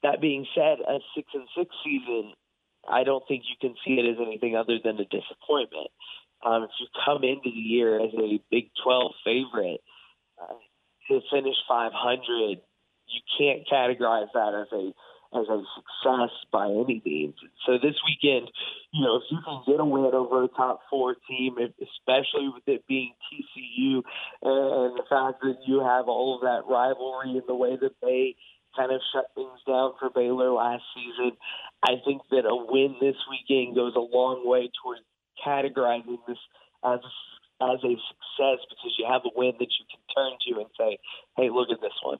That 0.03 0.21
being 0.21 0.45
said, 0.55 0.79
a 0.79 0.99
six 1.15 1.27
and 1.33 1.47
six 1.57 1.73
season, 1.83 2.33
I 2.87 3.03
don't 3.03 3.23
think 3.27 3.43
you 3.47 3.55
can 3.59 3.75
see 3.85 3.93
it 3.99 4.09
as 4.09 4.17
anything 4.19 4.55
other 4.55 4.79
than 4.83 4.99
a 4.99 5.05
disappointment. 5.05 5.91
Um, 6.45 6.63
if 6.63 6.71
you 6.79 6.87
come 7.05 7.23
into 7.23 7.49
the 7.51 7.63
year 7.63 8.03
as 8.03 8.11
a 8.13 8.39
Big 8.51 8.69
12 8.83 9.11
favorite 9.23 9.81
uh, 10.41 10.59
to 11.07 11.21
finish 11.31 11.55
500, 11.67 12.59
you 13.07 13.21
can't 13.37 13.67
categorize 13.71 14.27
that 14.33 14.53
as 14.53 14.67
a 14.73 14.91
as 15.35 15.47
a 15.49 15.61
success 15.75 16.31
by 16.51 16.67
any 16.67 17.01
means. 17.05 17.35
So 17.65 17.73
this 17.81 17.95
weekend, 18.05 18.51
you 18.91 19.03
know, 19.03 19.17
if 19.17 19.23
you 19.29 19.39
can 19.43 19.63
get 19.65 19.79
a 19.79 19.85
win 19.85 20.13
over 20.13 20.43
a 20.43 20.47
top 20.47 20.81
four 20.89 21.15
team, 21.27 21.57
especially 21.57 22.49
with 22.49 22.63
it 22.67 22.85
being 22.87 23.13
TCU 23.27 24.03
and 24.41 24.97
the 24.97 25.03
fact 25.09 25.41
that 25.41 25.57
you 25.65 25.79
have 25.79 26.07
all 26.07 26.35
of 26.35 26.41
that 26.41 26.69
rivalry 26.69 27.31
in 27.31 27.43
the 27.47 27.55
way 27.55 27.75
that 27.81 27.95
they 28.01 28.35
kind 28.75 28.91
of 28.91 29.01
shut 29.13 29.25
things 29.35 29.59
down 29.67 29.93
for 29.99 30.09
Baylor 30.09 30.51
last 30.51 30.83
season, 30.95 31.37
I 31.83 31.95
think 32.05 32.21
that 32.31 32.45
a 32.45 32.55
win 32.55 32.95
this 32.99 33.17
weekend 33.29 33.75
goes 33.75 33.93
a 33.95 33.99
long 33.99 34.47
way 34.47 34.69
towards 34.81 35.01
categorizing 35.45 36.17
this 36.27 36.37
as 36.83 36.99
as 37.61 37.79
a 37.83 37.95
success 37.95 38.59
because 38.67 38.93
you 38.97 39.05
have 39.07 39.21
a 39.25 39.31
win 39.35 39.53
that 39.59 39.71
you 39.79 39.85
can 39.87 40.01
turn 40.13 40.33
to 40.41 40.59
and 40.59 40.69
say, 40.77 40.97
"Hey, 41.37 41.49
look 41.49 41.69
at 41.69 41.81
this 41.81 41.93
one." 42.01 42.19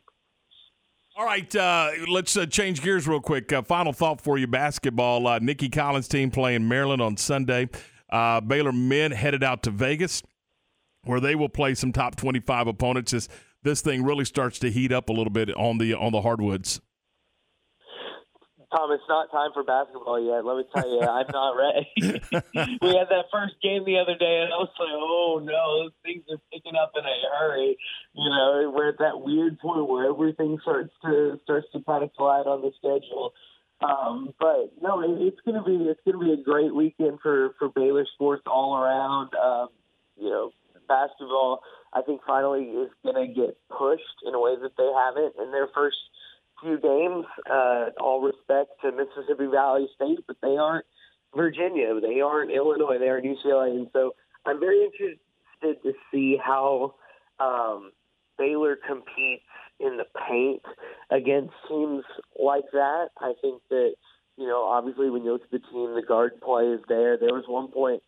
All 1.16 1.26
right, 1.26 1.56
uh, 1.56 1.92
let's 2.10 2.36
uh, 2.36 2.48
change 2.48 2.82
gears 2.82 3.08
real 3.08 3.22
quick. 3.22 3.54
Uh, 3.54 3.62
final 3.62 3.94
thought 3.94 4.20
for 4.20 4.40
you 4.40 4.48
basketball. 4.48 5.28
Uh, 5.28 5.38
Nicki 5.38 5.70
Collen's 5.70 6.08
team 6.08 6.32
playing 6.32 6.68
Maryland 6.68 7.04
on 7.04 7.18
Sunday. 7.18 7.70
Uh, 8.10 8.42
Baylor 8.42 8.72
men 8.72 9.12
headed 9.12 9.44
out 9.44 9.62
to 9.64 9.70
Vegas 9.70 10.24
where 11.04 11.20
they 11.20 11.36
will 11.36 11.50
play 11.50 11.76
some 11.76 11.92
top 11.92 12.16
25 12.16 12.66
opponents 12.66 13.14
as 13.14 13.30
this 13.62 13.82
thing 13.82 14.04
really 14.04 14.26
starts 14.26 14.58
to 14.60 14.72
heat 14.72 14.92
up 14.92 15.10
a 15.10 15.14
little 15.14 15.32
bit 15.32 15.56
on 15.56 15.78
the 15.78 15.94
on 15.94 16.12
the 16.12 16.22
hardwoods. 16.22 16.82
Tom, 18.74 18.92
it's 18.92 19.04
not 19.08 19.30
time 19.30 19.52
for 19.54 19.64
basketball 19.64 20.18
yet. 20.18 20.44
Let 20.44 20.58
me 20.58 20.66
tell 20.74 20.90
you, 20.90 21.02
I'm 21.06 21.30
not 21.32 21.54
ready. 21.54 21.86
we 22.82 22.90
had 22.98 23.14
that 23.14 23.30
first 23.32 23.54
game 23.62 23.86
the 23.86 24.00
other 24.02 24.18
day, 24.18 24.42
and 24.42 24.50
I 24.50 24.58
was 24.58 24.74
like, 24.80 24.90
oh 24.90 25.40
no, 25.44 25.92
things 26.02 26.24
are 26.32 26.42
picking 26.52 26.74
up 26.76 26.94
in 26.98 27.06
a 27.06 27.18
hurry. 27.38 27.78
You 28.14 28.30
know, 28.30 28.74
we're 28.76 28.90
at 28.90 28.98
that 28.98 29.22
weird 29.22 29.60
point 29.60 29.88
where 29.88 30.10
everything 30.10 30.58
starts 30.64 30.92
to 31.06 31.40
starts 31.44 31.68
to 31.74 31.82
kind 31.86 32.04
of 32.04 32.10
collide 32.18 32.48
on 32.48 32.62
the 32.62 32.72
schedule. 32.80 33.34
Um, 33.82 34.34
but 34.40 34.74
no, 34.82 35.02
it, 35.02 35.22
it's 35.22 35.42
going 35.46 35.62
to 35.62 35.64
be 35.64 35.86
it's 35.86 36.02
going 36.06 36.18
to 36.18 36.26
be 36.26 36.42
a 36.42 36.44
great 36.44 36.74
weekend 36.74 37.20
for 37.22 37.54
for 37.60 37.70
Baylor 37.70 38.08
sports 38.16 38.44
all 38.48 38.76
around. 38.76 39.36
Um, 39.36 39.68
you 40.18 40.30
know, 40.30 40.52
basketball, 40.88 41.62
I 41.94 42.02
think 42.02 42.22
finally 42.26 42.64
is 42.64 42.90
going 43.04 43.22
to 43.22 43.34
get 43.34 43.58
pushed 43.70 44.26
in 44.26 44.34
a 44.34 44.40
way 44.40 44.56
that 44.62 44.78
they 44.78 44.90
haven't 44.98 45.36
in 45.38 45.52
their 45.52 45.68
first 45.76 45.98
few 46.64 46.80
games. 46.80 47.26
Uh, 47.50 47.90
all 48.00 48.22
respect 48.22 48.72
to 48.82 48.92
Mississippi 48.92 49.48
Valley 49.52 49.88
State, 49.96 50.20
but 50.26 50.38
they 50.42 50.58
aren't 50.58 50.86
Virginia. 51.36 52.00
They 52.00 52.22
aren't 52.22 52.52
Illinois. 52.52 52.98
They 53.00 53.10
aren't 53.10 53.26
UCLA. 53.26 53.72
And 53.72 53.88
so 53.94 54.16
I'm 54.46 54.60
very 54.60 54.84
interested 54.84 55.20
to 55.84 55.94
see 56.12 56.38
how 56.44 56.96
um, 57.40 57.92
Baylor 58.38 58.78
competes 58.88 59.44
in 59.80 59.98
the 59.98 60.06
paint 60.28 60.62
against 61.12 61.54
teams 61.68 62.04
like 62.40 62.66
that. 62.72 63.10
I 63.20 63.34
think 63.42 63.62
that, 63.70 63.94
you 64.38 64.48
know, 64.48 64.64
obviously 64.64 65.10
when 65.10 65.24
you 65.24 65.34
look 65.34 65.44
at 65.44 65.52
the 65.52 65.60
team, 65.60 65.96
the 65.96 66.06
guard 66.08 66.40
play 66.42 66.64
is 66.64 66.82
there. 66.88 67.18
There 67.18 67.34
was 67.34 67.46
one 67.48 67.70
point 67.70 68.02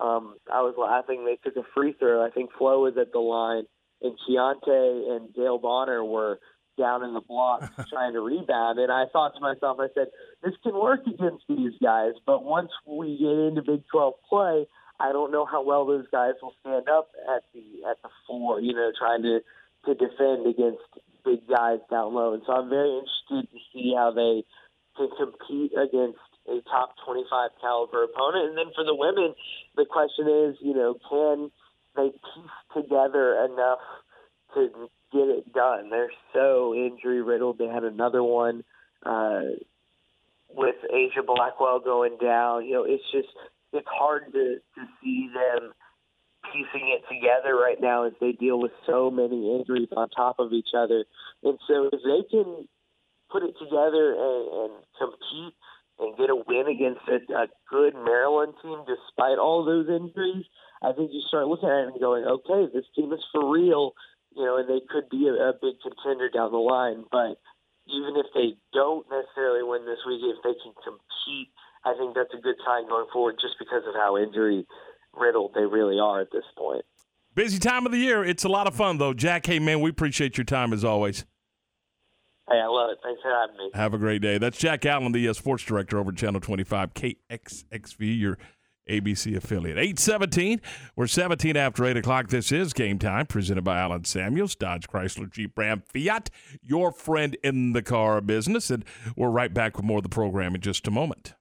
um, 0.00 0.36
I 0.52 0.62
was 0.62 0.74
laughing. 0.78 1.24
They 1.24 1.38
took 1.42 1.56
a 1.56 1.66
free 1.74 1.94
throw. 1.98 2.24
I 2.24 2.30
think 2.30 2.50
Flo 2.56 2.82
was 2.82 2.94
at 2.98 3.12
the 3.12 3.18
line, 3.18 3.64
and 4.00 4.16
Keyonte 4.18 5.14
and 5.14 5.32
Dale 5.34 5.58
Bonner 5.58 6.04
were– 6.04 6.40
down 6.78 7.02
in 7.02 7.14
the 7.14 7.20
block 7.20 7.62
trying 7.90 8.12
to 8.14 8.20
rebound. 8.20 8.78
And 8.78 8.90
I 8.90 9.04
thought 9.12 9.34
to 9.34 9.40
myself, 9.40 9.78
I 9.80 9.88
said, 9.94 10.08
this 10.42 10.54
can 10.62 10.74
work 10.74 11.06
against 11.06 11.44
these 11.48 11.72
guys, 11.82 12.12
but 12.26 12.44
once 12.44 12.70
we 12.86 13.18
get 13.18 13.28
into 13.28 13.62
Big 13.62 13.84
12 13.90 14.14
play, 14.28 14.66
I 15.00 15.12
don't 15.12 15.32
know 15.32 15.46
how 15.46 15.64
well 15.64 15.86
those 15.86 16.06
guys 16.12 16.34
will 16.42 16.54
stand 16.60 16.88
up 16.88 17.08
at 17.34 17.42
the 17.54 17.88
at 17.88 17.96
the 18.02 18.10
four, 18.26 18.60
you 18.60 18.74
know, 18.74 18.92
trying 18.98 19.22
to 19.22 19.40
to 19.86 19.94
defend 19.94 20.46
against 20.46 20.84
big 21.24 21.48
guys 21.48 21.78
down 21.90 22.12
low. 22.12 22.34
And 22.34 22.42
so 22.46 22.52
I'm 22.52 22.68
very 22.68 23.00
interested 23.00 23.50
to 23.50 23.58
see 23.72 23.94
how 23.96 24.12
they 24.12 24.44
can 24.96 25.08
compete 25.16 25.72
against 25.72 26.20
a 26.48 26.60
top 26.68 26.94
25 27.06 27.50
caliber 27.60 28.04
opponent. 28.04 28.50
And 28.50 28.58
then 28.58 28.72
for 28.74 28.84
the 28.84 28.94
women, 28.94 29.34
the 29.76 29.86
question 29.88 30.28
is, 30.28 30.56
you 30.60 30.74
know, 30.74 30.96
can 31.08 31.50
they 31.96 32.10
piece 32.10 32.58
together 32.76 33.44
enough 33.44 33.80
to 34.54 34.90
get 35.12 35.28
it 35.28 35.52
done. 35.52 35.90
They're 35.90 36.12
so 36.32 36.74
injury 36.74 37.22
riddled. 37.22 37.58
They 37.58 37.66
had 37.66 37.84
another 37.84 38.22
one 38.22 38.64
uh, 39.04 39.42
with 40.48 40.76
Aijha 40.92 41.26
Blackwell 41.26 41.80
going 41.80 42.18
down. 42.20 42.64
You 42.66 42.74
know, 42.74 42.84
it's 42.84 43.04
just 43.12 43.28
it's 43.72 43.86
hard 43.88 44.32
to 44.32 44.56
to 44.56 44.82
see 45.02 45.30
them 45.32 45.72
piecing 46.52 46.88
it 46.88 47.02
together 47.12 47.54
right 47.54 47.80
now 47.80 48.04
as 48.04 48.12
they 48.20 48.32
deal 48.32 48.58
with 48.58 48.72
so 48.86 49.10
many 49.10 49.54
injuries 49.54 49.88
on 49.96 50.08
top 50.08 50.36
of 50.38 50.52
each 50.52 50.70
other. 50.76 51.04
And 51.42 51.58
so 51.68 51.90
if 51.92 52.00
they 52.02 52.28
can 52.30 52.68
put 53.30 53.42
it 53.42 53.54
together 53.58 54.14
and, 54.18 54.48
and 54.48 54.72
compete 54.98 55.54
and 55.98 56.16
get 56.16 56.30
a 56.30 56.36
win 56.36 56.66
against 56.66 57.02
a, 57.08 57.20
a 57.34 57.46
good 57.70 57.94
Maryland 57.94 58.54
team 58.62 58.78
despite 58.86 59.38
all 59.38 59.64
those 59.64 59.88
injuries, 59.88 60.46
I 60.82 60.92
think 60.92 61.10
you 61.12 61.20
start 61.28 61.46
looking 61.46 61.68
at 61.68 61.84
it 61.84 61.92
and 61.92 62.00
going, 62.00 62.24
okay, 62.24 62.72
this 62.72 62.86
team 62.96 63.12
is 63.12 63.20
for 63.32 63.52
real 63.52 63.92
you 64.36 64.44
know, 64.44 64.58
and 64.58 64.68
they 64.68 64.80
could 64.88 65.08
be 65.10 65.28
a, 65.28 65.34
a 65.34 65.52
big 65.60 65.80
contender 65.82 66.28
down 66.28 66.52
the 66.52 66.58
line. 66.58 67.04
But 67.10 67.38
even 67.88 68.14
if 68.16 68.26
they 68.34 68.56
don't 68.72 69.06
necessarily 69.10 69.62
win 69.62 69.84
this 69.86 69.98
week, 70.06 70.20
if 70.22 70.42
they 70.42 70.54
can 70.62 70.72
compete, 70.82 71.50
I 71.84 71.94
think 71.96 72.14
that's 72.14 72.32
a 72.34 72.40
good 72.40 72.56
sign 72.64 72.88
going 72.88 73.06
forward 73.12 73.36
just 73.40 73.54
because 73.58 73.82
of 73.88 73.94
how 73.94 74.16
injury 74.16 74.66
riddled 75.14 75.52
they 75.54 75.64
really 75.64 75.98
are 75.98 76.20
at 76.20 76.30
this 76.32 76.44
point. 76.56 76.84
Busy 77.34 77.58
time 77.58 77.86
of 77.86 77.92
the 77.92 77.98
year. 77.98 78.24
It's 78.24 78.44
a 78.44 78.48
lot 78.48 78.66
of 78.66 78.74
fun, 78.74 78.98
though. 78.98 79.14
Jack, 79.14 79.46
hey, 79.46 79.58
man, 79.58 79.80
we 79.80 79.90
appreciate 79.90 80.36
your 80.36 80.44
time 80.44 80.72
as 80.72 80.84
always. 80.84 81.24
Hey, 82.48 82.58
I 82.58 82.66
love 82.66 82.90
it. 82.90 82.98
Thanks 83.02 83.22
for 83.22 83.30
having 83.30 83.56
me. 83.56 83.70
Have 83.74 83.94
a 83.94 83.98
great 83.98 84.20
day. 84.20 84.36
That's 84.36 84.58
Jack 84.58 84.84
Allen, 84.84 85.12
the 85.12 85.28
uh, 85.28 85.32
sports 85.32 85.62
director 85.62 85.98
over 85.98 86.10
at 86.10 86.16
Channel 86.16 86.40
25, 86.40 86.94
KXXV, 86.94 88.18
your 88.18 88.38
ABC 88.90 89.36
affiliate. 89.36 89.78
817. 89.78 90.60
We're 90.96 91.06
17 91.06 91.56
after 91.56 91.84
8 91.84 91.96
o'clock. 91.96 92.28
This 92.28 92.52
is 92.52 92.72
game 92.72 92.98
time, 92.98 93.26
presented 93.26 93.62
by 93.62 93.78
Allen 93.78 94.04
Samuels, 94.04 94.54
Dodge 94.54 94.88
Chrysler 94.88 95.30
Jeep 95.30 95.56
Ram 95.56 95.82
Fiat, 95.92 96.30
your 96.62 96.92
friend 96.92 97.36
in 97.42 97.72
the 97.72 97.82
car 97.82 98.20
business. 98.20 98.70
And 98.70 98.84
we're 99.16 99.30
right 99.30 99.54
back 99.54 99.76
with 99.76 99.86
more 99.86 99.98
of 99.98 100.02
the 100.02 100.08
program 100.08 100.54
in 100.54 100.60
just 100.60 100.86
a 100.86 100.90
moment. 100.90 101.34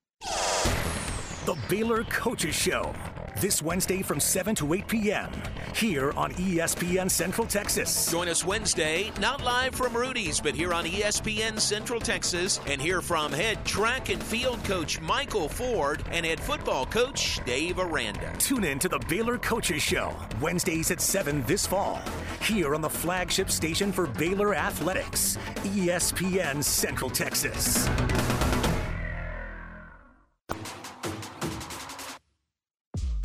The 1.46 1.58
Baylor 1.68 2.04
Coaches 2.04 2.56
Show 2.56 2.94
this 3.40 3.62
Wednesday 3.62 4.02
from 4.02 4.20
7 4.20 4.54
to 4.56 4.74
8 4.74 4.88
p.m. 4.88 5.32
here 5.74 6.12
on 6.12 6.32
ESPN 6.34 7.10
Central 7.10 7.48
Texas. 7.48 8.12
Join 8.12 8.28
us 8.28 8.44
Wednesday, 8.44 9.12
not 9.20 9.44
live 9.44 9.74
from 9.74 9.96
Rudy's, 9.96 10.42
but 10.42 10.54
here 10.54 10.74
on 10.74 10.86
ESPN 10.86 11.60
Central 11.60 12.00
Texas, 12.00 12.60
and 12.68 12.82
hear 12.82 13.02
from 13.02 13.32
head 13.32 13.64
track 13.66 14.10
and 14.10 14.22
field 14.22 14.64
coach 14.66 15.00
Michael 15.00 15.48
Ford 15.48 16.04
and 16.12 16.26
head 16.26 16.40
football 16.40 16.86
coach 16.86 17.40
Dave 17.46 17.80
Aranda. 17.80 18.34
Tune 18.40 18.66
in 18.66 18.80
to 18.80 18.90
the 18.90 19.00
Baylor 19.08 19.38
Coaches 19.38 19.82
Show, 19.82 20.14
Wednesdays 20.42 20.92
at 20.92 21.00
7 21.00 21.44
this 21.44 21.66
fall, 21.66 22.02
here 22.42 22.76
on 22.76 22.82
the 22.82 22.90
flagship 22.90 23.50
station 23.50 23.92
for 23.92 24.08
Baylor 24.08 24.54
Athletics, 24.54 25.38
ESPN 25.64 26.64
Central 26.64 27.10
Texas. 27.10 27.88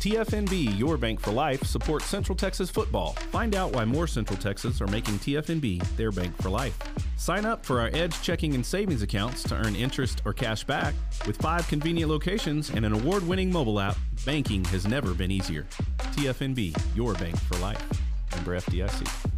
TFNB, 0.05 0.77
your 0.77 0.97
bank 0.97 1.19
for 1.19 1.31
life, 1.31 1.63
supports 1.63 2.05
Central 2.05 2.35
Texas 2.35 2.69
football. 2.69 3.13
Find 3.31 3.55
out 3.55 3.73
why 3.73 3.85
more 3.85 4.05
Central 4.05 4.37
Texas 4.37 4.79
are 4.79 4.85
making 4.85 5.15
TFNB 5.15 5.81
their 5.97 6.11
bank 6.11 6.39
for 6.43 6.51
life. 6.51 6.77
Sign 7.17 7.43
up 7.43 7.65
for 7.65 7.81
our 7.81 7.89
Edge 7.91 8.21
checking 8.21 8.53
and 8.53 8.63
savings 8.63 9.01
accounts 9.01 9.41
to 9.41 9.55
earn 9.55 9.75
interest 9.75 10.21
or 10.23 10.31
cash 10.31 10.63
back. 10.63 10.93
With 11.25 11.37
five 11.37 11.67
convenient 11.67 12.11
locations 12.11 12.69
and 12.69 12.85
an 12.85 12.93
award 12.93 13.27
winning 13.27 13.51
mobile 13.51 13.79
app, 13.79 13.97
banking 14.27 14.63
has 14.65 14.85
never 14.85 15.15
been 15.15 15.31
easier. 15.31 15.65
TFNB, 15.97 16.79
your 16.95 17.15
bank 17.15 17.35
for 17.39 17.57
life. 17.57 17.83
Member 18.35 18.59
FDIC. 18.59 19.34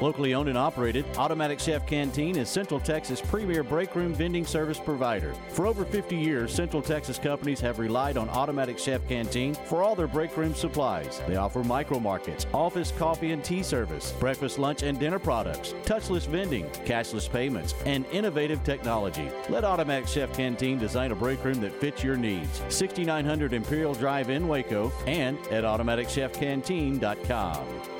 Locally 0.00 0.32
owned 0.32 0.48
and 0.48 0.56
operated, 0.56 1.04
Automatic 1.18 1.60
Chef 1.60 1.86
Canteen 1.86 2.36
is 2.36 2.48
Central 2.48 2.80
Texas' 2.80 3.20
premier 3.20 3.62
break 3.62 3.94
room 3.94 4.14
vending 4.14 4.46
service 4.46 4.78
provider. 4.78 5.34
For 5.50 5.66
over 5.66 5.84
50 5.84 6.16
years, 6.16 6.54
Central 6.54 6.80
Texas 6.80 7.18
companies 7.18 7.60
have 7.60 7.78
relied 7.78 8.16
on 8.16 8.30
Automatic 8.30 8.78
Chef 8.78 9.06
Canteen 9.08 9.52
for 9.54 9.82
all 9.82 9.94
their 9.94 10.06
break 10.06 10.34
room 10.38 10.54
supplies. 10.54 11.20
They 11.28 11.36
offer 11.36 11.62
micro 11.62 12.00
markets, 12.00 12.46
office 12.54 12.94
coffee 12.96 13.32
and 13.32 13.44
tea 13.44 13.62
service, 13.62 14.12
breakfast, 14.12 14.58
lunch, 14.58 14.82
and 14.82 14.98
dinner 14.98 15.18
products, 15.18 15.74
touchless 15.84 16.26
vending, 16.26 16.64
cashless 16.86 17.30
payments, 17.30 17.74
and 17.84 18.06
innovative 18.06 18.64
technology. 18.64 19.28
Let 19.50 19.64
Automatic 19.64 20.08
Chef 20.08 20.32
Canteen 20.32 20.78
design 20.78 21.12
a 21.12 21.16
break 21.16 21.44
room 21.44 21.60
that 21.60 21.78
fits 21.78 22.02
your 22.02 22.16
needs. 22.16 22.62
6900 22.70 23.52
Imperial 23.52 23.92
Drive 23.94 24.30
in 24.30 24.48
Waco 24.48 24.90
and 25.06 25.36
at 25.48 25.64
AutomaticChefCanteen.com. 25.64 27.99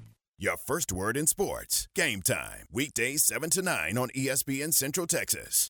Your 0.43 0.57
first 0.57 0.91
word 0.91 1.17
in 1.17 1.27
sports. 1.27 1.87
Game 1.93 2.23
time. 2.23 2.65
Weekdays 2.71 3.23
7 3.23 3.51
to 3.51 3.61
9 3.61 3.95
on 3.95 4.09
ESPN 4.09 4.73
Central 4.73 5.05
Texas. 5.05 5.69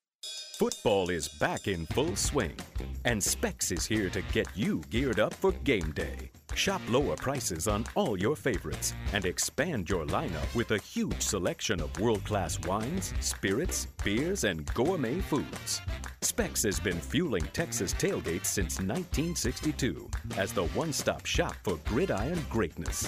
Football 0.58 1.10
is 1.10 1.28
back 1.28 1.68
in 1.68 1.86
full 1.88 2.16
swing, 2.16 2.56
and 3.04 3.22
Spec's 3.22 3.74
is 3.74 3.86
here 3.86 4.10
to 4.10 4.22
get 4.32 4.48
you 4.56 4.82
geared 4.90 5.20
up 5.20 5.34
for 5.34 5.52
game 5.52 5.92
day. 5.92 6.32
Shop 6.56 6.82
lower 6.90 7.16
prices 7.16 7.68
on 7.68 7.86
all 7.96 8.20
your 8.20 8.36
favorites 8.36 8.94
and 9.14 9.26
expand 9.26 9.90
your 9.90 10.06
lineup 10.06 10.54
with 10.54 10.72
a 10.72 10.78
huge 10.78 11.22
selection 11.22 11.80
of 11.82 11.98
world 12.00 12.24
class 12.24 12.60
wines, 12.68 13.14
spirits, 13.20 13.88
beers, 14.04 14.44
and 14.44 14.66
gourmet 14.74 15.20
foods. 15.22 15.82
Spec's 16.22 16.64
has 16.64 16.80
been 16.80 17.00
fueling 17.00 17.48
Texas 17.54 17.94
tailgates 17.94 18.48
since 18.48 18.80
1962 18.80 20.10
as 20.38 20.54
the 20.54 20.66
one 20.68 20.94
stop 20.94 21.26
shop 21.26 21.56
for 21.64 21.78
gridiron 21.86 22.40
greatness. 22.50 23.08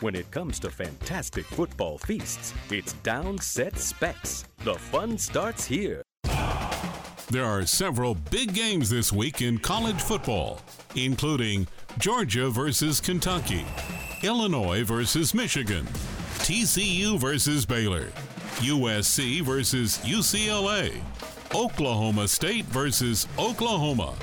When 0.00 0.14
it 0.14 0.30
comes 0.30 0.58
to 0.60 0.70
fantastic 0.70 1.44
football 1.44 1.98
feasts, 1.98 2.54
it's 2.70 2.94
Down 2.94 3.38
Set 3.38 3.78
Spec's. 3.78 4.44
The 4.64 4.74
fun 4.74 5.18
starts 5.18 5.66
here. 5.66 6.02
There 7.30 7.44
are 7.44 7.66
several 7.66 8.14
big 8.14 8.54
games 8.54 8.90
this 8.90 9.12
week 9.12 9.42
in 9.42 9.58
college 9.58 10.00
football, 10.00 10.60
including 10.94 11.66
Georgia 11.98 12.50
versus 12.50 13.00
Kentucky, 13.00 13.64
Illinois 14.22 14.82
versus 14.82 15.32
Michigan, 15.32 15.84
TCU 16.40 17.18
versus 17.18 17.64
Baylor, 17.64 18.08
USC 18.56 19.42
versus 19.42 19.98
UCLA, 19.98 21.00
Oklahoma 21.54 22.26
State 22.26 22.64
versus 22.66 23.28
Oklahoma. 23.38 24.14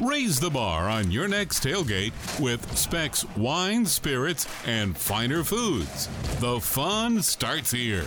Raise 0.00 0.40
the 0.40 0.50
bar 0.50 0.88
on 0.88 1.12
your 1.12 1.28
next 1.28 1.62
tailgate 1.62 2.12
with 2.40 2.76
Spec's 2.76 3.24
wine, 3.36 3.86
spirits, 3.86 4.48
and 4.66 4.96
finer 4.96 5.44
foods. 5.44 6.08
The 6.40 6.58
fun 6.60 7.22
starts 7.22 7.70
here. 7.70 8.06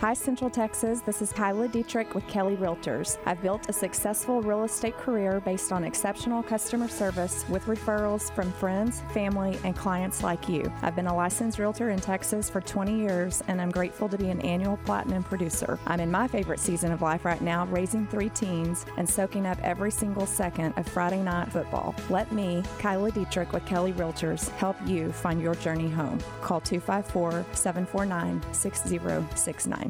Hi, 0.00 0.14
Central 0.14 0.48
Texas. 0.48 1.02
This 1.02 1.20
is 1.20 1.30
Kyla 1.30 1.68
Dietrich 1.68 2.14
with 2.14 2.26
Kelly 2.26 2.56
Realtors. 2.56 3.18
I've 3.26 3.42
built 3.42 3.68
a 3.68 3.72
successful 3.74 4.40
real 4.40 4.64
estate 4.64 4.96
career 4.96 5.40
based 5.40 5.72
on 5.72 5.84
exceptional 5.84 6.42
customer 6.42 6.88
service 6.88 7.44
with 7.50 7.66
referrals 7.66 8.34
from 8.34 8.50
friends, 8.50 9.02
family, 9.12 9.58
and 9.62 9.76
clients 9.76 10.22
like 10.22 10.48
you. 10.48 10.72
I've 10.80 10.96
been 10.96 11.06
a 11.06 11.14
licensed 11.14 11.58
realtor 11.58 11.90
in 11.90 12.00
Texas 12.00 12.48
for 12.48 12.62
20 12.62 12.98
years, 12.98 13.42
and 13.46 13.60
I'm 13.60 13.70
grateful 13.70 14.08
to 14.08 14.16
be 14.16 14.30
an 14.30 14.40
annual 14.40 14.78
platinum 14.86 15.22
producer. 15.22 15.78
I'm 15.86 16.00
in 16.00 16.10
my 16.10 16.26
favorite 16.26 16.60
season 16.60 16.92
of 16.92 17.02
life 17.02 17.26
right 17.26 17.42
now, 17.42 17.66
raising 17.66 18.06
three 18.06 18.30
teens 18.30 18.86
and 18.96 19.06
soaking 19.06 19.44
up 19.44 19.58
every 19.62 19.90
single 19.90 20.24
second 20.24 20.72
of 20.78 20.88
Friday 20.88 21.20
night 21.20 21.52
football. 21.52 21.94
Let 22.08 22.32
me, 22.32 22.62
Kyla 22.78 23.10
Dietrich 23.10 23.52
with 23.52 23.66
Kelly 23.66 23.92
Realtors, 23.92 24.48
help 24.52 24.78
you 24.86 25.12
find 25.12 25.42
your 25.42 25.56
journey 25.56 25.90
home. 25.90 26.20
Call 26.40 26.62
254 26.62 27.44
749 27.52 28.42
6069. 28.54 29.89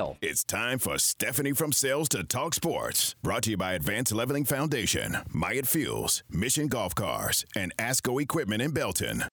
It's 0.21 0.43
time 0.43 0.79
for 0.79 0.97
Stephanie 0.97 1.53
from 1.53 1.71
Sales 1.71 2.09
to 2.09 2.23
Talk 2.23 2.55
Sports. 2.55 3.13
Brought 3.21 3.43
to 3.43 3.51
you 3.51 3.57
by 3.57 3.73
Advanced 3.73 4.11
Leveling 4.11 4.45
Foundation, 4.45 5.17
Myatt 5.29 5.67
Fuels, 5.67 6.23
Mission 6.27 6.67
Golf 6.67 6.95
Cars, 6.95 7.45
and 7.55 7.75
ASCO 7.77 8.19
Equipment 8.19 8.63
in 8.63 8.71
Belton. 8.71 9.23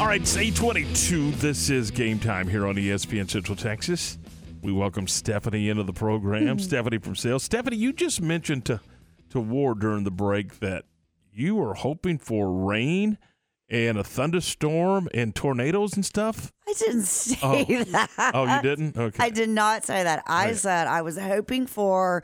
All 0.00 0.06
right, 0.06 0.22
it's 0.22 0.36
822. 0.36 1.32
This 1.32 1.68
is 1.68 1.90
game 1.90 2.18
time 2.18 2.48
here 2.48 2.66
on 2.66 2.76
ESPN 2.76 3.30
Central 3.30 3.56
Texas. 3.56 4.16
We 4.62 4.72
welcome 4.72 5.06
Stephanie 5.06 5.68
into 5.68 5.82
the 5.82 5.92
program. 5.92 6.58
Stephanie 6.60 6.98
from 6.98 7.14
Sales. 7.14 7.42
Stephanie, 7.42 7.76
you 7.76 7.92
just 7.92 8.22
mentioned 8.22 8.64
to, 8.66 8.80
to 9.30 9.40
Ward 9.40 9.80
during 9.80 10.04
the 10.04 10.10
break 10.10 10.60
that 10.60 10.86
you 11.36 11.54
were 11.54 11.74
hoping 11.74 12.18
for 12.18 12.50
rain 12.50 13.18
and 13.68 13.98
a 13.98 14.04
thunderstorm 14.04 15.08
and 15.12 15.34
tornadoes 15.34 15.94
and 15.94 16.04
stuff. 16.04 16.52
I 16.68 16.72
didn't 16.78 17.02
say 17.02 17.36
Oh. 17.42 17.64
that. 17.84 18.10
Oh, 18.34 18.44
you 18.56 18.62
didn't? 18.62 18.96
Okay. 18.96 19.22
I 19.24 19.30
did 19.30 19.48
not 19.50 19.84
say 19.84 20.02
that. 20.02 20.22
I 20.26 20.46
Right. 20.46 20.56
said 20.56 20.86
I 20.86 21.02
was 21.02 21.18
hoping 21.18 21.66
for 21.66 22.22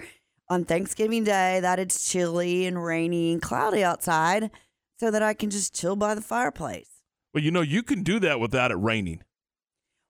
on 0.49 0.65
Thanksgiving 0.65 1.25
Day 1.25 1.61
that 1.61 1.79
it's 1.79 2.11
chilly 2.11 2.67
and 2.67 2.83
rainy 2.83 3.33
and 3.33 3.43
cloudy 3.43 3.83
outside 3.85 4.51
so 4.99 5.11
that 5.11 5.23
I 5.23 5.35
can 5.35 5.51
just 5.51 5.75
chill 5.75 5.97
by 5.97 6.15
the 6.15 6.21
fireplace. 6.21 6.89
Well, 7.35 7.43
you 7.43 7.51
know, 7.51 7.63
you 7.63 7.83
can 7.83 8.03
do 8.03 8.21
that 8.21 8.39
without 8.41 8.71
it 8.71 8.77
raining. 8.77 9.23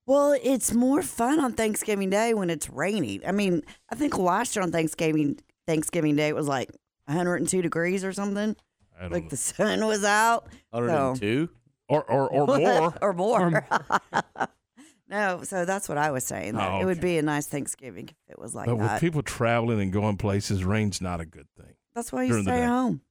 Well, 0.06 0.36
it's 0.42 0.72
more 0.74 1.02
fun 1.02 1.38
on 1.40 1.52
Thanksgiving 1.52 2.10
Day 2.10 2.34
when 2.34 2.50
it's 2.50 2.68
raining. 2.68 3.22
I 3.26 3.30
mean, 3.32 3.62
I 3.90 3.94
think 3.94 4.18
last 4.18 4.56
year 4.56 4.62
on 4.62 4.72
Thanksgiving 4.72 5.38
Thanksgiving 5.66 6.16
Day 6.16 6.28
it 6.28 6.34
was 6.34 6.48
like 6.48 6.70
102 7.06 7.62
degrees 7.62 8.04
or 8.04 8.12
something. 8.12 8.56
I 9.02 9.08
don't 9.08 9.12
like 9.12 9.28
the 9.30 9.36
sun 9.36 9.84
was 9.86 10.04
out. 10.04 10.46
So- 10.72 10.80
102? 10.80 11.48
Or, 11.88 12.02
or, 12.10 12.28
or 12.32 12.46
more. 12.58 12.94
or 13.02 13.12
more. 13.12 13.66
no, 15.08 15.42
so 15.42 15.64
that's 15.64 15.88
what 15.88 15.98
I 15.98 16.10
was 16.10 16.24
saying. 16.24 16.54
That 16.54 16.70
Oh, 16.72 16.80
It 16.80 16.84
would 16.86 17.00
be 17.00 17.18
a 17.18 17.22
nice 17.22 17.46
Thanksgiving 17.46 18.08
if 18.08 18.16
it 18.30 18.38
was 18.38 18.54
like 18.54 18.66
that. 18.66 18.76
but 18.76 18.92
with 18.92 19.00
people 19.00 19.22
traveling 19.22 19.80
and 19.80 19.92
going 19.92 20.16
places, 20.16 20.64
rain's 20.64 21.00
not 21.00 21.20
a 21.20 21.26
good 21.26 21.48
thing. 21.58 21.74
That's 21.94 22.12
why 22.12 22.24
you 22.24 22.42
stay 22.42 22.64
home. 22.64 23.02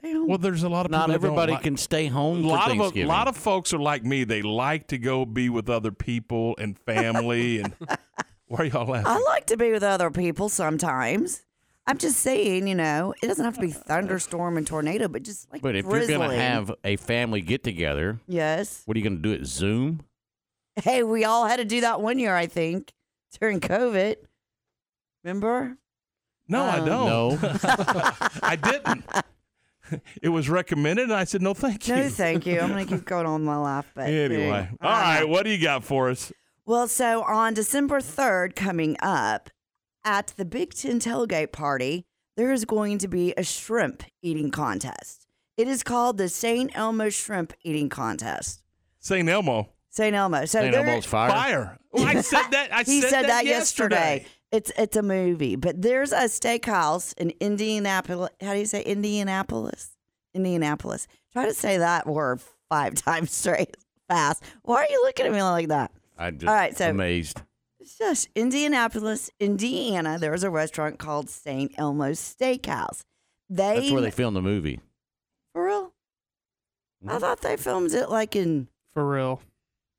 Stay 0.00 0.12
home. 0.12 0.28
Well, 0.28 0.38
there's 0.38 0.62
a 0.62 0.68
lot 0.68 0.84
of 0.84 0.90
Not 0.92 1.02
people 1.06 1.14
everybody 1.14 1.52
like- 1.52 1.62
can 1.62 1.76
stay 1.76 2.06
home 2.08 2.40
A 2.40 2.42
for 2.42 2.48
lot 2.48 2.70
of 2.70 2.96
a 2.96 3.04
lot 3.04 3.28
of 3.28 3.36
folks 3.36 3.72
are 3.72 3.78
like 3.78 4.04
me. 4.04 4.24
They 4.24 4.42
like 4.42 4.88
to 4.88 4.98
go 4.98 5.24
be 5.24 5.48
with 5.48 5.70
other 5.70 5.92
people 5.92 6.54
and 6.58 6.78
family. 6.78 7.60
and 7.60 7.74
why 8.46 8.58
are 8.58 8.64
y'all 8.64 8.86
laughing? 8.86 9.06
I 9.06 9.18
like 9.28 9.46
to 9.46 9.56
be 9.56 9.72
with 9.72 9.82
other 9.82 10.10
people 10.10 10.48
sometimes. 10.50 11.42
I'm 11.90 11.98
just 11.98 12.20
saying, 12.20 12.66
you 12.68 12.74
know, 12.74 13.14
it 13.22 13.26
doesn't 13.26 13.44
have 13.44 13.54
to 13.56 13.60
be 13.60 13.70
thunderstorm 13.72 14.56
and 14.56 14.66
tornado, 14.66 15.08
but 15.08 15.22
just 15.24 15.52
like 15.52 15.60
But 15.62 15.74
if 15.76 15.84
drizzling. 15.84 16.08
you're 16.10 16.18
going 16.18 16.30
to 16.30 16.36
have 16.42 16.72
a 16.84 16.96
family 16.96 17.40
get 17.40 17.62
together, 17.64 18.20
yes. 18.28 18.82
what 18.86 18.96
are 18.96 19.00
you 19.00 19.04
going 19.04 19.16
to 19.16 19.22
do? 19.22 19.32
at 19.34 19.46
Zoom? 19.46 20.02
Hey, 20.76 21.02
we 21.02 21.24
all 21.24 21.46
had 21.46 21.56
to 21.56 21.64
do 21.64 21.80
that 21.82 22.00
one 22.00 22.18
year, 22.18 22.34
I 22.34 22.46
think, 22.46 22.92
during 23.40 23.60
COVID. 23.60 24.16
Remember? 25.24 25.76
No, 26.48 26.62
I 26.64 26.78
Um, 26.78 26.86
don't. 26.86 27.06
No. 27.08 27.38
I 28.42 28.56
didn't. 28.56 29.04
It 30.22 30.28
was 30.28 30.48
recommended, 30.48 31.06
and 31.06 31.12
I 31.12 31.24
said 31.24 31.42
no, 31.42 31.52
thank 31.52 31.88
you. 31.88 31.96
No, 31.96 32.08
thank 32.08 32.46
you. 32.46 32.60
I'm 32.60 32.68
gonna 32.68 32.84
keep 32.84 33.04
going 33.04 33.26
on 33.26 33.42
my 33.42 33.56
laugh, 33.56 33.90
but 33.92 34.08
Anyway, 34.08 34.68
all 34.80 34.88
right, 34.88 35.24
what 35.28 35.44
do 35.44 35.50
you 35.50 35.60
got 35.60 35.82
for 35.82 36.10
us? 36.10 36.32
Well, 36.64 36.86
so 36.86 37.24
on 37.24 37.54
December 37.54 37.98
3rd, 37.98 38.54
coming 38.54 38.96
up 39.02 39.50
at 40.04 40.28
the 40.36 40.44
Big 40.44 40.74
Ten 40.74 41.00
tailgate 41.00 41.52
party, 41.52 42.04
there 42.36 42.52
is 42.52 42.64
going 42.64 42.98
to 42.98 43.08
be 43.08 43.34
a 43.36 43.42
shrimp 43.42 44.02
eating 44.22 44.50
contest. 44.50 45.26
It 45.56 45.68
is 45.68 45.82
called 45.82 46.16
the 46.16 46.28
St. 46.28 46.70
Elmo 46.74 47.10
Shrimp 47.10 47.52
Eating 47.62 47.90
Contest. 47.90 48.62
St. 48.98 49.28
Elmo. 49.28 49.68
St. 49.90 50.14
Elmo. 50.14 50.46
So 50.46 50.60
St. 50.60 50.74
Elmo's 50.74 51.04
fire. 51.04 51.30
Fire. 51.30 51.78
Well, 51.92 52.06
I 52.06 52.20
said 52.22 52.48
that. 52.52 52.72
I 52.72 52.82
he 52.84 53.00
said, 53.02 53.10
said, 53.10 53.22
that, 53.26 53.44
yesterday. 53.44 53.96
yesterday. 53.96 54.26
It's 54.52 54.72
it's 54.78 54.96
a 54.96 55.02
movie, 55.02 55.56
but 55.56 55.80
there's 55.82 56.12
a 56.12 56.24
steakhouse 56.24 57.12
in 57.18 57.32
Indianapolis. 57.40 58.30
How 58.40 58.54
do 58.54 58.58
you 58.58 58.66
say 58.66 58.82
Indianapolis? 58.82 59.90
Indianapolis. 60.34 61.06
Try 61.32 61.46
to 61.46 61.54
say 61.54 61.78
that 61.78 62.06
word 62.06 62.40
five 62.68 62.94
times 63.04 63.32
straight 63.32 63.76
fast. 64.08 64.42
Why 64.62 64.76
are 64.84 64.86
you 64.90 65.02
looking 65.04 65.26
at 65.26 65.32
me 65.32 65.42
like 65.42 65.68
that? 65.68 65.92
I'm 66.18 66.38
just 66.38 66.48
All 66.48 66.54
right, 66.54 66.76
so- 66.76 66.90
amazed. 66.90 67.42
It's 67.90 67.98
just 67.98 68.28
Indianapolis, 68.36 69.32
Indiana. 69.40 70.16
There's 70.16 70.44
a 70.44 70.50
restaurant 70.50 71.00
called 71.00 71.28
St. 71.28 71.72
Elmo's 71.76 72.20
Steakhouse. 72.20 73.02
They 73.48 73.80
That's 73.80 73.90
where 73.90 74.00
they 74.00 74.12
filmed 74.12 74.36
the 74.36 74.42
movie. 74.42 74.78
for 75.52 75.66
real. 75.66 75.92
I 77.04 77.08
mm-hmm. 77.08 77.18
thought 77.18 77.40
they 77.40 77.56
filmed 77.56 77.92
it 77.92 78.08
like 78.08 78.36
in 78.36 78.68
For 78.94 79.04
real. 79.04 79.42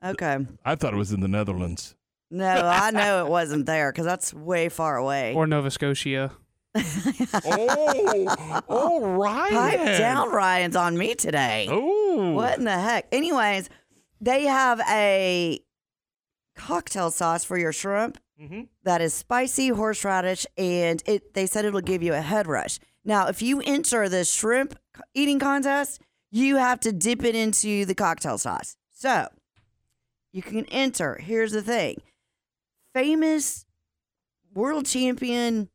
okay. 0.02 0.38
I 0.64 0.76
thought 0.76 0.94
it 0.94 0.98
was 0.98 1.12
in 1.12 1.20
the 1.20 1.28
Netherlands. 1.28 1.96
No, 2.30 2.46
I 2.48 2.92
know 2.92 3.26
it 3.26 3.30
wasn't 3.30 3.66
there 3.66 3.92
because 3.92 4.06
that's 4.06 4.34
way 4.34 4.70
far 4.70 4.96
away. 4.96 5.34
Or 5.36 5.46
Nova 5.46 5.70
Scotia. 5.70 6.32
oh, 8.70 9.02
Ryan! 9.02 9.54
Pipe 9.54 9.98
down, 9.98 10.32
Ryan's 10.32 10.78
on 10.78 10.98
me 10.98 11.16
today. 11.16 11.68
Oh, 11.70 12.32
What 12.32 12.58
in 12.58 12.64
the 12.64 12.72
heck? 12.72 13.08
Anyways, 13.12 13.70
they 14.22 14.44
have 14.46 14.80
a 14.90 15.62
cocktail 16.56 17.12
sauce 17.12 17.44
for 17.44 17.58
your 17.58 17.72
shrimp 17.74 18.18
Mhm. 18.40 18.68
that 18.84 19.02
is 19.02 19.14
spicy 19.14 19.70
horseradish, 19.70 20.46
and 20.58 21.02
it. 21.06 21.34
They 21.34 21.46
said 21.46 21.66
it'll 21.66 21.82
give 21.82 22.02
you 22.04 22.14
a 22.14 22.22
head 22.22 22.48
rush. 22.48 22.80
Now, 23.06 23.28
if 23.28 23.42
you 23.42 23.62
enter 23.62 24.08
the 24.10 24.24
shrimp 24.26 24.76
eating 25.14 25.40
contest, 25.40 26.02
you 26.32 26.58
have 26.58 26.80
to 26.82 26.92
dip 26.92 27.24
it 27.24 27.36
into 27.36 27.86
the 27.86 27.96
cocktail 27.96 28.38
sauce. 28.38 28.78
So 28.92 29.28
you 30.32 30.42
can 30.42 30.66
enter. 30.66 31.16
Here's 31.16 31.52
the 31.52 31.62
thing: 31.62 32.02
famous 32.94 33.66
world 34.54 34.86
champion. 34.86 35.70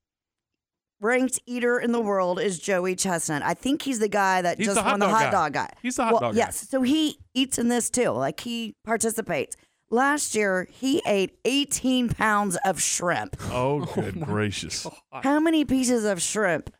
Ranked 0.99 1.41
eater 1.45 1.79
in 1.79 1.93
the 1.93 2.01
world 2.01 2.41
is 2.41 2.59
Joey 2.59 2.97
Chestnut. 2.97 3.43
I 3.43 3.53
think 3.53 3.83
he's 3.83 3.99
the 3.99 4.09
guy 4.09 4.41
that 4.41 4.57
He's 4.57 4.69
just 4.69 4.79
the 4.79 4.83
won 4.83 4.99
the 4.99 5.07
hot 5.11 5.25
guy. 5.25 5.31
dog 5.31 5.53
guy. 5.53 5.71
He's 5.83 5.97
the 5.97 6.05
hot 6.05 6.13
well, 6.15 6.21
dog 6.23 6.35
guy. 6.35 6.39
Yes, 6.39 6.67
so 6.71 6.81
he 6.81 7.19
eats 7.35 7.59
in 7.59 7.69
this 7.69 7.91
too. 7.91 8.09
Like 8.13 8.41
he 8.41 8.75
participates. 8.83 9.57
Last 9.91 10.35
year, 10.35 10.67
he 10.71 11.01
ate 11.07 11.39
18 11.45 12.09
pounds 12.09 12.57
of 12.65 12.81
shrimp. 12.81 13.37
Oh, 13.53 13.85
good 13.95 14.21
gracious. 14.21 14.87
How 15.13 15.39
many 15.39 15.65
pieces 15.65 16.05
of 16.05 16.21
shrimp 16.21 16.71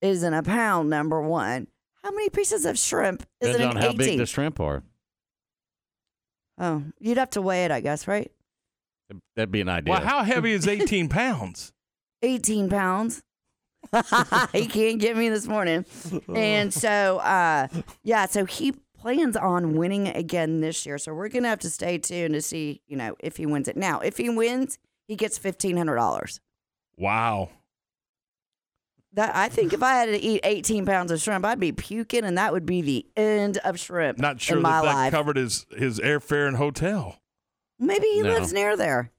is 0.00 0.22
in 0.22 0.32
a 0.32 0.42
pound? 0.42 0.88
Number 0.88 1.20
one. 1.20 1.66
How 2.02 2.10
many 2.10 2.30
pieces 2.30 2.64
of 2.64 2.78
shrimp 2.78 3.22
is 3.40 3.52
Depends 3.52 3.60
in 3.62 3.68
on 3.70 3.76
an 3.76 3.82
how 3.82 3.88
18? 3.88 3.98
big 3.98 4.18
the 4.18 4.26
shrimp 4.26 4.60
are. 4.60 4.82
oh, 6.58 6.82
you'd 7.00 7.18
have 7.18 7.30
to 7.30 7.42
weigh 7.42 7.64
it, 7.64 7.70
I 7.70 7.80
guess, 7.80 8.06
right? 8.06 8.30
That'd 9.36 9.50
be 9.50 9.60
an 9.60 9.68
idea. 9.68 9.92
Well, 9.92 10.02
how 10.02 10.22
heavy 10.22 10.52
is 10.52 10.66
18 10.66 11.08
pounds? 11.08 11.72
18 12.22 12.68
pounds. 12.70 13.22
he 14.52 14.66
can't 14.66 14.98
get 14.98 15.16
me 15.16 15.28
this 15.28 15.46
morning. 15.46 15.84
And 16.34 16.72
so, 16.72 17.18
uh, 17.18 17.68
yeah, 18.02 18.24
so 18.26 18.46
he 18.46 18.74
plans 19.04 19.36
on 19.36 19.74
winning 19.76 20.08
again 20.08 20.60
this 20.62 20.86
year. 20.86 20.96
So 20.96 21.12
we're 21.12 21.28
going 21.28 21.42
to 21.42 21.48
have 21.50 21.58
to 21.60 21.68
stay 21.70 21.98
tuned 21.98 22.32
to 22.32 22.40
see, 22.40 22.80
you 22.86 22.96
know, 22.96 23.16
if 23.20 23.36
he 23.36 23.44
wins 23.44 23.68
it. 23.68 23.76
Now, 23.76 24.00
if 24.00 24.16
he 24.16 24.30
wins, 24.30 24.78
he 25.06 25.14
gets 25.14 25.38
$1,500. 25.38 26.40
Wow. 26.96 27.50
That 29.12 29.36
I 29.36 29.50
think 29.50 29.74
if 29.74 29.82
I 29.82 29.92
had 29.92 30.06
to 30.06 30.18
eat 30.18 30.40
18 30.42 30.86
pounds 30.86 31.12
of 31.12 31.20
shrimp, 31.20 31.44
I'd 31.44 31.60
be 31.60 31.70
puking, 31.70 32.24
and 32.24 32.38
that 32.38 32.52
would 32.52 32.64
be 32.64 32.80
the 32.80 33.06
end 33.14 33.58
of 33.58 33.78
shrimp 33.78 34.18
Not 34.18 34.40
sure 34.40 34.56
in 34.56 34.62
my 34.62 34.80
that 34.80 34.82
that 34.86 34.94
life. 34.94 35.10
covered 35.12 35.36
his, 35.36 35.66
his 35.76 36.00
airfare 36.00 36.48
and 36.48 36.56
hotel. 36.56 37.18
Maybe 37.78 38.06
he 38.06 38.22
No. 38.22 38.32
lives 38.32 38.52
near 38.54 38.74
there. 38.76 39.12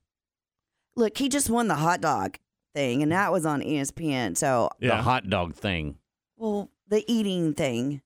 Look, 0.96 1.18
he 1.18 1.30
just 1.30 1.50
won 1.50 1.68
the 1.68 1.76
hot 1.76 2.02
dog 2.02 2.40
thing, 2.74 3.04
and 3.04 3.12
that 3.12 3.32
was 3.32 3.46
on 3.46 3.62
ESPN. 3.62 4.36
So, 4.36 4.70
The 4.80 4.96
hot 4.98 5.30
dog 5.30 5.54
thing. 5.54 6.00
well, 6.38 6.72
the 6.88 7.04
eating 7.08 7.54
thing. 7.54 8.02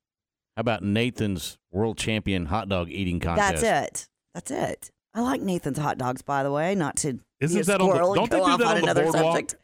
How 0.60 0.61
about 0.61 0.84
Nathan's 0.84 1.57
world 1.72 1.98
champion 1.98 2.48
hot 2.48 2.68
dog 2.68 2.90
eating 2.90 3.22
contest? 3.22 3.61
That's 3.64 3.88
it. 4.02 4.10
That's 4.34 4.52
it. 4.52 4.91
I 5.14 5.22
like 5.22 5.40
Nathan's 5.40 5.77
hot 5.77 5.98
dogs, 5.98 6.22
by 6.22 6.44
the 6.44 6.52
way. 6.52 6.76
Not 6.76 6.98
to 6.98 7.18
Isn't 7.40 7.56
be 7.57 7.61
a 7.61 7.64
that 7.64 7.80
on 7.80 7.88
the- 7.88 7.94
squirrel 7.95 8.14
don't 8.15 8.30
they 8.30 8.40
go 8.40 8.45
do 8.45 8.52
off 8.52 8.60
that 8.60 8.65
on, 8.68 8.72
on 8.76 8.77
the 8.80 8.84
another 8.84 9.03
boardwalk? 9.03 9.36
subject. 9.38 9.56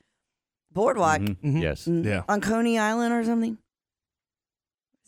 Boardwalk 0.72 1.20
Mhm. 1.20 1.62
Yes. 1.62 1.84
Mm, 1.86 2.06
Yeah. 2.06 2.24
on 2.30 2.40
Coney 2.40 2.80
Island 2.80 3.14
or 3.14 3.26
something. 3.26 3.56
Is 3.56 3.60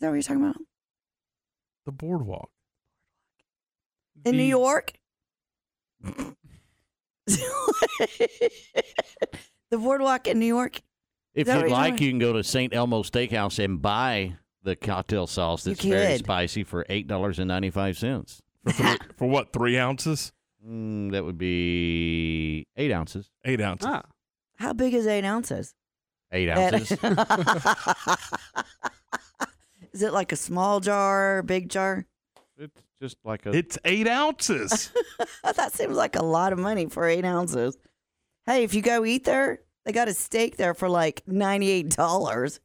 that 0.00 0.08
what 0.08 0.12
you're 0.16 0.22
talking 0.22 0.42
about? 0.44 0.56
The 1.86 1.92
boardwalk. 1.92 2.50
In 4.26 4.36
New 4.36 4.42
York? 4.42 4.92
the 6.02 6.36
boardwalk 9.72 10.26
in 10.26 10.38
New 10.38 10.44
York. 10.44 10.82
If 11.32 11.48
you'd 11.48 11.70
like, 11.70 11.98
you 12.02 12.10
can 12.10 12.18
go 12.18 12.34
to 12.34 12.44
St. 12.44 12.74
Elmo 12.74 13.02
Steakhouse 13.02 13.58
and 13.64 13.80
buy 13.80 14.36
the 14.68 14.76
cocktail 14.76 15.26
sauce 15.26 15.64
that's 15.64 15.82
very 15.82 16.18
spicy 16.18 16.62
for 16.62 16.86
eight 16.88 17.08
dollars 17.08 17.38
and 17.38 17.48
ninety 17.48 17.70
five 17.70 17.96
cents. 17.96 18.42
For, 18.64 18.72
three, 18.72 18.96
for 19.16 19.28
what, 19.28 19.52
three 19.52 19.78
ounces? 19.78 20.32
Mm, 20.66 21.12
that 21.12 21.24
would 21.24 21.38
be 21.38 22.66
eight 22.76 22.92
ounces. 22.92 23.30
Eight 23.44 23.60
ounces. 23.60 23.88
How 24.56 24.72
big 24.72 24.94
is 24.94 25.06
eight 25.06 25.24
ounces? 25.24 25.74
Eight 26.30 26.50
ounces. 26.50 26.92
is 29.92 30.02
it 30.02 30.12
like 30.12 30.32
a 30.32 30.36
small 30.36 30.80
jar, 30.80 31.42
big 31.42 31.70
jar? 31.70 32.04
it's 32.58 32.82
just 33.00 33.16
like 33.24 33.46
a. 33.46 33.56
It's 33.56 33.78
eight 33.84 34.08
ounces. 34.08 34.90
that 35.44 35.72
seems 35.72 35.96
like 35.96 36.16
a 36.16 36.24
lot 36.24 36.52
of 36.52 36.58
money 36.58 36.86
for 36.86 37.06
eight 37.06 37.24
ounces. 37.24 37.78
Hey, 38.44 38.64
if 38.64 38.74
you 38.74 38.82
go 38.82 39.04
eat 39.04 39.24
there, 39.24 39.60
they 39.84 39.92
got 39.92 40.08
a 40.08 40.14
steak 40.14 40.56
there 40.56 40.74
for 40.74 40.88
like 40.88 41.22
ninety-eight 41.26 41.90
dollars. 41.90 42.60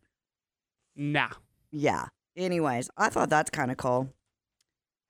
Nah. 0.96 1.30
Yeah. 1.74 2.06
Anyways, 2.38 2.90
I 2.96 3.10
thought 3.10 3.30
that's 3.30 3.50
kind 3.50 3.72
of 3.72 3.78
cool. 3.78 4.10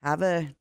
Have 0.02 0.22
a 0.22 0.56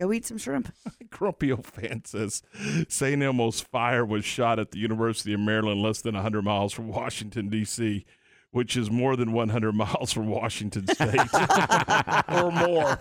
go 0.00 0.12
eat 0.12 0.26
some 0.26 0.38
shrimp. 0.38 0.72
Grumpy 1.10 1.52
old 1.52 1.66
fan 1.66 2.04
says 2.04 2.42
St. 2.88 3.22
Elmo's 3.22 3.60
fire 3.60 4.04
was 4.04 4.24
shot 4.24 4.58
at 4.58 4.72
the 4.72 4.78
University 4.78 5.32
of 5.34 5.40
Maryland, 5.40 5.80
less 5.82 6.00
than 6.00 6.14
100 6.14 6.42
miles 6.42 6.72
from 6.72 6.88
Washington, 6.88 7.48
D.C., 7.48 8.04
which 8.50 8.76
is 8.76 8.90
more 8.90 9.16
than 9.16 9.32
100 9.32 9.72
miles 9.74 10.12
from 10.12 10.28
Washington 10.28 10.86
State 10.88 11.14
or 12.32 12.50
more. 12.50 12.98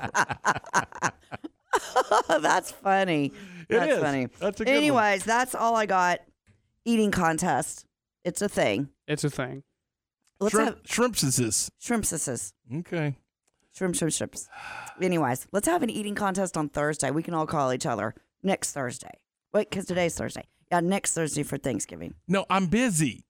that's 2.41 2.72
funny. 2.72 3.32
It 3.70 3.80
that's 3.80 3.94
is. 3.94 3.99
funny. 3.99 4.28
That's 4.40 4.61
a 4.61 4.65
good 4.65 4.72
one. 4.72 4.78
Anyways, 4.78 5.24
that's 5.24 5.56
all 5.56 5.76
I 5.76 5.86
got. 5.86 6.20
Eating 6.86 7.11
contest. 7.11 7.86
It's 8.26 8.41
a 8.41 8.49
thing. 8.49 8.90
It's 9.07 9.24
a 9.24 9.30
thing. 9.30 9.64
Let's 10.44 10.53
Shrimp, 10.56 10.78
have 10.78 10.80
shrimpses. 10.86 11.70
shrimpses. 11.80 12.53
Okay. 12.80 13.15
Shrimp, 13.76 13.95
shrimp, 13.95 14.14
shrimps. 14.14 14.48
Anyways, 15.02 15.48
let's 15.52 15.68
have 15.68 15.82
an 15.84 15.90
eating 15.90 16.15
contest 16.15 16.57
on 16.57 16.70
Thursday. 16.70 17.11
We 17.11 17.24
can 17.24 17.34
all 17.34 17.48
call 17.48 17.74
each 17.74 17.86
other 17.86 18.14
next 18.44 18.72
Thursday. 18.72 19.20
Wait, 19.53 19.70
because 19.70 19.86
today's 19.86 20.15
Thursday. 20.15 20.44
Yeah, 20.72 20.80
next 20.82 21.14
Thursday 21.14 21.44
for 21.44 21.57
Thanksgiving. 21.57 22.14
No, 22.28 22.45
I'm 22.49 22.68
busy. 22.68 23.26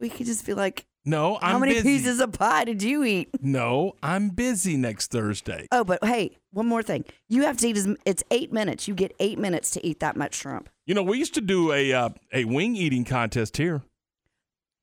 We 0.00 0.08
could 0.08 0.26
just 0.26 0.44
be 0.46 0.54
like, 0.54 0.86
No, 1.04 1.38
I'm 1.42 1.52
how 1.52 1.58
many 1.58 1.74
busy. 1.74 1.88
pieces 1.98 2.20
of 2.20 2.32
pie 2.32 2.64
did 2.64 2.82
you 2.82 3.04
eat? 3.04 3.30
No, 3.42 3.92
I'm 4.02 4.30
busy 4.30 4.76
next 4.76 5.10
Thursday. 5.10 5.66
Oh, 5.72 5.84
but 5.84 6.02
hey, 6.04 6.36
one 6.50 6.66
more 6.66 6.82
thing. 6.82 7.04
You 7.28 7.42
have 7.42 7.56
to 7.58 7.68
eat 7.68 7.76
as 7.76 7.88
it's 8.06 8.22
eight 8.30 8.52
minutes. 8.52 8.88
You 8.88 8.94
get 8.94 9.12
eight 9.20 9.38
minutes 9.38 9.70
to 9.72 9.86
eat 9.86 10.00
that 10.00 10.16
much 10.16 10.34
shrimp. 10.34 10.68
You 10.86 10.94
know, 10.94 11.02
we 11.02 11.18
used 11.18 11.34
to 11.34 11.40
do 11.40 11.72
a 11.72 11.92
uh, 11.92 12.08
a 12.32 12.44
wing 12.44 12.74
eating 12.76 13.04
contest 13.04 13.56
here. 13.56 13.82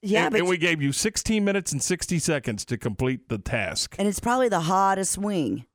Yeah, 0.02 0.26
and, 0.26 0.32
but 0.32 0.40
and 0.42 0.50
we 0.50 0.58
gave 0.58 0.82
you 0.82 0.92
16 0.92 1.44
minutes 1.46 1.72
and 1.72 1.82
60 1.82 2.18
seconds 2.20 2.66
to 2.66 2.78
complete 2.78 3.30
the 3.30 3.38
task. 3.38 3.96
and 4.00 4.08
it's 4.08 4.20
probably 4.20 4.50
the 4.50 4.62
hottest 4.62 5.18
wing, 5.18 5.66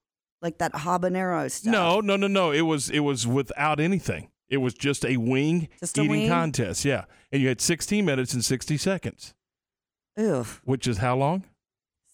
like 0.42 0.58
that 0.58 0.72
habanero 0.72 1.50
stuff. 1.50 1.72
No, 1.72 2.00
no, 2.00 2.16
no, 2.16 2.26
no. 2.26 2.50
It 2.50 2.62
was 2.62 2.90
it 2.90 3.00
was 3.00 3.26
without 3.26 3.78
anything. 3.80 4.30
It 4.48 4.58
was 4.58 4.74
just 4.74 5.04
a 5.04 5.16
wing 5.16 5.68
Just 5.80 5.98
a 5.98 6.02
eating 6.02 6.10
wing? 6.10 6.28
contest. 6.28 6.84
Yeah, 6.84 7.04
and 7.32 7.40
you 7.42 7.48
had 7.48 7.60
16 7.60 8.04
minutes 8.04 8.34
and 8.34 8.44
60 8.44 8.76
seconds. 8.76 9.34
Ew. 10.16 10.46
which 10.64 10.86
is 10.88 10.98
how 10.98 11.14
long? 11.16 11.44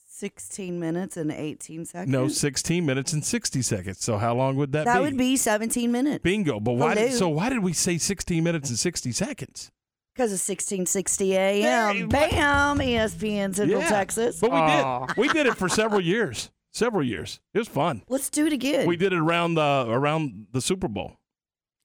16 0.09 0.79
minutes 0.79 1.17
and 1.17 1.33
18 1.33 1.85
seconds. 1.85 2.11
No, 2.13 2.29
16 2.29 2.85
minutes 2.87 3.13
and 3.13 3.25
60 3.25 3.63
seconds. 3.63 3.99
So 4.05 4.19
how 4.19 4.35
long 4.35 4.57
would 4.57 4.73
that, 4.73 4.85
that 4.85 4.95
be? 4.95 4.99
That 4.99 5.03
would 5.03 5.17
be 5.19 5.37
17 5.37 5.91
minutes. 5.91 6.23
Bingo. 6.23 6.61
But 6.61 6.75
why? 6.75 6.95
Did, 6.95 7.13
so 7.13 7.29
why 7.29 7.49
did 7.49 7.61
we 7.61 7.73
say 7.73 7.99
16 7.99 8.43
minutes 8.43 8.69
and 8.71 8.79
60 8.79 9.13
seconds? 9.13 9.71
Because 10.15 10.33
it's 10.33 10.47
1660 10.49 11.35
a.m. 11.37 12.09
Bam! 12.09 12.79
ESPN 12.79 13.55
Central 13.55 13.81
Yeah, 13.81 13.89
Texas. 13.89 14.39
But 14.41 14.51
we 14.53 14.61
did. 14.61 15.17
We 15.17 15.29
did 15.33 15.47
it 15.47 15.57
for 15.57 15.69
several 15.69 16.01
years. 16.01 16.51
Several 16.71 17.03
years. 17.03 17.41
It 17.55 17.59
was 17.59 17.69
fun. 17.69 18.03
Let's 18.09 18.31
do 18.31 18.47
it 18.47 18.53
again. 18.53 18.87
We 18.87 18.97
did 18.97 19.13
it 19.13 19.19
around 19.19 19.55
the 19.55 19.87
around 19.89 20.47
the 20.53 20.61
Super 20.61 20.89
Bowl. 20.89 21.17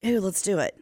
Ooh, 0.06 0.20
let's 0.22 0.41
do 0.41 0.60
it. 0.60 0.76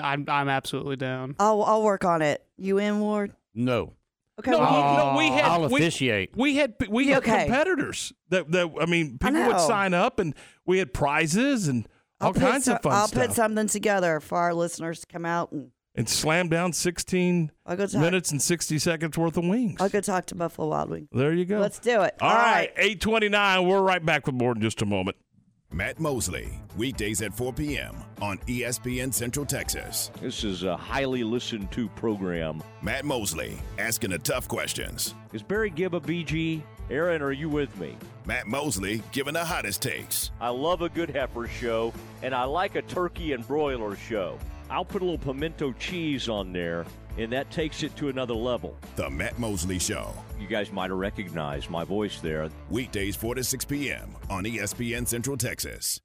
I'm 0.00 0.24
I'm 0.28 0.48
absolutely 0.48 0.96
down. 0.96 1.34
I'll 1.38 1.62
I'll 1.62 1.82
work 1.82 2.04
on 2.04 2.22
it. 2.22 2.44
You 2.56 2.78
in, 2.78 3.00
Ward? 3.00 3.34
No. 3.54 3.94
Okay. 4.38 4.50
No, 4.52 4.58
well, 4.60 4.72
we, 4.72 4.96
no, 4.96 5.18
we 5.18 5.36
had. 5.36 5.44
I'll 5.44 5.68
we- 5.68 5.80
officiate. 5.80 6.30
We, 6.36 6.56
had 6.56 6.74
we 6.88 7.08
had 7.08 7.18
Okay. 7.18 7.44
competitors 7.44 8.12
that 8.30 8.50
that 8.52 8.70
I 8.80 8.86
mean 8.86 9.18
I 9.22 9.30
people 9.30 9.46
would 9.46 9.60
sign 9.60 9.92
up 9.94 10.18
and 10.18 10.34
we 10.66 10.78
had 10.78 10.94
prizes 10.94 11.68
and 11.68 11.86
all 12.20 12.28
I'll 12.28 12.32
put 12.32 12.42
kinds 12.42 12.64
so- 12.66 12.74
of 12.74 12.82
fun 12.82 12.92
I'll 12.92 13.08
stuff 13.08 13.26
put 13.28 13.32
something 13.36 13.66
together 13.68 14.20
for 14.20 14.38
our 14.38 14.54
listeners 14.54 15.00
to 15.00 15.06
come 15.06 15.24
out 15.26 15.52
and 15.52 15.70
and 15.94 16.08
slam 16.08 16.48
down 16.48 16.72
16 16.72 17.50
I'll 17.66 17.76
go 17.76 17.86
talk. 17.86 18.00
minutes 18.00 18.30
and 18.32 18.40
60 18.40 18.78
seconds 18.78 19.16
worth 19.18 19.36
of 19.36 19.44
wings. 19.44 19.80
I'll 19.80 19.88
go 19.88 20.00
talk 20.00 20.26
to 20.26 20.34
Buffalo 20.34 20.68
Wild 20.68 20.90
Wings. 20.90 21.08
There 21.12 21.32
you 21.32 21.44
go. 21.44 21.58
Let's 21.58 21.78
do 21.78 22.02
it. 22.02 22.16
All 22.20 22.34
right, 22.34 22.70
829. 22.76 23.66
We're 23.68 23.82
right 23.82 24.04
back 24.04 24.26
with 24.26 24.34
more 24.34 24.52
in 24.52 24.60
just 24.60 24.82
a 24.82 24.86
moment. 24.86 25.16
Matt 25.74 25.98
Mosley, 25.98 26.60
weekdays 26.76 27.22
at 27.22 27.32
4 27.32 27.54
p.m. 27.54 27.96
on 28.20 28.36
ESPN 28.40 29.12
Central 29.12 29.46
Texas. 29.46 30.10
This 30.20 30.44
is 30.44 30.64
a 30.64 30.76
highly 30.76 31.24
listened 31.24 31.72
to 31.72 31.88
program. 31.90 32.62
Matt 32.82 33.06
Mosley 33.06 33.56
asking 33.78 34.10
the 34.10 34.18
tough 34.18 34.46
questions. 34.48 35.14
Is 35.32 35.42
Barry 35.42 35.70
Gibb 35.70 35.94
a 35.94 36.00
BG? 36.00 36.62
Aaron, 36.90 37.22
are 37.22 37.32
you 37.32 37.48
with 37.48 37.74
me? 37.78 37.96
Matt 38.26 38.46
Mosley 38.46 39.02
giving 39.12 39.32
the 39.32 39.44
hottest 39.44 39.80
takes. 39.80 40.30
I 40.42 40.50
love 40.50 40.82
a 40.82 40.90
good 40.90 41.08
heifer 41.08 41.48
show, 41.48 41.94
and 42.22 42.34
I 42.34 42.44
like 42.44 42.74
a 42.74 42.82
turkey 42.82 43.32
and 43.32 43.46
broiler 43.48 43.96
show. 43.96 44.38
I'll 44.72 44.86
put 44.86 45.02
a 45.02 45.04
little 45.04 45.18
pimento 45.18 45.72
cheese 45.72 46.30
on 46.30 46.50
there, 46.50 46.86
and 47.18 47.30
that 47.30 47.50
takes 47.50 47.82
it 47.82 47.94
to 47.96 48.08
another 48.08 48.32
level. 48.32 48.74
The 48.96 49.10
Matt 49.10 49.38
Mosley 49.38 49.78
Show. 49.78 50.14
You 50.40 50.46
guys 50.46 50.72
might 50.72 50.88
have 50.88 50.98
recognized 50.98 51.68
my 51.68 51.84
voice 51.84 52.20
there. 52.20 52.48
Weekdays 52.70 53.14
4 53.14 53.34
to 53.34 53.44
6 53.44 53.66
p.m. 53.66 54.16
on 54.30 54.44
ESPN 54.44 55.06
Central 55.06 55.36
Texas. 55.36 56.00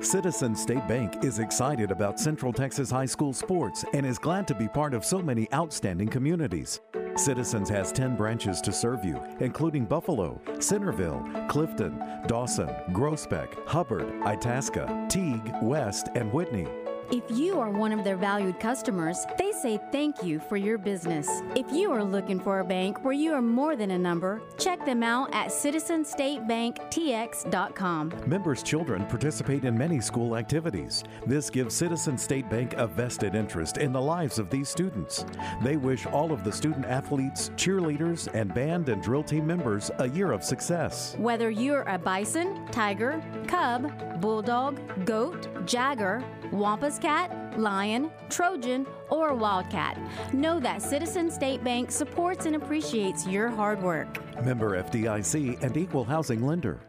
Citizen 0.00 0.56
State 0.56 0.86
Bank 0.88 1.22
is 1.22 1.40
excited 1.40 1.90
about 1.90 2.18
Central 2.18 2.54
Texas 2.54 2.90
high 2.90 3.04
school 3.04 3.34
sports 3.34 3.84
and 3.92 4.06
is 4.06 4.18
glad 4.18 4.48
to 4.48 4.54
be 4.54 4.66
part 4.68 4.94
of 4.94 5.04
so 5.04 5.20
many 5.20 5.46
outstanding 5.52 6.08
communities. 6.08 6.80
Citizens 7.16 7.68
has 7.68 7.92
10 7.92 8.16
branches 8.16 8.62
to 8.62 8.72
serve 8.72 9.04
you, 9.04 9.20
including 9.40 9.84
Buffalo, 9.84 10.40
Centerville, 10.58 11.22
Clifton, 11.48 12.02
Dawson, 12.26 12.68
Groesbeck, 12.92 13.66
Hubbard, 13.66 14.10
Itasca, 14.24 15.06
Teague, 15.10 15.52
West, 15.60 16.08
and 16.14 16.32
Whitney. 16.32 16.66
If 17.12 17.24
you 17.28 17.58
are 17.58 17.70
one 17.70 17.90
of 17.90 18.04
their 18.04 18.16
valued 18.16 18.60
customers, 18.60 19.26
they 19.36 19.50
say 19.50 19.80
thank 19.90 20.22
you 20.22 20.38
for 20.38 20.56
your 20.56 20.78
business. 20.78 21.28
If 21.56 21.72
you 21.72 21.90
are 21.90 22.04
looking 22.04 22.38
for 22.38 22.60
a 22.60 22.64
bank 22.64 23.02
where 23.02 23.12
you 23.12 23.32
are 23.32 23.42
more 23.42 23.74
than 23.74 23.90
a 23.90 23.98
number, 23.98 24.40
check 24.58 24.86
them 24.86 25.02
out 25.02 25.34
at 25.34 25.48
citizenstatebanktx.com. 25.48 28.12
Members' 28.26 28.62
children 28.62 29.04
participate 29.06 29.64
in 29.64 29.76
many 29.76 30.00
school 30.00 30.36
activities. 30.36 31.02
This 31.26 31.50
gives 31.50 31.74
Citizen 31.74 32.16
State 32.16 32.48
Bank 32.48 32.74
a 32.74 32.86
vested 32.86 33.34
interest 33.34 33.78
in 33.78 33.92
the 33.92 34.00
lives 34.00 34.38
of 34.38 34.48
these 34.48 34.68
students. 34.68 35.24
They 35.64 35.76
wish 35.76 36.06
all 36.06 36.30
of 36.30 36.44
the 36.44 36.52
student 36.52 36.86
athletes, 36.86 37.50
cheerleaders, 37.56 38.28
and 38.34 38.54
band 38.54 38.88
and 38.88 39.02
drill 39.02 39.24
team 39.24 39.48
members 39.48 39.90
a 39.98 40.08
year 40.08 40.30
of 40.30 40.44
success. 40.44 41.16
Whether 41.18 41.50
you're 41.50 41.82
a 41.82 41.98
bison, 41.98 42.68
tiger, 42.70 43.20
cub, 43.48 44.20
bulldog, 44.20 44.78
goat, 45.04 45.48
jagger, 45.66 46.22
wampus 46.52 46.99
cat, 47.00 47.58
lion, 47.58 48.10
trojan, 48.28 48.86
or 49.08 49.34
wildcat, 49.34 49.98
know 50.32 50.60
that 50.60 50.82
Citizen 50.82 51.30
State 51.30 51.64
Bank 51.64 51.90
supports 51.90 52.46
and 52.46 52.56
appreciates 52.56 53.26
your 53.26 53.48
hard 53.48 53.82
work. 53.82 54.08
Member 54.44 54.82
FDIC 54.82 55.62
and 55.62 55.76
equal 55.76 56.04
housing 56.04 56.46
lender. 56.46 56.80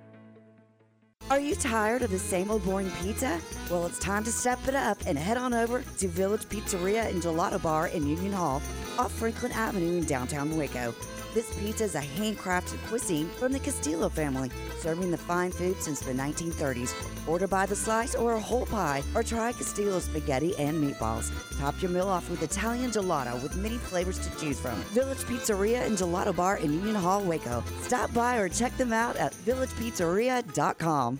Are 1.29 1.39
you 1.39 1.55
tired 1.55 2.01
of 2.01 2.11
the 2.11 2.19
same 2.19 2.51
old 2.51 2.65
boring 2.65 2.91
pizza? 3.01 3.39
Well, 3.69 3.85
it's 3.85 3.99
time 3.99 4.25
to 4.25 4.31
step 4.31 4.59
it 4.67 4.75
up 4.75 4.97
and 5.05 5.17
head 5.17 5.38
on 5.38 5.53
over 5.53 5.81
to 5.99 6.07
Village 6.09 6.41
Pizzeria 6.41 7.09
and 7.09 7.21
Gelato 7.21 7.61
Bar 7.61 7.88
in 7.88 8.05
Union 8.05 8.33
Hall 8.33 8.61
off 8.99 9.13
Franklin 9.13 9.53
Avenue 9.53 9.97
in 9.99 10.03
downtown 10.03 10.57
Waco. 10.57 10.93
This 11.33 11.53
pizza 11.57 11.85
is 11.85 11.95
a 11.95 12.01
handcrafted 12.01 12.85
cuisine 12.87 13.29
from 13.29 13.53
the 13.53 13.59
Castillo 13.59 14.09
family, 14.09 14.51
serving 14.79 15.11
the 15.11 15.17
fine 15.17 15.51
food 15.51 15.81
since 15.81 16.01
the 16.01 16.11
1930s. 16.11 16.93
Order 17.25 17.47
by 17.47 17.65
the 17.65 17.75
slice 17.75 18.15
or 18.15 18.33
a 18.33 18.39
whole 18.39 18.65
pie, 18.65 19.01
or 19.15 19.23
try 19.23 19.53
Castillo 19.53 19.99
spaghetti 19.99 20.53
and 20.57 20.83
meatballs. 20.83 21.31
Top 21.57 21.81
your 21.81 21.89
meal 21.89 22.09
off 22.09 22.29
with 22.29 22.43
Italian 22.43 22.91
gelato 22.91 23.41
with 23.41 23.55
many 23.55 23.77
flavors 23.77 24.19
to 24.19 24.39
choose 24.39 24.59
from. 24.59 24.75
Village 24.93 25.19
Pizzeria 25.19 25.85
and 25.85 25.97
Gelato 25.97 26.35
Bar 26.35 26.57
in 26.57 26.73
Union 26.73 26.95
Hall, 26.95 27.23
Waco. 27.23 27.63
Stop 27.81 28.13
by 28.13 28.35
or 28.35 28.49
check 28.49 28.75
them 28.75 28.91
out 28.91 29.15
at 29.15 29.33
villagepizzeria.com. 29.45 31.19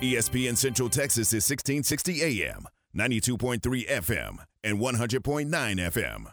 ESPN 0.00 0.56
Central 0.56 0.88
Texas 0.88 1.34
is 1.34 1.44
1660 1.46 2.22
AM, 2.42 2.64
92.3 2.96 3.86
FM, 3.86 4.38
and 4.64 4.78
100.9 4.78 5.50
FM. 5.50 6.26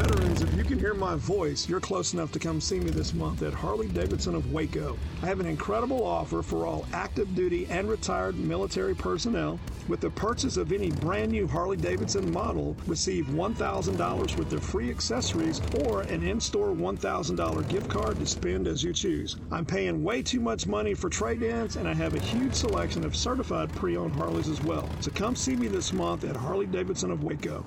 Veterans, 0.00 0.40
if 0.40 0.54
you 0.54 0.64
can 0.64 0.78
hear 0.78 0.94
my 0.94 1.14
voice, 1.16 1.68
you're 1.68 1.78
close 1.78 2.14
enough 2.14 2.32
to 2.32 2.38
come 2.38 2.58
see 2.58 2.80
me 2.80 2.88
this 2.88 3.12
month 3.12 3.42
at 3.42 3.52
Harley 3.52 3.86
Davidson 3.88 4.34
of 4.34 4.50
Waco. 4.50 4.96
I 5.22 5.26
have 5.26 5.40
an 5.40 5.46
incredible 5.46 6.02
offer 6.02 6.40
for 6.40 6.64
all 6.64 6.86
active 6.94 7.34
duty 7.34 7.66
and 7.68 7.86
retired 7.86 8.34
military 8.38 8.94
personnel. 8.94 9.60
With 9.88 10.00
the 10.00 10.08
purchase 10.08 10.56
of 10.56 10.72
any 10.72 10.90
brand 10.90 11.32
new 11.32 11.46
Harley 11.46 11.76
Davidson 11.76 12.32
model, 12.32 12.78
receive 12.86 13.26
$1,000 13.26 14.38
worth 14.38 14.52
of 14.54 14.64
free 14.64 14.88
accessories 14.88 15.60
or 15.84 16.00
an 16.00 16.22
in 16.22 16.40
store 16.40 16.68
$1,000 16.68 17.68
gift 17.68 17.90
card 17.90 18.18
to 18.20 18.26
spend 18.26 18.68
as 18.68 18.82
you 18.82 18.94
choose. 18.94 19.36
I'm 19.52 19.66
paying 19.66 20.02
way 20.02 20.22
too 20.22 20.40
much 20.40 20.66
money 20.66 20.94
for 20.94 21.10
trade 21.10 21.42
ins, 21.42 21.76
and 21.76 21.86
I 21.86 21.92
have 21.92 22.14
a 22.14 22.20
huge 22.20 22.54
selection 22.54 23.04
of 23.04 23.14
certified 23.14 23.70
pre 23.74 23.98
owned 23.98 24.14
Harleys 24.14 24.48
as 24.48 24.62
well. 24.62 24.88
So 25.00 25.10
come 25.10 25.36
see 25.36 25.56
me 25.56 25.68
this 25.68 25.92
month 25.92 26.24
at 26.24 26.36
Harley 26.36 26.64
Davidson 26.64 27.10
of 27.10 27.22
Waco. 27.22 27.66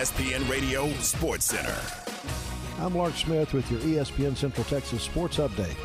ESPN 0.00 0.48
Radio 0.48 0.90
Sports 1.00 1.44
Center. 1.44 1.76
I'm 2.78 2.94
Lark 2.94 3.12
Smith 3.16 3.52
with 3.52 3.70
your 3.70 3.80
ESPN 3.80 4.34
Central 4.34 4.64
Texas 4.64 5.02
Sports 5.02 5.36
Update. 5.36 5.76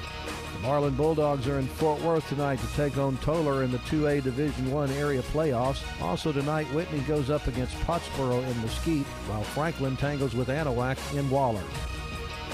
The 0.54 0.60
Marlin 0.60 0.96
Bulldogs 0.96 1.50
are 1.50 1.60
in 1.60 1.68
Fort 1.68 2.00
Worth 2.00 2.26
tonight 2.30 2.60
to 2.60 2.68
take 2.78 2.98
on 2.98 3.18
Tolar 3.18 3.64
in 3.64 3.74
the 3.74 3.78
2A 3.80 4.24
Division 4.24 4.72
One 4.72 4.90
area 4.92 5.22
playoffs. 5.22 5.84
Also 6.02 6.32
tonight, 6.32 6.66
Whitney 6.68 7.02
goes 7.02 7.30
up 7.30 7.46
against 7.48 7.76
Pottsboro 7.80 8.42
in 8.50 8.62
Mesquite, 8.62 9.06
while 9.28 9.44
Franklin 9.44 9.98
tangles 9.98 10.34
with 10.34 10.48
Anahuac 10.48 10.98
in 11.14 11.30
Waller. 11.30 11.64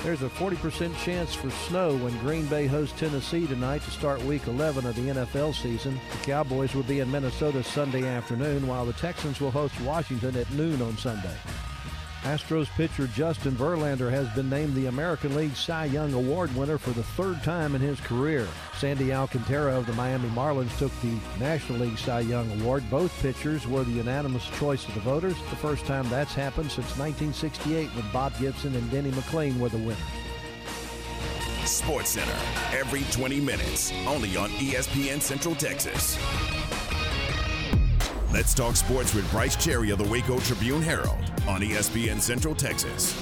There's 0.03 0.23
a 0.23 0.29
40% 0.29 0.97
chance 0.97 1.35
for 1.35 1.51
snow 1.51 1.95
when 1.97 2.17
Green 2.19 2.47
Bay 2.47 2.65
hosts 2.65 2.99
Tennessee 2.99 3.45
tonight 3.45 3.83
to 3.83 3.91
start 3.91 4.19
week 4.23 4.47
11 4.47 4.83
of 4.87 4.95
the 4.95 5.01
NFL 5.01 5.53
season. 5.53 5.99
The 6.11 6.25
Cowboys 6.25 6.73
will 6.73 6.81
be 6.83 7.01
in 7.01 7.11
Minnesota 7.11 7.63
Sunday 7.63 8.07
afternoon, 8.07 8.65
while 8.65 8.83
the 8.83 8.93
Texans 8.93 9.39
will 9.39 9.51
host 9.51 9.79
Washington 9.81 10.35
at 10.37 10.49
noon 10.53 10.81
on 10.81 10.97
Sunday. 10.97 11.35
Astros 12.23 12.69
pitcher 12.69 13.07
Justin 13.07 13.53
Verlander 13.53 14.11
has 14.11 14.29
been 14.35 14.47
named 14.47 14.75
the 14.75 14.85
American 14.85 15.35
League 15.35 15.55
Cy 15.55 15.85
Young 15.85 16.13
Award 16.13 16.55
winner 16.55 16.77
for 16.77 16.91
the 16.91 17.01
third 17.01 17.41
time 17.41 17.73
in 17.73 17.81
his 17.81 17.99
career. 17.99 18.47
Sandy 18.77 19.11
Alcantara 19.11 19.75
of 19.75 19.87
the 19.87 19.93
Miami 19.93 20.29
Marlins 20.29 20.77
took 20.77 20.91
the 21.01 21.17
National 21.39 21.79
League 21.79 21.97
Cy 21.97 22.19
Young 22.19 22.61
Award. 22.61 22.87
Both 22.91 23.11
pitchers 23.23 23.65
were 23.65 23.83
the 23.83 23.91
unanimous 23.91 24.45
choice 24.59 24.87
of 24.87 24.93
the 24.93 24.99
voters, 24.99 25.35
the 25.49 25.55
first 25.55 25.85
time 25.85 26.07
that's 26.09 26.35
happened 26.35 26.71
since 26.71 26.95
1968 26.95 27.89
when 27.89 28.11
Bob 28.11 28.37
Gibson 28.39 28.75
and 28.75 28.91
Denny 28.91 29.09
McLain 29.11 29.59
were 29.59 29.69
the 29.69 29.77
winners. 29.79 29.97
Sports 31.65 32.09
Center, 32.11 32.37
every 32.71 33.01
20 33.11 33.39
minutes, 33.39 33.91
only 34.05 34.37
on 34.37 34.49
ESPN 34.51 35.19
Central 35.21 35.55
Texas. 35.55 36.19
Let's 38.33 38.53
talk 38.53 38.77
sports 38.77 39.13
with 39.13 39.29
Brice 39.29 39.57
Cherry 39.57 39.89
of 39.89 39.97
the 39.97 40.05
Waco 40.05 40.39
Tribune 40.39 40.81
Herald 40.81 41.19
on 41.49 41.59
ESPN 41.59 42.21
Central 42.21 42.55
Texas. 42.55 43.13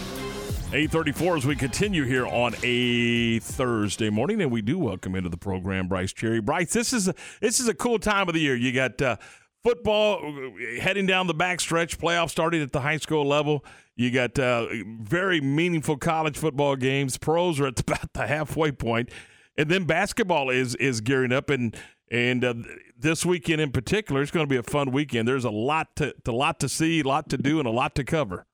834 0.68 1.38
as 1.38 1.48
we 1.48 1.56
continue 1.56 2.04
here 2.04 2.28
on 2.28 2.54
a 2.62 3.40
Thursday 3.40 4.12
morning, 4.12 4.40
and 4.40 4.52
we 4.52 4.62
do 4.62 4.78
welcome 4.78 5.16
into 5.16 5.28
the 5.30 5.38
program 5.38 5.88
Brice 5.88 6.14
Cherry. 6.14 6.42
Brice, 6.42 6.74
this 6.74 6.94
is 6.94 7.08
a, 7.08 7.16
this 7.42 7.60
is 7.60 7.68
a 7.68 7.74
cool 7.74 7.98
time 7.98 8.28
of 8.28 8.36
the 8.36 8.40
year. 8.40 8.56
You 8.56 8.72
got 8.72 9.02
uh, 9.02 9.16
football 9.64 10.20
uh, 10.24 10.80
heading 10.80 11.08
down 11.08 11.26
the 11.26 11.34
backstretch, 11.34 11.98
playoffs 11.98 12.30
starting 12.30 12.62
at 12.62 12.72
the 12.72 12.82
high 12.82 12.98
school 12.98 13.26
level. 13.26 13.66
You 13.96 14.12
got 14.12 14.38
uh, 14.38 14.68
very 15.02 15.42
meaningful 15.42 15.98
college 15.98 16.38
football 16.38 16.76
games. 16.76 17.18
Pros 17.18 17.60
are 17.60 17.66
at 17.66 17.80
about 17.88 18.14
the 18.14 18.28
halfway 18.28 18.72
point, 18.72 19.10
and 19.58 19.70
then 19.70 19.86
basketball 19.86 20.52
is 20.52 20.76
is 20.76 21.02
gearing 21.02 21.34
up 21.34 21.50
and 21.50 21.76
and 22.12 22.44
uh, 22.44 22.54
this 22.98 23.26
weekend 23.26 23.62
in 23.62 23.72
particular, 23.72 24.22
it's 24.22 24.32
going 24.32 24.46
to 24.46 24.50
be 24.50 24.58
a 24.58 24.64
fun 24.64 24.92
weekend. 24.92 25.28
There's 25.28 25.46
a 25.46 25.52
lot 25.52 25.96
to, 25.98 26.14
a 26.28 26.32
lot 26.32 26.60
to 26.62 26.70
see, 26.70 27.02
a 27.02 27.04
lot 27.04 27.30
to 27.30 27.38
do, 27.38 27.60
and 27.60 27.68
a 27.68 27.72
lot 27.72 27.96
to 27.96 28.04
cover. 28.04 28.46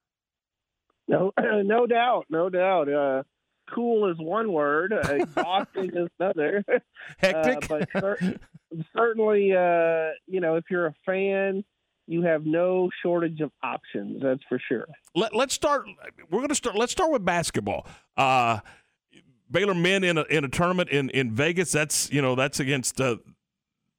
No, 1.08 1.32
no 1.40 1.88
doubt, 1.88 2.26
no 2.30 2.50
doubt. 2.50 2.92
Uh, 2.92 3.24
cool 3.74 4.12
is 4.12 4.18
one 4.20 4.52
word, 4.52 4.94
exhausting 5.10 5.92
is 5.96 6.10
another. 6.20 6.64
Hectic, 7.18 7.72
uh, 7.72 7.78
but 7.80 7.90
cer- 8.02 8.40
certainly, 8.96 9.54
uh, 9.54 10.12
you 10.28 10.42
know, 10.42 10.56
if 10.56 10.66
you're 10.70 10.88
a 10.88 10.96
fan, 11.06 11.64
you 12.08 12.22
have 12.24 12.46
no 12.46 12.90
shortage 13.02 13.40
of 13.42 13.52
options. 13.64 14.22
That's 14.22 14.44
for 14.48 14.60
sure. 14.68 14.86
Let, 15.16 15.34
us 15.34 15.54
start. 15.54 15.86
We're 16.30 16.40
going 16.40 16.50
to 16.50 16.56
start. 16.56 16.76
Let's 16.76 16.92
start 16.92 17.12
with 17.12 17.26
basketball. 17.26 17.88
Uh, 18.16 18.60
Baylor 19.50 19.74
men 19.74 20.04
in 20.04 20.18
a 20.18 20.24
in 20.24 20.44
a 20.44 20.48
tournament 20.48 20.90
in, 20.90 21.10
in 21.12 21.32
Vegas. 21.32 21.72
That's 21.72 22.12
you 22.12 22.22
know 22.22 22.36
that's 22.36 22.60
against 22.60 23.00
uh, 23.00 23.18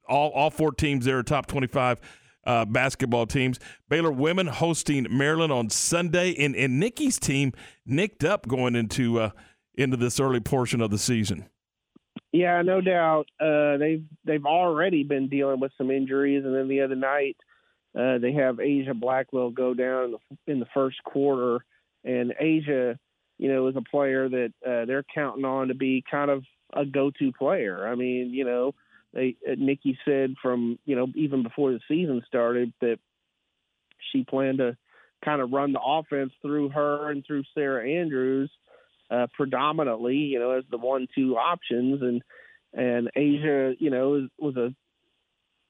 all 0.08 0.30
all 0.30 0.50
four 0.50 0.72
teams 0.72 1.04
there 1.04 1.18
are 1.18 1.22
top 1.22 1.46
25 1.46 2.00
uh, 2.46 2.64
basketball 2.64 3.26
teams. 3.26 3.58
Baylor 3.88 4.12
women 4.12 4.46
hosting 4.46 5.06
Maryland 5.10 5.52
on 5.52 5.68
Sunday, 5.68 6.34
and, 6.38 6.54
and 6.54 6.80
Nicki's 6.80 7.18
team 7.18 7.52
nicked 7.84 8.24
up 8.24 8.46
going 8.46 8.76
into 8.76 9.20
uh, 9.20 9.30
into 9.74 9.96
this 9.96 10.18
early 10.20 10.40
portion 10.40 10.80
of 10.80 10.90
the 10.90 10.98
season. 10.98 11.48
Yeah, 12.32 12.62
no 12.62 12.80
doubt. 12.80 13.26
Uh, 13.40 13.76
they've 13.76 14.04
they've 14.24 14.46
already 14.46 15.02
been 15.02 15.28
dealing 15.28 15.60
with 15.60 15.72
some 15.76 15.90
injuries, 15.90 16.44
and 16.44 16.54
then 16.54 16.68
the 16.68 16.80
other 16.80 16.94
night 16.94 17.36
uh, 17.98 18.18
they 18.18 18.32
have 18.32 18.56
Aijha 18.56 18.98
Blackwell 18.98 19.50
go 19.50 19.74
down 19.74 20.04
in 20.04 20.10
the, 20.12 20.52
in 20.52 20.60
the 20.60 20.66
first 20.72 21.02
quarter, 21.04 21.64
and 22.04 22.32
Aijha, 22.40 22.98
you 23.38 23.52
know, 23.52 23.68
is 23.68 23.76
a 23.76 23.82
player 23.82 24.28
that 24.28 24.52
uh, 24.64 24.84
they're 24.86 25.04
counting 25.14 25.44
on 25.44 25.68
to 25.68 25.74
be 25.74 26.04
kind 26.08 26.30
of 26.30 26.44
a 26.72 26.84
go-to 26.84 27.32
player. 27.32 27.86
I 27.86 27.94
mean, 27.94 28.30
you 28.30 28.44
know 28.44 28.74
uh, 29.16 29.54
Nicki 29.56 29.98
said 30.04 30.34
from 30.42 30.78
you 30.84 30.96
know 30.96 31.06
even 31.14 31.42
before 31.42 31.72
the 31.72 31.80
season 31.88 32.22
started 32.26 32.72
that 32.80 32.98
she 34.12 34.24
planned 34.24 34.58
to 34.58 34.76
kind 35.24 35.40
of 35.40 35.50
run 35.52 35.72
the 35.72 35.80
offense 35.80 36.32
through 36.42 36.68
her 36.70 37.10
and 37.10 37.24
through 37.26 37.44
Sarah 37.54 37.88
Andrews 37.88 38.50
uh, 39.10 39.26
predominantly, 39.34 40.16
you 40.16 40.38
know, 40.38 40.52
as 40.52 40.64
the 40.70 40.78
one-two 40.78 41.36
options, 41.36 42.02
and 42.02 42.22
and 42.72 43.10
Aijha, 43.16 43.76
you 43.78 43.90
know, 43.90 44.28
was, 44.38 44.56
a 44.56 44.74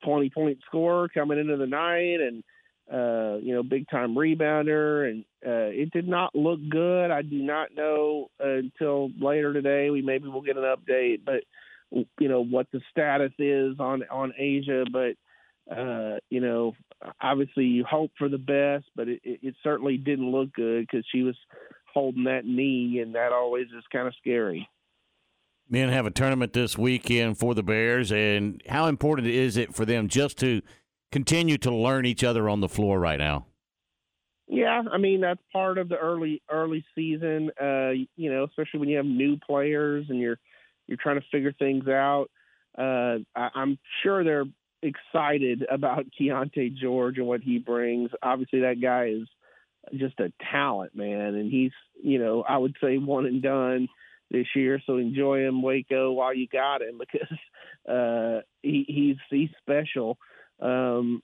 20 0.05 0.31
point 0.31 0.59
scorer 0.67 1.09
coming 1.09 1.39
into 1.39 1.57
the 1.57 1.67
night, 1.67 2.21
and 2.21 2.43
uh, 2.93 3.39
you 3.39 3.55
know, 3.55 3.63
big 3.63 3.89
time 3.89 4.15
rebounder, 4.15 5.09
and 5.11 5.25
uh, 5.47 5.71
it 5.71 5.91
did 5.91 6.09
not 6.09 6.35
look 6.35 6.61
good. 6.69 7.11
I 7.11 7.23
do 7.23 7.43
not 7.43 7.75
know 7.75 8.31
until 8.41 9.11
later 9.21 9.53
today. 9.53 9.91
We 9.91 10.03
maybe 10.03 10.29
we'll 10.29 10.43
get 10.43 10.57
an 10.57 10.63
update, 10.65 11.21
but 11.25 11.43
you 12.19 12.29
know 12.29 12.43
what 12.43 12.67
the 12.73 12.81
status 12.91 13.33
is 13.39 13.79
on 13.79 14.03
on 14.11 14.33
Aijha, 14.41 14.87
but 14.93 15.17
uh, 15.75 16.19
you 16.31 16.41
know, 16.41 16.75
obviously 17.21 17.65
you 17.65 17.85
hope 17.85 18.13
for 18.19 18.29
the 18.29 18.39
best, 18.39 18.87
but 18.95 19.09
it, 19.09 19.21
it 19.25 19.55
certainly 19.63 19.97
didn't 19.97 20.31
look 20.31 20.53
good 20.53 20.87
because 20.87 21.05
she 21.13 21.23
was 21.23 21.37
holding 21.93 22.25
that 22.25 22.45
knee, 22.45 23.01
and 23.03 23.15
that 23.15 23.33
always 23.33 23.67
is 23.67 23.85
kind 23.91 24.07
of 24.07 24.15
scary. 24.21 24.69
Men 25.69 25.89
have 25.89 26.07
a 26.07 26.11
tournament 26.11 26.53
this 26.53 26.79
weekend 26.79 27.39
for 27.39 27.55
the 27.55 27.63
Bears, 27.63 28.13
and 28.13 28.63
how 28.69 28.87
important 28.87 29.27
is 29.27 29.57
it 29.57 29.75
for 29.75 29.85
them 29.85 30.09
just 30.09 30.39
to 30.39 30.63
continue 31.11 31.59
to 31.59 31.75
learn 31.75 32.07
each 32.07 32.23
other 32.23 32.49
on 32.49 32.61
the 32.61 32.69
floor 32.69 33.01
right 33.01 33.19
now? 33.19 33.47
Yeah, 34.49 34.83
I 34.93 34.99
mean 34.99 35.23
that's 35.23 35.41
part 35.53 35.77
of 35.77 35.89
the 35.89 35.97
early 35.97 36.41
early 36.49 36.85
season. 36.95 37.51
Uh, 37.61 37.91
you 38.15 38.31
know, 38.33 38.45
especially 38.45 38.79
when 38.79 38.89
you 38.89 38.97
have 38.97 39.07
new 39.07 39.39
players 39.45 40.07
and 40.09 40.21
you're 40.21 40.39
you're 40.87 40.99
trying 41.01 41.21
to 41.21 41.27
figure 41.31 41.53
things 41.53 41.89
out. 41.89 42.29
Uh, 42.77 43.19
I, 43.35 43.51
I'm 43.55 43.79
sure 44.03 44.25
they're 44.25 44.45
excited 44.83 45.65
about 45.71 46.07
Keyonte 46.21 46.75
George 46.75 47.19
and 47.19 47.27
what 47.27 47.41
he 47.41 47.59
brings. 47.59 48.11
Obviously, 48.23 48.61
that 48.61 48.81
guy 48.81 49.09
is 49.09 49.29
just 49.95 50.19
a 50.21 50.33
talent, 50.53 50.95
man, 50.95 51.35
and 51.35 51.51
he's 51.51 51.73
you 52.03 52.19
know 52.19 52.43
I 52.43 52.59
would 52.59 52.77
say 52.83 52.99
one 52.99 53.27
and 53.27 53.43
done 53.43 53.89
this 54.31 54.47
year. 54.55 54.81
So 54.87 54.97
enjoy 54.97 55.47
him, 55.47 55.63
Waco, 55.63 56.13
while 56.13 56.35
you 56.35 56.49
got 56.49 56.83
him 56.83 56.99
because 56.99 57.39
uh, 57.89 58.43
he, 58.63 58.85
he's 58.89 59.17
he's 59.31 59.51
special. 59.61 60.19
Um, 60.61 61.23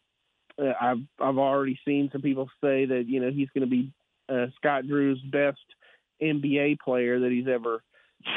uh, 0.59 0.73
I've 0.81 1.03
I've 1.21 1.39
already 1.39 1.79
seen 1.85 2.11
some 2.13 2.23
people 2.23 2.49
say 2.63 2.87
that 2.87 3.05
you 3.07 3.21
know 3.21 3.31
he's 3.31 3.49
going 3.55 3.69
to 3.69 3.71
be 3.71 3.93
uh, 4.29 4.47
Scott 4.57 4.87
Drew's 4.87 5.21
best 5.21 5.59
NBA 6.23 6.79
player 6.81 7.21
that 7.21 7.31
he's 7.31 7.49
ever 7.49 7.83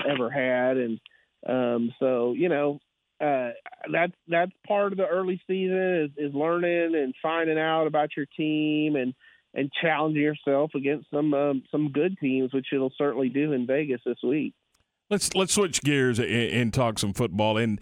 ever 0.07 0.29
had, 0.29 0.77
and 0.77 0.99
um, 1.45 1.93
so 1.99 2.33
you 2.33 2.49
know, 2.49 2.79
uh, 3.21 3.51
that's 3.91 4.13
that's 4.27 4.51
part 4.67 4.91
of 4.91 4.97
the 4.97 5.07
early 5.07 5.41
season 5.47 6.11
is, 6.17 6.29
is 6.29 6.33
learning 6.33 6.95
and 6.95 7.13
finding 7.21 7.59
out 7.59 7.87
about 7.87 8.09
your 8.17 8.25
team 8.37 8.95
and 8.95 9.13
and 9.53 9.71
challenging 9.81 10.21
yourself 10.21 10.71
against 10.75 11.09
some 11.11 11.33
um, 11.33 11.63
some 11.71 11.91
good 11.91 12.17
teams, 12.19 12.53
which 12.53 12.67
it'll 12.73 12.93
certainly 12.97 13.29
do 13.29 13.53
in 13.53 13.65
Vegas 13.65 14.01
this 14.05 14.17
week. 14.23 14.53
Let's 15.09 15.33
let's 15.33 15.53
switch 15.53 15.81
gears 15.81 16.19
and, 16.19 16.29
and 16.29 16.73
talk 16.73 16.99
some 16.99 17.13
football. 17.13 17.57
And 17.57 17.79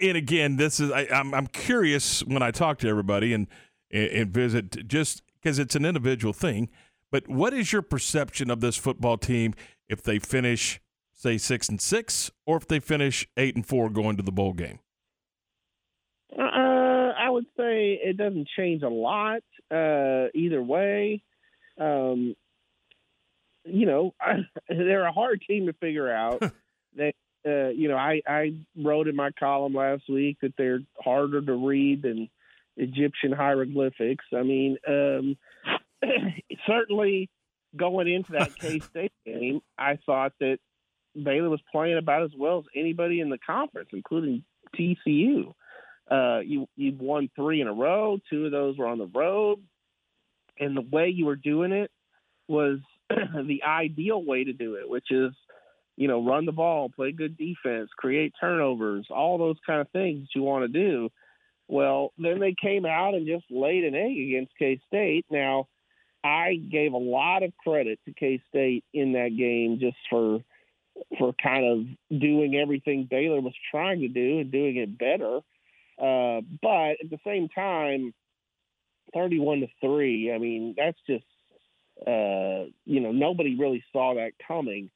and 0.00 0.16
again, 0.16 0.56
this 0.56 0.80
is 0.80 0.90
I, 0.90 1.02
am 1.02 1.08
I'm, 1.28 1.34
I'm 1.34 1.46
curious 1.46 2.24
when 2.24 2.42
I 2.42 2.50
talk 2.50 2.78
to 2.78 2.88
everybody 2.88 3.32
and 3.32 3.46
and, 3.90 4.10
and 4.10 4.30
visit 4.30 4.86
just 4.86 5.22
because 5.40 5.58
it's 5.58 5.74
an 5.74 5.84
individual 5.84 6.32
thing. 6.32 6.68
But 7.10 7.28
what 7.28 7.54
is 7.54 7.72
your 7.72 7.82
perception 7.82 8.50
of 8.50 8.60
this 8.60 8.76
football 8.76 9.16
team 9.16 9.54
if 9.88 10.02
they 10.02 10.18
finish 10.18 10.80
say 11.16 11.38
six 11.38 11.68
and 11.68 11.80
six, 11.80 12.30
or 12.46 12.56
if 12.56 12.68
they 12.68 12.78
finish 12.78 13.26
eight 13.36 13.56
and 13.56 13.66
four 13.66 13.90
going 13.90 14.16
to 14.16 14.22
the 14.22 14.30
bowl 14.30 14.52
game? 14.52 14.78
Uh, 16.38 16.42
I 16.42 17.30
would 17.30 17.46
say 17.56 17.98
it 18.02 18.16
doesn't 18.16 18.48
change 18.56 18.82
a 18.82 18.88
lot 18.88 19.42
uh, 19.70 20.26
either 20.34 20.62
way. 20.62 21.22
Um, 21.80 22.36
you 23.64 23.86
know, 23.86 24.14
I, 24.20 24.46
they're 24.68 25.06
a 25.06 25.12
hard 25.12 25.42
team 25.48 25.66
to 25.66 25.72
figure 25.72 26.10
out. 26.10 26.42
they, 26.96 27.14
uh, 27.46 27.68
you 27.68 27.88
know, 27.88 27.96
I, 27.96 28.22
I 28.26 28.54
wrote 28.76 29.08
in 29.08 29.16
my 29.16 29.30
column 29.38 29.74
last 29.74 30.04
week 30.08 30.38
that 30.42 30.54
they're 30.58 30.80
harder 31.00 31.40
to 31.40 31.54
read 31.54 32.02
than 32.02 32.28
Egyptian 32.76 33.32
hieroglyphics. 33.32 34.24
I 34.34 34.42
mean, 34.42 34.76
um, 34.86 35.36
certainly 36.66 37.30
going 37.76 38.08
into 38.08 38.32
that 38.32 38.56
K 38.58 38.80
State 38.80 39.12
game, 39.24 39.60
I 39.78 39.98
thought 40.04 40.32
that 40.40 40.58
Baylor 41.24 41.50
was 41.50 41.60
playing 41.72 41.98
about 41.98 42.22
as 42.22 42.32
well 42.36 42.58
as 42.58 42.64
anybody 42.74 43.20
in 43.20 43.30
the 43.30 43.38
conference, 43.38 43.90
including 43.92 44.44
TCU. 44.78 45.52
Uh, 46.10 46.40
you 46.40 46.68
you 46.76 46.96
won 46.98 47.28
three 47.34 47.60
in 47.60 47.66
a 47.66 47.72
row. 47.72 48.18
Two 48.30 48.46
of 48.46 48.52
those 48.52 48.78
were 48.78 48.86
on 48.86 48.98
the 48.98 49.06
road, 49.06 49.58
and 50.58 50.76
the 50.76 50.82
way 50.82 51.08
you 51.08 51.26
were 51.26 51.36
doing 51.36 51.72
it 51.72 51.90
was 52.48 52.78
the 53.10 53.62
ideal 53.64 54.22
way 54.22 54.44
to 54.44 54.52
do 54.52 54.74
it, 54.74 54.88
which 54.88 55.10
is 55.10 55.32
you 55.96 56.06
know 56.06 56.24
run 56.24 56.46
the 56.46 56.52
ball, 56.52 56.88
play 56.88 57.12
good 57.12 57.36
defense, 57.36 57.90
create 57.96 58.34
turnovers, 58.38 59.06
all 59.10 59.38
those 59.38 59.56
kind 59.66 59.80
of 59.80 59.88
things 59.90 60.22
that 60.22 60.38
you 60.38 60.42
want 60.42 60.62
to 60.62 60.68
do. 60.68 61.10
Well, 61.68 62.12
then 62.16 62.38
they 62.38 62.54
came 62.54 62.86
out 62.86 63.14
and 63.14 63.26
just 63.26 63.44
laid 63.50 63.84
an 63.84 63.96
egg 63.96 64.16
against 64.16 64.52
K 64.56 64.80
State. 64.86 65.26
Now, 65.28 65.66
I 66.22 66.54
gave 66.54 66.92
a 66.92 66.98
lot 66.98 67.42
of 67.42 67.52
credit 67.56 67.98
to 68.04 68.12
K 68.12 68.40
State 68.48 68.84
in 68.94 69.14
that 69.14 69.36
game 69.36 69.78
just 69.80 69.96
for 70.08 70.40
for 71.18 71.34
kind 71.42 71.64
of 72.10 72.20
doing 72.20 72.56
everything 72.56 73.06
Baylor 73.10 73.40
was 73.40 73.54
trying 73.70 74.00
to 74.00 74.08
do 74.08 74.40
and 74.40 74.50
doing 74.50 74.76
it 74.76 74.98
better. 74.98 75.38
Uh, 75.98 76.42
but 76.62 76.96
at 77.02 77.10
the 77.10 77.18
same 77.24 77.48
time, 77.48 78.12
31 79.14 79.60
to 79.60 79.66
3, 79.80 80.32
I 80.32 80.38
mean, 80.38 80.74
that's 80.76 80.98
just, 81.08 81.24
uh, 82.06 82.68
you 82.84 83.00
know, 83.00 83.12
nobody 83.12 83.56
really 83.56 83.84
saw 83.92 84.14
that 84.14 84.32
coming. 84.46 84.90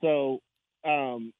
So, 0.00 0.40
um, 0.84 1.32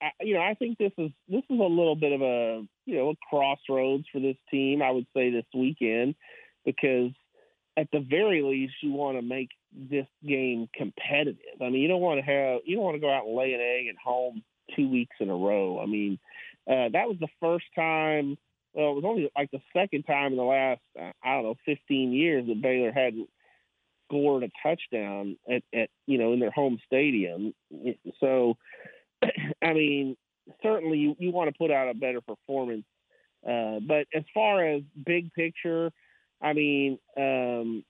I, 0.00 0.10
you 0.20 0.34
know, 0.34 0.42
I 0.42 0.54
think 0.54 0.78
this 0.78 0.92
is 0.98 1.10
this 1.28 1.42
is 1.48 1.58
a 1.58 1.62
little 1.62 1.96
bit 1.96 2.12
of 2.12 2.20
a 2.20 2.62
you 2.84 2.96
know 2.96 3.10
a 3.10 3.14
crossroads 3.30 4.04
for 4.12 4.20
this 4.20 4.36
team. 4.50 4.82
I 4.82 4.90
would 4.90 5.06
say 5.14 5.30
this 5.30 5.46
weekend 5.54 6.14
because 6.64 7.12
at 7.76 7.88
the 7.92 8.00
very 8.00 8.42
least 8.42 8.74
you 8.82 8.92
want 8.92 9.16
to 9.16 9.22
make 9.22 9.48
this 9.74 10.06
game 10.26 10.68
competitive. 10.74 11.60
I 11.60 11.68
mean, 11.70 11.82
you 11.82 11.88
don't 11.88 12.00
want 12.00 12.18
to 12.18 12.24
have 12.24 12.60
you 12.64 12.76
don't 12.76 12.84
want 12.84 12.96
to 12.96 13.00
go 13.00 13.12
out 13.12 13.26
and 13.26 13.36
lay 13.36 13.52
an 13.52 13.60
egg 13.60 13.88
at 13.88 13.96
home 14.02 14.42
two 14.76 14.88
weeks 14.88 15.16
in 15.20 15.30
a 15.30 15.34
row. 15.34 15.80
I 15.80 15.86
mean, 15.86 16.18
uh, 16.68 16.88
that 16.92 17.08
was 17.08 17.16
the 17.20 17.28
first 17.40 17.66
time. 17.74 18.36
Well, 18.72 18.90
it 18.90 18.94
was 18.94 19.04
only 19.06 19.30
like 19.36 19.50
the 19.50 19.60
second 19.72 20.04
time 20.04 20.32
in 20.32 20.36
the 20.36 20.44
last 20.44 20.80
uh, 20.98 21.12
I 21.22 21.34
don't 21.34 21.44
know 21.44 21.54
15 21.66 22.12
years 22.12 22.46
that 22.46 22.62
Baylor 22.62 22.92
hadn't 22.92 23.28
scored 24.08 24.44
a 24.44 24.50
touchdown 24.62 25.36
at, 25.50 25.62
at 25.74 25.90
you 26.06 26.18
know 26.18 26.32
in 26.32 26.40
their 26.40 26.50
home 26.50 26.78
stadium. 26.86 27.54
So, 28.20 28.56
I 29.62 29.72
mean, 29.72 30.16
certainly 30.62 30.98
you, 30.98 31.16
you 31.18 31.30
want 31.30 31.50
to 31.50 31.58
put 31.58 31.70
out 31.70 31.88
a 31.88 31.94
better 31.94 32.20
performance. 32.20 32.84
Uh, 33.46 33.78
but 33.86 34.06
as 34.14 34.24
far 34.32 34.66
as 34.66 34.82
big 35.04 35.32
picture, 35.34 35.90
I 36.40 36.54
mean, 36.54 36.98
um, 37.16 37.84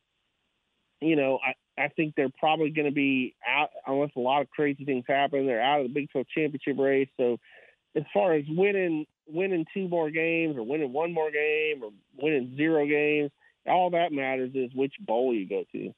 you 1.01 1.17
know, 1.17 1.39
I, 1.45 1.55
I 1.79 1.89
think 1.89 2.15
they're 2.17 2.31
probably 2.39 2.71
going 2.71 2.87
to 2.87 2.93
be 2.93 3.35
out 3.47 3.71
unless 3.87 4.11
a 4.17 4.21
lot 4.21 4.43
of 4.43 4.51
crazy 4.51 4.85
things 4.85 5.05
happen. 5.09 5.47
They're 5.47 5.61
out 5.61 5.81
of 5.81 5.89
the 5.89 5.93
Big 5.93 6.11
12 6.11 6.27
championship 6.29 6.79
race. 6.79 7.09
So, 7.19 7.39
as 7.97 8.05
far 8.13 8.35
as 8.35 8.45
winning 8.49 9.07
winning 9.27 9.65
two 9.73 9.89
more 9.89 10.11
games 10.11 10.57
or 10.57 10.63
winning 10.63 10.93
one 10.93 11.13
more 11.13 11.31
game 11.31 11.83
or 11.83 11.91
winning 12.21 12.55
zero 12.57 12.87
games, 12.87 13.31
all 13.67 13.91
that 13.91 14.13
matters 14.13 14.51
is 14.55 14.71
which 14.75 14.95
bowl 15.01 15.35
you 15.35 15.49
go 15.49 15.65
to. 15.73 15.93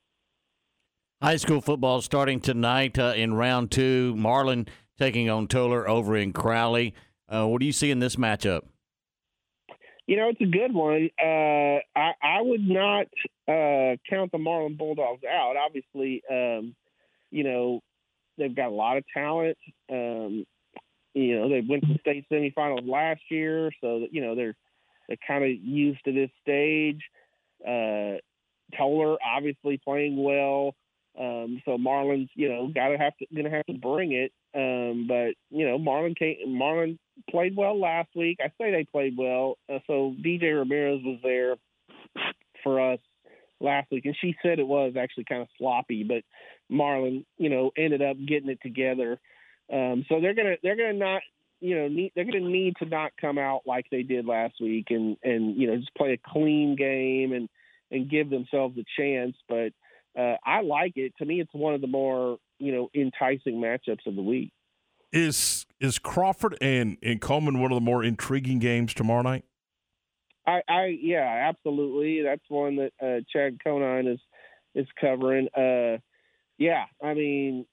High 1.23 1.37
school 1.37 1.61
football 1.61 2.03
starting 2.03 2.41
tonight 2.41 2.99
uh, 2.99 3.15
in 3.17 3.35
round 3.35 3.71
two. 3.71 4.15
Marlin 4.17 4.67
taking 4.99 5.31
on 5.31 5.49
Tolar 5.49 5.89
over 5.89 6.17
in 6.17 6.33
Crowley. 6.33 6.95
Uh, 7.29 7.47
what 7.47 7.61
do 7.61 7.67
you 7.67 7.73
see 7.73 7.91
in 7.91 7.99
this 7.99 8.17
matchup? 8.17 8.63
You 10.07 10.17
know, 10.17 10.29
it's 10.29 10.41
a 10.41 10.47
good 10.47 10.73
one. 10.73 11.11
Uh, 11.21 11.81
I, 11.99 12.13
I 12.23 12.41
would 12.41 12.67
not 12.67 13.07
uh, 13.49 13.97
count 14.09 14.31
the 14.33 14.39
Marlin 14.39 14.77
Bulldogs 14.77 15.25
out. 15.25 15.57
Obviously, 15.57 16.23
um, 16.31 16.75
you 17.31 17.43
know, 17.43 17.81
they've 18.39 18.55
got 18.55 18.69
a 18.69 18.75
lot 18.75 18.99
of 18.99 19.05
talent. 19.13 19.59
Um, 19.91 20.47
you 21.15 21.37
know, 21.37 21.49
they 21.49 21.61
went 21.61 21.83
to 21.83 21.95
the 21.95 21.99
state 22.01 22.27
semifinals 22.31 22.89
last 22.89 23.23
year, 23.31 23.71
so 23.81 24.01
that, 24.01 24.13
you 24.13 24.21
know 24.21 24.35
they're 24.37 24.55
they're 25.09 25.17
kind 25.27 25.43
of 25.45 25.51
used 25.51 26.05
to 26.05 26.13
this 26.13 26.31
stage. 26.43 27.01
Uh, 27.67 28.19
Tolar 28.77 29.17
obviously 29.25 29.81
playing 29.83 30.23
well. 30.23 30.75
Um, 31.19 31.63
so 31.65 31.79
Marlin's, 31.79 32.29
you 32.35 32.49
know, 32.49 32.69
gotta 32.73 32.99
have 32.99 33.17
to 33.17 33.27
gonna 33.35 33.51
have 33.51 33.67
to 33.67 33.73
bring 33.73 34.13
it. 34.13 34.33
Um, 34.55 35.07
but 35.09 35.35
you 35.51 35.67
know, 35.67 35.79
Marlin 35.79 36.15
came, 36.15 36.37
Marlin 36.59 36.99
played 37.31 37.57
well 37.57 37.79
last 37.79 38.09
week. 38.15 38.39
I 38.41 38.49
say 38.61 38.71
they 38.71 38.87
played 38.91 39.17
well. 39.17 39.59
Uh, 39.69 39.79
so 39.87 40.15
DJ 40.25 40.57
Ramirez 40.57 41.01
was 41.03 41.19
there 41.23 41.57
for 42.63 42.93
us 42.93 43.01
last 43.61 43.91
week, 43.91 44.05
and 44.05 44.17
she 44.21 44.37
said 44.43 44.59
it 44.59 44.67
was 44.67 44.95
actually 44.99 45.25
kind 45.25 45.43
of 45.43 45.49
sloppy, 45.59 46.05
but 46.05 46.23
Marlin, 46.69 47.25
you 47.39 47.49
know, 47.49 47.71
ended 47.77 48.03
up 48.03 48.17
getting 48.27 48.51
it 48.51 48.61
together. 48.63 49.19
Um, 49.73 50.05
so 50.09 50.21
they're 50.21 50.35
gonna 50.35 50.57
they're 50.63 50.77
gonna 50.77 50.93
not 50.93 51.23
you 51.61 51.77
know 51.77 51.89
need, 51.89 52.13
they're 52.15 52.25
gonna 52.25 52.41
need 52.41 52.77
to 52.79 52.87
not 52.87 53.13
come 53.21 53.39
out 53.39 53.63
like 53.67 53.87
they 53.91 54.03
did 54.03 54.27
last 54.27 54.55
week 54.61 54.87
and 54.91 55.17
and 55.23 55.57
you 55.57 55.67
know 55.67 55.77
just 55.77 55.95
play 55.95 56.13
a 56.13 56.31
clean 56.31 56.77
game 56.77 57.33
and 57.33 57.49
and 57.91 58.11
give 58.11 58.31
themselves 58.31 58.77
a 58.79 58.85
chance. 59.01 59.37
But 59.49 59.73
uh, 60.19 60.37
I 60.45 60.63
like 60.63 60.93
it. 60.97 61.15
To 61.19 61.25
me, 61.25 61.41
it's 61.41 61.53
one 61.53 61.75
of 61.75 61.81
the 61.81 61.87
more 61.87 62.39
you 62.59 62.73
know 62.73 62.91
enticing 62.95 63.57
matchups 63.57 64.07
of 64.07 64.15
the 64.15 64.23
week. 64.23 64.53
Is 65.13 65.67
is 65.81 65.99
Crawford 65.99 66.57
and 66.61 66.97
and 67.03 67.21
Coleman 67.21 67.61
one 67.61 67.73
of 67.73 67.77
the 67.77 67.85
more 67.85 68.03
intriguing 68.03 68.59
games 68.59 68.93
tomorrow 68.95 69.23
night? 69.23 69.45
I, 70.47 70.63
I 70.69 70.99
yeah, 71.01 71.49
absolutely. 71.49 72.23
That's 72.23 72.45
one 72.49 72.77
that 72.77 72.93
uh, 73.03 73.21
Chad 73.33 73.59
Conine 73.63 74.07
is 74.07 74.21
is 74.75 74.87
covering. 75.01 75.49
Uh, 75.57 75.99
yeah, 76.59 76.85
I 77.03 77.15
mean, 77.15 77.67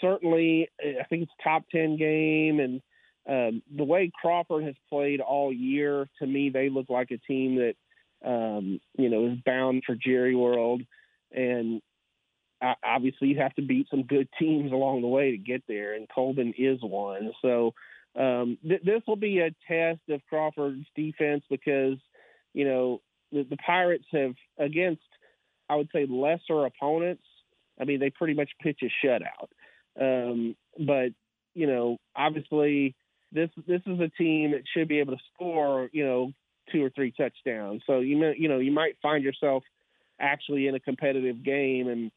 certainly, 0.00 0.68
I 0.80 1.04
think 1.04 1.22
it's 1.22 1.32
top 1.42 1.64
ten 1.70 1.96
game, 1.96 2.60
and 2.60 2.80
um, 3.28 3.62
the 3.74 3.84
way 3.84 4.10
Crawford 4.20 4.64
has 4.64 4.74
played 4.88 5.20
all 5.20 5.52
year, 5.52 6.08
to 6.20 6.26
me, 6.26 6.50
they 6.50 6.68
look 6.68 6.88
like 6.88 7.10
a 7.10 7.18
team 7.18 7.56
that 7.56 7.74
um, 8.24 8.80
you 8.96 9.08
know 9.08 9.26
is 9.28 9.38
bound 9.44 9.82
for 9.86 9.94
Jerry 9.94 10.34
World, 10.34 10.82
and 11.32 11.80
obviously 12.84 13.28
you 13.28 13.38
have 13.38 13.54
to 13.54 13.62
beat 13.62 13.88
some 13.90 14.04
good 14.04 14.28
teams 14.38 14.72
along 14.72 15.02
the 15.02 15.08
way 15.08 15.32
to 15.32 15.38
get 15.38 15.62
there, 15.68 15.94
and 15.94 16.08
Coleman 16.08 16.54
is 16.56 16.78
one. 16.82 17.32
So 17.42 17.74
um, 18.16 18.58
th- 18.66 18.82
this 18.84 19.02
will 19.06 19.16
be 19.16 19.40
a 19.40 19.54
test 19.68 20.00
of 20.08 20.20
Crawford's 20.28 20.86
defense 20.94 21.44
because 21.50 21.98
you 22.52 22.64
know 22.64 23.00
the, 23.32 23.46
the 23.48 23.56
Pirates 23.56 24.06
have 24.12 24.34
against 24.58 25.02
I 25.68 25.76
would 25.76 25.88
say 25.92 26.06
lesser 26.06 26.66
opponents. 26.66 27.24
I 27.80 27.84
mean, 27.84 27.98
they 27.98 28.10
pretty 28.10 28.34
much 28.34 28.50
pitch 28.62 28.82
a 28.82 29.06
shutout. 29.06 29.48
Um, 30.00 30.56
but 30.78 31.10
you 31.54 31.66
know, 31.66 31.98
obviously, 32.14 32.94
this 33.32 33.50
this 33.66 33.82
is 33.86 34.00
a 34.00 34.08
team 34.08 34.52
that 34.52 34.62
should 34.72 34.88
be 34.88 35.00
able 35.00 35.16
to 35.16 35.22
score. 35.34 35.88
You 35.92 36.04
know, 36.04 36.32
two 36.72 36.84
or 36.84 36.90
three 36.90 37.12
touchdowns. 37.12 37.82
So 37.86 38.00
you 38.00 38.32
you 38.36 38.48
know, 38.48 38.58
you 38.58 38.72
might 38.72 38.96
find 39.02 39.24
yourself 39.24 39.64
actually 40.20 40.68
in 40.68 40.74
a 40.74 40.80
competitive 40.80 41.42
game 41.42 41.88
and 41.88 42.10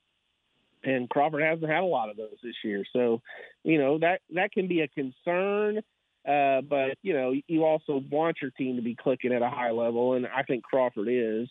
and 0.83 1.09
Crawford 1.09 1.43
hasn't 1.43 1.69
had 1.69 1.83
a 1.83 1.85
lot 1.85 2.09
of 2.09 2.17
those 2.17 2.37
this 2.43 2.55
year. 2.63 2.83
So, 2.93 3.21
you 3.63 3.79
know, 3.79 3.99
that 3.99 4.21
that 4.35 4.51
can 4.51 4.67
be 4.67 4.81
a 4.81 4.87
concern. 4.87 5.81
Uh, 6.27 6.61
but 6.61 6.97
you 7.01 7.13
know, 7.13 7.33
you 7.47 7.63
also 7.63 8.03
want 8.11 8.37
your 8.41 8.51
team 8.51 8.75
to 8.75 8.81
be 8.81 8.95
clicking 8.95 9.31
at 9.31 9.41
a 9.41 9.49
high 9.49 9.71
level, 9.71 10.13
and 10.13 10.27
I 10.27 10.43
think 10.43 10.63
Crawford 10.63 11.07
is. 11.09 11.47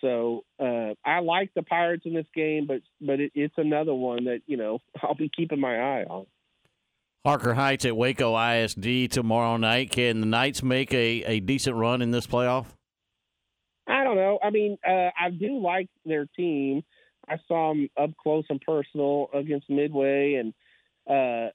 So 0.00 0.44
uh, 0.60 0.94
I 1.04 1.20
like 1.20 1.52
the 1.54 1.62
Pirates 1.62 2.04
in 2.06 2.14
this 2.14 2.26
game, 2.34 2.66
but 2.66 2.80
but 3.00 3.20
it, 3.20 3.32
it's 3.34 3.54
another 3.56 3.94
one 3.94 4.24
that 4.24 4.40
you 4.46 4.56
know 4.56 4.80
I'll 5.02 5.14
be 5.14 5.30
keeping 5.34 5.60
my 5.60 5.76
eye 5.76 6.04
on. 6.04 6.26
Harker 7.24 7.54
Heights 7.54 7.84
at 7.84 7.96
Waco 7.96 8.36
ISD 8.36 9.10
tomorrow 9.10 9.56
night. 9.56 9.90
Can 9.90 10.20
the 10.20 10.26
Knights 10.26 10.62
make 10.62 10.94
a, 10.94 11.24
a 11.24 11.40
decent 11.40 11.74
run 11.74 12.00
in 12.00 12.12
this 12.12 12.24
playoff? 12.24 12.66
I 13.88 14.04
don't 14.04 14.16
know. 14.16 14.38
I 14.42 14.50
mean, 14.50 14.78
uh, 14.86 15.10
I 15.18 15.30
do 15.30 15.60
like 15.60 15.88
their 16.04 16.26
team. 16.36 16.84
I 17.28 17.38
saw 17.48 17.72
them 17.72 17.88
up 17.96 18.10
close 18.16 18.44
and 18.48 18.60
personal 18.60 19.28
against 19.34 19.68
Midway, 19.68 20.34
and 20.34 20.54
uh, 21.08 21.50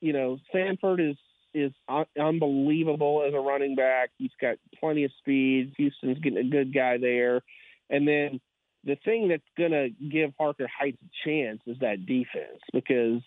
you 0.00 0.12
know, 0.12 0.38
Sanford 0.52 1.00
is 1.00 1.16
is 1.54 1.72
un- 1.88 2.06
unbelievable 2.20 3.24
as 3.26 3.34
a 3.34 3.40
running 3.40 3.74
back. 3.74 4.10
He's 4.18 4.32
got 4.40 4.56
plenty 4.78 5.04
of 5.04 5.10
speed. 5.18 5.72
Houston's 5.76 6.18
getting 6.18 6.38
a 6.38 6.50
good 6.50 6.74
guy 6.74 6.98
there, 6.98 7.42
and 7.88 8.06
then 8.06 8.40
the 8.84 8.96
thing 9.04 9.28
that's 9.28 9.42
going 9.58 9.72
to 9.72 9.88
give 10.08 10.32
Harker 10.38 10.68
Heights 10.68 10.98
a 11.02 11.28
chance 11.28 11.60
is 11.66 11.76
that 11.80 12.06
defense 12.06 12.60
because 12.72 13.20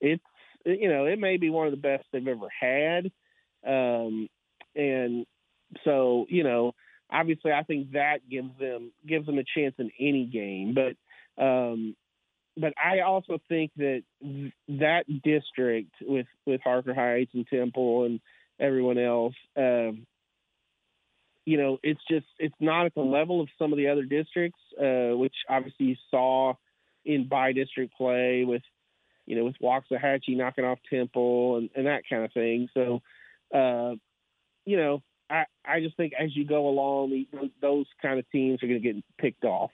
it's 0.00 0.24
you 0.64 0.88
know 0.88 1.06
it 1.06 1.18
may 1.18 1.36
be 1.36 1.50
one 1.50 1.66
of 1.66 1.72
the 1.72 1.76
best 1.76 2.04
they've 2.12 2.26
ever 2.26 2.48
had, 2.60 3.10
um, 3.66 4.28
and 4.74 5.26
so 5.84 6.26
you 6.28 6.44
know 6.44 6.74
obviously 7.10 7.52
I 7.52 7.62
think 7.62 7.92
that 7.92 8.28
gives 8.28 8.58
them 8.58 8.92
gives 9.06 9.26
them 9.26 9.38
a 9.38 9.44
chance 9.44 9.74
in 9.78 9.90
any 10.00 10.24
game, 10.24 10.74
but 10.74 10.96
um, 11.38 11.96
but 12.56 12.74
I 12.82 13.00
also 13.00 13.38
think 13.48 13.72
that 13.76 14.02
th- 14.22 14.52
that 14.68 15.04
district 15.22 15.94
with 16.02 16.26
with 16.46 16.60
Harker 16.62 16.94
Heights 16.94 17.32
and 17.34 17.46
Temple 17.46 18.04
and 18.04 18.20
everyone 18.60 18.98
else, 18.98 19.34
um, 19.56 20.06
you 21.44 21.56
know, 21.56 21.78
it's 21.82 22.00
just 22.10 22.26
it's 22.38 22.54
not 22.60 22.86
at 22.86 22.94
the 22.94 23.00
level 23.00 23.40
of 23.40 23.48
some 23.58 23.72
of 23.72 23.78
the 23.78 23.88
other 23.88 24.04
districts, 24.04 24.60
uh, 24.78 25.16
which 25.16 25.34
obviously 25.48 25.86
you 25.86 25.96
saw 26.10 26.54
in 27.04 27.26
by 27.26 27.52
district 27.52 27.94
play 27.96 28.44
with 28.44 28.62
you 29.26 29.36
know 29.36 29.44
with 29.44 29.56
Waxahachie 29.62 30.36
knocking 30.36 30.64
off 30.64 30.78
Temple 30.90 31.56
and, 31.56 31.70
and 31.74 31.86
that 31.86 32.02
kind 32.08 32.24
of 32.24 32.32
thing. 32.32 32.68
So, 32.74 33.00
uh, 33.54 33.94
you 34.66 34.76
know, 34.76 35.02
I 35.30 35.44
I 35.64 35.80
just 35.80 35.96
think 35.96 36.12
as 36.18 36.36
you 36.36 36.44
go 36.44 36.68
along, 36.68 37.24
those 37.60 37.86
kind 38.02 38.18
of 38.18 38.30
teams 38.30 38.62
are 38.62 38.66
going 38.66 38.82
to 38.82 38.92
get 38.92 39.04
picked 39.18 39.44
off. 39.44 39.70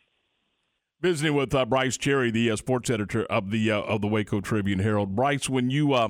Visiting 1.01 1.35
with 1.35 1.55
uh, 1.55 1.65
Brice 1.65 1.97
Cherry, 1.97 2.33
the 2.33 2.51
uh, 2.51 2.57
sports 2.57 2.91
editor 2.91 3.25
of 3.27 3.53
the 3.53 3.71
uh, 3.71 3.83
of 3.83 4.01
the 4.01 4.09
Waco 4.09 4.41
Tribune 4.41 4.81
Herald. 4.81 5.15
Brice, 5.15 5.49
when 5.49 5.71
you 5.71 5.93
uh, 5.93 6.09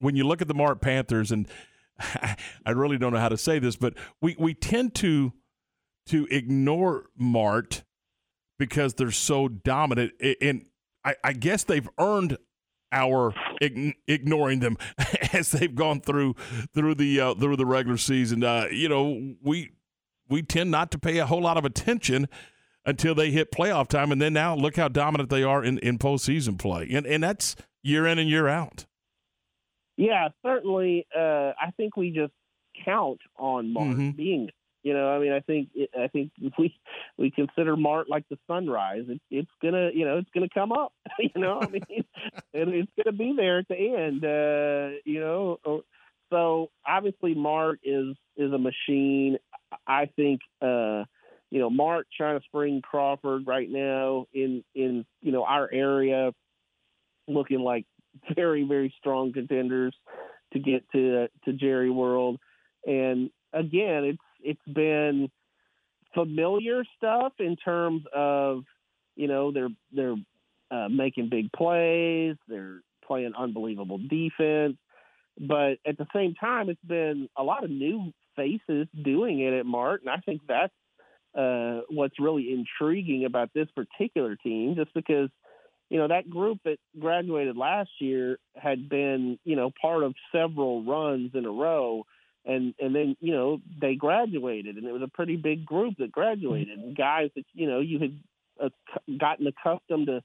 when 0.00 0.16
you 0.16 0.24
look 0.24 0.42
at 0.42 0.48
the 0.48 0.54
Mart 0.54 0.80
Panthers, 0.80 1.30
and 1.30 1.46
I 2.00 2.70
really 2.70 2.98
don't 2.98 3.12
know 3.12 3.20
how 3.20 3.28
to 3.28 3.36
say 3.36 3.60
this, 3.60 3.76
but 3.76 3.94
we, 4.20 4.34
we 4.36 4.54
tend 4.54 4.96
to 4.96 5.32
to 6.06 6.26
ignore 6.32 7.04
Mart 7.16 7.84
because 8.58 8.94
they're 8.94 9.12
so 9.12 9.46
dominant, 9.46 10.12
and 10.40 10.66
I, 11.04 11.14
I 11.22 11.32
guess 11.32 11.62
they've 11.62 11.88
earned 11.96 12.38
our 12.90 13.34
ign- 13.62 13.94
ignoring 14.08 14.58
them 14.58 14.78
as 15.32 15.52
they've 15.52 15.74
gone 15.74 16.00
through 16.00 16.34
through 16.74 16.96
the 16.96 17.20
uh, 17.20 17.34
through 17.34 17.56
the 17.56 17.66
regular 17.66 17.98
season. 17.98 18.42
Uh, 18.42 18.66
you 18.72 18.88
know, 18.88 19.34
we 19.42 19.70
we 20.28 20.42
tend 20.42 20.72
not 20.72 20.90
to 20.90 20.98
pay 20.98 21.18
a 21.18 21.26
whole 21.26 21.42
lot 21.42 21.56
of 21.56 21.64
attention 21.64 22.26
until 22.88 23.14
they 23.14 23.30
hit 23.30 23.52
playoff 23.52 23.88
time, 23.88 24.10
and 24.12 24.20
then 24.20 24.32
now 24.32 24.54
look 24.56 24.76
how 24.76 24.88
dominant 24.88 25.28
they 25.30 25.42
are 25.42 25.62
in 25.62 25.78
in 25.78 25.98
postseason 25.98 26.58
play, 26.58 26.88
and 26.90 27.06
and 27.06 27.22
that's 27.22 27.54
year 27.82 28.06
in 28.06 28.18
and 28.18 28.28
year 28.30 28.48
out. 28.48 28.86
Yeah, 29.96 30.28
certainly. 30.44 31.06
Uh, 31.16 31.52
I 31.60 31.70
think 31.76 31.96
we 31.96 32.10
just 32.10 32.32
count 32.84 33.20
on 33.36 33.72
Mart 33.72 33.88
Mm-hmm. 33.88 34.10
being. 34.10 34.50
You 34.84 34.94
know, 34.94 35.08
I 35.10 35.18
mean, 35.18 35.32
I 35.32 35.40
think 35.40 35.68
I 35.98 36.06
think 36.08 36.30
if 36.40 36.52
we 36.58 36.74
we 37.18 37.30
consider 37.30 37.76
Mart 37.76 38.08
like 38.08 38.24
the 38.30 38.38
sunrise. 38.46 39.04
It, 39.08 39.20
it's 39.30 39.50
gonna, 39.60 39.90
you 39.92 40.04
know, 40.04 40.18
it's 40.18 40.30
gonna 40.32 40.48
come 40.52 40.72
up. 40.72 40.92
you 41.18 41.30
know, 41.40 41.60
I 41.60 41.66
mean, 41.68 41.82
and 42.54 42.72
it's 42.74 42.92
gonna 42.96 43.16
be 43.16 43.34
there 43.36 43.58
at 43.58 43.68
the 43.68 43.76
end. 43.76 44.24
Uh, 44.24 44.98
you 45.04 45.20
know, 45.20 45.58
or- 45.64 45.82
so 46.30 46.70
obviously 46.86 47.34
Mart 47.34 47.80
is 47.82 48.14
is 48.36 48.52
a 48.52 48.58
machine. 48.58 49.38
I 49.86 50.06
think. 50.14 50.40
Uh, 50.62 51.04
you 51.50 51.58
know, 51.60 51.70
Mark 51.70 52.06
to 52.18 52.40
spring 52.44 52.82
Crawford 52.82 53.46
right 53.46 53.68
now 53.70 54.26
in 54.32 54.64
in 54.74 55.04
you 55.22 55.32
know 55.32 55.44
our 55.44 55.68
area, 55.72 56.32
looking 57.26 57.60
like 57.60 57.86
very 58.34 58.64
very 58.64 58.92
strong 58.98 59.32
contenders 59.32 59.94
to 60.52 60.58
get 60.58 60.84
to 60.92 61.28
to 61.44 61.52
Jerry 61.52 61.90
World, 61.90 62.38
and 62.86 63.30
again, 63.52 64.04
it's 64.04 64.18
it's 64.42 64.74
been 64.74 65.30
familiar 66.14 66.84
stuff 66.96 67.32
in 67.38 67.56
terms 67.56 68.02
of 68.14 68.64
you 69.16 69.28
know 69.28 69.50
they're 69.50 69.70
they're 69.92 70.16
uh, 70.70 70.88
making 70.88 71.30
big 71.30 71.50
plays, 71.52 72.36
they're 72.46 72.80
playing 73.06 73.32
unbelievable 73.38 73.98
defense, 73.98 74.76
but 75.40 75.78
at 75.86 75.96
the 75.96 76.06
same 76.14 76.34
time, 76.34 76.68
it's 76.68 76.84
been 76.84 77.28
a 77.38 77.42
lot 77.42 77.64
of 77.64 77.70
new 77.70 78.12
faces 78.36 78.86
doing 79.02 79.40
it 79.40 79.54
at 79.54 79.64
Mart, 79.64 80.02
and 80.02 80.10
I 80.10 80.18
think 80.18 80.42
that's 80.46 80.72
uh, 81.34 81.80
what's 81.88 82.18
really 82.18 82.52
intriguing 82.52 83.24
about 83.24 83.50
this 83.54 83.68
particular 83.74 84.36
team, 84.36 84.74
just 84.76 84.92
because 84.94 85.28
you 85.90 85.98
know 85.98 86.08
that 86.08 86.28
group 86.28 86.58
that 86.64 86.78
graduated 86.98 87.56
last 87.56 87.90
year 88.00 88.38
had 88.56 88.88
been 88.88 89.38
you 89.44 89.56
know 89.56 89.70
part 89.80 90.02
of 90.02 90.14
several 90.32 90.84
runs 90.84 91.30
in 91.34 91.44
a 91.44 91.50
row, 91.50 92.04
and 92.44 92.74
and 92.80 92.94
then 92.94 93.16
you 93.20 93.32
know 93.32 93.60
they 93.80 93.94
graduated, 93.94 94.76
and 94.76 94.86
it 94.86 94.92
was 94.92 95.02
a 95.02 95.08
pretty 95.08 95.36
big 95.36 95.64
group 95.64 95.94
that 95.98 96.12
graduated, 96.12 96.78
and 96.78 96.96
guys 96.96 97.30
that 97.36 97.44
you 97.52 97.68
know 97.68 97.80
you 97.80 97.98
had 97.98 98.18
uh, 98.62 98.68
gotten 99.18 99.46
accustomed 99.46 100.06
to 100.06 100.22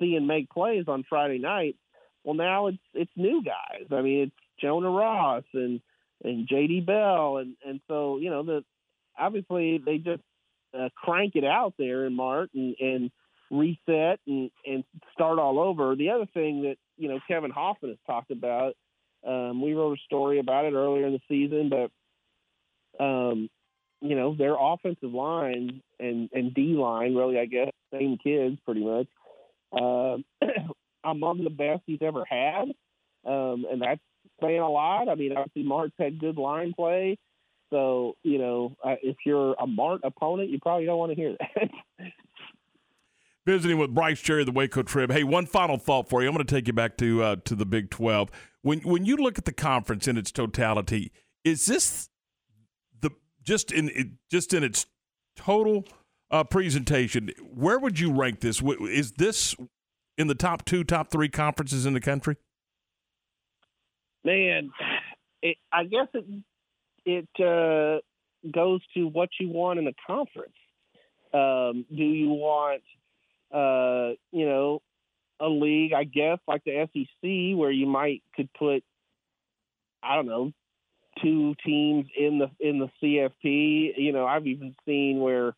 seeing 0.00 0.26
make 0.26 0.50
plays 0.50 0.84
on 0.88 1.04
Friday 1.08 1.38
night. 1.38 1.76
Well, 2.22 2.34
now 2.34 2.68
it's 2.68 2.78
it's 2.94 3.12
new 3.16 3.42
guys. 3.42 3.86
I 3.90 4.02
mean, 4.02 4.22
it's 4.24 4.36
Jonah 4.60 4.90
Ross 4.90 5.44
and 5.52 5.80
and 6.22 6.48
JD 6.48 6.86
Bell, 6.86 7.38
and 7.38 7.56
and 7.66 7.80
so 7.88 8.18
you 8.18 8.30
know 8.30 8.42
the 8.42 8.64
obviously 9.18 9.78
they 9.78 9.98
just 9.98 10.22
uh, 10.76 10.88
crank 10.96 11.36
it 11.36 11.44
out 11.44 11.74
there 11.78 12.06
in 12.06 12.14
Mart 12.14 12.50
and, 12.54 12.74
and 12.80 13.10
reset 13.50 14.20
and, 14.26 14.50
and 14.66 14.84
start 15.12 15.38
all 15.38 15.58
over. 15.58 15.96
The 15.96 16.10
other 16.10 16.26
thing 16.32 16.62
that 16.62 16.76
you 16.96 17.08
know 17.08 17.20
Kevin 17.28 17.50
Hoffman 17.50 17.90
has 17.90 17.98
talked 18.06 18.30
about, 18.30 18.74
um, 19.26 19.62
we 19.62 19.74
wrote 19.74 19.98
a 19.98 20.02
story 20.04 20.38
about 20.38 20.64
it 20.64 20.74
earlier 20.74 21.06
in 21.06 21.12
the 21.12 21.20
season, 21.28 21.70
but 21.70 23.04
um, 23.04 23.48
you 24.00 24.16
know 24.16 24.34
their 24.34 24.56
offensive 24.58 25.12
line 25.12 25.82
and 25.98 26.28
and 26.32 26.54
D 26.54 26.74
line 26.74 27.14
really, 27.14 27.38
I 27.38 27.46
guess, 27.46 27.70
same 27.92 28.18
kids 28.22 28.58
pretty 28.64 28.84
much, 28.84 29.06
uh, 29.72 30.16
among 31.04 31.44
the 31.44 31.50
best 31.50 31.82
he's 31.86 32.02
ever 32.02 32.24
had, 32.28 32.72
um, 33.26 33.64
and 33.70 33.82
that's 33.82 34.00
saying 34.40 34.60
a 34.60 34.70
lot. 34.70 35.08
I 35.08 35.14
mean, 35.14 35.36
obviously 35.36 35.62
Mart's 35.62 35.94
had 35.98 36.18
good 36.18 36.36
line 36.36 36.72
play. 36.74 37.18
So, 37.74 38.14
you 38.22 38.38
know, 38.38 38.76
uh, 38.84 38.94
if 39.02 39.16
you're 39.26 39.54
a 39.54 39.66
Mart 39.66 40.02
opponent, 40.04 40.48
you 40.48 40.60
probably 40.60 40.86
don't 40.86 40.96
want 40.96 41.10
to 41.10 41.16
hear 41.16 41.34
that. 41.40 41.70
Visiting 43.46 43.78
with 43.78 43.92
Brice 43.92 44.20
Cherry 44.20 44.42
of 44.42 44.46
the 44.46 44.52
Waco 44.52 44.84
Trib. 44.84 45.10
Hey, 45.10 45.24
one 45.24 45.44
final 45.44 45.76
thought 45.76 46.08
for 46.08 46.22
you. 46.22 46.28
I'm 46.28 46.34
going 46.36 46.46
to 46.46 46.54
take 46.54 46.68
you 46.68 46.72
back 46.72 46.96
to 46.98 47.22
uh, 47.24 47.36
to 47.44 47.56
the 47.56 47.66
Big 47.66 47.90
12. 47.90 48.30
When 48.62 48.78
when 48.82 49.04
you 49.04 49.16
look 49.16 49.38
at 49.38 49.44
the 49.44 49.52
conference 49.52 50.06
in 50.06 50.16
its 50.16 50.30
totality, 50.30 51.10
is 51.42 51.66
this 51.66 52.10
the 53.00 53.10
just 53.42 53.72
in 53.72 53.88
it, 53.88 54.06
just 54.30 54.54
in 54.54 54.62
its 54.62 54.86
total 55.34 55.84
uh, 56.30 56.44
presentation? 56.44 57.32
Where 57.42 57.80
would 57.80 57.98
you 57.98 58.12
rank 58.12 58.38
this? 58.38 58.62
Is 58.62 59.14
this 59.18 59.56
in 60.16 60.28
the 60.28 60.36
top 60.36 60.64
two, 60.64 60.84
top 60.84 61.10
three 61.10 61.28
conferences 61.28 61.86
in 61.86 61.92
the 61.92 62.00
country? 62.00 62.36
Man, 64.22 64.70
it, 65.42 65.56
I 65.72 65.82
guess 65.84 66.06
it 66.14 66.24
it 67.04 67.28
uh, 67.38 68.00
goes 68.50 68.80
to 68.94 69.06
what 69.06 69.30
you 69.38 69.48
want 69.48 69.78
in 69.78 69.86
a 69.86 69.94
conference. 70.06 70.54
Um, 71.32 71.84
do 71.94 72.04
you 72.04 72.30
want, 72.30 72.82
uh, 73.52 74.14
you 74.30 74.46
know, 74.46 74.82
a 75.40 75.48
league? 75.48 75.92
I 75.92 76.04
guess 76.04 76.38
like 76.46 76.62
the 76.64 76.88
SEC, 76.92 77.58
where 77.58 77.70
you 77.70 77.86
might 77.86 78.22
could 78.36 78.48
put, 78.52 78.84
I 80.02 80.16
don't 80.16 80.26
know, 80.26 80.52
two 81.22 81.54
teams 81.64 82.06
in 82.16 82.38
the 82.38 82.50
in 82.60 82.78
the 82.78 82.90
CFP. 83.02 83.94
You 83.96 84.12
know, 84.12 84.26
I've 84.26 84.46
even 84.46 84.76
seen 84.86 85.20
where, 85.20 85.54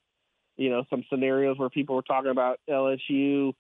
you 0.56 0.70
know, 0.70 0.84
some 0.88 1.04
scenarios 1.10 1.58
where 1.58 1.70
people 1.70 1.96
were 1.96 2.02
talking 2.02 2.30
about 2.30 2.58
LSU, 2.68 3.52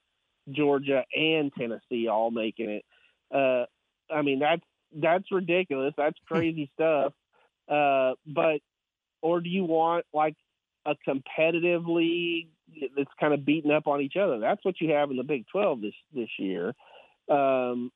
Georgia, 0.50 1.04
and 1.14 1.52
Tennessee 1.52 2.08
all 2.08 2.30
making 2.30 2.70
it. 2.70 2.84
Uh, 3.34 3.66
I 4.12 4.22
mean, 4.22 4.38
that's 4.38 4.62
that's 4.94 5.30
ridiculous. 5.30 5.92
That's 5.96 6.18
crazy 6.28 6.70
stuff. 6.74 7.12
Uh, 7.68 8.14
but 8.26 8.60
or 9.22 9.40
do 9.40 9.48
you 9.48 9.64
want 9.64 10.04
like 10.12 10.36
a 10.84 10.94
competitive 11.04 11.86
league 11.86 12.48
that's 12.96 13.10
kind 13.18 13.34
of 13.34 13.44
beating 13.44 13.70
up 13.70 13.86
on 13.86 14.00
each 14.00 14.16
other? 14.16 14.38
That's 14.38 14.64
what 14.64 14.80
you 14.80 14.92
have 14.92 15.10
in 15.10 15.16
the 15.16 15.24
Big 15.24 15.46
Twelve 15.50 15.80
this 15.80 15.94
this 16.14 16.28
year. 16.38 16.74
Um, 17.30 17.90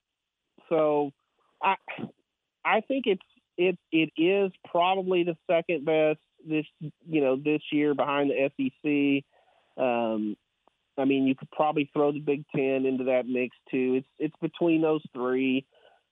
so 0.68 1.12
I 1.62 1.76
I 2.64 2.80
think 2.80 3.04
it's 3.06 3.22
it 3.56 3.78
it 3.92 4.10
is 4.16 4.52
probably 4.70 5.24
the 5.24 5.36
second 5.48 5.84
best 5.84 6.18
this 6.46 6.66
you 6.80 7.20
know 7.20 7.36
this 7.36 7.62
year 7.70 7.94
behind 7.94 8.30
the 8.30 8.50
SEC. 8.56 9.24
Um, 9.82 10.36
I 10.98 11.04
mean, 11.04 11.26
you 11.26 11.34
could 11.34 11.50
probably 11.50 11.88
throw 11.92 12.12
the 12.12 12.20
Big 12.20 12.44
Ten 12.54 12.86
into 12.86 13.04
that 13.04 13.26
mix 13.26 13.56
too. 13.70 13.94
It's 13.98 14.08
it's 14.18 14.36
between 14.40 14.82
those 14.82 15.02
three. 15.14 15.66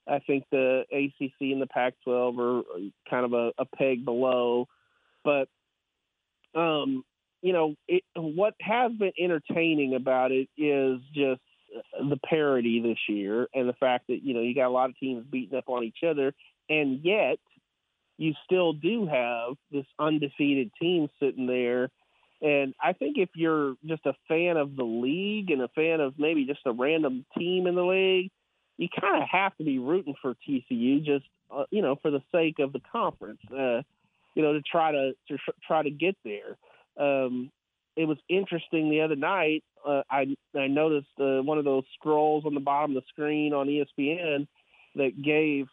I 0.09 0.21
think 0.21 0.45
the 0.51 0.85
ACC 0.91 1.41
and 1.41 1.61
the 1.61 1.67
Pac-12 1.67 2.39
are 2.39 2.63
kind 3.11 3.25
of 3.25 3.33
a, 3.33 3.53
a 3.59 3.65
peg 3.65 4.05
below, 4.05 4.67
but 5.25 5.49
um, 6.55 7.05
you 7.43 7.53
know, 7.53 7.75
it, 7.87 8.03
what 8.17 8.55
has 8.61 8.93
been 8.93 9.13
entertaining 9.19 9.95
about 9.95 10.33
it 10.33 10.49
is 10.57 11.01
just 11.15 11.41
the 12.01 12.19
parity 12.29 12.81
this 12.81 12.99
year 13.09 13.47
and 13.55 13.69
the 13.69 13.75
fact 13.75 14.07
that 14.09 14.23
you 14.23 14.35
know 14.35 14.41
you 14.41 14.55
got 14.55 14.69
a 14.69 14.71
lot 14.71 14.91
of 14.91 14.99
teams 14.99 15.25
beating 15.31 15.57
up 15.57 15.69
on 15.69 15.85
each 15.85 16.03
other, 16.09 16.35
and 16.69 17.01
yet 17.05 17.39
you 18.17 18.35
still 18.45 18.73
do 18.73 19.07
have 19.07 19.55
this 19.71 19.87
undefeated 19.99 20.71
team 20.81 21.09
sitting 21.21 21.47
there. 21.47 21.91
And 22.41 22.75
I 22.83 22.93
think 22.93 23.17
if 23.19 23.31
you're 23.35 23.75
just 23.85 24.07
a 24.07 24.15
fan 24.29 24.57
of 24.57 24.77
the 24.77 24.85
league 24.85 25.51
and 25.51 25.63
a 25.63 25.69
fan 25.69 26.01
of 26.01 26.15
maybe 26.19 26.45
just 26.45 26.61
a 26.67 26.73
random 26.73 27.25
team 27.37 27.67
in 27.67 27.75
the 27.75 27.85
league, 27.85 28.31
you 28.79 28.89
kind 28.99 29.23
of 29.23 29.29
have 29.29 29.55
to 29.57 29.65
be 29.65 29.79
rooting 29.79 30.15
for 30.23 30.35
TCU 30.49 31.05
just 31.05 31.27
uh, 31.55 31.65
you 31.71 31.83
know 31.83 31.97
for 32.01 32.11
the 32.11 32.23
sake 32.33 32.61
of 32.61 32.73
the 32.73 32.81
conference, 32.91 33.41
uh, 33.53 33.83
you 34.35 34.43
know, 34.43 34.53
to 34.55 34.63
try 34.63 34.93
to 34.93 35.13
to 35.29 35.37
tr- 35.37 35.51
try 35.67 35.83
to 35.83 35.91
get 35.91 36.17
there. 36.25 36.57
Um, 36.97 37.51
it 37.97 38.07
was 38.07 38.19
interesting 38.29 38.89
the 38.89 39.01
other 39.01 39.17
night. 39.17 39.65
Uh, 39.87 40.03
I 40.09 40.37
I 40.57 40.69
noticed 40.69 41.09
uh, 41.21 41.43
one 41.43 41.59
of 41.59 41.65
those 41.65 41.85
scrolls 41.95 42.45
on 42.47 42.55
the 42.55 42.61
bottom 42.61 42.97
of 42.97 43.03
the 43.03 43.07
screen 43.09 43.53
on 43.53 43.67
ESPN 43.67 44.47
that 44.95 45.21
gave 45.21 45.67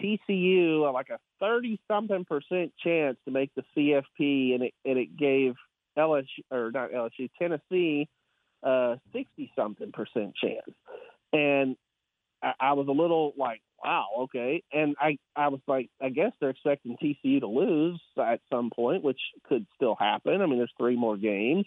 TCU 0.00 0.92
like 0.92 1.10
a 1.10 1.18
thirty 1.40 1.80
something 1.88 2.24
percent 2.24 2.72
chance 2.82 3.16
to 3.24 3.32
make 3.32 3.50
the 3.56 3.64
CFP, 3.76 4.54
and 4.54 4.62
it 4.62 4.74
and 4.84 4.98
it 4.98 5.16
gave 5.16 5.54
LSU 5.98 6.26
or 6.52 6.70
not 6.70 6.92
LSU 6.92 7.28
Tennessee 7.38 8.08
uh 8.62 8.96
sixty 9.12 9.50
something 9.56 9.90
percent 9.90 10.34
chance, 10.36 10.76
and 11.32 11.76
I, 12.60 12.72
was 12.74 12.86
a 12.88 12.92
little 12.92 13.32
like, 13.36 13.60
wow, 13.82 14.06
okay, 14.22 14.62
and 14.72 14.96
I 15.00 15.18
I 15.34 15.48
was 15.48 15.60
like, 15.66 15.90
I 16.00 16.08
guess 16.08 16.32
they're 16.40 16.50
expecting 16.50 16.96
TCU 16.96 17.40
to 17.40 17.46
lose 17.46 18.00
at 18.18 18.40
some 18.52 18.70
point, 18.70 19.02
which 19.02 19.20
could 19.48 19.66
still 19.74 19.96
happen. 19.98 20.40
I 20.40 20.46
mean, 20.46 20.58
there's 20.58 20.72
three 20.78 20.96
more 20.96 21.16
games. 21.16 21.66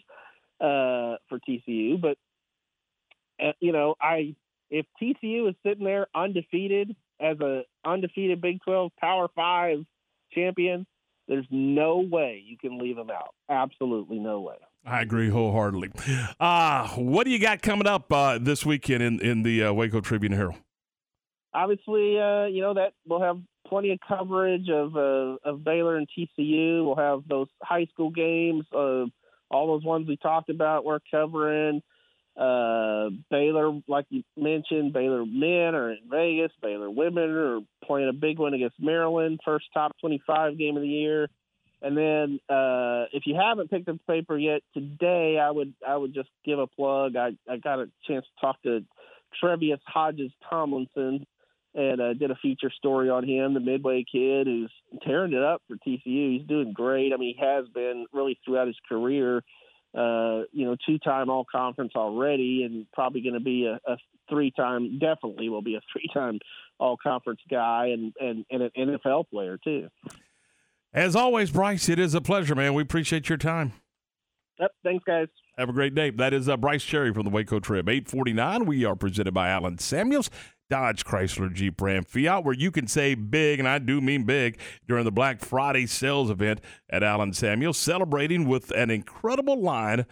uh, 0.60 1.16
for 1.28 1.38
TCU. 1.48 2.00
But 2.00 2.18
uh, 3.42 3.52
you 3.60 3.72
know, 3.72 3.94
I 4.00 4.34
if 4.70 4.86
TCU 5.02 5.48
is 5.48 5.54
sitting 5.64 5.84
there 5.84 6.06
undefeated 6.14 6.94
as 7.20 7.38
a 7.40 7.62
undefeated 7.84 8.40
Big 8.40 8.60
12 8.62 8.92
Power 9.00 9.28
Five 9.34 9.84
champion, 10.32 10.86
there's 11.28 11.46
no 11.50 11.98
way 11.98 12.42
you 12.44 12.56
can 12.58 12.78
leave 12.78 12.96
them 12.96 13.10
out. 13.10 13.34
Absolutely 13.48 14.18
no 14.18 14.40
way. 14.40 14.56
I 14.84 15.02
agree 15.02 15.28
wholeheartedly. 15.28 15.90
Uh, 16.38 16.88
what 16.96 17.24
do 17.24 17.30
you 17.30 17.38
got 17.38 17.60
coming 17.60 17.86
up 17.86 18.10
uh, 18.10 18.38
this 18.38 18.64
weekend 18.64 19.02
in, 19.02 19.20
in 19.20 19.42
the 19.42 19.64
uh, 19.64 19.72
Waco 19.72 20.00
Tribune 20.00 20.32
Herald? 20.32 20.56
Obviously, 21.52 22.18
uh, 22.18 22.46
you 22.46 22.62
know 22.62 22.74
that 22.74 22.92
we'll 23.06 23.22
have 23.22 23.40
plenty 23.66 23.92
of 23.92 23.98
coverage 24.06 24.68
of 24.68 24.96
uh, 24.96 25.36
of 25.44 25.64
Baylor 25.64 25.96
and 25.96 26.08
TCU. 26.08 26.84
We'll 26.84 26.96
have 26.96 27.22
those 27.28 27.48
high 27.62 27.86
school 27.86 28.10
games, 28.10 28.64
uh, 28.72 29.06
all 29.50 29.66
those 29.66 29.84
ones 29.84 30.06
we 30.06 30.16
talked 30.16 30.50
about. 30.50 30.84
We're 30.84 31.00
covering. 31.10 31.82
Uh, 32.36 33.10
Baylor, 33.30 33.80
like 33.88 34.06
you 34.08 34.22
mentioned, 34.36 34.92
Baylor 34.92 35.26
men 35.26 35.74
are 35.74 35.90
in 35.90 35.98
Vegas. 36.08 36.52
Baylor 36.62 36.88
women 36.88 37.30
are 37.30 37.60
playing 37.84 38.08
a 38.08 38.12
big 38.12 38.38
one 38.38 38.54
against 38.54 38.80
Maryland, 38.80 39.40
first 39.44 39.66
top 39.74 39.92
25 40.00 40.56
game 40.56 40.76
of 40.76 40.82
the 40.82 40.88
year. 40.88 41.28
And 41.82 41.96
then, 41.96 42.40
uh, 42.48 43.06
if 43.12 43.24
you 43.26 43.34
haven't 43.34 43.70
picked 43.70 43.88
up 43.88 43.96
the 43.96 44.12
paper 44.12 44.38
yet 44.38 44.62
today, 44.74 45.38
I 45.38 45.50
would 45.50 45.74
I 45.86 45.96
would 45.96 46.14
just 46.14 46.28
give 46.44 46.58
a 46.58 46.66
plug. 46.66 47.16
I, 47.16 47.30
I 47.48 47.56
got 47.56 47.80
a 47.80 47.90
chance 48.06 48.24
to 48.24 48.40
talk 48.40 48.62
to 48.62 48.84
Tre'Vius 49.42 49.80
Hodges 49.86 50.32
Tomlinson 50.48 51.26
and 51.74 52.00
uh, 52.00 52.14
did 52.14 52.30
a 52.30 52.36
feature 52.36 52.70
story 52.76 53.10
on 53.10 53.26
him, 53.26 53.54
the 53.54 53.60
Midway 53.60 54.04
kid 54.10 54.46
who's 54.46 54.72
tearing 55.06 55.32
it 55.32 55.42
up 55.42 55.62
for 55.68 55.76
TCU. 55.76 56.38
He's 56.38 56.46
doing 56.46 56.72
great. 56.72 57.12
I 57.12 57.16
mean, 57.16 57.34
he 57.36 57.44
has 57.44 57.66
been 57.68 58.06
really 58.12 58.38
throughout 58.44 58.66
his 58.66 58.76
career 58.88 59.42
uh, 59.96 60.42
you 60.52 60.64
know, 60.64 60.76
two 60.86 60.98
time 60.98 61.30
all 61.30 61.44
conference 61.50 61.92
already 61.96 62.62
and 62.64 62.86
probably 62.92 63.22
going 63.22 63.34
to 63.34 63.40
be 63.40 63.66
a, 63.66 63.80
a 63.90 63.96
three 64.28 64.52
time, 64.52 64.98
definitely 65.00 65.48
will 65.48 65.62
be 65.62 65.74
a 65.74 65.80
three 65.92 66.08
time 66.14 66.38
all 66.78 66.96
conference 66.96 67.40
guy 67.50 67.88
and, 67.88 68.12
and, 68.20 68.44
and 68.50 68.62
an 68.62 68.70
NFL 68.76 69.28
player 69.30 69.58
too. 69.62 69.88
As 70.92 71.16
always, 71.16 71.50
Brice, 71.50 71.88
it 71.88 71.98
is 71.98 72.14
a 72.14 72.20
pleasure, 72.20 72.54
man. 72.54 72.74
We 72.74 72.82
appreciate 72.82 73.28
your 73.28 73.38
time. 73.38 73.72
Yep. 74.58 74.72
Thanks, 74.84 75.04
guys. 75.04 75.28
Have 75.58 75.68
a 75.68 75.72
great 75.72 75.94
day. 75.94 76.10
That 76.10 76.32
is 76.32 76.48
uh, 76.48 76.56
Brice 76.56 76.84
Cherry 76.84 77.12
from 77.12 77.24
the 77.24 77.30
Waco 77.30 77.60
Trib. 77.60 77.88
849. 77.88 78.66
We 78.66 78.84
are 78.84 78.94
presented 78.94 79.32
by 79.32 79.48
Allen 79.48 79.78
Samuels. 79.78 80.30
Dodge, 80.70 81.04
Chrysler, 81.04 81.52
Jeep, 81.52 81.80
Ram, 81.80 82.04
Fiat, 82.04 82.44
where 82.44 82.54
you 82.54 82.70
can 82.70 82.86
save 82.86 83.30
big, 83.30 83.58
and 83.58 83.68
I 83.68 83.78
do 83.78 84.00
mean 84.00 84.24
big, 84.24 84.58
during 84.88 85.04
the 85.04 85.12
Black 85.12 85.40
Friday 85.40 85.86
sales 85.86 86.30
event 86.30 86.60
at 86.88 87.02
Allen 87.02 87.34
Samuel, 87.34 87.74
celebrating 87.74 88.48
with 88.48 88.70
an 88.70 88.90
incredible 88.90 89.60
line 89.60 90.06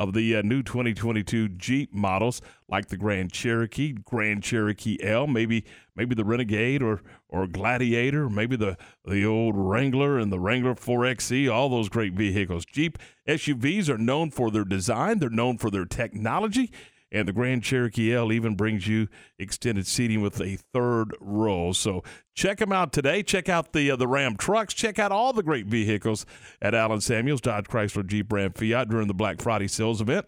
of 0.00 0.14
the 0.14 0.34
uh, 0.34 0.40
new 0.40 0.62
2022 0.62 1.46
Jeep 1.50 1.92
models 1.92 2.40
like 2.70 2.88
the 2.88 2.96
Grand 2.96 3.30
Cherokee, 3.30 3.92
Grand 3.92 4.42
Cherokee 4.42 4.96
L, 5.02 5.26
maybe 5.26 5.62
maybe 5.94 6.14
the 6.14 6.24
Renegade 6.24 6.82
or 6.82 7.02
or 7.28 7.46
Gladiator, 7.46 8.30
maybe 8.30 8.56
the 8.56 8.78
the 9.04 9.26
old 9.26 9.54
Wrangler 9.56 10.18
and 10.18 10.32
the 10.32 10.40
Wrangler 10.40 10.74
4XE, 10.74 11.52
all 11.52 11.68
those 11.68 11.90
great 11.90 12.14
vehicles. 12.14 12.64
Jeep 12.64 12.98
SUVs 13.28 13.90
are 13.90 13.98
known 13.98 14.30
for 14.30 14.50
their 14.50 14.64
design, 14.64 15.18
they're 15.18 15.28
known 15.28 15.58
for 15.58 15.70
their 15.70 15.84
technology, 15.84 16.72
and 17.12 17.26
the 17.26 17.32
Grand 17.32 17.62
Cherokee 17.62 18.14
L 18.14 18.32
even 18.32 18.54
brings 18.54 18.86
you 18.86 19.08
extended 19.38 19.86
seating 19.86 20.20
with 20.20 20.40
a 20.40 20.56
third 20.56 21.16
row. 21.20 21.72
So 21.72 22.02
check 22.34 22.58
them 22.58 22.72
out 22.72 22.92
today. 22.92 23.22
Check 23.22 23.48
out 23.48 23.72
the 23.72 23.90
uh, 23.90 23.96
the 23.96 24.08
Ram 24.08 24.36
trucks. 24.36 24.74
Check 24.74 24.98
out 24.98 25.12
all 25.12 25.32
the 25.32 25.42
great 25.42 25.66
vehicles 25.66 26.26
at 26.62 26.74
Allen 26.74 27.00
Samuels, 27.00 27.40
Dodge 27.40 27.66
Chrysler, 27.66 28.06
Jeep, 28.06 28.32
Ram, 28.32 28.52
Fiat 28.52 28.88
during 28.88 29.08
the 29.08 29.14
Black 29.14 29.40
Friday 29.40 29.68
sales 29.68 30.00
event. 30.00 30.26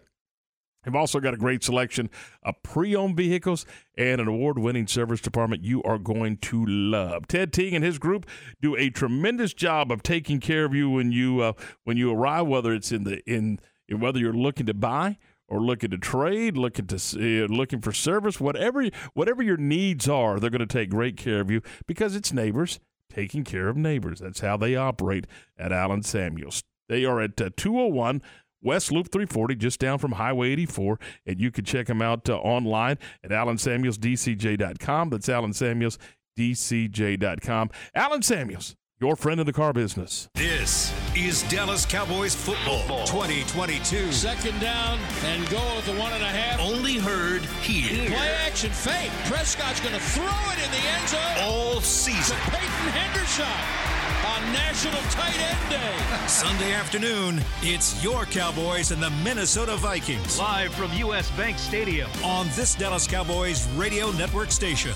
They've 0.83 0.95
also 0.95 1.19
got 1.19 1.33
a 1.33 1.37
great 1.37 1.63
selection 1.63 2.09
of 2.43 2.61
pre 2.61 2.95
owned 2.95 3.15
vehicles 3.15 3.65
and 3.97 4.19
an 4.19 4.27
award 4.27 4.59
winning 4.59 4.87
service 4.87 5.21
department 5.21 5.63
you 5.63 5.81
are 5.83 5.97
going 5.97 6.37
to 6.37 6.65
love. 6.65 7.27
Ted 7.27 7.53
Teague 7.53 7.73
and 7.73 7.85
his 7.85 7.97
group 7.97 8.25
do 8.61 8.75
a 8.75 8.89
tremendous 8.89 9.53
job 9.53 9.91
of 9.91 10.03
taking 10.03 10.39
care 10.39 10.65
of 10.65 10.73
you 10.73 10.89
when 10.89 11.11
you 11.11 11.41
uh, 11.41 11.53
when 11.85 11.97
you 11.97 12.11
arrive, 12.11 12.47
whether 12.47 12.73
it's 12.73 12.91
in 12.91 13.05
the 13.05 13.21
in 13.29 13.59
whether 13.89 14.19
you're 14.19 14.33
looking 14.33 14.65
to 14.65 14.73
buy 14.73 15.17
or 15.47 15.59
looking 15.59 15.91
to 15.91 15.97
trade, 15.97 16.57
looking 16.57 16.87
to 16.87 16.95
uh, 16.95 17.47
looking 17.47 17.81
for 17.81 17.91
service, 17.91 18.39
whatever 18.39 18.89
whatever 19.13 19.43
your 19.43 19.57
needs 19.57 20.09
are, 20.09 20.39
they're 20.39 20.49
going 20.49 20.59
to 20.59 20.65
take 20.65 20.89
great 20.89 21.17
care 21.17 21.39
of 21.39 21.51
you 21.51 21.61
because 21.87 22.15
it's 22.15 22.33
neighbors 22.33 22.79
taking 23.13 23.43
care 23.43 23.69
of 23.69 23.77
neighbors. 23.77 24.17
That's 24.19 24.39
how 24.39 24.57
they 24.57 24.75
operate 24.75 25.27
at 25.57 25.71
Allen 25.71 26.01
Samuels. 26.03 26.63
They 26.89 27.05
are 27.05 27.21
at 27.21 27.39
uh, 27.39 27.51
201 27.55 28.21
West 28.61 28.91
Loop 28.91 29.09
340, 29.11 29.55
just 29.55 29.79
down 29.79 29.99
from 29.99 30.13
Highway 30.13 30.49
84, 30.51 30.99
and 31.25 31.39
you 31.39 31.51
can 31.51 31.63
check 31.65 31.85
them 31.87 32.01
out 32.01 32.27
uh, 32.29 32.37
online 32.37 32.97
at 33.23 33.31
AllenSamuelsDCJ.com. 33.31 35.09
That's 35.09 35.27
AllenSamuelsDCJ.com. 35.27 37.69
Allen 37.93 38.21
Samuels 38.21 38.75
your 39.03 39.17
friend 39.17 39.41
in 39.41 39.45
the 39.45 39.51
car 39.51 39.73
business. 39.73 40.29
This 40.33 40.93
is 41.13 41.43
Dallas 41.49 41.85
Cowboys 41.85 42.33
football, 42.33 43.05
2022. 43.05 44.13
Second 44.13 44.61
down 44.61 44.97
and 45.25 45.45
goal 45.49 45.59
at 45.77 45.83
the 45.83 45.91
one 45.95 46.13
and 46.13 46.23
a 46.23 46.27
half. 46.27 46.57
Only 46.61 46.95
heard 46.99 47.41
here. 47.61 48.07
Play 48.07 48.33
action 48.47 48.71
fake. 48.71 49.11
Prescott's 49.25 49.81
going 49.81 49.93
to 49.93 49.99
throw 49.99 50.23
it 50.23 50.63
in 50.63 50.71
the 50.71 50.87
end 50.87 51.09
zone. 51.09 51.19
All 51.41 51.81
season. 51.81 52.37
To 52.37 52.51
Peyton 52.51 52.91
Hendershot 52.95 53.93
on 54.37 54.53
National 54.53 55.01
Tight 55.11 55.37
End 55.37 55.69
Day. 55.69 56.25
Sunday 56.27 56.71
afternoon, 56.73 57.41
it's 57.61 58.01
your 58.01 58.23
Cowboys 58.23 58.91
and 58.91 59.03
the 59.03 59.09
Minnesota 59.21 59.75
Vikings. 59.75 60.39
Live 60.39 60.73
from 60.73 60.93
U.S. 60.93 61.29
Bank 61.31 61.59
Stadium. 61.59 62.09
On 62.23 62.47
this 62.55 62.73
Dallas 62.73 63.05
Cowboys 63.05 63.67
radio 63.71 64.11
network 64.11 64.49
station. 64.49 64.93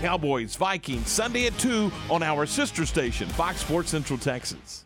Cowboys, 0.00 0.56
Vikings, 0.56 1.08
Sunday 1.08 1.46
at 1.46 1.58
2 1.58 1.90
on 2.10 2.22
our 2.22 2.46
sister 2.46 2.86
station, 2.86 3.28
Fox 3.28 3.60
Sports 3.60 3.90
Central 3.90 4.18
Texas. 4.18 4.85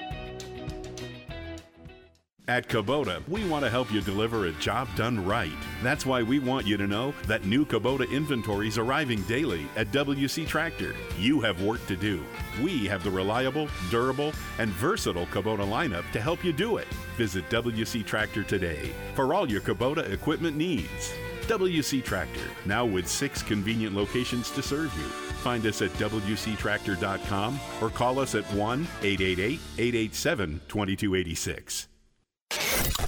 At 2.51 2.67
Kubota, 2.67 3.25
we 3.29 3.47
want 3.47 3.63
to 3.63 3.69
help 3.69 3.93
you 3.93 4.01
deliver 4.01 4.47
a 4.47 4.51
job 4.51 4.93
done 4.97 5.25
right. 5.25 5.53
That's 5.81 6.05
why 6.05 6.21
we 6.21 6.39
want 6.39 6.67
you 6.67 6.75
to 6.75 6.85
know 6.85 7.13
that 7.25 7.45
new 7.45 7.65
Kubota 7.65 8.11
inventory 8.11 8.67
is 8.67 8.77
arriving 8.77 9.21
daily 9.21 9.67
at 9.77 9.93
WC 9.93 10.45
Tractor. 10.45 10.93
You 11.17 11.39
have 11.39 11.61
work 11.61 11.79
to 11.87 11.95
do. 11.95 12.21
We 12.61 12.87
have 12.87 13.05
the 13.05 13.09
reliable, 13.09 13.69
durable, 13.89 14.33
and 14.59 14.69
versatile 14.71 15.27
Kubota 15.27 15.65
lineup 15.65 16.03
to 16.11 16.19
help 16.19 16.43
you 16.43 16.51
do 16.51 16.75
it. 16.75 16.89
Visit 17.15 17.49
WC 17.49 18.05
Tractor 18.05 18.43
today 18.43 18.91
for 19.15 19.33
all 19.33 19.49
your 19.49 19.61
Kubota 19.61 20.11
equipment 20.11 20.57
needs. 20.57 21.13
WC 21.43 22.03
Tractor, 22.03 22.43
now 22.65 22.83
with 22.83 23.07
six 23.07 23.41
convenient 23.41 23.95
locations 23.95 24.51
to 24.51 24.61
serve 24.61 24.93
you. 24.97 25.05
Find 25.39 25.65
us 25.65 25.81
at 25.81 25.91
WCTractor.com 25.91 27.59
or 27.81 27.89
call 27.89 28.19
us 28.19 28.35
at 28.35 28.43
1 28.51 28.87
888 29.03 29.59
887 29.77 30.59
2286. 30.67 31.87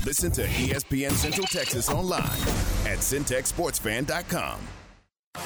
Listen 0.05 0.31
to 0.31 0.43
ESPN 0.43 1.11
Central 1.11 1.47
Texas 1.47 1.89
online 1.89 2.21
at 2.85 2.99
centexsportsfan.com. 2.99 4.59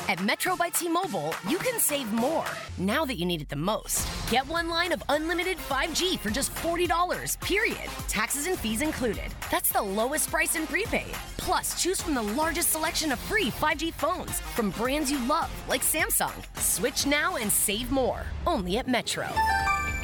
At 0.10 0.22
Metro 0.22 0.56
by 0.58 0.70
T-Mobile, 0.70 1.34
you 1.48 1.58
can 1.60 1.80
save 1.80 2.12
more 2.12 2.46
now 2.78 3.06
that 3.06 3.16
you 3.16 3.26
need 3.26 3.42
it 3.42 3.48
the 3.50 3.56
most. 3.56 4.06
Get 4.30 4.46
one 4.48 4.68
line 4.68 4.92
of 4.92 5.02
unlimited 5.08 5.58
5G 5.58 6.20
for 6.20 6.30
just 6.30 6.54
$40, 6.56 7.40
period. 7.40 7.90
Taxes 8.10 8.48
and 8.48 8.60
fees 8.60 8.82
included. 8.82 9.34
That's 9.50 9.72
the 9.72 9.82
lowest 9.82 10.30
price 10.30 10.56
in 10.56 10.68
prepaid. 10.68 11.14
Plus, 11.38 11.82
choose 11.82 12.02
from 12.02 12.16
the 12.16 12.22
largest 12.22 12.72
selection 12.72 13.14
of 13.14 13.20
free 13.20 13.50
5G 13.50 13.94
phones 13.94 14.40
from 14.42 14.72
brands 14.72 15.10
you 15.10 15.26
love, 15.26 15.50
like 15.70 15.84
Samsung. 15.84 16.34
Switch 16.60 17.06
now 17.06 17.38
and 17.38 17.50
save 17.50 17.90
more. 17.90 18.26
Only 18.46 18.78
at 18.78 18.88
Metro. 18.88 19.30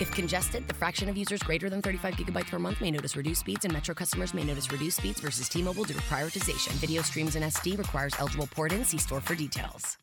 If 0.04 0.12
congested, 0.12 0.68
the 0.68 0.74
fraction 0.74 1.08
of 1.08 1.16
users 1.16 1.42
greater 1.44 1.70
than 1.70 1.82
35 1.82 2.16
gigabytes 2.16 2.50
per 2.50 2.60
month 2.60 2.82
may 2.82 2.92
notice 2.92 3.16
reduced 3.16 3.40
speeds, 3.40 3.64
and 3.64 3.74
Metro 3.74 3.96
customers 3.96 4.34
may 4.34 4.44
notice 4.44 4.70
reduced 4.70 4.98
speeds 4.98 5.22
versus 5.22 5.48
T-Mobile 5.48 5.86
due 5.86 5.94
to 5.94 6.02
prioritization. 6.02 6.74
Video 6.82 7.02
streams 7.02 7.38
in 7.38 7.44
SD 7.44 7.78
requires 7.78 8.14
eligible 8.20 8.48
port-in. 8.48 8.84
See 8.84 8.98
store 8.98 9.22
for 9.22 9.34
details. 9.34 10.03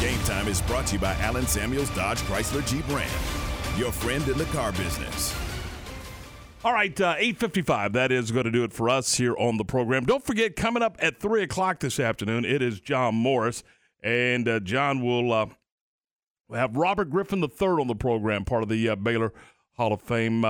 Game 0.00 0.20
Time 0.24 0.48
is 0.48 0.60
brought 0.62 0.86
to 0.88 0.94
you 0.94 1.00
by 1.00 1.14
Allen 1.16 1.46
Samuels 1.46 1.90
Dodge 1.90 2.18
Chrysler 2.20 2.66
Jeep 2.66 2.86
Ram, 2.88 3.08
your 3.76 3.92
friend 3.92 4.26
in 4.28 4.38
the 4.38 4.44
car 4.46 4.72
business. 4.72 5.34
All 6.64 6.72
right, 6.72 7.00
uh, 7.00 7.14
8.55, 7.16 7.92
that 7.92 8.10
is 8.10 8.32
going 8.32 8.44
to 8.44 8.50
do 8.50 8.64
it 8.64 8.72
for 8.72 8.88
us 8.88 9.14
here 9.14 9.36
on 9.36 9.56
the 9.58 9.64
program. 9.64 10.04
Don't 10.04 10.24
forget, 10.24 10.56
coming 10.56 10.82
up 10.82 10.96
at 11.00 11.20
3 11.20 11.44
o'clock 11.44 11.78
this 11.78 12.00
afternoon, 12.00 12.44
it 12.44 12.62
is 12.62 12.80
John 12.80 13.14
Morris, 13.14 13.62
and 14.02 14.48
uh, 14.48 14.58
John 14.60 15.00
will 15.00 15.32
uh, 15.32 15.46
have 16.52 16.76
Robert 16.76 17.10
Griffin 17.10 17.40
III 17.42 17.68
on 17.68 17.86
the 17.86 17.94
program, 17.94 18.44
part 18.44 18.64
of 18.64 18.68
the 18.68 18.88
uh, 18.88 18.96
Baylor 18.96 19.32
Hall 19.76 19.92
of 19.92 20.02
Fame 20.02 20.44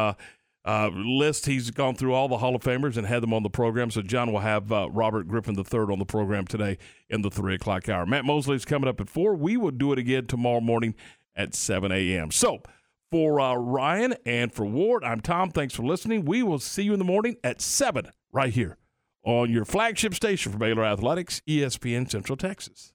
uh, 0.65 0.91
list. 0.93 1.47
He's 1.47 1.71
gone 1.71 1.95
through 1.95 2.15
all 2.15 2.29
the 2.29 2.39
Hall 2.39 2.55
of 2.55 2.63
Famers 2.63 2.97
and 2.97 3.07
had 3.07 3.23
them 3.23 3.33
on 3.33 3.43
the 3.43 3.51
program. 3.51 3.91
So 3.91 4.03
John 4.03 4.33
will 4.33 4.41
have 4.41 4.71
uh, 4.71 4.89
Robert 4.91 5.29
Griffin 5.29 5.57
III 5.57 5.81
on 5.93 5.99
the 5.99 6.05
program 6.05 6.47
today 6.47 6.79
in 7.09 7.23
the 7.23 7.31
three 7.31 7.55
o'clock 7.55 7.89
hour. 7.89 8.07
Matt 8.07 8.25
Mosley 8.25 8.57
is 8.57 8.65
coming 8.65 8.89
up 8.89 9.01
at 9.01 9.09
four. 9.09 9.35
We 9.35 9.57
will 9.57 9.71
do 9.71 9.93
it 9.93 9.99
again 9.99 10.27
tomorrow 10.27 10.61
morning 10.61 10.95
at 11.35 11.55
7 11.55 11.91
a.m. 11.93 12.31
So 12.31 12.63
for 13.11 13.41
uh, 13.41 13.55
Ryan 13.55 14.15
and 14.27 14.53
for 14.53 14.67
Ward, 14.67 15.05
I'm 15.05 15.21
Tom. 15.21 15.51
Thanks 15.51 15.75
for 15.75 15.85
listening. 15.85 16.25
We 16.25 16.43
will 16.43 16.59
see 16.59 16.83
you 16.83 16.93
in 16.93 16.99
the 16.99 17.05
morning 17.05 17.37
at 17.43 17.61
7 17.61 18.11
right 18.33 18.53
here 18.53 18.77
on 19.25 19.51
your 19.51 19.65
flagship 19.65 20.15
station 20.15 20.53
for 20.53 20.59
Baylor 20.59 20.85
Athletics, 20.85 21.41
ESPN 21.49 22.11
Central 22.11 22.37
Texas. 22.37 22.93